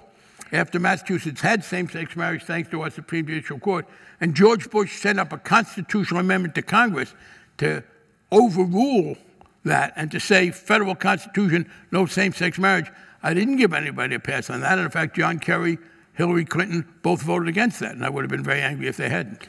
after 0.52 0.80
Massachusetts 0.80 1.42
had 1.42 1.64
same 1.64 1.90
sex 1.90 2.16
marriage 2.16 2.44
thanks 2.44 2.70
to 2.70 2.82
our 2.82 2.90
Supreme 2.90 3.26
Judicial 3.26 3.60
Court. 3.60 3.88
And 4.20 4.36
George 4.36 4.70
Bush 4.70 5.00
sent 5.00 5.20
up 5.20 5.32
a 5.34 5.38
constitutional 5.38 6.20
amendment 6.20 6.56
to 6.56 6.62
Congress 6.62 7.14
to 7.58 7.84
overrule 8.32 9.16
that 9.64 9.94
and 9.96 10.12
to 10.12 10.20
say 10.20 10.52
federal 10.52 10.96
constitution, 10.96 11.70
no 11.92 12.06
same 12.06 12.34
sex 12.34 12.58
marriage. 12.58 12.92
I 13.24 13.34
didn't 13.34 13.58
give 13.58 13.74
anybody 13.74 14.16
a 14.16 14.20
pass 14.20 14.50
on 14.50 14.62
that. 14.62 14.74
And 14.74 14.82
in 14.82 14.92
fact, 14.92 15.16
John 15.16 15.40
Kerry, 15.40 15.78
Hillary 16.14 16.46
Clinton 16.46 16.88
both 17.04 17.22
voted 17.22 17.48
against 17.48 17.80
that. 17.80 17.92
And 17.92 18.04
I 18.04 18.10
would 18.10 18.24
have 18.24 18.32
been 18.32 18.44
very 18.44 18.62
angry 18.62 18.88
if 18.88 18.98
they 18.98 19.10
hadn't. 19.10 19.48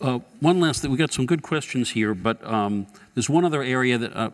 Uh, 0.00 0.18
one 0.40 0.60
last 0.60 0.82
thing, 0.82 0.90
we 0.90 0.98
got 0.98 1.12
some 1.12 1.24
good 1.24 1.42
questions 1.42 1.90
here, 1.90 2.14
but 2.14 2.44
um, 2.44 2.86
there's 3.14 3.30
one 3.30 3.44
other 3.44 3.62
area 3.62 3.96
that 3.96 4.14
uh, 4.14 4.30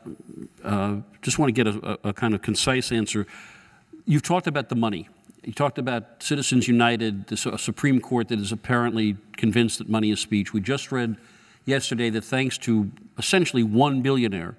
uh, 0.64 0.96
just 1.22 1.38
want 1.38 1.48
to 1.48 1.52
get 1.52 1.72
a, 1.72 1.98
a, 2.02 2.12
kind 2.12 2.34
of 2.34 2.42
concise 2.42 2.90
answer. 2.90 3.26
You've 4.04 4.22
talked 4.22 4.48
about 4.48 4.68
the 4.68 4.74
money. 4.74 5.08
You 5.42 5.52
talked 5.52 5.78
about 5.78 6.22
Citizens 6.22 6.68
United, 6.68 7.26
the 7.28 7.36
Supreme 7.36 8.00
Court 8.00 8.28
that 8.28 8.38
is 8.38 8.52
apparently 8.52 9.16
convinced 9.36 9.78
that 9.78 9.88
money 9.88 10.10
is 10.10 10.20
speech. 10.20 10.52
We 10.52 10.60
just 10.60 10.92
read 10.92 11.16
yesterday 11.64 12.10
that 12.10 12.24
thanks 12.24 12.58
to 12.58 12.90
essentially 13.18 13.62
one 13.62 14.02
billionaire 14.02 14.56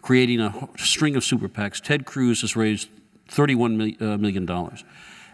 creating 0.00 0.40
a 0.40 0.68
string 0.76 1.16
of 1.16 1.24
super 1.24 1.48
PACs, 1.48 1.80
Ted 1.80 2.04
Cruz 2.04 2.40
has 2.40 2.56
raised 2.56 2.88
$31 3.28 4.50
uh. 4.50 4.76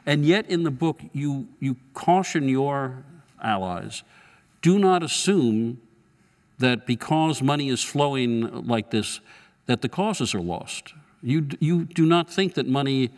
And 0.06 0.24
yet, 0.24 0.48
in 0.48 0.62
the 0.62 0.70
book, 0.70 1.00
you, 1.12 1.48
you 1.58 1.76
caution 1.94 2.48
your 2.48 3.04
allies 3.42 4.02
do 4.62 4.78
not 4.78 5.02
assume 5.02 5.80
that 6.58 6.86
because 6.86 7.40
money 7.40 7.68
is 7.68 7.82
flowing 7.82 8.66
like 8.66 8.90
this, 8.90 9.20
that 9.66 9.82
the 9.82 9.88
causes 9.88 10.34
are 10.34 10.40
lost. 10.40 10.94
You, 11.22 11.48
you 11.60 11.84
do 11.84 12.04
not 12.04 12.28
think 12.30 12.54
that 12.54 12.66
money, 12.66 13.10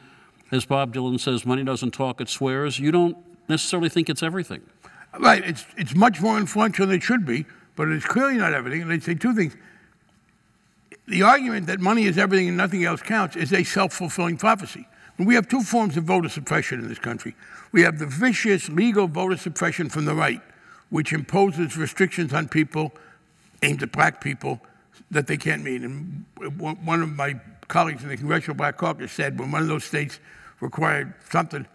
as 0.51 0.65
Bob 0.65 0.95
Dylan 0.95 1.19
says, 1.21 1.47
money 1.47 1.65
doesn't 1.65 1.93
talk, 1.93 2.21
it 2.21 2.29
swears. 2.29 2.79
You 2.79 2.91
don't 2.91 3.17
necessarily 3.49 3.89
think 3.89 4.09
it's 4.09 4.23
everything. 4.23 4.63
Right. 5.19 5.45
It's, 5.45 5.65
it's 5.77 5.95
much 5.95 6.21
more 6.21 6.39
influential 6.39 6.87
than 6.87 6.97
it 6.97 7.03
should 7.03 7.27
be, 7.27 7.47
but 7.77 7.89
it's 7.89 8.07
clearly 8.07 8.37
not 8.37 8.53
everything. 8.53 8.83
And 8.83 8.91
they 8.91 9.01
say 9.01 9.15
two 9.15 9.35
things. 9.35 9.57
The 11.07 11.23
argument 11.23 11.67
that 11.67 11.81
money 11.81 12.05
is 12.05 12.19
everything 12.19 12.49
and 12.49 12.57
nothing 12.57 12.85
else 12.85 13.03
counts 13.03 13.35
is 13.37 13.53
a 13.53 13.65
self 13.65 13.93
fulfilling 13.93 14.37
prophecy. 14.37 14.87
And 15.19 15.27
we 15.27 15.35
have 15.35 15.49
two 15.49 15.63
forms 15.63 15.97
of 15.97 16.05
voter 16.05 16.29
suppression 16.29 16.81
in 16.81 16.89
this 16.89 16.99
country. 16.99 17.35
We 17.73 17.83
have 17.83 17.99
the 17.99 18.07
vicious 18.07 18.69
legal 18.69 19.07
voter 19.07 19.37
suppression 19.37 19.89
from 19.89 20.05
the 20.05 20.15
right, 20.15 20.41
which 20.91 21.13
imposes 21.13 21.77
restrictions 21.77 22.33
on 22.33 22.49
people 22.49 22.93
aimed 23.63 23.83
at 23.83 23.93
black 23.93 24.21
people 24.21 24.61
that 25.11 25.27
they 25.27 25.37
can't 25.37 25.63
meet. 25.63 25.83
And 25.83 26.25
one 26.59 27.03
of 27.03 27.11
my 27.11 27.41
colleagues 27.69 28.03
in 28.03 28.09
the 28.09 28.17
Congressional 28.17 28.57
Black 28.57 28.77
Caucus 28.77 29.13
said 29.13 29.39
when 29.39 29.51
one 29.51 29.63
of 29.63 29.69
those 29.69 29.85
states 29.85 30.21
required 30.61 31.15
something, 31.31 31.67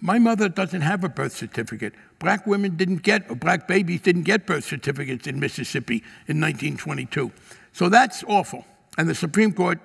my 0.00 0.18
mother 0.18 0.48
doesn't 0.48 0.82
have 0.82 1.02
a 1.02 1.08
birth 1.08 1.34
certificate. 1.34 1.94
Black 2.18 2.46
women 2.46 2.76
didn't 2.76 3.02
get, 3.02 3.30
or 3.30 3.36
black 3.36 3.66
babies 3.66 4.02
didn't 4.02 4.24
get 4.24 4.46
birth 4.46 4.64
certificates 4.64 5.26
in 5.26 5.40
Mississippi 5.40 5.96
in 6.28 6.40
1922. 6.40 7.32
So 7.72 7.88
that's 7.88 8.22
awful. 8.24 8.64
And 8.98 9.08
the 9.08 9.14
Supreme 9.14 9.52
Court, 9.52 9.80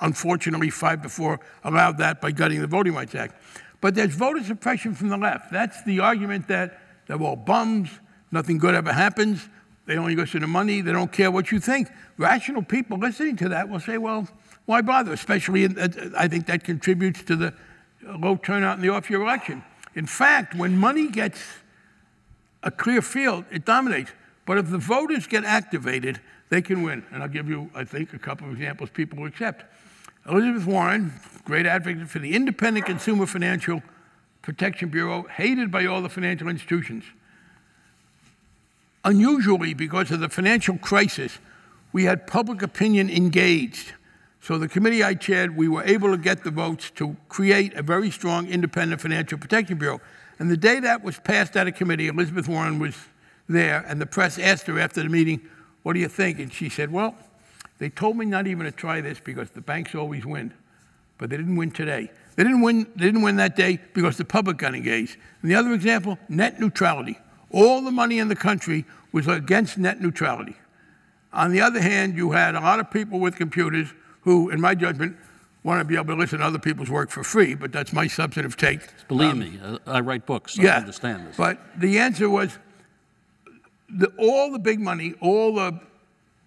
unfortunately, 0.00 0.70
five 0.70 1.02
to 1.02 1.08
four, 1.08 1.40
allowed 1.64 1.98
that 1.98 2.20
by 2.20 2.30
gutting 2.30 2.60
the 2.60 2.66
Voting 2.66 2.94
Rights 2.94 3.14
Act. 3.14 3.40
But 3.80 3.94
there's 3.94 4.14
voter 4.14 4.42
suppression 4.42 4.94
from 4.94 5.08
the 5.08 5.16
left. 5.16 5.50
That's 5.50 5.82
the 5.84 6.00
argument 6.00 6.48
that 6.48 6.80
they're 7.06 7.20
all 7.20 7.36
bums, 7.36 7.88
nothing 8.30 8.58
good 8.58 8.74
ever 8.74 8.92
happens, 8.92 9.48
they 9.86 9.96
only 9.96 10.16
listen 10.16 10.40
to 10.40 10.46
money, 10.46 10.80
they 10.80 10.92
don't 10.92 11.12
care 11.12 11.30
what 11.30 11.52
you 11.52 11.60
think. 11.60 11.88
Rational 12.16 12.62
people 12.62 12.98
listening 12.98 13.36
to 13.36 13.48
that 13.50 13.68
will 13.68 13.80
say, 13.80 13.98
well, 13.98 14.26
why 14.64 14.80
bother? 14.80 15.12
Especially, 15.12 15.64
in, 15.64 15.78
uh, 15.78 15.88
I 16.16 16.28
think 16.28 16.46
that 16.46 16.64
contributes 16.64 17.22
to 17.24 17.36
the 17.36 17.54
low 18.06 18.36
turnout 18.36 18.76
in 18.76 18.82
the 18.82 18.90
off 18.90 19.10
year 19.10 19.22
election. 19.22 19.64
In 19.94 20.06
fact, 20.06 20.54
when 20.54 20.76
money 20.76 21.08
gets 21.08 21.40
a 22.62 22.70
clear 22.70 23.02
field, 23.02 23.44
it 23.50 23.64
dominates. 23.64 24.10
But 24.46 24.58
if 24.58 24.70
the 24.70 24.78
voters 24.78 25.26
get 25.26 25.44
activated, 25.44 26.20
they 26.50 26.62
can 26.62 26.82
win. 26.82 27.04
And 27.12 27.22
I'll 27.22 27.28
give 27.28 27.48
you, 27.48 27.70
I 27.74 27.84
think, 27.84 28.12
a 28.12 28.18
couple 28.18 28.46
of 28.48 28.54
examples 28.54 28.90
people 28.90 29.18
will 29.18 29.26
accept. 29.26 29.64
Elizabeth 30.28 30.66
Warren, 30.66 31.12
great 31.44 31.66
advocate 31.66 32.08
for 32.08 32.18
the 32.18 32.34
Independent 32.34 32.86
Consumer 32.86 33.26
Financial 33.26 33.82
Protection 34.42 34.88
Bureau, 34.88 35.22
hated 35.24 35.70
by 35.70 35.86
all 35.86 36.02
the 36.02 36.08
financial 36.08 36.48
institutions. 36.48 37.04
Unusually, 39.04 39.74
because 39.74 40.10
of 40.10 40.20
the 40.20 40.28
financial 40.28 40.78
crisis, 40.78 41.38
we 41.92 42.04
had 42.04 42.26
public 42.26 42.62
opinion 42.62 43.10
engaged. 43.10 43.92
So, 44.44 44.58
the 44.58 44.68
committee 44.68 45.02
I 45.02 45.14
chaired, 45.14 45.56
we 45.56 45.68
were 45.68 45.82
able 45.84 46.10
to 46.10 46.18
get 46.18 46.44
the 46.44 46.50
votes 46.50 46.90
to 46.96 47.16
create 47.30 47.72
a 47.72 47.82
very 47.82 48.10
strong 48.10 48.46
independent 48.46 49.00
financial 49.00 49.38
protection 49.38 49.78
bureau. 49.78 50.02
And 50.38 50.50
the 50.50 50.56
day 50.58 50.80
that 50.80 51.02
was 51.02 51.18
passed 51.18 51.56
out 51.56 51.66
of 51.66 51.76
committee, 51.76 52.08
Elizabeth 52.08 52.46
Warren 52.46 52.78
was 52.78 52.94
there, 53.48 53.82
and 53.88 53.98
the 53.98 54.04
press 54.04 54.38
asked 54.38 54.66
her 54.66 54.78
after 54.78 55.02
the 55.02 55.08
meeting, 55.08 55.40
What 55.82 55.94
do 55.94 56.00
you 56.00 56.08
think? 56.08 56.40
And 56.40 56.52
she 56.52 56.68
said, 56.68 56.92
Well, 56.92 57.14
they 57.78 57.88
told 57.88 58.18
me 58.18 58.26
not 58.26 58.46
even 58.46 58.66
to 58.66 58.70
try 58.70 59.00
this 59.00 59.18
because 59.18 59.48
the 59.48 59.62
banks 59.62 59.94
always 59.94 60.26
win. 60.26 60.52
But 61.16 61.30
they 61.30 61.38
didn't 61.38 61.56
win 61.56 61.70
today. 61.70 62.10
They 62.36 62.42
didn't 62.42 62.60
win, 62.60 62.86
they 62.96 63.06
didn't 63.06 63.22
win 63.22 63.36
that 63.36 63.56
day 63.56 63.78
because 63.94 64.18
the 64.18 64.26
public 64.26 64.58
got 64.58 64.74
engaged. 64.74 65.16
And 65.40 65.50
the 65.50 65.54
other 65.54 65.72
example, 65.72 66.18
net 66.28 66.60
neutrality. 66.60 67.18
All 67.50 67.80
the 67.80 67.90
money 67.90 68.18
in 68.18 68.28
the 68.28 68.36
country 68.36 68.84
was 69.10 69.26
against 69.26 69.78
net 69.78 70.02
neutrality. 70.02 70.56
On 71.32 71.50
the 71.50 71.62
other 71.62 71.80
hand, 71.80 72.14
you 72.14 72.32
had 72.32 72.54
a 72.54 72.60
lot 72.60 72.78
of 72.78 72.90
people 72.90 73.20
with 73.20 73.36
computers 73.36 73.94
who, 74.24 74.50
in 74.50 74.60
my 74.60 74.74
judgment, 74.74 75.16
want 75.62 75.80
to 75.80 75.84
be 75.84 75.94
able 75.94 76.06
to 76.06 76.14
listen 76.14 76.40
to 76.40 76.44
other 76.44 76.58
people's 76.58 76.90
work 76.90 77.10
for 77.10 77.24
free, 77.24 77.54
but 77.54 77.72
that's 77.72 77.92
my 77.92 78.06
substantive 78.06 78.56
take. 78.56 78.80
Believe 79.08 79.32
um, 79.32 79.40
me, 79.40 79.58
I 79.86 80.00
write 80.00 80.26
books. 80.26 80.58
Yeah, 80.58 80.74
I 80.74 80.76
understand 80.78 81.26
this. 81.26 81.36
But 81.36 81.58
the 81.78 81.98
answer 81.98 82.28
was 82.28 82.58
the, 83.88 84.12
all 84.18 84.50
the 84.50 84.58
big 84.58 84.80
money, 84.80 85.14
all 85.20 85.54
the 85.54 85.80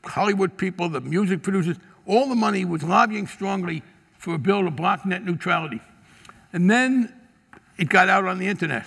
Hollywood 0.03 0.57
people, 0.57 0.89
the 0.89 1.01
music 1.01 1.41
producers, 1.41 1.77
all 2.05 2.27
the 2.27 2.35
money 2.35 2.63
was 2.65 2.83
lobbying 2.83 3.27
strongly 3.27 3.83
for 4.17 4.35
a 4.35 4.37
bill 4.37 4.63
to 4.63 4.71
block 4.71 5.05
net 5.05 5.23
neutrality. 5.23 5.81
And 6.53 6.69
then 6.69 7.13
it 7.77 7.89
got 7.89 8.09
out 8.09 8.25
on 8.25 8.37
the 8.39 8.47
internet. 8.47 8.85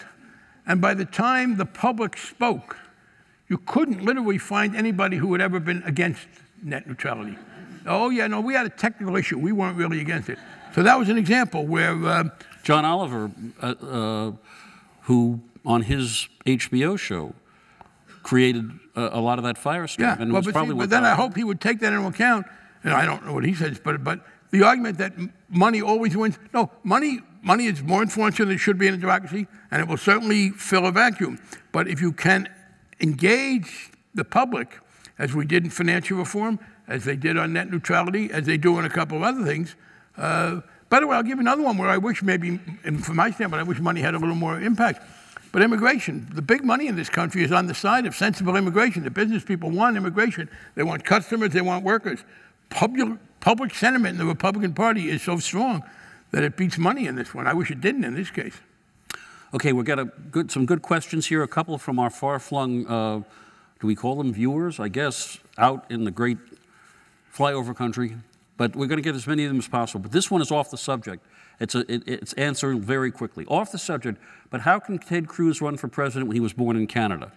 And 0.66 0.80
by 0.80 0.94
the 0.94 1.04
time 1.04 1.56
the 1.56 1.66
public 1.66 2.16
spoke, 2.16 2.76
you 3.48 3.58
couldn't 3.58 4.04
literally 4.04 4.38
find 4.38 4.76
anybody 4.76 5.16
who 5.16 5.32
had 5.32 5.40
ever 5.40 5.58
been 5.58 5.82
against 5.84 6.26
net 6.62 6.86
neutrality. 6.86 7.36
Oh, 7.86 8.10
yeah, 8.10 8.26
no, 8.26 8.40
we 8.40 8.54
had 8.54 8.66
a 8.66 8.70
technical 8.70 9.16
issue. 9.16 9.38
We 9.38 9.52
weren't 9.52 9.76
really 9.76 10.00
against 10.00 10.28
it. 10.28 10.38
So 10.74 10.82
that 10.82 10.98
was 10.98 11.08
an 11.08 11.18
example 11.18 11.66
where. 11.66 11.92
Uh, 12.04 12.24
John 12.62 12.84
Oliver, 12.84 13.30
uh, 13.60 13.66
uh, 13.66 14.32
who 15.02 15.40
on 15.64 15.82
his 15.82 16.28
HBO 16.46 16.98
show 16.98 17.34
created 18.22 18.70
a, 18.94 19.18
a 19.18 19.20
lot 19.20 19.38
of 19.38 19.44
that 19.44 19.56
firestorm. 19.56 20.00
Yeah, 20.00 20.24
well, 20.24 20.42
but, 20.42 20.54
see, 20.54 20.72
but 20.72 20.90
then 20.90 21.04
I 21.04 21.14
hope 21.14 21.36
he 21.36 21.44
would 21.44 21.60
take 21.60 21.80
that 21.80 21.92
into 21.92 22.06
account. 22.06 22.46
And 22.84 22.94
I 22.94 23.04
don't 23.04 23.26
know 23.26 23.32
what 23.32 23.44
he 23.44 23.54
says, 23.54 23.80
but, 23.82 24.02
but 24.02 24.20
the 24.50 24.62
argument 24.62 24.98
that 24.98 25.12
money 25.48 25.82
always 25.82 26.16
wins. 26.16 26.38
No, 26.54 26.70
money, 26.82 27.20
money 27.42 27.66
is 27.66 27.82
more 27.82 28.02
influential 28.02 28.46
than 28.46 28.54
it 28.54 28.58
should 28.58 28.78
be 28.78 28.86
in 28.86 28.94
a 28.94 28.96
democracy, 28.96 29.46
and 29.70 29.82
it 29.82 29.88
will 29.88 29.96
certainly 29.96 30.50
fill 30.50 30.86
a 30.86 30.92
vacuum. 30.92 31.38
But 31.72 31.88
if 31.88 32.00
you 32.00 32.12
can 32.12 32.48
engage 33.00 33.90
the 34.14 34.24
public, 34.24 34.78
as 35.18 35.34
we 35.34 35.44
did 35.44 35.64
in 35.64 35.70
financial 35.70 36.18
reform, 36.18 36.58
as 36.90 37.04
they 37.04 37.16
did 37.16 37.38
on 37.38 37.52
net 37.52 37.70
neutrality, 37.70 38.30
as 38.32 38.44
they 38.44 38.56
do 38.56 38.76
on 38.76 38.84
a 38.84 38.90
couple 38.90 39.16
of 39.16 39.22
other 39.22 39.44
things. 39.44 39.76
Uh, 40.18 40.60
by 40.90 40.98
the 40.98 41.06
way, 41.06 41.16
I'll 41.16 41.22
give 41.22 41.38
another 41.38 41.62
one 41.62 41.78
where 41.78 41.88
I 41.88 41.96
wish 41.96 42.20
maybe, 42.20 42.58
from 42.58 43.16
my 43.16 43.30
standpoint, 43.30 43.60
I 43.60 43.62
wish 43.62 43.78
money 43.78 44.00
had 44.00 44.14
a 44.14 44.18
little 44.18 44.34
more 44.34 44.60
impact. 44.60 45.00
But 45.52 45.62
immigration, 45.62 46.28
the 46.32 46.42
big 46.42 46.64
money 46.64 46.88
in 46.88 46.96
this 46.96 47.08
country 47.08 47.44
is 47.44 47.52
on 47.52 47.68
the 47.68 47.74
side 47.74 48.06
of 48.06 48.14
sensible 48.14 48.56
immigration. 48.56 49.04
The 49.04 49.10
business 49.10 49.44
people 49.44 49.70
want 49.70 49.96
immigration. 49.96 50.50
They 50.74 50.82
want 50.82 51.04
customers, 51.04 51.52
they 51.52 51.60
want 51.60 51.84
workers. 51.84 52.24
Public, 52.70 53.18
public 53.38 53.74
sentiment 53.74 54.12
in 54.14 54.18
the 54.18 54.26
Republican 54.26 54.74
Party 54.74 55.10
is 55.10 55.22
so 55.22 55.38
strong 55.38 55.84
that 56.32 56.42
it 56.42 56.56
beats 56.56 56.76
money 56.76 57.06
in 57.06 57.14
this 57.14 57.34
one. 57.34 57.46
I 57.46 57.54
wish 57.54 57.70
it 57.70 57.80
didn't 57.80 58.04
in 58.04 58.14
this 58.14 58.30
case. 58.30 58.56
Okay, 59.54 59.72
we've 59.72 59.84
got 59.84 60.30
good, 60.30 60.50
some 60.50 60.66
good 60.66 60.82
questions 60.82 61.26
here. 61.26 61.42
A 61.42 61.48
couple 61.48 61.78
from 61.78 61.98
our 62.00 62.10
far 62.10 62.38
flung, 62.38 62.86
uh, 62.86 63.22
do 63.80 63.86
we 63.86 63.94
call 63.94 64.16
them 64.16 64.32
viewers? 64.32 64.78
I 64.78 64.88
guess 64.88 65.38
out 65.58 65.88
in 65.90 66.04
the 66.04 66.12
great 66.12 66.38
flyover 67.40 67.74
country. 67.74 68.16
But 68.56 68.76
we're 68.76 68.86
going 68.86 68.98
to 68.98 69.02
get 69.02 69.14
as 69.14 69.26
many 69.26 69.44
of 69.44 69.50
them 69.50 69.58
as 69.58 69.68
possible. 69.68 70.00
But 70.00 70.12
this 70.12 70.30
one 70.30 70.42
is 70.42 70.50
off 70.50 70.70
the 70.70 70.76
subject. 70.76 71.24
It's, 71.60 71.74
a, 71.74 71.80
it, 71.92 72.02
it's 72.06 72.32
answered 72.34 72.84
very 72.84 73.10
quickly. 73.10 73.46
Off 73.46 73.72
the 73.72 73.78
subject, 73.78 74.20
but 74.50 74.60
how 74.60 74.78
can 74.78 74.98
Ted 74.98 75.28
Cruz 75.28 75.62
run 75.62 75.76
for 75.78 75.88
president 75.88 76.28
when 76.28 76.36
he 76.36 76.40
was 76.40 76.52
born 76.52 76.76
in 76.76 76.86
Canada? 76.86 77.32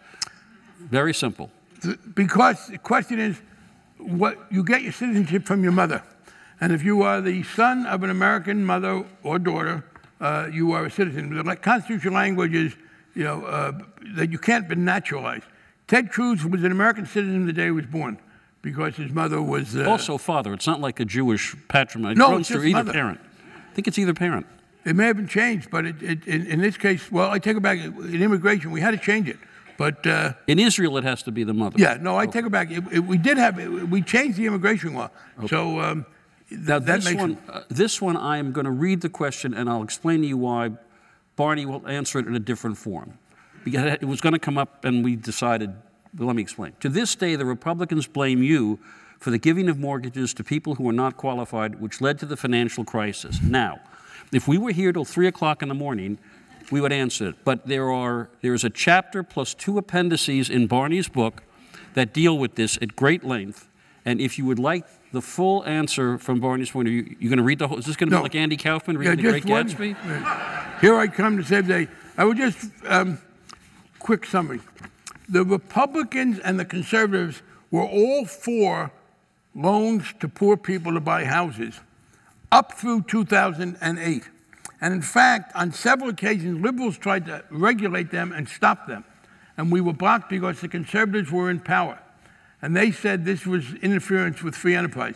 Very 0.80 1.14
simple. 1.14 1.50
Because 2.14 2.68
the 2.68 2.78
question 2.78 3.20
is, 3.20 3.42
what 3.98 4.38
you 4.52 4.64
get 4.64 4.82
your 4.82 4.92
citizenship 4.92 5.46
from 5.46 5.64
your 5.64 5.72
mother. 5.72 6.04
And 6.60 6.74
if 6.74 6.84
you 6.84 7.04
are 7.04 7.22
the 7.22 7.44
son 7.44 7.86
of 7.86 8.04
an 8.04 8.10
American 8.10 8.66
mother 8.66 9.06
or 9.24 9.40
daughter, 9.40 9.86
uh, 10.20 10.50
you 10.52 10.74
are 10.74 10.86
a 10.86 10.92
citizen. 10.92 11.34
The 11.36 11.56
constitutional 11.56 12.14
language 12.14 12.54
is, 12.54 12.76
you 13.16 13.24
know, 13.24 13.46
uh, 13.46 13.72
that 14.16 14.32
you 14.32 14.38
can't 14.38 14.68
be 14.68 14.76
naturalized. 14.76 15.46
Ted 15.88 16.12
Cruz 16.12 16.46
was 16.46 16.64
an 16.64 16.72
American 16.72 17.06
citizen 17.06 17.46
the 17.46 17.54
day 17.54 17.66
he 17.66 17.72
was 17.72 17.86
born 17.86 18.18
because 18.64 18.96
his 18.96 19.12
mother 19.12 19.40
was. 19.40 19.76
Uh, 19.76 19.88
also 19.88 20.18
father. 20.18 20.52
It's 20.54 20.66
not 20.66 20.82
like 20.82 21.00
a 21.00 21.06
Jewish 21.06 21.56
patrimony. 21.68 22.16
No, 22.16 22.38
it's 22.38 22.50
just 22.50 22.66
either 22.66 22.72
mother. 22.80 22.94
parent. 22.94 23.20
I 23.70 23.76
think 23.76 23.88
it's 23.88 24.00
either 24.00 24.16
parent. 24.16 24.48
It 24.86 24.96
may 24.96 25.06
have 25.06 25.18
been 25.18 25.28
changed, 25.28 25.70
but 25.70 25.86
it, 25.86 26.02
it, 26.02 26.26
in, 26.28 26.48
in 26.48 26.62
this 26.62 26.78
case, 26.78 27.12
well, 27.12 27.30
I 27.30 27.38
take 27.40 27.56
it 27.56 27.62
back. 27.62 27.78
In 27.80 28.22
immigration, 28.22 28.72
we 28.72 28.82
had 28.82 28.92
to 28.92 28.98
change 28.98 29.30
it. 29.30 29.38
But 29.78 30.06
uh, 30.06 30.34
In 30.48 30.60
Israel, 30.60 30.98
it 30.98 31.04
has 31.04 31.24
to 31.24 31.32
be 31.32 31.44
the 31.44 31.54
mother. 31.54 31.78
yeah, 31.80 31.98
no, 32.00 32.18
I 32.18 32.26
take 32.26 32.46
it 32.46 32.52
back. 32.52 32.70
It, 32.72 33.00
we 33.00 33.18
did 33.18 33.38
have, 33.38 33.58
we 33.90 34.02
changed 34.02 34.38
the 34.38 34.46
immigration 34.46 34.94
law. 34.94 35.10
So 35.48 35.80
um, 35.80 36.06
Now, 36.52 36.80
that 36.80 36.86
this 37.02 37.06
makes 37.06 37.20
one, 37.20 37.38
uh, 37.50 37.62
this 37.70 38.02
one, 38.02 38.16
I 38.18 38.38
am 38.38 38.52
going 38.52 38.66
to 38.66 38.72
read 38.72 39.02
the 39.02 39.10
question 39.10 39.54
and 39.54 39.70
I'll 39.70 39.84
explain 39.84 40.22
to 40.22 40.28
you 40.28 40.38
why. 40.38 40.72
Barney 41.36 41.66
will 41.66 41.88
answer 41.88 42.20
it 42.20 42.28
in 42.28 42.36
a 42.36 42.40
different 42.40 42.78
form. 42.78 43.18
Because 43.64 43.98
it 44.00 44.06
was 44.06 44.22
going 44.22 44.34
to 44.34 44.40
come 44.40 44.58
up 44.58 44.86
and 44.86 45.04
we 45.04 45.16
decided, 45.16 45.74
let 46.18 46.36
me 46.36 46.42
explain. 46.42 46.74
To 46.82 46.90
this 46.90 47.16
day, 47.16 47.36
the 47.36 47.46
Republicans 47.46 48.08
blame 48.08 48.44
you 48.44 48.80
for 49.20 49.32
the 49.32 49.38
giving 49.38 49.70
of 49.70 49.80
mortgages 49.80 50.34
to 50.36 50.44
people 50.44 50.76
who 50.76 50.88
are 50.90 50.94
not 50.94 51.18
qualified, 51.18 51.80
which 51.80 52.02
led 52.02 52.20
to 52.20 52.26
the 52.26 52.38
financial 52.38 52.84
crisis. 52.84 53.42
Now, 53.42 53.80
if 54.32 54.48
we 54.48 54.58
were 54.58 54.72
here 54.72 54.92
till 54.92 55.06
3 55.06 55.28
o'clock 55.28 55.62
in 55.62 55.70
the 55.70 55.76
morning, 55.76 56.18
we 56.72 56.82
would 56.82 56.92
answer 56.92 57.30
it. 57.30 57.36
But 57.44 57.68
there, 57.68 57.92
are, 57.92 58.30
there 58.42 58.54
is 58.54 58.64
a 58.64 58.70
chapter 58.70 59.24
plus 59.24 59.54
two 59.54 59.78
appendices 59.78 60.50
in 60.50 60.68
Barney's 60.68 61.08
book 61.08 61.44
that 61.94 62.14
deal 62.14 62.38
with 62.38 62.56
this 62.56 62.78
at 62.82 62.96
great 62.96 63.24
length. 63.24 63.70
And 64.06 64.20
if 64.20 64.38
you 64.38 64.46
would 64.46 64.60
like 64.60 64.86
the 65.12 65.22
full 65.22 65.64
answer 65.66 66.18
from 66.18 66.40
Barney's 66.40 66.72
point 66.72 66.88
of 66.88 66.92
view, 66.92 67.16
you're 67.20 67.30
going 67.30 67.38
to 67.38 67.44
read 67.44 67.60
the 67.60 67.68
whole. 67.68 67.78
Is 67.78 67.86
this 67.86 67.96
going 67.96 68.10
to 68.10 68.16
No. 68.16 68.20
be 68.20 68.24
like 68.24 68.36
Andy 68.36 68.58
Kaufman 68.58 68.96
yeah, 69.02 69.10
reading 69.12 69.26
The 69.26 69.32
Great 69.32 69.46
one. 69.46 69.70
Gatsby? 69.70 70.82
Here 70.82 70.96
I 70.96 71.08
come 71.08 71.38
to 71.38 71.44
save 71.44 71.68
the 71.68 71.86
day. 71.86 71.92
I 72.18 72.26
would 72.26 72.38
just, 72.38 72.72
um, 72.86 73.20
quick 74.00 74.26
summary. 74.26 74.60
The 75.30 75.44
Republicans 75.44 76.40
and 76.40 76.60
the 76.60 76.66
conservatives 76.66 77.42
were 77.72 77.86
all 77.86 78.26
for 78.26 78.92
loans 79.56 80.14
to 80.20 80.28
poor 80.28 80.58
people 80.58 80.94
to 80.94 81.00
buy 81.00 81.26
houses 81.26 81.80
up 82.52 82.74
through 82.74 83.04
2008. 83.04 84.30
And 84.82 84.94
in 84.94 85.02
fact, 85.02 85.56
on 85.56 85.72
several 85.72 86.10
occasions, 86.10 86.62
liberals 86.62 86.98
tried 86.98 87.26
to 87.28 87.44
regulate 87.50 88.12
them 88.12 88.32
and 88.32 88.48
stop 88.48 88.88
them. 88.88 89.06
And 89.58 89.72
we 89.72 89.82
were 89.82 89.94
blocked 89.94 90.30
because 90.30 90.62
the 90.62 90.68
conservatives 90.68 91.32
were 91.32 91.50
in 91.50 91.60
power. 91.60 92.00
And 92.62 92.76
they 92.76 92.92
said 92.92 93.26
this 93.26 93.46
was 93.46 93.74
interference 93.76 94.44
with 94.44 94.56
free 94.56 94.76
enterprise. 94.76 95.16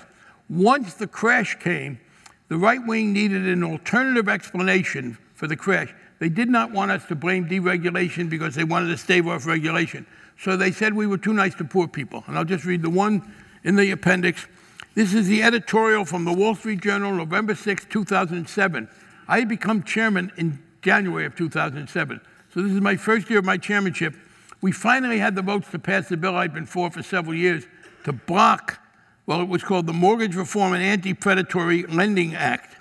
Once 0.49 0.93
the 0.93 1.07
crash 1.07 1.59
came, 1.59 1.99
the 2.47 2.57
right 2.57 2.85
wing 2.85 3.11
needed 3.11 3.45
an 3.45 3.63
alternative 3.63 4.29
explanation 4.29 5.17
for 5.33 5.47
the 5.47 5.55
crash. 5.55 5.93
They 6.19 6.29
did 6.29 6.49
not 6.49 6.71
want 6.71 6.91
us 6.91 7.05
to 7.05 7.15
blame 7.15 7.47
deregulation 7.47 8.29
because 8.29 8.55
they 8.55 8.63
wanted 8.63 8.87
to 8.89 8.97
stave 8.97 9.27
off 9.27 9.45
regulation. 9.45 10.05
So 10.39 10.57
they 10.57 10.71
said 10.71 10.93
we 10.93 11.07
were 11.07 11.17
too 11.17 11.33
nice 11.33 11.55
to 11.55 11.63
poor 11.63 11.87
people. 11.87 12.23
And 12.27 12.37
I'll 12.37 12.45
just 12.45 12.65
read 12.65 12.81
the 12.81 12.89
one 12.89 13.33
in 13.63 13.75
the 13.75 13.91
appendix. 13.91 14.47
This 14.95 15.13
is 15.13 15.27
the 15.27 15.43
editorial 15.43 16.05
from 16.05 16.25
the 16.25 16.33
Wall 16.33 16.55
Street 16.55 16.81
Journal, 16.81 17.13
November 17.13 17.55
6, 17.55 17.85
2007. 17.89 18.87
I 19.27 19.39
had 19.39 19.49
become 19.49 19.83
chairman 19.83 20.31
in 20.37 20.59
January 20.81 21.25
of 21.25 21.35
2007. 21.35 22.21
So 22.53 22.61
this 22.61 22.71
is 22.71 22.81
my 22.81 22.95
first 22.95 23.29
year 23.29 23.39
of 23.39 23.45
my 23.45 23.57
chairmanship. 23.57 24.15
We 24.61 24.71
finally 24.71 25.19
had 25.19 25.35
the 25.35 25.41
votes 25.43 25.69
to 25.71 25.79
pass 25.79 26.09
the 26.09 26.17
bill 26.17 26.35
I'd 26.35 26.53
been 26.53 26.65
for 26.65 26.89
for 26.89 27.03
several 27.03 27.35
years 27.35 27.65
to 28.05 28.13
block, 28.13 28.79
well, 29.27 29.41
it 29.41 29.49
was 29.49 29.61
called 29.61 29.85
the 29.87 29.93
Mortgage 29.93 30.35
Reform 30.35 30.71
and 30.73 30.81
Anti 30.81 31.13
Predatory 31.13 31.83
Lending 31.83 32.33
Act. 32.33 32.77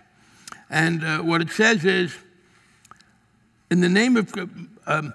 And 0.70 1.02
uh, 1.02 1.18
what 1.18 1.42
it 1.42 1.50
says 1.50 1.84
is, 1.84 2.16
in 3.70 3.80
the 3.80 3.88
name 3.88 4.16
of, 4.16 4.32
um, 4.86 5.14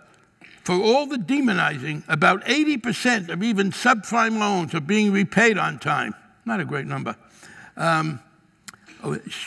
for 0.63 0.75
all 0.75 1.05
the 1.05 1.17
demonizing, 1.17 2.03
about 2.07 2.43
80% 2.45 3.29
of 3.29 3.43
even 3.43 3.71
subprime 3.71 4.39
loans 4.39 4.73
are 4.75 4.81
being 4.81 5.11
repaid 5.11 5.57
on 5.57 5.79
time. 5.79 6.13
Not 6.45 6.59
a 6.59 6.65
great 6.65 6.85
number. 6.85 7.15
Um, 7.77 8.19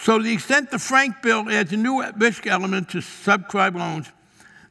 so, 0.02 0.18
to 0.18 0.24
the 0.24 0.32
extent 0.32 0.70
the 0.70 0.78
Frank 0.78 1.22
bill 1.22 1.48
adds 1.48 1.72
a 1.72 1.76
new 1.76 2.04
risk 2.16 2.46
element 2.46 2.88
to 2.90 2.98
subprime 2.98 3.76
loans, 3.76 4.10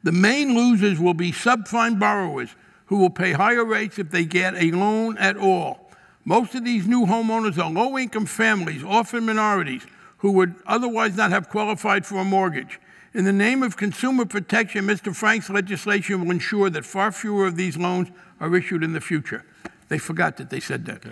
the 0.04 0.12
main 0.12 0.54
losers 0.54 1.00
will 1.00 1.14
be 1.14 1.32
subprime 1.32 2.00
borrowers 2.00 2.54
who 2.88 2.98
will 2.98 3.10
pay 3.10 3.32
higher 3.32 3.64
rates 3.64 3.98
if 3.98 4.12
they 4.12 4.26
get 4.26 4.56
a 4.56 4.72
loan 4.72 5.18
at 5.18 5.38
all. 5.38 5.90
Most 6.26 6.56
of 6.56 6.66
these 6.66 6.86
new 6.86 7.06
homeowners 7.06 7.58
are 7.58 7.72
low 7.72 7.98
income 7.98 8.26
families, 8.26 8.84
often 8.84 9.26
minorities, 9.26 9.86
who 10.18 10.32
would 10.34 10.56
otherwise 10.66 11.16
not 11.16 11.32
have 11.32 11.50
qualified 11.50 12.06
for 12.06 12.18
a 12.18 12.24
mortgage. 12.26 12.80
In 13.14 13.26
the 13.26 13.34
name 13.34 13.62
of 13.62 13.78
consumer 13.78 14.26
protection, 14.26 14.86
Mr. 14.88 15.16
Frank's 15.16 15.50
legislation 15.50 16.22
will 16.22 16.32
ensure 16.32 16.70
that 16.72 16.84
far 16.84 17.12
fewer 17.12 17.46
of 17.46 17.56
these 17.56 17.78
loans 17.78 18.10
are 18.40 18.56
issued 18.56 18.84
in 18.84 18.94
the 18.94 19.02
future. 19.02 19.46
They 19.88 20.00
forgot 20.00 20.38
that 20.38 20.50
they 20.50 20.60
said 20.60 20.86
that. 20.86 21.04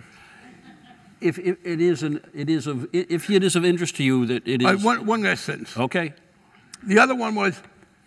If, 1.19 1.37
if 1.37 1.57
it 1.63 1.79
is 1.79 2.01
an, 2.01 2.19
it 2.33 2.49
is 2.49 2.65
of, 2.65 2.87
if 2.91 3.29
it 3.29 3.43
is 3.43 3.55
of 3.55 3.63
interest 3.63 3.95
to 3.97 4.03
you 4.03 4.25
that 4.25 4.47
it 4.47 4.65
All 4.65 4.73
right, 4.73 4.83
one, 4.83 5.05
one 5.05 5.21
last 5.21 5.45
sentence. 5.45 5.77
Okay. 5.77 6.13
The 6.83 6.97
other 6.97 7.13
one 7.13 7.35
was 7.35 7.61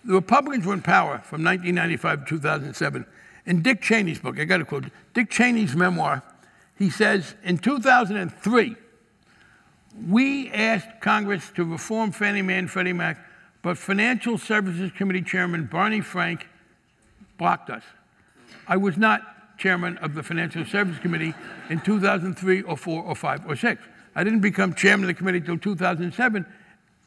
the 0.05 0.15
Republicans 0.15 0.67
were 0.67 0.75
in 0.75 0.83
power 0.83 1.21
from 1.25 1.45
1995 1.45 2.25
to 2.25 2.31
2007. 2.31 3.07
In 3.47 3.63
Dick 3.63 3.81
Cheney's 3.81 4.19
book, 4.19 4.41
I 4.41 4.45
got 4.45 4.59
to 4.59 4.65
quote 4.65 4.87
Dick 5.13 5.31
Cheney's 5.31 5.77
memoir, 5.77 6.25
he 6.77 6.91
says 6.91 7.37
in 7.45 7.59
2003, 7.59 8.77
we 10.09 10.51
asked 10.51 11.01
Congress 11.01 11.53
to 11.55 11.65
reform 11.65 12.11
Fannie 12.11 12.43
Mae 12.43 12.59
and 12.59 12.69
Freddie 12.69 12.93
Mac, 12.93 13.19
but 13.65 13.79
Financial 13.79 14.37
Services 14.37 14.93
Committee 14.93 15.23
Chairman 15.23 15.65
Barney 15.65 16.03
Frank 16.03 16.47
blocked 17.39 17.71
us. 17.71 17.83
I 18.69 18.77
was 18.77 18.99
not 18.99 19.23
chairman 19.57 19.97
of 19.99 20.15
the 20.15 20.23
Financial 20.23 20.67
Services 20.67 21.01
Committee 21.01 21.33
in 21.71 21.81
2003 21.81 22.63
or 22.63 22.77
4 22.77 23.03
or 23.03 23.17
5 23.17 23.47
or 23.49 23.57
6. 23.57 23.83
I 24.15 24.23
didn't 24.23 24.41
become 24.41 24.75
chairman 24.75 25.05
of 25.05 25.09
the 25.09 25.19
committee 25.19 25.39
until 25.39 25.57
2007, 25.57 26.45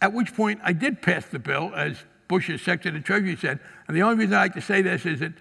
at 0.01 0.13
which 0.13 0.33
point 0.33 0.59
I 0.63 0.73
did 0.73 0.99
pass 1.01 1.27
the 1.27 1.37
bill, 1.37 1.71
as 1.75 1.97
Bush's 2.27 2.61
Secretary 2.63 2.95
of 2.95 3.03
the 3.03 3.05
Treasury 3.05 3.37
said. 3.37 3.59
And 3.87 3.95
the 3.95 4.01
only 4.01 4.17
reason 4.17 4.33
I 4.33 4.41
like 4.41 4.55
to 4.55 4.61
say 4.61 4.81
this 4.81 5.05
is 5.05 5.19
that 5.19 5.33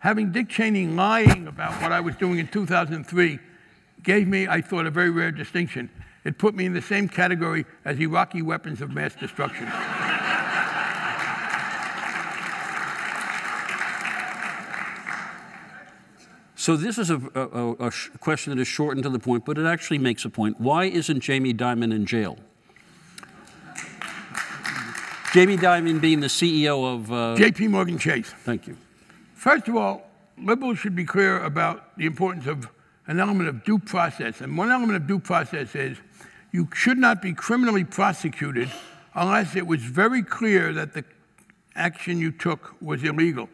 having 0.00 0.32
Dick 0.32 0.48
Cheney 0.48 0.86
lying 0.86 1.46
about 1.48 1.82
what 1.82 1.92
I 1.92 2.00
was 2.00 2.16
doing 2.16 2.38
in 2.38 2.48
2003 2.48 3.38
gave 4.02 4.26
me, 4.26 4.48
I 4.48 4.62
thought, 4.62 4.86
a 4.86 4.90
very 4.90 5.10
rare 5.10 5.32
distinction. 5.32 5.90
It 6.24 6.38
put 6.38 6.54
me 6.54 6.64
in 6.64 6.72
the 6.72 6.82
same 6.82 7.10
category 7.10 7.66
as 7.84 7.98
Iraqi 7.98 8.40
weapons 8.40 8.80
of 8.80 8.90
mass 8.90 9.14
destruction. 9.14 9.70
So 16.62 16.76
this 16.76 16.96
is 16.96 17.10
a, 17.10 17.20
a, 17.34 17.88
a 17.88 17.90
question 18.20 18.54
that 18.54 18.62
is 18.62 18.68
shortened 18.68 19.02
to 19.02 19.08
the 19.08 19.18
point, 19.18 19.44
but 19.44 19.58
it 19.58 19.66
actually 19.66 19.98
makes 19.98 20.24
a 20.24 20.30
point. 20.30 20.60
Why 20.60 20.84
isn't 20.84 21.18
Jamie 21.18 21.52
Dimon 21.52 21.92
in 21.92 22.06
jail? 22.06 22.38
Jamie 25.34 25.56
Dimon 25.56 26.00
being 26.00 26.20
the 26.20 26.28
CEO 26.28 26.94
of. 26.94 27.10
Uh, 27.10 27.34
JP 27.36 27.70
Morgan 27.70 27.98
Chase. 27.98 28.32
thank 28.44 28.68
you. 28.68 28.76
First 29.34 29.66
of 29.66 29.74
all, 29.74 30.08
liberals 30.38 30.78
should 30.78 30.94
be 30.94 31.04
clear 31.04 31.42
about 31.42 31.98
the 31.98 32.06
importance 32.06 32.46
of 32.46 32.68
an 33.08 33.18
element 33.18 33.48
of 33.48 33.64
due 33.64 33.80
process. 33.80 34.40
And 34.40 34.56
one 34.56 34.70
element 34.70 34.94
of 34.94 35.08
due 35.08 35.18
process 35.18 35.74
is 35.74 35.98
you 36.52 36.68
should 36.74 36.96
not 36.96 37.20
be 37.20 37.32
criminally 37.32 37.82
prosecuted 37.82 38.70
unless 39.16 39.56
it 39.56 39.66
was 39.66 39.82
very 39.82 40.22
clear 40.22 40.72
that 40.74 40.94
the 40.94 41.04
action 41.74 42.18
you 42.18 42.30
took 42.30 42.80
was 42.80 43.02
illegal. 43.02 43.48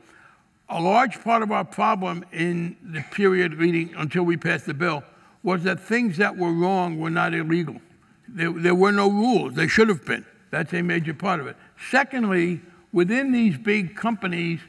A 0.70 0.80
large 0.80 1.22
part 1.22 1.42
of 1.42 1.50
our 1.50 1.64
problem 1.64 2.24
in 2.32 2.76
the 2.82 3.02
period 3.10 3.58
leading 3.58 3.94
until 3.96 4.24
we 4.24 4.36
passed 4.36 4.66
the 4.66 4.74
bill 4.74 5.02
was 5.42 5.62
that 5.64 5.80
things 5.80 6.16
that 6.18 6.36
were 6.36 6.52
wrong 6.52 6.98
were 6.98 7.10
not 7.10 7.32
illegal. 7.32 7.80
There, 8.28 8.52
there 8.52 8.74
were 8.74 8.92
no 8.92 9.10
rules. 9.10 9.54
They 9.54 9.68
should 9.68 9.88
have 9.88 10.04
been. 10.04 10.26
That's 10.50 10.72
a 10.74 10.82
major 10.82 11.14
part 11.14 11.40
of 11.40 11.46
it. 11.46 11.56
Secondly, 11.90 12.60
within 12.92 13.32
these 13.32 13.56
big 13.56 13.96
companies, 13.96 14.60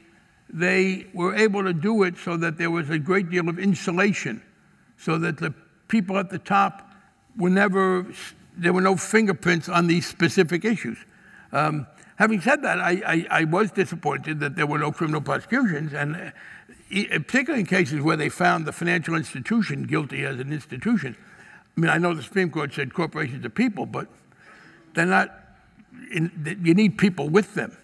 they 0.49 1.07
were 1.13 1.35
able 1.35 1.63
to 1.63 1.73
do 1.73 2.03
it 2.03 2.17
so 2.17 2.37
that 2.37 2.57
there 2.57 2.71
was 2.71 2.89
a 2.89 2.99
great 2.99 3.29
deal 3.29 3.49
of 3.49 3.59
insulation, 3.59 4.41
so 4.97 5.17
that 5.17 5.37
the 5.37 5.53
people 5.87 6.17
at 6.17 6.29
the 6.29 6.39
top 6.39 6.91
were 7.37 7.49
never, 7.49 8.05
there 8.57 8.73
were 8.73 8.81
no 8.81 8.95
fingerprints 8.95 9.69
on 9.69 9.87
these 9.87 10.07
specific 10.07 10.65
issues. 10.65 10.97
Um, 11.51 11.87
having 12.19 12.41
said 12.41 12.61
that, 12.61 12.79
I, 12.79 13.01
I, 13.05 13.27
I, 13.31 13.43
was 13.45 13.71
disappointed 13.71 14.41
that 14.41 14.57
there 14.57 14.67
were 14.67 14.77
no 14.77 14.91
criminal 14.91 15.21
prosecutions, 15.21 15.93
and 15.93 16.15
uh, 16.17 16.31
particularly 17.19 17.61
in 17.61 17.65
cases 17.65 18.01
where 18.01 18.17
they 18.17 18.27
found 18.27 18.65
the 18.65 18.73
financial 18.73 19.15
institution 19.15 19.83
guilty 19.83 20.25
as 20.25 20.37
an 20.37 20.51
institution. 20.51 21.15
I 21.77 21.79
mean, 21.79 21.89
I 21.89 21.97
know 21.97 22.13
the 22.13 22.21
Supreme 22.21 22.51
Court 22.51 22.73
said 22.73 22.93
corporations 22.93 23.45
are 23.45 23.49
people, 23.49 23.85
but 23.85 24.07
they're 24.93 25.05
not, 25.05 25.33
in, 26.13 26.59
you 26.61 26.73
need 26.73 26.97
people 26.97 27.29
with 27.29 27.53
them. 27.53 27.75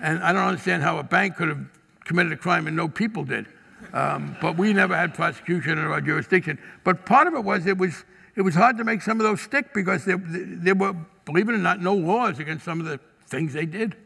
And 0.00 0.24
I 0.24 0.32
don't 0.32 0.42
understand 0.42 0.82
how 0.82 0.96
a 0.96 1.04
bank 1.04 1.36
could 1.36 1.48
have 1.48 1.64
committed 2.04 2.32
a 2.32 2.36
crime 2.36 2.66
and 2.66 2.74
no 2.74 2.88
people 2.88 3.24
did. 3.24 3.46
Um, 3.92 4.36
but 4.40 4.56
we 4.56 4.72
never 4.72 4.96
had 4.96 5.12
prosecution 5.12 5.76
in 5.76 5.84
our 5.84 6.00
jurisdiction. 6.00 6.58
But 6.82 7.04
part 7.04 7.26
of 7.26 7.34
it 7.34 7.44
was 7.44 7.66
it 7.66 7.76
was 7.76 8.04
it 8.36 8.42
was 8.42 8.54
hard 8.54 8.78
to 8.78 8.84
make 8.84 9.02
some 9.02 9.20
of 9.20 9.24
those 9.24 9.42
stick 9.42 9.74
because 9.74 10.06
there, 10.06 10.16
there 10.24 10.74
were, 10.74 10.94
believe 11.26 11.50
it 11.50 11.52
or 11.52 11.58
not, 11.58 11.82
no 11.82 11.94
laws 11.94 12.38
against 12.38 12.64
some 12.64 12.80
of 12.80 12.86
the 12.86 12.98
things 13.32 13.52
they 13.52 13.66
did. 13.66 13.96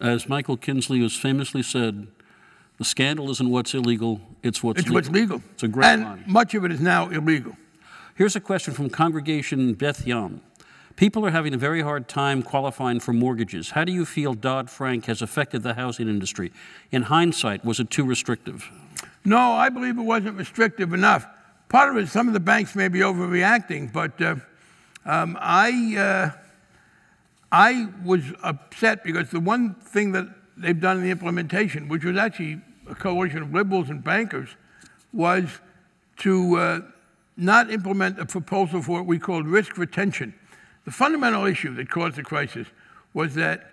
As 0.00 0.28
Michael 0.28 0.56
Kinsley 0.56 1.02
has 1.02 1.14
famously 1.14 1.62
said, 1.62 2.06
the 2.78 2.84
scandal 2.84 3.30
isn't 3.30 3.50
what's 3.50 3.74
illegal, 3.74 4.20
it's 4.42 4.62
what's 4.62 4.80
it's 4.80 4.88
legal. 4.88 4.94
what's 4.94 5.10
legal. 5.10 5.42
It's 5.52 5.62
a 5.62 5.68
great 5.68 5.86
and 5.86 6.02
line. 6.04 6.24
much 6.26 6.54
of 6.54 6.64
it 6.64 6.72
is 6.72 6.80
now 6.80 7.10
illegal. 7.10 7.56
Here's 8.14 8.36
a 8.36 8.40
question 8.40 8.72
from 8.72 8.88
Congregation 8.88 9.74
Beth 9.74 10.06
Yam. 10.06 10.40
People 10.96 11.24
are 11.26 11.30
having 11.30 11.54
a 11.54 11.58
very 11.58 11.82
hard 11.82 12.08
time 12.08 12.42
qualifying 12.42 13.00
for 13.00 13.12
mortgages. 13.12 13.70
How 13.70 13.84
do 13.84 13.92
you 13.92 14.04
feel 14.04 14.34
Dodd 14.34 14.68
Frank 14.70 15.06
has 15.06 15.22
affected 15.22 15.62
the 15.62 15.74
housing 15.74 16.08
industry? 16.08 16.52
In 16.90 17.02
hindsight, 17.02 17.64
was 17.64 17.80
it 17.80 17.90
too 17.90 18.04
restrictive? 18.04 18.70
No, 19.24 19.52
I 19.52 19.68
believe 19.70 19.98
it 19.98 20.02
wasn't 20.02 20.36
restrictive 20.36 20.92
enough. 20.92 21.26
Part 21.68 21.90
of 21.90 21.96
it, 21.96 22.08
some 22.08 22.28
of 22.28 22.34
the 22.34 22.40
banks 22.40 22.74
may 22.74 22.88
be 22.88 23.00
overreacting, 23.00 23.92
but 23.92 24.20
uh, 24.20 24.36
um, 25.06 25.38
I, 25.40 25.96
uh, 25.96 26.38
I 27.52 27.90
was 28.02 28.22
upset 28.42 29.04
because 29.04 29.30
the 29.30 29.38
one 29.38 29.74
thing 29.74 30.12
that 30.12 30.26
they've 30.56 30.80
done 30.80 30.96
in 30.96 31.02
the 31.02 31.10
implementation, 31.10 31.86
which 31.86 32.02
was 32.02 32.16
actually 32.16 32.62
a 32.88 32.94
coalition 32.94 33.42
of 33.42 33.52
liberals 33.52 33.90
and 33.90 34.02
bankers, 34.02 34.48
was 35.12 35.60
to 36.16 36.56
uh, 36.56 36.80
not 37.36 37.70
implement 37.70 38.18
a 38.18 38.24
proposal 38.24 38.80
for 38.80 38.92
what 38.92 39.06
we 39.06 39.18
called 39.18 39.46
risk 39.46 39.76
retention. 39.76 40.34
The 40.86 40.90
fundamental 40.90 41.44
issue 41.44 41.74
that 41.74 41.90
caused 41.90 42.16
the 42.16 42.22
crisis 42.22 42.66
was 43.12 43.34
that 43.34 43.70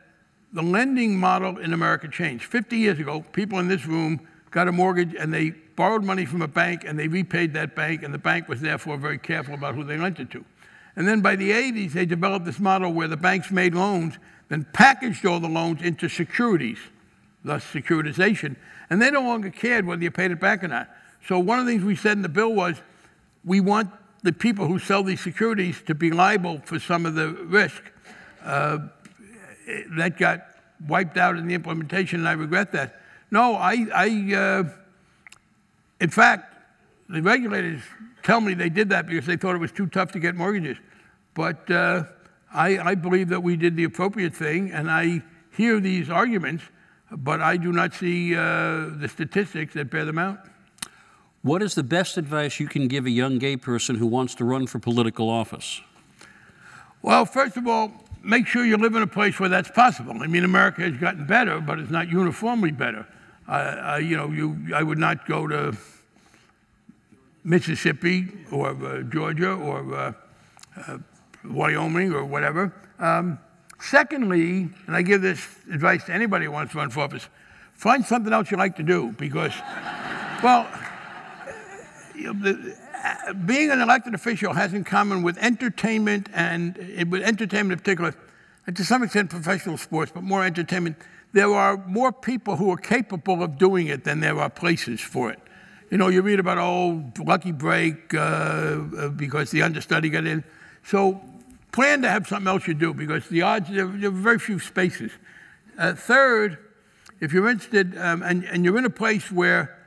the 0.51 0.61
lending 0.61 1.17
model 1.17 1.57
in 1.57 1.71
America 1.71 2.09
changed. 2.09 2.43
50 2.43 2.77
years 2.77 2.99
ago, 2.99 3.21
people 3.31 3.59
in 3.59 3.69
this 3.69 3.85
room 3.85 4.19
got 4.51 4.67
a 4.67 4.73
mortgage 4.73 5.15
and 5.15 5.33
they 5.33 5.51
borrowed 5.51 6.03
money 6.03 6.25
from 6.25 6.41
a 6.41 6.47
bank 6.47 6.83
and 6.85 6.99
they 6.99 7.07
repaid 7.07 7.53
that 7.53 7.75
bank, 7.75 8.03
and 8.03 8.13
the 8.13 8.19
bank 8.19 8.49
was 8.49 8.59
therefore 8.59 8.97
very 8.97 9.17
careful 9.17 9.53
about 9.53 9.75
who 9.75 9.85
they 9.85 9.97
lent 9.97 10.19
it 10.19 10.29
to. 10.31 10.43
And 10.95 11.07
then 11.07 11.21
by 11.21 11.35
the 11.35 11.51
80s, 11.51 11.93
they 11.93 12.05
developed 12.05 12.45
this 12.45 12.59
model 12.59 12.91
where 12.91 13.07
the 13.07 13.17
banks 13.17 13.51
made 13.51 13.73
loans, 13.73 14.17
then 14.49 14.65
packaged 14.73 15.25
all 15.25 15.39
the 15.39 15.47
loans 15.47 15.81
into 15.81 16.09
securities, 16.09 16.79
thus 17.43 17.63
securitization, 17.63 18.55
and 18.89 19.01
they 19.01 19.11
no 19.11 19.21
longer 19.21 19.49
cared 19.49 19.85
whether 19.85 20.01
you 20.01 20.11
paid 20.11 20.31
it 20.31 20.39
back 20.39 20.63
or 20.63 20.67
not. 20.67 20.89
So 21.27 21.39
one 21.39 21.59
of 21.59 21.65
the 21.65 21.71
things 21.71 21.83
we 21.83 21.95
said 21.95 22.13
in 22.13 22.21
the 22.21 22.29
bill 22.29 22.53
was 22.53 22.81
we 23.45 23.59
want 23.59 23.89
the 24.23 24.33
people 24.33 24.67
who 24.67 24.79
sell 24.79 25.03
these 25.03 25.21
securities 25.21 25.81
to 25.83 25.95
be 25.95 26.11
liable 26.11 26.61
for 26.65 26.79
some 26.79 27.05
of 27.05 27.15
the 27.15 27.29
risk. 27.29 27.83
Uh, 28.43 28.79
that 29.97 30.17
got 30.17 30.45
wiped 30.87 31.17
out 31.17 31.37
in 31.37 31.47
the 31.47 31.53
implementation, 31.53 32.19
and 32.19 32.27
I 32.27 32.33
regret 32.33 32.71
that. 32.71 33.01
No, 33.31 33.55
I, 33.55 33.87
I 33.93 34.35
uh, 34.35 34.63
in 35.99 36.09
fact, 36.09 36.55
the 37.09 37.21
regulators 37.21 37.81
tell 38.23 38.41
me 38.41 38.53
they 38.53 38.69
did 38.69 38.89
that 38.89 39.07
because 39.07 39.25
they 39.25 39.37
thought 39.37 39.55
it 39.55 39.59
was 39.59 39.71
too 39.71 39.87
tough 39.87 40.11
to 40.13 40.19
get 40.19 40.35
mortgages. 40.35 40.77
But 41.33 41.69
uh, 41.69 42.03
I, 42.53 42.79
I 42.79 42.95
believe 42.95 43.29
that 43.29 43.41
we 43.41 43.55
did 43.55 43.75
the 43.75 43.83
appropriate 43.83 44.33
thing, 44.33 44.71
and 44.71 44.89
I 44.89 45.21
hear 45.51 45.79
these 45.79 46.09
arguments, 46.09 46.63
but 47.11 47.41
I 47.41 47.57
do 47.57 47.71
not 47.71 47.93
see 47.93 48.35
uh, 48.35 48.89
the 48.97 49.07
statistics 49.07 49.73
that 49.73 49.89
bear 49.89 50.05
them 50.05 50.17
out. 50.17 50.39
What 51.41 51.61
is 51.61 51.75
the 51.75 51.83
best 51.83 52.17
advice 52.17 52.59
you 52.59 52.67
can 52.67 52.87
give 52.87 53.05
a 53.05 53.09
young 53.09 53.39
gay 53.39 53.55
person 53.55 53.95
who 53.95 54.07
wants 54.07 54.35
to 54.35 54.45
run 54.45 54.67
for 54.67 54.79
political 54.79 55.29
office? 55.29 55.81
Well, 57.01 57.25
first 57.25 57.55
of 57.55 57.65
all, 57.65 57.91
make 58.21 58.45
sure 58.45 58.65
you 58.65 58.75
live 58.75 58.95
in 58.95 59.03
a 59.03 59.07
place 59.07 59.39
where 59.39 59.47
that's 59.47 59.71
possible. 59.71 60.21
I 60.21 60.27
mean, 60.27 60.43
America 60.43 60.81
has 60.81 60.97
gotten 60.97 61.25
better, 61.25 61.61
but 61.61 61.79
it's 61.79 61.91
not 61.91 62.09
uniformly 62.09 62.71
better. 62.71 63.07
Uh, 63.47 63.99
you 64.01 64.17
know, 64.17 64.29
you, 64.29 64.75
I 64.75 64.83
would 64.83 64.97
not 64.97 65.25
go 65.25 65.47
to 65.47 65.75
Mississippi 67.49 68.27
or 68.51 68.69
uh, 68.69 69.01
Georgia 69.01 69.53
or 69.53 69.95
uh, 69.95 70.13
uh, 70.77 70.97
Wyoming 71.43 72.13
or 72.13 72.23
whatever. 72.23 72.71
Um, 72.99 73.39
secondly, 73.81 74.69
and 74.85 74.95
I 74.95 75.01
give 75.01 75.23
this 75.23 75.43
advice 75.71 76.03
to 76.05 76.13
anybody 76.13 76.45
who 76.45 76.51
wants 76.51 76.73
to 76.73 76.77
run 76.77 76.91
for 76.91 77.01
office, 77.01 77.27
find 77.73 78.05
something 78.05 78.31
else 78.31 78.51
you 78.51 78.57
like 78.57 78.75
to 78.75 78.83
do 78.83 79.15
because, 79.17 79.53
well, 80.43 80.67
you 82.15 82.31
know, 82.31 82.33
the, 82.33 82.77
uh, 83.03 83.33
being 83.33 83.71
an 83.71 83.81
elected 83.81 84.13
official 84.13 84.53
has 84.53 84.75
in 84.75 84.83
common 84.83 85.23
with 85.23 85.35
entertainment 85.39 86.29
and 86.35 86.77
uh, 86.77 87.05
with 87.09 87.23
entertainment 87.23 87.79
in 87.79 87.79
particular, 87.79 88.13
and 88.67 88.77
to 88.77 88.85
some 88.85 89.01
extent 89.01 89.31
professional 89.31 89.77
sports, 89.77 90.11
but 90.13 90.21
more 90.21 90.45
entertainment. 90.45 90.97
There 91.31 91.51
are 91.53 91.77
more 91.85 92.11
people 92.11 92.57
who 92.57 92.71
are 92.71 92.77
capable 92.77 93.43
of 93.43 93.57
doing 93.57 93.87
it 93.87 94.03
than 94.03 94.19
there 94.19 94.39
are 94.39 94.49
places 94.49 94.99
for 94.99 95.31
it. 95.31 95.39
You 95.89 95.97
know, 95.97 96.07
you 96.09 96.21
read 96.21 96.39
about, 96.39 96.57
oh, 96.57 97.11
lucky 97.23 97.51
break 97.51 98.13
uh, 98.13 98.17
uh 98.17 99.09
because 99.09 99.51
the 99.51 99.63
understudy 99.63 100.09
got 100.09 100.25
in. 100.25 100.43
So 100.83 101.21
plan 101.71 102.01
to 102.01 102.09
have 102.09 102.27
something 102.27 102.47
else 102.47 102.67
you 102.67 102.73
do 102.73 102.93
because 102.93 103.27
the 103.29 103.41
odds, 103.41 103.69
there, 103.69 103.87
there 103.87 104.09
are 104.09 104.13
very 104.13 104.39
few 104.39 104.59
spaces. 104.59 105.11
Uh, 105.77 105.93
third, 105.93 106.57
if 107.19 107.33
you're 107.33 107.49
interested 107.49 107.97
um, 107.97 108.23
and, 108.23 108.43
and 108.45 108.63
you're 108.63 108.77
in 108.77 108.85
a 108.85 108.89
place 108.89 109.31
where 109.31 109.77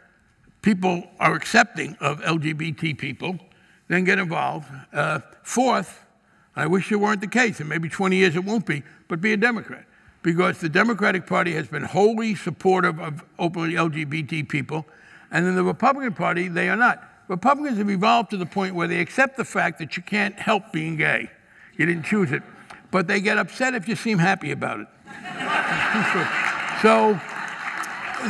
people 0.62 1.04
are 1.18 1.34
accepting 1.34 1.96
of 2.00 2.20
LGBT 2.20 2.96
people, 2.96 3.38
then 3.88 4.04
get 4.04 4.18
involved. 4.18 4.68
Uh, 4.92 5.20
fourth, 5.42 6.04
I 6.54 6.66
wish 6.66 6.90
it 6.92 6.96
weren't 6.96 7.20
the 7.20 7.26
case, 7.26 7.60
and 7.60 7.68
maybe 7.68 7.88
20 7.88 8.16
years 8.16 8.36
it 8.36 8.44
won't 8.44 8.66
be, 8.66 8.82
but 9.08 9.20
be 9.20 9.32
a 9.32 9.36
Democrat. 9.36 9.84
Because 10.22 10.58
the 10.58 10.68
Democratic 10.68 11.26
Party 11.26 11.52
has 11.52 11.66
been 11.66 11.82
wholly 11.82 12.34
supportive 12.34 13.00
of 13.00 13.24
openly 13.38 13.74
LGBT 13.74 14.48
people, 14.48 14.86
and 15.32 15.46
in 15.46 15.56
the 15.56 15.64
Republican 15.64 16.12
Party, 16.12 16.46
they 16.48 16.68
are 16.68 16.76
not. 16.76 17.02
Republicans 17.26 17.78
have 17.78 17.88
evolved 17.88 18.30
to 18.30 18.36
the 18.36 18.46
point 18.46 18.74
where 18.74 18.86
they 18.86 19.00
accept 19.00 19.38
the 19.38 19.44
fact 19.44 19.78
that 19.78 19.96
you 19.96 20.02
can't 20.02 20.38
help 20.38 20.70
being 20.72 20.96
gay. 20.96 21.30
You 21.76 21.86
didn't 21.86 22.04
choose 22.04 22.30
it. 22.30 22.42
But 22.90 23.06
they 23.06 23.20
get 23.20 23.38
upset 23.38 23.74
if 23.74 23.88
you 23.88 23.96
seem 23.96 24.18
happy 24.18 24.50
about 24.50 24.80
it. 24.80 24.86
so 26.82 27.18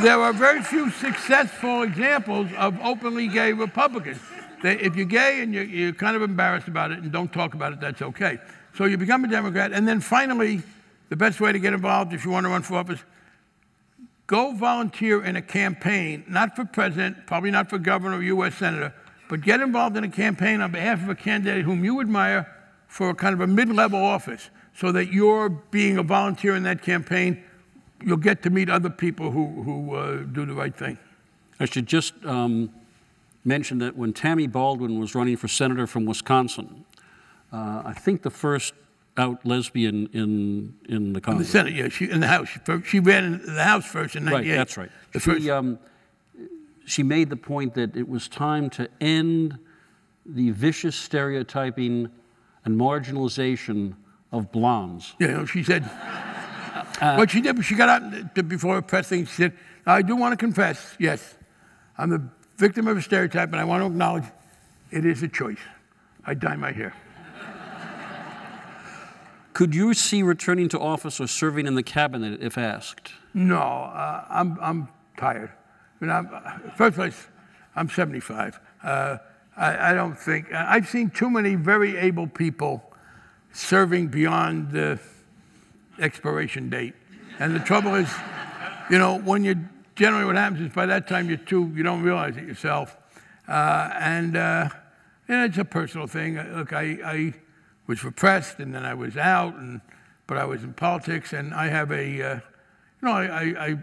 there 0.00 0.20
are 0.20 0.32
very 0.32 0.62
few 0.62 0.90
successful 0.90 1.82
examples 1.82 2.48
of 2.56 2.78
openly 2.80 3.26
gay 3.26 3.52
Republicans. 3.52 4.20
They, 4.62 4.78
if 4.78 4.94
you're 4.94 5.04
gay 5.04 5.42
and 5.42 5.52
you're, 5.52 5.64
you're, 5.64 5.92
kind 5.92 6.14
of 6.14 6.22
embarrassed 6.22 6.68
about 6.68 6.92
it 6.92 7.00
and 7.00 7.10
don't 7.10 7.32
talk 7.32 7.54
about 7.54 7.72
it, 7.72 7.80
that's 7.80 8.00
okay. 8.00 8.38
So 8.76 8.84
you 8.84 8.96
become 8.96 9.24
a 9.24 9.28
Democrat. 9.28 9.72
And 9.72 9.88
then 9.88 10.00
finally, 10.00 10.62
the 11.08 11.16
best 11.16 11.40
way 11.40 11.50
to 11.50 11.58
get 11.58 11.72
involved 11.72 12.12
if 12.12 12.24
you 12.24 12.30
want 12.30 12.46
to 12.46 12.50
run 12.50 12.62
for 12.62 12.76
office, 12.76 13.00
go 14.32 14.54
volunteer 14.54 15.22
in 15.22 15.36
a 15.36 15.42
campaign, 15.42 16.24
not 16.26 16.56
for 16.56 16.64
president, 16.64 17.26
probably 17.26 17.50
not 17.50 17.68
for 17.68 17.76
governor 17.76 18.16
or 18.16 18.22
U.S. 18.22 18.54
senator, 18.54 18.94
but 19.28 19.42
get 19.42 19.60
involved 19.60 19.94
in 19.98 20.04
a 20.04 20.08
campaign 20.08 20.62
on 20.62 20.72
behalf 20.72 21.02
of 21.02 21.10
a 21.10 21.14
candidate 21.14 21.66
whom 21.66 21.84
you 21.84 22.00
admire 22.00 22.50
for 22.88 23.10
a 23.10 23.14
kind 23.14 23.34
of 23.34 23.42
a 23.42 23.46
mid 23.46 23.68
level 23.68 24.02
office 24.02 24.48
so 24.74 24.90
that 24.90 25.12
you're 25.12 25.50
being 25.50 25.98
a 25.98 26.02
volunteer 26.02 26.56
in 26.56 26.62
that 26.62 26.80
campaign 26.80 27.44
you'll 28.02 28.16
get 28.16 28.42
to 28.42 28.48
meet 28.48 28.70
other 28.70 28.88
people 28.88 29.30
who, 29.30 29.62
who 29.62 29.94
uh, 29.94 30.16
do 30.32 30.46
the 30.46 30.54
right 30.54 30.74
thing. 30.74 30.96
I 31.60 31.66
should 31.66 31.86
just 31.86 32.14
um, 32.24 32.70
mention 33.44 33.78
that 33.78 33.98
when 33.98 34.14
Tammy 34.14 34.46
Baldwin 34.46 34.98
was 34.98 35.14
running 35.14 35.36
for 35.36 35.46
senator 35.46 35.86
from 35.86 36.06
Wisconsin, 36.06 36.86
uh, 37.52 37.82
I 37.84 37.92
think 37.92 38.22
the 38.22 38.30
first 38.30 38.72
out 39.16 39.44
lesbian 39.44 40.08
in 40.12 40.74
in 40.88 41.12
the 41.12 41.20
Congress. 41.20 41.54
In 41.54 41.64
the 41.64 41.70
Senate, 41.70 41.74
yeah, 41.74 41.88
she, 41.88 42.10
in 42.10 42.20
the 42.20 42.26
House. 42.26 42.48
She, 42.48 42.82
she 42.84 43.00
ran 43.00 43.24
in 43.24 43.54
the 43.54 43.64
House 43.64 43.84
first 43.84 44.16
in 44.16 44.24
'98. 44.24 44.50
Right, 44.50 44.56
that's 44.56 44.76
right. 44.76 44.90
The 45.12 45.20
she, 45.20 45.30
first. 45.30 45.48
Um, 45.48 45.78
she 46.84 47.02
made 47.02 47.30
the 47.30 47.36
point 47.36 47.74
that 47.74 47.96
it 47.96 48.08
was 48.08 48.28
time 48.28 48.68
to 48.70 48.88
end 49.00 49.58
the 50.26 50.50
vicious 50.50 50.96
stereotyping 50.96 52.10
and 52.64 52.80
marginalization 52.80 53.94
of 54.30 54.50
blondes. 54.52 55.14
You 55.18 55.28
know, 55.28 55.44
she 55.44 55.62
said, 55.62 55.84
what 57.00 57.30
she 57.30 57.40
did 57.40 57.64
she 57.64 57.74
got 57.74 57.88
out 57.88 58.34
to, 58.34 58.42
before 58.42 58.78
a 58.78 58.82
press 58.82 59.08
thing. 59.08 59.26
She 59.26 59.34
said, 59.34 59.52
I 59.86 60.02
do 60.02 60.16
want 60.16 60.32
to 60.32 60.36
confess, 60.36 60.96
yes, 60.98 61.36
I'm 61.98 62.10
the 62.10 62.22
victim 62.56 62.86
of 62.88 62.96
a 62.96 63.02
stereotype, 63.02 63.50
and 63.52 63.60
I 63.60 63.64
want 63.64 63.82
to 63.82 63.86
acknowledge 63.86 64.24
it 64.90 65.04
is 65.04 65.22
a 65.22 65.28
choice. 65.28 65.58
I 66.24 66.34
dye 66.34 66.56
my 66.56 66.72
hair. 66.72 66.94
Could 69.52 69.74
you 69.74 69.92
see 69.92 70.22
returning 70.22 70.68
to 70.70 70.80
office 70.80 71.20
or 71.20 71.26
serving 71.26 71.66
in 71.66 71.74
the 71.74 71.82
cabinet 71.82 72.42
if 72.42 72.56
asked? 72.56 73.12
No, 73.34 73.58
uh, 73.58 74.24
I'm, 74.30 74.58
I'm 74.60 74.88
tired. 75.16 75.50
I 75.50 76.04
mean, 76.04 76.10
I'm, 76.10 76.72
first 76.76 76.96
place, 76.96 77.26
I'm 77.76 77.88
75. 77.88 78.58
Uh, 78.82 79.18
I, 79.56 79.90
I, 79.90 79.94
don't 79.94 80.18
think, 80.18 80.52
I've 80.52 80.88
seen 80.88 81.10
too 81.10 81.28
many 81.28 81.54
very 81.54 81.96
able 81.96 82.26
people 82.26 82.82
serving 83.52 84.08
beyond 84.08 84.70
the 84.72 84.98
expiration 85.98 86.70
date. 86.70 86.94
And 87.38 87.54
the 87.54 87.60
trouble 87.60 87.94
is, 87.94 88.10
you 88.90 88.98
know, 88.98 89.18
when 89.18 89.44
you 89.44 89.56
generally 89.96 90.24
what 90.24 90.36
happens 90.36 90.62
is 90.62 90.74
by 90.74 90.86
that 90.86 91.06
time 91.06 91.28
you're 91.28 91.36
too, 91.36 91.70
you 91.74 91.82
don't 91.82 92.02
realize 92.02 92.36
it 92.36 92.44
yourself. 92.44 92.96
Uh, 93.46 93.90
and, 94.00 94.36
uh, 94.36 94.68
and 95.28 95.50
it's 95.50 95.58
a 95.58 95.64
personal 95.64 96.06
thing. 96.06 96.38
Look, 96.56 96.72
I, 96.72 96.98
I 97.04 97.34
was 97.86 98.04
repressed 98.04 98.58
and 98.58 98.74
then 98.74 98.84
I 98.84 98.94
was 98.94 99.16
out, 99.16 99.54
and, 99.54 99.80
but 100.26 100.38
I 100.38 100.44
was 100.44 100.62
in 100.62 100.72
politics, 100.72 101.32
and 101.32 101.52
I 101.52 101.68
have 101.68 101.90
a, 101.90 102.22
uh, 102.22 102.34
you 102.34 102.40
know, 103.02 103.12
I, 103.12 103.24
I, 103.24 103.66
I, 103.66 103.82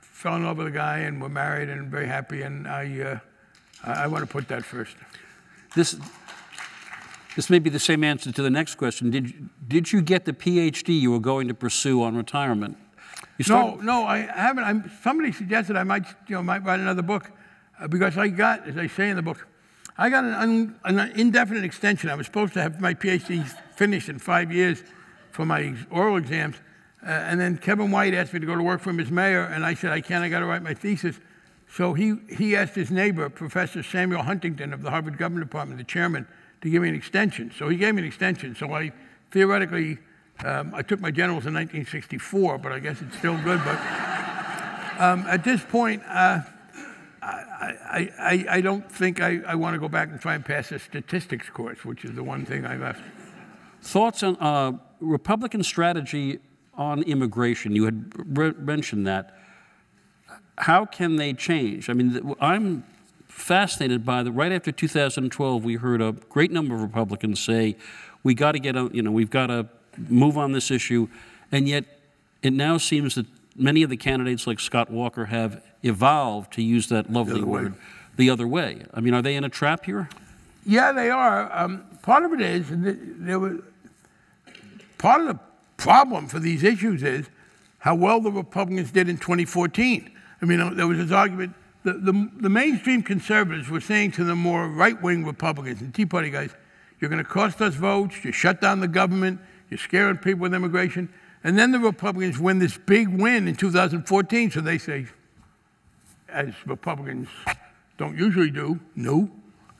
fell 0.00 0.36
in 0.36 0.44
love 0.44 0.56
with 0.56 0.68
a 0.68 0.70
guy 0.70 1.00
and 1.00 1.20
we're 1.20 1.28
married 1.28 1.68
and 1.68 1.90
very 1.90 2.06
happy, 2.06 2.42
and 2.42 2.66
I, 2.66 3.00
uh, 3.00 3.18
I, 3.84 4.04
I 4.04 4.06
want 4.06 4.22
to 4.22 4.26
put 4.26 4.48
that 4.48 4.64
first. 4.64 4.96
This, 5.74 5.96
this 7.36 7.50
may 7.50 7.58
be 7.58 7.68
the 7.68 7.80
same 7.80 8.04
answer 8.04 8.32
to 8.32 8.42
the 8.42 8.50
next 8.50 8.76
question. 8.76 9.10
Did, 9.10 9.50
did 9.68 9.92
you 9.92 10.00
get 10.00 10.24
the 10.24 10.32
PhD 10.32 10.98
you 10.98 11.10
were 11.10 11.20
going 11.20 11.48
to 11.48 11.54
pursue 11.54 12.02
on 12.02 12.16
retirement? 12.16 12.78
no, 13.48 13.74
no, 13.76 14.04
I 14.04 14.18
haven't. 14.18 14.64
I'm, 14.64 14.90
somebody 15.02 15.32
suggested 15.32 15.76
I 15.76 15.82
might, 15.82 16.06
you 16.28 16.36
know, 16.36 16.42
might 16.42 16.64
write 16.64 16.80
another 16.80 17.02
book 17.02 17.30
uh, 17.80 17.88
because 17.88 18.16
I 18.16 18.28
got, 18.28 18.68
as 18.68 18.76
I 18.76 18.86
say 18.86 19.10
in 19.10 19.16
the 19.16 19.22
book, 19.22 19.46
I 19.96 20.10
got 20.10 20.24
an, 20.24 20.34
un, 20.34 20.80
an, 20.84 21.12
indefinite 21.14 21.64
extension. 21.64 22.10
I 22.10 22.16
was 22.16 22.26
supposed 22.26 22.54
to 22.54 22.62
have 22.62 22.80
my 22.80 22.94
PhD 22.94 23.46
finished 23.76 24.08
in 24.08 24.18
five 24.18 24.50
years 24.50 24.82
for 25.30 25.46
my 25.46 25.74
oral 25.90 26.16
exams. 26.16 26.56
Uh, 27.02 27.10
and 27.10 27.40
then 27.40 27.58
Kevin 27.58 27.90
White 27.90 28.14
asked 28.14 28.32
me 28.32 28.40
to 28.40 28.46
go 28.46 28.56
to 28.56 28.62
work 28.62 28.80
for 28.80 28.90
him 28.90 28.98
as 28.98 29.10
mayor, 29.10 29.44
and 29.44 29.64
I 29.64 29.74
said, 29.74 29.92
I 29.92 30.00
can't, 30.00 30.24
I 30.24 30.28
got 30.28 30.40
to 30.40 30.46
write 30.46 30.62
my 30.62 30.74
thesis. 30.74 31.20
So 31.70 31.92
he, 31.92 32.14
he 32.28 32.56
asked 32.56 32.74
his 32.74 32.90
neighbor, 32.90 33.28
Professor 33.28 33.82
Samuel 33.82 34.22
Huntington 34.22 34.72
of 34.72 34.82
the 34.82 34.90
Harvard 34.90 35.18
Government 35.18 35.46
Department, 35.46 35.78
the 35.78 35.84
chairman, 35.84 36.26
to 36.62 36.70
give 36.70 36.82
me 36.82 36.88
an 36.88 36.94
extension. 36.94 37.52
So 37.56 37.68
he 37.68 37.76
gave 37.76 37.94
me 37.94 38.02
an 38.02 38.08
extension. 38.08 38.56
So 38.56 38.72
I 38.72 38.92
theoretically, 39.30 39.98
um, 40.44 40.72
I 40.74 40.82
took 40.82 41.00
my 41.00 41.10
generals 41.10 41.46
in 41.46 41.54
1964, 41.54 42.58
but 42.58 42.72
I 42.72 42.78
guess 42.78 43.02
it's 43.02 43.18
still 43.18 43.36
good. 43.42 43.60
But 43.64 43.78
um, 44.98 45.26
at 45.28 45.44
this 45.44 45.62
point, 45.62 46.02
uh, 46.08 46.40
I, 47.24 48.10
I, 48.18 48.46
I, 48.50 48.60
don't 48.60 48.90
think 48.90 49.20
I, 49.20 49.40
I 49.46 49.54
want 49.54 49.74
to 49.74 49.80
go 49.80 49.88
back 49.88 50.10
and 50.10 50.20
try 50.20 50.34
and 50.34 50.44
pass 50.44 50.70
a 50.72 50.78
statistics 50.78 51.48
course, 51.48 51.84
which 51.84 52.04
is 52.04 52.14
the 52.14 52.22
one 52.22 52.44
thing 52.44 52.66
I 52.66 52.76
left. 52.76 53.00
Thoughts 53.80 54.22
on 54.22 54.36
uh, 54.36 54.72
Republican 55.00 55.62
strategy 55.62 56.40
on 56.74 57.02
immigration? 57.02 57.74
You 57.74 57.84
had 57.84 58.38
re- 58.38 58.52
mentioned 58.58 59.06
that. 59.06 59.38
How 60.58 60.84
can 60.84 61.16
they 61.16 61.32
change? 61.32 61.88
I 61.88 61.94
mean, 61.94 62.34
I'm 62.40 62.84
fascinated 63.28 64.04
by 64.04 64.22
the 64.22 64.30
right 64.30 64.52
after 64.52 64.70
2012, 64.70 65.64
we 65.64 65.74
heard 65.74 66.00
a 66.00 66.12
great 66.12 66.52
number 66.52 66.74
of 66.74 66.82
Republicans 66.82 67.40
say, 67.40 67.76
"We 68.22 68.34
got 68.34 68.52
to 68.52 68.58
get 68.58 68.76
a, 68.76 68.88
you 68.92 69.02
know, 69.02 69.10
we've 69.10 69.30
got 69.30 69.48
to 69.48 69.68
move 70.08 70.38
on 70.38 70.52
this 70.52 70.70
issue," 70.70 71.08
and 71.50 71.68
yet 71.68 71.84
it 72.42 72.52
now 72.52 72.76
seems 72.76 73.16
that 73.16 73.26
many 73.56 73.82
of 73.82 73.90
the 73.90 73.96
candidates, 73.96 74.46
like 74.46 74.60
Scott 74.60 74.90
Walker, 74.90 75.26
have 75.26 75.62
evolved 75.82 76.52
to 76.54 76.62
use 76.62 76.88
that 76.88 77.12
lovely 77.12 77.40
the 77.40 77.46
word, 77.46 77.72
way. 77.72 77.78
the 78.16 78.30
other 78.30 78.46
way. 78.46 78.84
I 78.92 79.00
mean, 79.00 79.14
are 79.14 79.22
they 79.22 79.36
in 79.36 79.44
a 79.44 79.48
trap 79.48 79.84
here? 79.84 80.08
Yeah, 80.66 80.92
they 80.92 81.10
are. 81.10 81.50
Um, 81.56 81.84
part 82.02 82.24
of 82.24 82.32
it 82.32 82.40
is, 82.40 82.66
there 82.70 83.38
was 83.38 83.60
part 84.98 85.20
of 85.20 85.26
the 85.26 85.38
problem 85.76 86.28
for 86.28 86.38
these 86.38 86.62
issues 86.62 87.02
is 87.02 87.28
how 87.78 87.94
well 87.94 88.20
the 88.20 88.32
Republicans 88.32 88.90
did 88.90 89.08
in 89.08 89.18
2014. 89.18 90.10
I 90.40 90.44
mean, 90.46 90.76
there 90.76 90.86
was 90.86 90.98
this 90.98 91.12
argument. 91.12 91.54
The, 91.82 91.92
the, 91.92 92.30
the 92.40 92.48
mainstream 92.48 93.02
conservatives 93.02 93.68
were 93.68 93.80
saying 93.80 94.12
to 94.12 94.24
the 94.24 94.34
more 94.34 94.68
right 94.68 95.00
wing 95.02 95.26
Republicans 95.26 95.82
and 95.82 95.94
Tea 95.94 96.06
Party 96.06 96.30
guys, 96.30 96.50
you're 96.98 97.10
going 97.10 97.22
to 97.22 97.28
cost 97.28 97.60
us 97.60 97.74
votes, 97.74 98.24
you 98.24 98.32
shut 98.32 98.62
down 98.62 98.80
the 98.80 98.88
government, 98.88 99.40
you're 99.68 99.76
scaring 99.76 100.16
people 100.16 100.40
with 100.40 100.54
immigration. 100.54 101.12
And 101.44 101.58
then 101.58 101.72
the 101.72 101.78
Republicans 101.78 102.38
win 102.38 102.58
this 102.58 102.78
big 102.78 103.08
win 103.08 103.46
in 103.46 103.54
2014, 103.54 104.50
so 104.50 104.62
they 104.62 104.78
say, 104.78 105.06
as 106.30 106.54
Republicans 106.66 107.28
don't 107.98 108.16
usually 108.16 108.50
do, 108.50 108.80
no. 108.96 109.30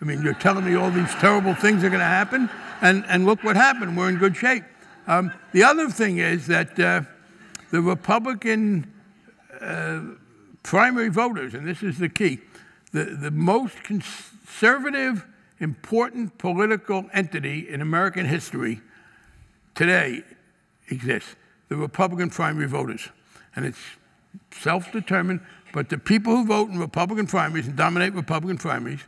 I 0.01 0.05
mean, 0.05 0.23
you're 0.23 0.35
telling 0.35 0.66
me 0.66 0.74
all 0.74 0.91
these 0.91 1.12
terrible 1.15 1.55
things 1.55 1.82
are 1.82 1.89
going 1.89 2.01
to 2.01 2.05
happen, 2.05 2.51
and, 2.82 3.03
and 3.09 3.24
look 3.24 3.43
what 3.43 3.57
happened. 3.57 3.97
We're 3.97 4.11
in 4.11 4.19
good 4.19 4.36
shape. 4.36 4.65
Um, 5.07 5.32
the 5.53 5.65
other 5.65 5.89
thing 5.89 6.19
is 6.19 6.47
that 6.49 6.78
uh, 6.78 7.03
the 7.70 7.81
Republican 7.81 8.93
uh, 9.59 10.01
primary 10.62 11.09
voters, 11.09 11.55
and 11.55 11.66
this 11.66 11.82
is 11.82 11.99
the 11.99 12.11
key, 12.11 12.41
the, 12.93 13.05
the 13.05 13.31
most 13.31 13.82
conservative, 13.82 15.24
important 15.61 16.36
political 16.36 17.09
entity 17.15 17.66
in 17.70 17.81
American 17.81 18.27
history 18.27 18.82
today 19.74 20.23
exists 20.91 21.36
the 21.69 21.77
Republican 21.77 22.31
primary 22.31 22.66
voters. 22.66 23.09
And 23.57 23.65
it's 23.65 23.78
self 24.53 24.91
determined, 24.93 25.41
but 25.73 25.89
the 25.89 25.99
people 25.99 26.36
who 26.36 26.47
vote 26.47 26.70
in 26.70 26.78
Republican 26.78 27.27
primaries 27.27 27.66
and 27.66 27.77
dominate 27.77 28.15
Republican 28.15 28.59
primaries 28.59 29.01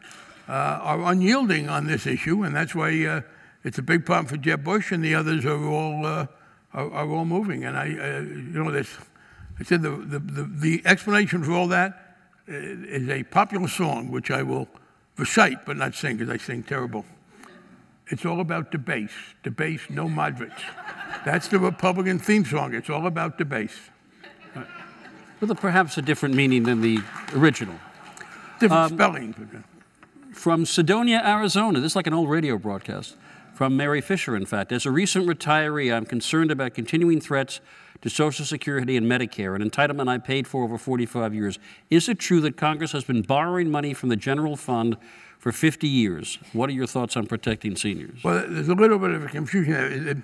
uh, 0.49 0.53
are 0.53 1.13
unyielding 1.13 1.69
on 1.69 1.87
this 1.87 2.07
issue, 2.07 2.45
and 2.45 2.55
that's 2.55 2.75
why 2.75 3.05
uh, 3.05 3.21
it's 3.65 3.79
a 3.79 3.83
big 3.83 4.07
problem 4.07 4.27
for 4.27 4.37
Jeb 4.37 4.63
Bush, 4.63 4.93
and 4.93 5.05
the 5.05 5.15
others 5.15 5.45
are 5.45 5.65
all, 5.65 6.07
uh, 6.07 6.27
are, 6.73 6.93
are, 6.93 7.11
all 7.11 7.25
moving. 7.25 7.65
And 7.65 7.77
I, 7.77 7.87
uh, 7.87 8.21
you 8.21 8.63
know, 8.63 8.71
this, 8.71 8.97
I 9.59 9.65
said 9.65 9.83
the, 9.83 9.91
the, 9.91 10.19
the, 10.19 10.43
the 10.45 10.83
explanation 10.85 11.43
for 11.43 11.53
all 11.53 11.69
that 11.69 12.07
uh, 12.49 12.53
a 13.13 13.25
popular 13.25 13.69
song, 13.69 14.11
which 14.11 14.31
I 14.31 14.43
will 14.43 14.69
recite 15.17 15.65
but 15.65 15.77
not 15.77 15.95
sing 15.95 16.17
because 16.17 16.33
I 16.33 16.37
sing 16.37 16.63
terrible. 16.63 17.05
It's 18.09 18.25
all 18.25 18.41
about 18.41 18.71
debase, 18.71 19.11
debase, 19.43 19.91
no 19.91 20.09
moderates. 20.09 20.63
That's 21.27 21.49
the 21.49 21.59
Republican 21.59 22.21
theme 22.21 22.45
song. 22.45 22.73
It's 22.73 22.89
all 22.89 23.09
about 23.09 23.37
debase. 23.37 23.91
With 25.41 25.59
perhaps 25.59 25.99
a 25.99 26.03
different 26.03 26.37
meaning 26.37 26.63
than 26.63 26.83
the 26.83 27.01
original. 27.35 27.75
Different 28.61 28.93
um, 28.93 28.97
spelling. 28.97 29.65
From 30.33 30.63
Sedona, 30.63 31.27
Arizona. 31.27 31.81
This 31.81 31.93
is 31.93 31.97
like 31.97 32.07
an 32.07 32.15
old 32.15 32.31
radio 32.31 32.57
broadcast. 32.59 33.17
From 33.55 33.77
Mary 33.77 34.01
Fisher, 34.01 34.37
in 34.37 34.47
fact. 34.47 34.71
As 34.71 34.87
a 34.87 34.93
recent 34.93 35.27
retiree, 35.27 35.93
I'm 35.93 36.07
concerned 36.07 36.53
about 36.53 36.75
continuing 36.75 37.21
threats 37.21 37.61
to 38.03 38.09
Social 38.09 38.45
Security 38.45 38.97
and 38.97 39.11
Medicare, 39.11 39.57
an 39.57 39.69
entitlement 39.69 40.07
I 40.07 40.19
paid 40.19 40.47
for 40.47 40.63
over 40.63 40.79
45 40.79 41.35
years. 41.35 41.59
Is 41.91 42.09
it 42.09 42.21
true 42.21 42.41
that 42.43 42.57
Congress 42.57 42.93
has 42.93 43.03
been 43.03 43.23
borrowing 43.23 43.69
money 43.69 43.95
from 43.95 44.11
the 44.11 44.17
general 44.17 44.55
fund 44.55 44.97
for 45.41 45.51
50 45.51 45.89
years? 45.89 46.39
What 46.53 46.71
are 46.71 46.75
your 46.75 46.87
thoughts 46.87 47.17
on 47.17 47.27
protecting 47.27 47.75
seniors? 47.75 48.23
Well, 48.23 48.45
there's 48.49 48.69
a 48.69 48.77
little 48.77 49.01
bit 49.01 49.11
of 49.11 49.25
a 49.25 49.29
confusion 49.29 49.73
there 49.73 50.23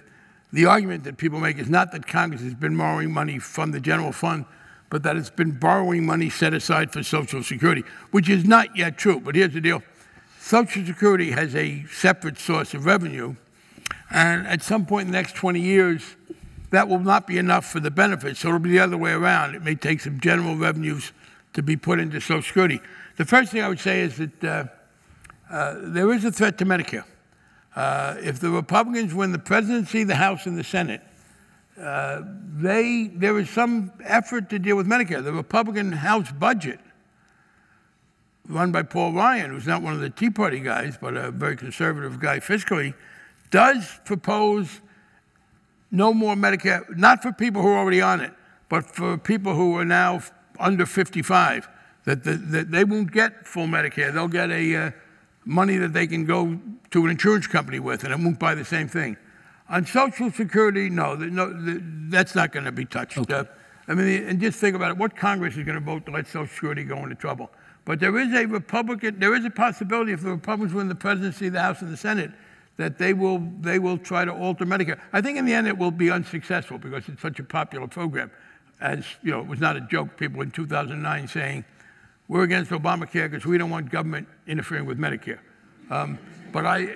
the 0.52 0.66
argument 0.66 1.04
that 1.04 1.16
people 1.16 1.40
make 1.40 1.58
is 1.58 1.70
not 1.70 1.92
that 1.92 2.06
Congress 2.06 2.42
has 2.42 2.54
been 2.54 2.76
borrowing 2.76 3.12
money 3.12 3.38
from 3.38 3.72
the 3.72 3.80
general 3.80 4.12
fund, 4.12 4.44
but 4.90 5.02
that 5.02 5.16
it's 5.16 5.30
been 5.30 5.52
borrowing 5.52 6.04
money 6.04 6.28
set 6.28 6.52
aside 6.52 6.92
for 6.92 7.02
Social 7.02 7.42
Security, 7.42 7.82
which 8.10 8.28
is 8.28 8.44
not 8.44 8.76
yet 8.76 8.98
true. 8.98 9.18
But 9.18 9.34
here's 9.34 9.54
the 9.54 9.60
deal 9.60 9.82
Social 10.38 10.84
Security 10.84 11.30
has 11.30 11.54
a 11.54 11.86
separate 11.86 12.38
source 12.38 12.74
of 12.74 12.84
revenue, 12.84 13.34
and 14.10 14.46
at 14.46 14.62
some 14.62 14.84
point 14.84 15.06
in 15.06 15.12
the 15.12 15.16
next 15.16 15.34
20 15.36 15.60
years, 15.60 16.16
that 16.70 16.88
will 16.88 16.98
not 16.98 17.26
be 17.26 17.38
enough 17.38 17.64
for 17.64 17.80
the 17.80 17.90
benefits. 17.90 18.40
So 18.40 18.48
it'll 18.48 18.60
be 18.60 18.70
the 18.70 18.80
other 18.80 18.98
way 18.98 19.12
around. 19.12 19.54
It 19.54 19.62
may 19.62 19.74
take 19.74 20.00
some 20.00 20.20
general 20.20 20.56
revenues 20.56 21.12
to 21.54 21.62
be 21.62 21.76
put 21.76 21.98
into 21.98 22.20
Social 22.20 22.42
Security. 22.42 22.80
The 23.16 23.24
first 23.24 23.52
thing 23.52 23.62
I 23.62 23.68
would 23.68 23.80
say 23.80 24.00
is 24.02 24.18
that 24.18 24.44
uh, 24.44 24.64
uh, 25.50 25.76
there 25.78 26.12
is 26.12 26.24
a 26.24 26.32
threat 26.32 26.58
to 26.58 26.66
Medicare. 26.66 27.04
Uh, 27.74 28.16
if 28.20 28.38
the 28.38 28.50
Republicans 28.50 29.14
win 29.14 29.32
the 29.32 29.38
presidency, 29.38 30.04
the 30.04 30.14
House, 30.14 30.46
and 30.46 30.58
the 30.58 30.64
Senate, 30.64 31.00
uh, 31.80 32.22
they, 32.54 33.10
there 33.14 33.38
is 33.38 33.48
some 33.48 33.92
effort 34.04 34.50
to 34.50 34.58
deal 34.58 34.76
with 34.76 34.86
Medicare. 34.86 35.24
The 35.24 35.32
Republican 35.32 35.92
House 35.92 36.30
budget, 36.30 36.78
run 38.46 38.72
by 38.72 38.82
Paul 38.82 39.12
Ryan, 39.12 39.50
who's 39.50 39.66
not 39.66 39.82
one 39.82 39.94
of 39.94 40.00
the 40.00 40.10
Tea 40.10 40.30
Party 40.30 40.60
guys, 40.60 40.98
but 41.00 41.16
a 41.16 41.30
very 41.30 41.56
conservative 41.56 42.20
guy 42.20 42.40
fiscally, 42.40 42.94
does 43.50 44.00
propose 44.04 44.80
no 45.90 46.12
more 46.12 46.34
Medicare, 46.34 46.84
not 46.96 47.22
for 47.22 47.32
people 47.32 47.62
who 47.62 47.68
are 47.68 47.78
already 47.78 48.00
on 48.00 48.20
it, 48.20 48.32
but 48.68 48.86
for 48.86 49.16
people 49.16 49.54
who 49.54 49.76
are 49.76 49.84
now 49.84 50.20
under 50.58 50.86
55, 50.86 51.68
that, 52.04 52.24
the, 52.24 52.34
that 52.34 52.70
they 52.70 52.84
won't 52.84 53.12
get 53.12 53.46
full 53.46 53.66
Medicare. 53.66 54.12
They'll 54.12 54.28
get 54.28 54.50
a, 54.50 54.76
uh, 54.76 54.90
money 55.44 55.76
that 55.76 55.92
they 55.92 56.06
can 56.06 56.24
go 56.24 56.58
to 56.90 57.04
an 57.04 57.10
insurance 57.10 57.46
company 57.46 57.78
with, 57.78 58.04
and 58.04 58.12
it 58.12 58.18
won't 58.18 58.38
buy 58.38 58.54
the 58.54 58.64
same 58.64 58.88
thing. 58.88 59.16
On 59.68 59.86
Social 59.86 60.30
Security, 60.30 60.90
no, 60.90 61.14
no 61.14 61.52
that's 62.10 62.34
not 62.34 62.52
going 62.52 62.64
to 62.64 62.72
be 62.72 62.84
touched. 62.84 63.18
Okay. 63.18 63.34
Uh, 63.34 63.44
I 63.88 63.94
mean, 63.94 64.24
and 64.24 64.40
just 64.40 64.58
think 64.58 64.76
about 64.76 64.92
it. 64.92 64.96
What 64.96 65.16
Congress 65.16 65.56
is 65.56 65.64
going 65.64 65.78
to 65.78 65.84
vote 65.84 66.06
to 66.06 66.12
let 66.12 66.26
Social 66.26 66.46
Security 66.46 66.84
go 66.84 66.98
into 66.98 67.14
trouble? 67.14 67.50
But 67.84 67.98
there 67.98 68.16
is 68.18 68.32
a 68.32 68.46
Republican, 68.46 69.18
there 69.18 69.34
is 69.34 69.44
a 69.44 69.50
possibility 69.50 70.12
if 70.12 70.22
the 70.22 70.30
Republicans 70.30 70.72
win 70.72 70.88
the 70.88 70.94
presidency, 70.94 71.48
the 71.48 71.60
House, 71.60 71.82
and 71.82 71.92
the 71.92 71.96
Senate, 71.96 72.30
that 72.76 72.98
they 72.98 73.12
will, 73.12 73.40
they 73.60 73.78
will 73.78 73.98
try 73.98 74.24
to 74.24 74.32
alter 74.32 74.64
Medicare. 74.64 75.00
I 75.12 75.20
think 75.20 75.36
in 75.36 75.44
the 75.44 75.52
end 75.52 75.66
it 75.66 75.76
will 75.76 75.90
be 75.90 76.10
unsuccessful 76.10 76.78
because 76.78 77.08
it's 77.08 77.20
such 77.20 77.40
a 77.40 77.44
popular 77.44 77.88
program. 77.88 78.30
As 78.80 79.04
you 79.22 79.32
know, 79.32 79.40
it 79.40 79.46
was 79.46 79.60
not 79.60 79.76
a 79.76 79.80
joke. 79.80 80.16
People 80.16 80.42
in 80.42 80.50
2009 80.50 81.28
saying, 81.28 81.64
"We're 82.28 82.42
against 82.42 82.70
Obamacare 82.70 83.30
because 83.30 83.44
we 83.46 83.58
don't 83.58 83.70
want 83.70 83.90
government 83.90 84.28
interfering 84.46 84.86
with 84.86 84.98
Medicare." 84.98 85.40
Um, 85.90 86.18
but 86.52 86.66
I, 86.66 86.88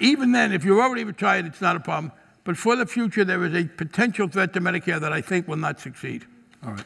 even 0.00 0.32
then, 0.32 0.52
if 0.52 0.64
you're 0.64 0.82
already 0.82 1.04
retired, 1.04 1.46
it's 1.46 1.60
not 1.60 1.76
a 1.76 1.80
problem. 1.80 2.12
But 2.44 2.56
for 2.56 2.76
the 2.76 2.86
future, 2.86 3.24
there 3.24 3.44
is 3.44 3.54
a 3.54 3.64
potential 3.64 4.26
threat 4.26 4.54
to 4.54 4.60
Medicare 4.60 5.00
that 5.00 5.12
I 5.12 5.20
think 5.20 5.48
will 5.48 5.56
not 5.56 5.80
succeed. 5.80 6.24
All 6.64 6.72
right. 6.72 6.84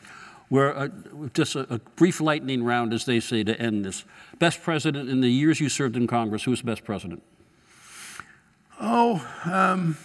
We're 0.50 0.76
uh, 0.76 0.88
just 1.32 1.54
a, 1.54 1.74
a, 1.74 1.78
brief 1.78 2.20
lightning 2.20 2.62
round, 2.62 2.92
as 2.92 3.06
they 3.06 3.20
say, 3.20 3.42
to 3.44 3.58
end 3.58 3.86
this. 3.86 4.04
Best 4.38 4.62
president 4.62 5.08
in 5.08 5.22
the 5.22 5.30
years 5.30 5.60
you 5.60 5.70
served 5.70 5.96
in 5.96 6.06
Congress, 6.06 6.42
who's 6.42 6.60
the 6.60 6.66
best 6.66 6.84
president? 6.84 7.22
Oh, 8.78 9.26
um, 9.44 9.96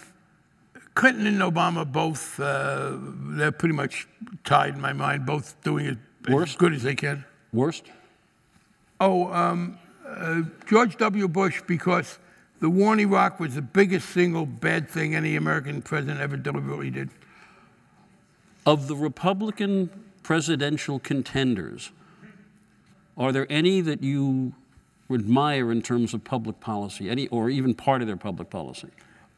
Clinton 0.94 1.26
and 1.26 1.40
Obama 1.40 1.90
both, 1.90 2.40
uh, 2.40 2.92
they're 3.36 3.52
pretty 3.52 3.74
much 3.74 4.08
tied 4.44 4.74
in 4.74 4.80
my 4.80 4.94
mind, 4.94 5.26
both 5.26 5.60
doing 5.62 5.84
it 5.84 5.98
Worst? 6.30 6.52
as 6.52 6.56
good 6.56 6.72
as 6.72 6.82
they 6.82 6.94
can. 6.94 7.24
Worst? 7.52 7.84
Oh, 9.00 9.32
um, 9.32 9.78
uh, 10.06 10.42
George 10.66 10.96
W. 10.96 11.28
Bush, 11.28 11.62
because 11.66 12.18
the 12.60 12.68
war 12.68 12.92
in 12.92 13.00
Iraq 13.00 13.38
was 13.38 13.54
the 13.54 13.62
biggest 13.62 14.10
single 14.10 14.44
bad 14.44 14.88
thing 14.88 15.14
any 15.14 15.36
American 15.36 15.82
president 15.82 16.20
ever 16.20 16.36
deliberately 16.36 16.90
did. 16.90 17.10
Of 18.66 18.88
the 18.88 18.96
Republican 18.96 19.90
presidential 20.22 20.98
contenders, 20.98 21.90
are 23.16 23.32
there 23.32 23.46
any 23.48 23.80
that 23.80 24.02
you 24.02 24.52
admire 25.10 25.72
in 25.72 25.80
terms 25.80 26.12
of 26.12 26.24
public 26.24 26.60
policy, 26.60 27.08
any, 27.08 27.28
or 27.28 27.48
even 27.48 27.74
part 27.74 28.02
of 28.02 28.08
their 28.08 28.16
public 28.16 28.50
policy? 28.50 28.88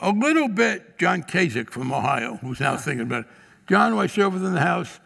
A 0.00 0.10
little 0.10 0.48
bit, 0.48 0.98
John 0.98 1.22
Kasich 1.22 1.70
from 1.70 1.92
Ohio, 1.92 2.36
who's 2.36 2.58
now 2.58 2.76
thinking 2.76 3.02
about 3.02 3.24
it. 3.24 3.30
John, 3.68 3.96
I 3.96 4.06
serve 4.06 4.32
with 4.32 4.44
in 4.44 4.54
the 4.54 4.60
House, 4.60 4.98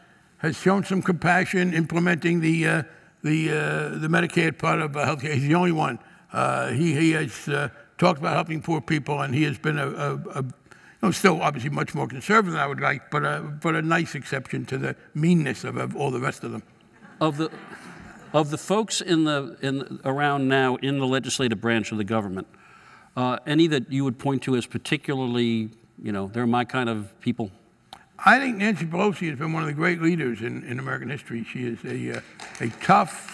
has 0.44 0.56
shown 0.56 0.84
some 0.84 1.02
compassion 1.02 1.72
implementing 1.72 2.40
the, 2.40 2.66
uh, 2.66 2.82
the, 3.22 3.50
uh, 3.50 3.98
the 3.98 4.08
Medicaid 4.08 4.58
part 4.58 4.80
of 4.80 4.96
uh, 4.96 5.06
healthcare. 5.06 5.32
He's 5.34 5.48
the 5.48 5.54
only 5.54 5.72
one. 5.72 5.98
Uh, 6.32 6.68
he, 6.68 6.94
he 6.94 7.10
has 7.12 7.48
uh, 7.48 7.68
talked 7.98 8.18
about 8.18 8.34
helping 8.34 8.60
poor 8.60 8.80
people, 8.80 9.20
and 9.22 9.34
he 9.34 9.44
has 9.44 9.58
been 9.58 9.78
a, 9.78 9.88
a, 9.88 10.14
a 10.40 10.44
know, 11.04 11.10
still 11.10 11.42
obviously 11.42 11.70
much 11.70 11.94
more 11.94 12.06
conservative 12.06 12.52
than 12.52 12.60
I 12.60 12.66
would 12.66 12.80
like, 12.80 13.10
but 13.10 13.24
a, 13.24 13.40
but 13.40 13.74
a 13.74 13.82
nice 13.82 14.14
exception 14.14 14.64
to 14.66 14.78
the 14.78 14.96
meanness 15.14 15.64
of, 15.64 15.76
of 15.76 15.94
all 15.96 16.10
the 16.10 16.20
rest 16.20 16.44
of 16.44 16.52
them. 16.52 16.62
Of 17.20 17.36
the, 17.36 17.50
of 18.32 18.50
the 18.50 18.58
folks 18.58 19.00
in 19.00 19.24
the, 19.24 19.56
in, 19.62 20.00
around 20.04 20.48
now 20.48 20.76
in 20.76 20.98
the 20.98 21.06
legislative 21.06 21.60
branch 21.60 21.92
of 21.92 21.98
the 21.98 22.04
government, 22.04 22.48
uh, 23.16 23.38
any 23.46 23.66
that 23.68 23.92
you 23.92 24.04
would 24.04 24.18
point 24.18 24.42
to 24.42 24.56
as 24.56 24.66
particularly, 24.66 25.70
you 26.02 26.12
know, 26.12 26.28
they're 26.32 26.46
my 26.46 26.64
kind 26.64 26.88
of 26.88 27.18
people? 27.20 27.50
I 28.18 28.38
think 28.38 28.58
Nancy 28.58 28.86
Pelosi 28.86 29.28
has 29.28 29.38
been 29.38 29.52
one 29.52 29.62
of 29.62 29.66
the 29.66 29.74
great 29.74 30.00
leaders 30.00 30.40
in, 30.40 30.62
in 30.64 30.78
American 30.78 31.10
history. 31.10 31.44
She 31.44 31.66
is 31.66 31.84
a, 31.84 32.18
uh, 32.18 32.20
a 32.60 32.68
tough, 32.82 33.30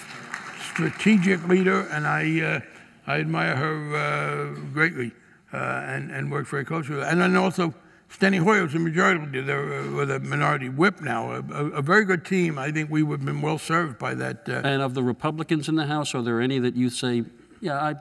strategic 0.73 1.47
leader, 1.47 1.83
and 1.93 2.07
I, 2.07 2.41
uh, 2.41 2.61
I 3.07 3.21
admire 3.21 3.57
her 3.57 3.97
uh, 3.97 4.61
greatly 4.73 5.13
uh, 5.53 5.57
and, 5.57 6.11
and 6.11 6.31
worked 6.31 6.49
very 6.49 6.65
closely 6.65 6.97
with 6.97 7.05
her. 7.05 7.11
And 7.11 7.21
then 7.21 7.37
also 7.37 7.75
Steny 8.11 8.41
Hoyer 8.41 8.65
was 8.65 8.75
a 8.75 8.79
majority 8.79 9.25
leader 9.27 9.81
uh, 9.81 9.97
with 9.97 10.11
a 10.11 10.19
minority 10.21 10.69
whip 10.69 11.01
now. 11.01 11.33
A, 11.33 11.39
a, 11.53 11.65
a, 11.67 11.83
very 11.83 12.05
good 12.05 12.25
team. 12.25 12.59
I 12.59 12.73
think 12.73 12.91
we 12.91 13.03
would 13.03 13.21
have 13.21 13.27
been 13.27 13.43
well 13.43 13.59
served 13.59 13.99
by 13.99 14.15
that. 14.15 14.49
Uh, 14.49 14.63
and 14.65 14.83
of 14.83 14.95
the 14.95 15.03
Republicans 15.03 15.69
in 15.69 15.77
the 15.77 15.87
House, 15.87 16.15
are 16.15 16.23
there 16.23 16.41
any 16.41 16.59
that 16.59 16.75
you 16.75 16.91
say, 16.91 17.25
yeah, 17.61 17.81
I, 17.81 17.95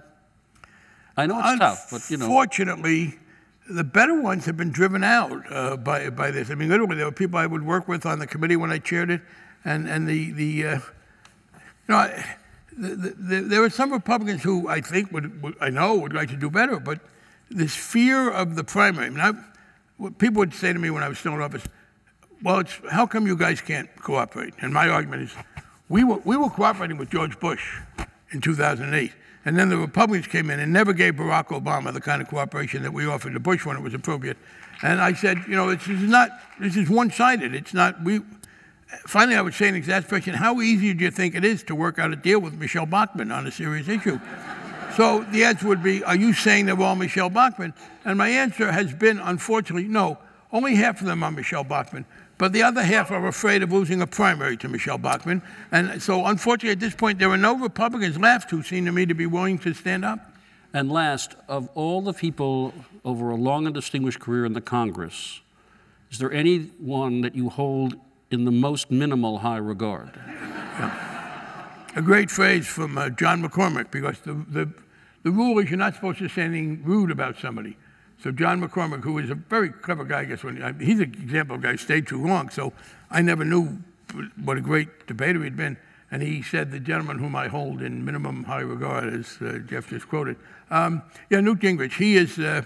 I 1.16 1.26
know 1.28 1.40
it's 1.40 1.60
tough, 1.60 1.88
but 1.92 2.10
you 2.10 2.18
know. 2.18 2.28
Fortunately, 2.28 3.20
the 3.70 3.84
better 3.84 4.20
ones 4.20 4.46
have 4.46 4.58
been 4.58 4.72
driven 4.72 5.04
out 5.04 5.52
uh, 5.52 5.78
by, 5.78 6.10
by 6.10 6.32
this. 6.32 6.50
I 6.50 6.56
mean, 6.56 6.70
literally, 6.70 6.96
there 6.96 7.06
were 7.06 7.12
people 7.12 7.38
I 7.38 7.46
would 7.46 7.66
work 7.66 7.88
with 7.88 8.06
on 8.06 8.20
the 8.20 8.28
committee 8.28 8.56
when 8.56 8.72
I 8.72 8.80
chaired 8.80 9.12
it, 9.12 9.22
and, 9.64 9.88
and 9.88 10.08
the, 10.08 10.32
the 10.32 10.66
uh, 10.66 10.76
you 10.76 10.82
know, 11.88 12.24
the, 12.78 13.16
the, 13.18 13.42
there 13.42 13.62
were 13.62 13.70
some 13.70 13.92
Republicans 13.92 14.42
who 14.42 14.68
I 14.68 14.82
think 14.82 15.12
would, 15.12 15.42
would, 15.44 15.56
I 15.62 15.70
know 15.70 15.96
would 15.96 16.14
like 16.14 16.30
to 16.30 16.36
do 16.36 16.50
better, 16.50 16.80
but 16.80 17.00
this 17.50 17.76
fear 17.76 18.32
of 18.32 18.56
the 18.56 18.64
primary. 18.64 19.08
I 19.08 19.10
mean, 19.10 19.20
I, 20.00 20.10
people 20.18 20.40
would 20.40 20.54
say 20.54 20.74
to 20.74 20.80
me 20.80 20.90
when 20.90 21.04
I 21.04 21.10
was 21.10 21.20
still 21.20 21.34
in 21.34 21.42
office, 21.42 21.64
well, 22.42 22.64
how 22.90 23.06
come 23.06 23.28
you 23.28 23.36
guys 23.36 23.62
can't 23.62 23.90
cooperate? 23.98 24.54
And 24.62 24.74
my 24.74 24.88
argument 24.88 25.24
is, 25.24 25.36
we 25.90 26.04
were, 26.04 26.20
we 26.24 26.38
were 26.38 26.50
cooperating 26.50 26.98
with 26.98 27.10
George 27.10 27.40
Bush 27.40 27.80
in 28.32 28.42
2008. 28.42 29.12
And 29.50 29.58
then 29.58 29.70
the 29.70 29.78
Republicans 29.78 30.28
came 30.28 30.52
in 30.52 30.60
and 30.60 30.72
never 30.72 30.94
gave 30.94 31.16
Barack 31.16 31.48
Obama 31.48 31.92
the 31.92 32.00
kind 32.00 32.22
of 32.22 32.28
cooperation 32.28 32.84
that 32.84 32.94
we 32.94 33.08
offered 33.08 33.34
to 33.34 33.40
Bush 33.40 33.66
when 33.66 33.76
it 33.76 33.82
was 33.82 33.96
appropriate. 33.96 34.38
And 34.84 35.02
I 35.02 35.14
said, 35.14 35.40
you 35.48 35.56
know, 35.56 35.76
this 35.76 35.88
is 35.88 36.04
not, 36.04 36.30
this 36.60 36.78
is 36.78 36.88
one-sided. 36.88 37.56
It's 37.56 37.74
not, 37.74 38.00
we, 38.04 38.22
finally 39.08 39.36
I 39.36 39.42
would 39.42 39.56
say 39.56 39.68
in 39.68 39.74
exasperation, 39.74 40.36
how 40.36 40.62
easy 40.62 40.94
do 40.94 41.04
you 41.04 41.10
think 41.10 41.34
it 41.34 41.44
is 41.44 41.64
to 41.64 41.74
work 41.74 41.98
out 41.98 42.14
a 42.14 42.16
deal 42.16 42.40
with 42.40 42.54
Michele 42.60 42.86
Bachmann 42.86 43.32
on 43.32 43.48
a 43.48 43.52
serious 43.52 43.88
issue? 43.88 44.20
So 44.96 45.24
the 45.32 45.46
answer 45.46 45.68
would 45.68 45.82
be, 45.82 46.04
are 46.04 46.16
you 46.16 46.34
saying 46.34 46.66
they're 46.66 46.82
all 46.82 46.96
Michele 46.96 47.30
Bachmann? 47.30 47.74
And 48.04 48.18
my 48.18 48.28
answer 48.28 48.70
has 48.70 48.92
been, 48.92 49.20
unfortunately, 49.20 49.88
no. 49.88 50.18
Only 50.52 50.76
half 50.76 51.00
of 51.00 51.08
them 51.08 51.24
are 51.24 51.32
Michele 51.32 51.64
Bachmann. 51.64 52.06
But 52.40 52.54
the 52.54 52.64
other 52.64 52.82
half 52.82 53.12
are 53.12 53.28
afraid 53.28 53.62
of 53.62 53.72
losing 53.72 54.02
a 54.02 54.08
primary 54.08 54.58
to 54.58 54.68
Michele 54.68 54.98
Bachmann. 54.98 55.44
And 55.72 56.02
so, 56.02 56.26
unfortunately, 56.26 56.72
at 56.72 56.80
this 56.80 56.96
point, 56.96 57.20
there 57.20 57.30
are 57.30 57.38
no 57.38 57.56
Republicans 57.56 58.18
left 58.18 58.50
who 58.50 58.64
seem 58.64 58.86
to 58.86 58.92
me 58.92 59.06
to 59.06 59.14
be 59.14 59.28
willing 59.28 59.60
to 59.60 59.74
stand 59.74 60.04
up. 60.04 60.32
And 60.74 60.92
last, 60.92 61.36
of 61.48 61.70
all 61.76 62.02
the 62.02 62.14
people 62.14 62.74
over 63.04 63.30
a 63.30 63.36
long 63.36 63.66
and 63.66 63.76
distinguished 63.76 64.20
career 64.20 64.46
in 64.46 64.54
the 64.54 64.62
Congress, 64.62 65.42
is 66.12 66.18
there 66.18 66.32
anyone 66.32 67.22
that 67.22 67.36
you 67.36 67.50
hold 67.50 67.96
in 68.32 68.46
the 68.46 68.52
most 68.52 68.90
minimal 68.90 69.40
high 69.40 69.58
regard? 69.58 70.12
Yeah. 70.16 71.72
A 71.96 72.02
great 72.02 72.32
phrase 72.32 72.66
from 72.68 72.98
uh, 72.98 73.10
John 73.10 73.44
McCormack, 73.44 73.92
because 73.92 74.20
the, 74.20 74.34
the 74.34 74.70
the 75.24 75.32
rule 75.32 75.60
is 75.60 75.70
you're 75.70 75.78
not 75.78 75.96
supposed 75.96 76.20
to 76.20 76.30
say 76.30 76.44
anything 76.44 76.82
rude 76.84 77.12
about 77.12 77.38
somebody. 77.38 77.76
So 78.22 78.32
John 78.32 78.62
McCormack, 78.62 79.04
who 79.04 79.18
is 79.18 79.30
a 79.30 79.36
very 79.36 79.70
clever 79.70 80.04
guy, 80.04 80.22
I 80.22 80.26
guess 80.26 80.44
when 80.44 80.78
he's 80.80 81.00
an 81.00 81.14
example 81.14 81.56
of 81.56 81.62
guy 81.62 81.72
who 81.72 81.78
stayed 81.78 82.08
too 82.08 82.26
long. 82.26 82.50
So 82.50 82.74
I 83.10 83.22
never 83.22 83.46
knew 83.46 83.78
what 84.44 84.58
a 84.58 84.62
great 84.62 85.08
debater 85.08 85.44
he'd 85.44 85.56
been. 85.56 85.78
And 86.12 86.22
he 86.22 86.42
said, 86.42 86.72
the 86.72 86.80
gentleman 86.80 87.20
whom 87.20 87.36
I 87.36 87.48
hold 87.48 87.82
in 87.82 88.04
minimum 88.04 88.44
high 88.44 88.62
regard, 88.62 89.14
as 89.14 89.38
uh, 89.42 89.60
Jeff 89.68 89.90
just 89.90 90.10
quoted. 90.10 90.38
Um, 90.72 91.04
yeah, 91.30 91.40
Newt 91.40 91.60
Gingrich. 91.60 91.94
He 91.94 92.18
is, 92.18 92.40
uh, 92.40 92.64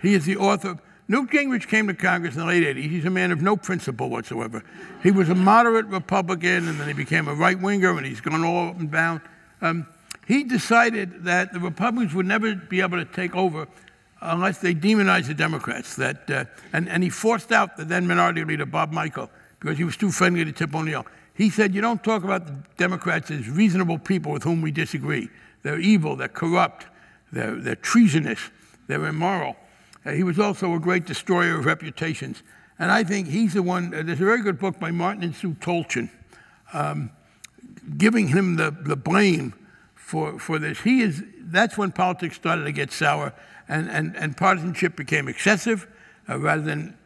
he 0.00 0.14
is 0.14 0.24
the 0.24 0.38
author. 0.38 0.78
Newt 1.06 1.30
Gingrich 1.30 1.68
came 1.68 1.86
to 1.86 1.94
Congress 1.94 2.34
in 2.34 2.40
the 2.40 2.46
late 2.46 2.64
80s. 2.64 2.90
He's 2.90 3.04
a 3.04 3.10
man 3.10 3.30
of 3.32 3.42
no 3.42 3.56
principle 3.56 4.08
whatsoever. 4.08 4.64
He 5.02 5.10
was 5.10 5.28
a 5.28 5.34
moderate 5.34 5.86
Republican, 5.86 6.68
and 6.68 6.80
then 6.80 6.88
he 6.88 6.94
became 6.94 7.28
a 7.28 7.34
right 7.34 7.60
winger, 7.60 7.96
and 7.96 8.06
he's 8.06 8.20
gone 8.20 8.42
all 8.42 8.70
up 8.70 8.80
and 8.80 8.90
down. 8.90 9.20
Um, 9.60 9.86
he 10.26 10.42
decided 10.42 11.24
that 11.24 11.52
the 11.52 11.60
Republicans 11.60 12.14
would 12.14 12.26
never 12.26 12.54
be 12.54 12.80
able 12.80 12.98
to 12.98 13.04
take 13.04 13.36
over 13.36 13.68
unless 14.20 14.58
they 14.58 14.74
demonized 14.74 15.28
the 15.28 15.34
Democrats. 15.34 15.96
That, 15.96 16.30
uh, 16.30 16.44
and, 16.72 16.88
and 16.88 17.02
he 17.02 17.10
forced 17.10 17.52
out 17.52 17.76
the 17.76 17.84
then 17.84 18.06
minority 18.06 18.44
leader, 18.44 18.66
Bob 18.66 18.92
Michel, 18.92 19.30
because 19.60 19.78
he 19.78 19.84
was 19.84 19.96
too 19.96 20.10
friendly 20.10 20.44
to 20.44 20.52
Tip 20.52 20.74
O'Neill. 20.74 21.06
He 21.34 21.50
said, 21.50 21.74
You 21.74 21.80
don't 21.80 22.02
talk 22.02 22.24
about 22.24 22.46
the 22.46 22.56
Democrats 22.76 23.30
as 23.30 23.48
reasonable 23.48 23.98
people 23.98 24.32
with 24.32 24.42
whom 24.42 24.62
we 24.62 24.70
disagree. 24.70 25.28
They're 25.62 25.80
evil, 25.80 26.16
they're 26.16 26.28
corrupt, 26.28 26.86
they're, 27.32 27.56
they're 27.56 27.76
treasonous, 27.76 28.38
they're 28.86 29.04
immoral. 29.06 29.56
Uh, 30.04 30.12
he 30.12 30.22
was 30.22 30.38
also 30.38 30.74
a 30.74 30.78
great 30.78 31.04
destroyer 31.04 31.58
of 31.58 31.66
reputations. 31.66 32.42
And 32.78 32.90
I 32.90 33.04
think 33.04 33.28
he's 33.28 33.54
the 33.54 33.62
one, 33.62 33.92
uh, 33.94 34.02
there's 34.02 34.20
a 34.20 34.24
very 34.24 34.42
good 34.42 34.58
book 34.58 34.78
by 34.78 34.90
Martin 34.90 35.22
and 35.24 35.34
Sue 35.34 35.54
Tolchin 35.54 36.10
um, 36.72 37.10
giving 37.96 38.28
him 38.28 38.56
the, 38.56 38.70
the 38.70 38.96
blame 38.96 39.54
for, 39.94 40.38
for 40.38 40.58
this. 40.58 40.80
He 40.80 41.02
is, 41.02 41.24
that's 41.40 41.76
when 41.76 41.92
politics 41.92 42.36
started 42.36 42.64
to 42.64 42.72
get 42.72 42.92
sour 42.92 43.32
and, 43.68 43.90
and, 43.90 44.16
and 44.16 44.36
partisanship 44.36 44.96
became 44.96 45.28
excessive 45.28 45.86
uh, 46.28 46.38
rather 46.38 46.62
than 46.62 46.96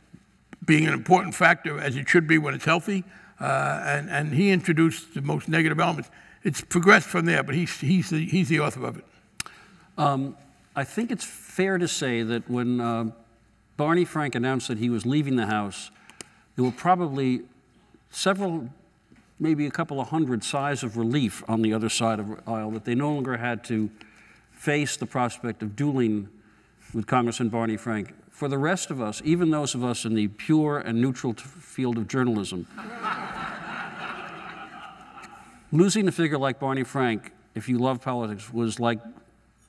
being 0.65 0.87
an 0.87 0.95
important 0.95 1.35
factor 1.35 1.81
as 1.81 1.97
it 1.97 2.09
should 2.09 2.27
be 2.27 2.39
when 2.39 2.55
it's 2.55 2.65
healthy. 2.65 3.05
Uh, 3.41 3.83
and, 3.85 4.11
and 4.11 4.35
he 4.35 4.51
introduced 4.51 5.15
the 5.15 5.23
most 5.23 5.49
negative 5.49 5.81
elements. 5.81 6.11
It's 6.43 6.61
progressed 6.61 7.09
from 7.09 7.25
there, 7.25 7.43
but 7.43 7.55
he's, 7.55 7.81
he's, 7.81 8.11
the, 8.11 8.27
he's 8.27 8.49
the 8.49 8.61
author 8.61 8.85
of 8.87 8.99
it. 8.99 9.05
Um, 9.97 10.37
I 10.77 10.85
think 10.85 11.11
it's 11.11 11.25
fair 11.25 11.79
to 11.79 11.89
say 11.89 12.23
that 12.23 12.49
when 12.49 12.81
uh, 12.81 13.11
Barney 13.77 14.05
Frank 14.05 14.35
announced 14.35 14.69
that 14.69 14.79
he 14.79 14.91
was 14.91 15.05
leaving 15.05 15.37
the 15.37 15.47
House, 15.47 15.91
there 16.57 16.65
were 16.65 16.71
probably 16.71 17.43
several 18.11 18.69
maybe 19.39 19.67
a 19.67 19.71
couple 19.71 20.01
of 20.01 20.09
hundred 20.09 20.45
sighs 20.45 20.83
of 20.83 20.99
relief 20.99 21.43
on 21.49 21.63
the 21.63 21.73
other 21.73 21.89
side 21.89 22.21
of 22.21 22.29
the 22.29 22.43
aisle 22.47 22.71
that 22.73 22.85
they 22.85 22.95
no 22.95 23.11
longer 23.11 23.39
had 23.39 23.65
to 23.65 23.91
face 24.53 24.99
the 24.99 25.07
prospect 25.07 25.63
of 25.63 25.75
dueling 25.75 26.29
with 26.93 27.07
Congressman 27.07 27.49
Barney 27.49 27.77
Frank. 27.77 28.15
For 28.31 28.49
the 28.49 28.59
rest 28.59 28.91
of 28.91 29.01
us, 29.01 29.21
even 29.25 29.51
those 29.51 29.75
of 29.75 29.85
us 29.85 30.05
in 30.05 30.15
the 30.15 30.29
pure 30.29 30.79
and 30.79 31.01
neutral 31.01 31.35
t- 31.35 31.45
field 31.45 31.99
of 31.99 32.09
journalism, 32.09 32.67
losing 35.73 36.09
a 36.09 36.13
figure 36.13 36.39
like 36.39 36.59
Barney 36.59 36.85
Frank, 36.85 37.33
if 37.55 37.69
you 37.69 37.79
love 37.79 38.01
politics, 38.01 38.53
was 38.53 38.81
like 38.81 38.99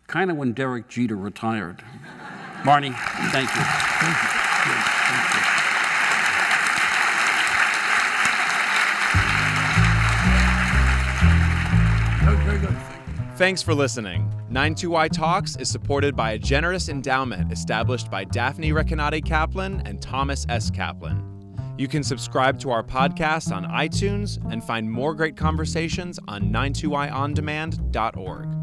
kind 0.07 0.31
of 0.31 0.37
when 0.37 0.53
Derek 0.53 0.87
Jeter 0.87 1.15
retired. 1.15 1.83
Barney, 2.63 2.91
thank 3.31 3.53
you. 3.53 3.61
Thank 3.61 4.35
you. 4.35 4.40
Thanks 13.41 13.63
for 13.63 13.73
listening. 13.73 14.31
92Y 14.51 15.09
Talks 15.09 15.55
is 15.55 15.67
supported 15.67 16.15
by 16.15 16.33
a 16.33 16.37
generous 16.37 16.89
endowment 16.89 17.51
established 17.51 18.11
by 18.11 18.23
Daphne 18.23 18.69
Recanati 18.69 19.25
Kaplan 19.25 19.81
and 19.83 19.99
Thomas 19.99 20.45
S. 20.47 20.69
Kaplan. 20.69 21.55
You 21.75 21.87
can 21.87 22.03
subscribe 22.03 22.59
to 22.59 22.69
our 22.69 22.83
podcast 22.83 23.51
on 23.51 23.65
iTunes 23.65 24.37
and 24.51 24.63
find 24.63 24.91
more 24.91 25.15
great 25.15 25.35
conversations 25.35 26.19
on 26.27 26.51
92yondemand.org. 26.51 28.60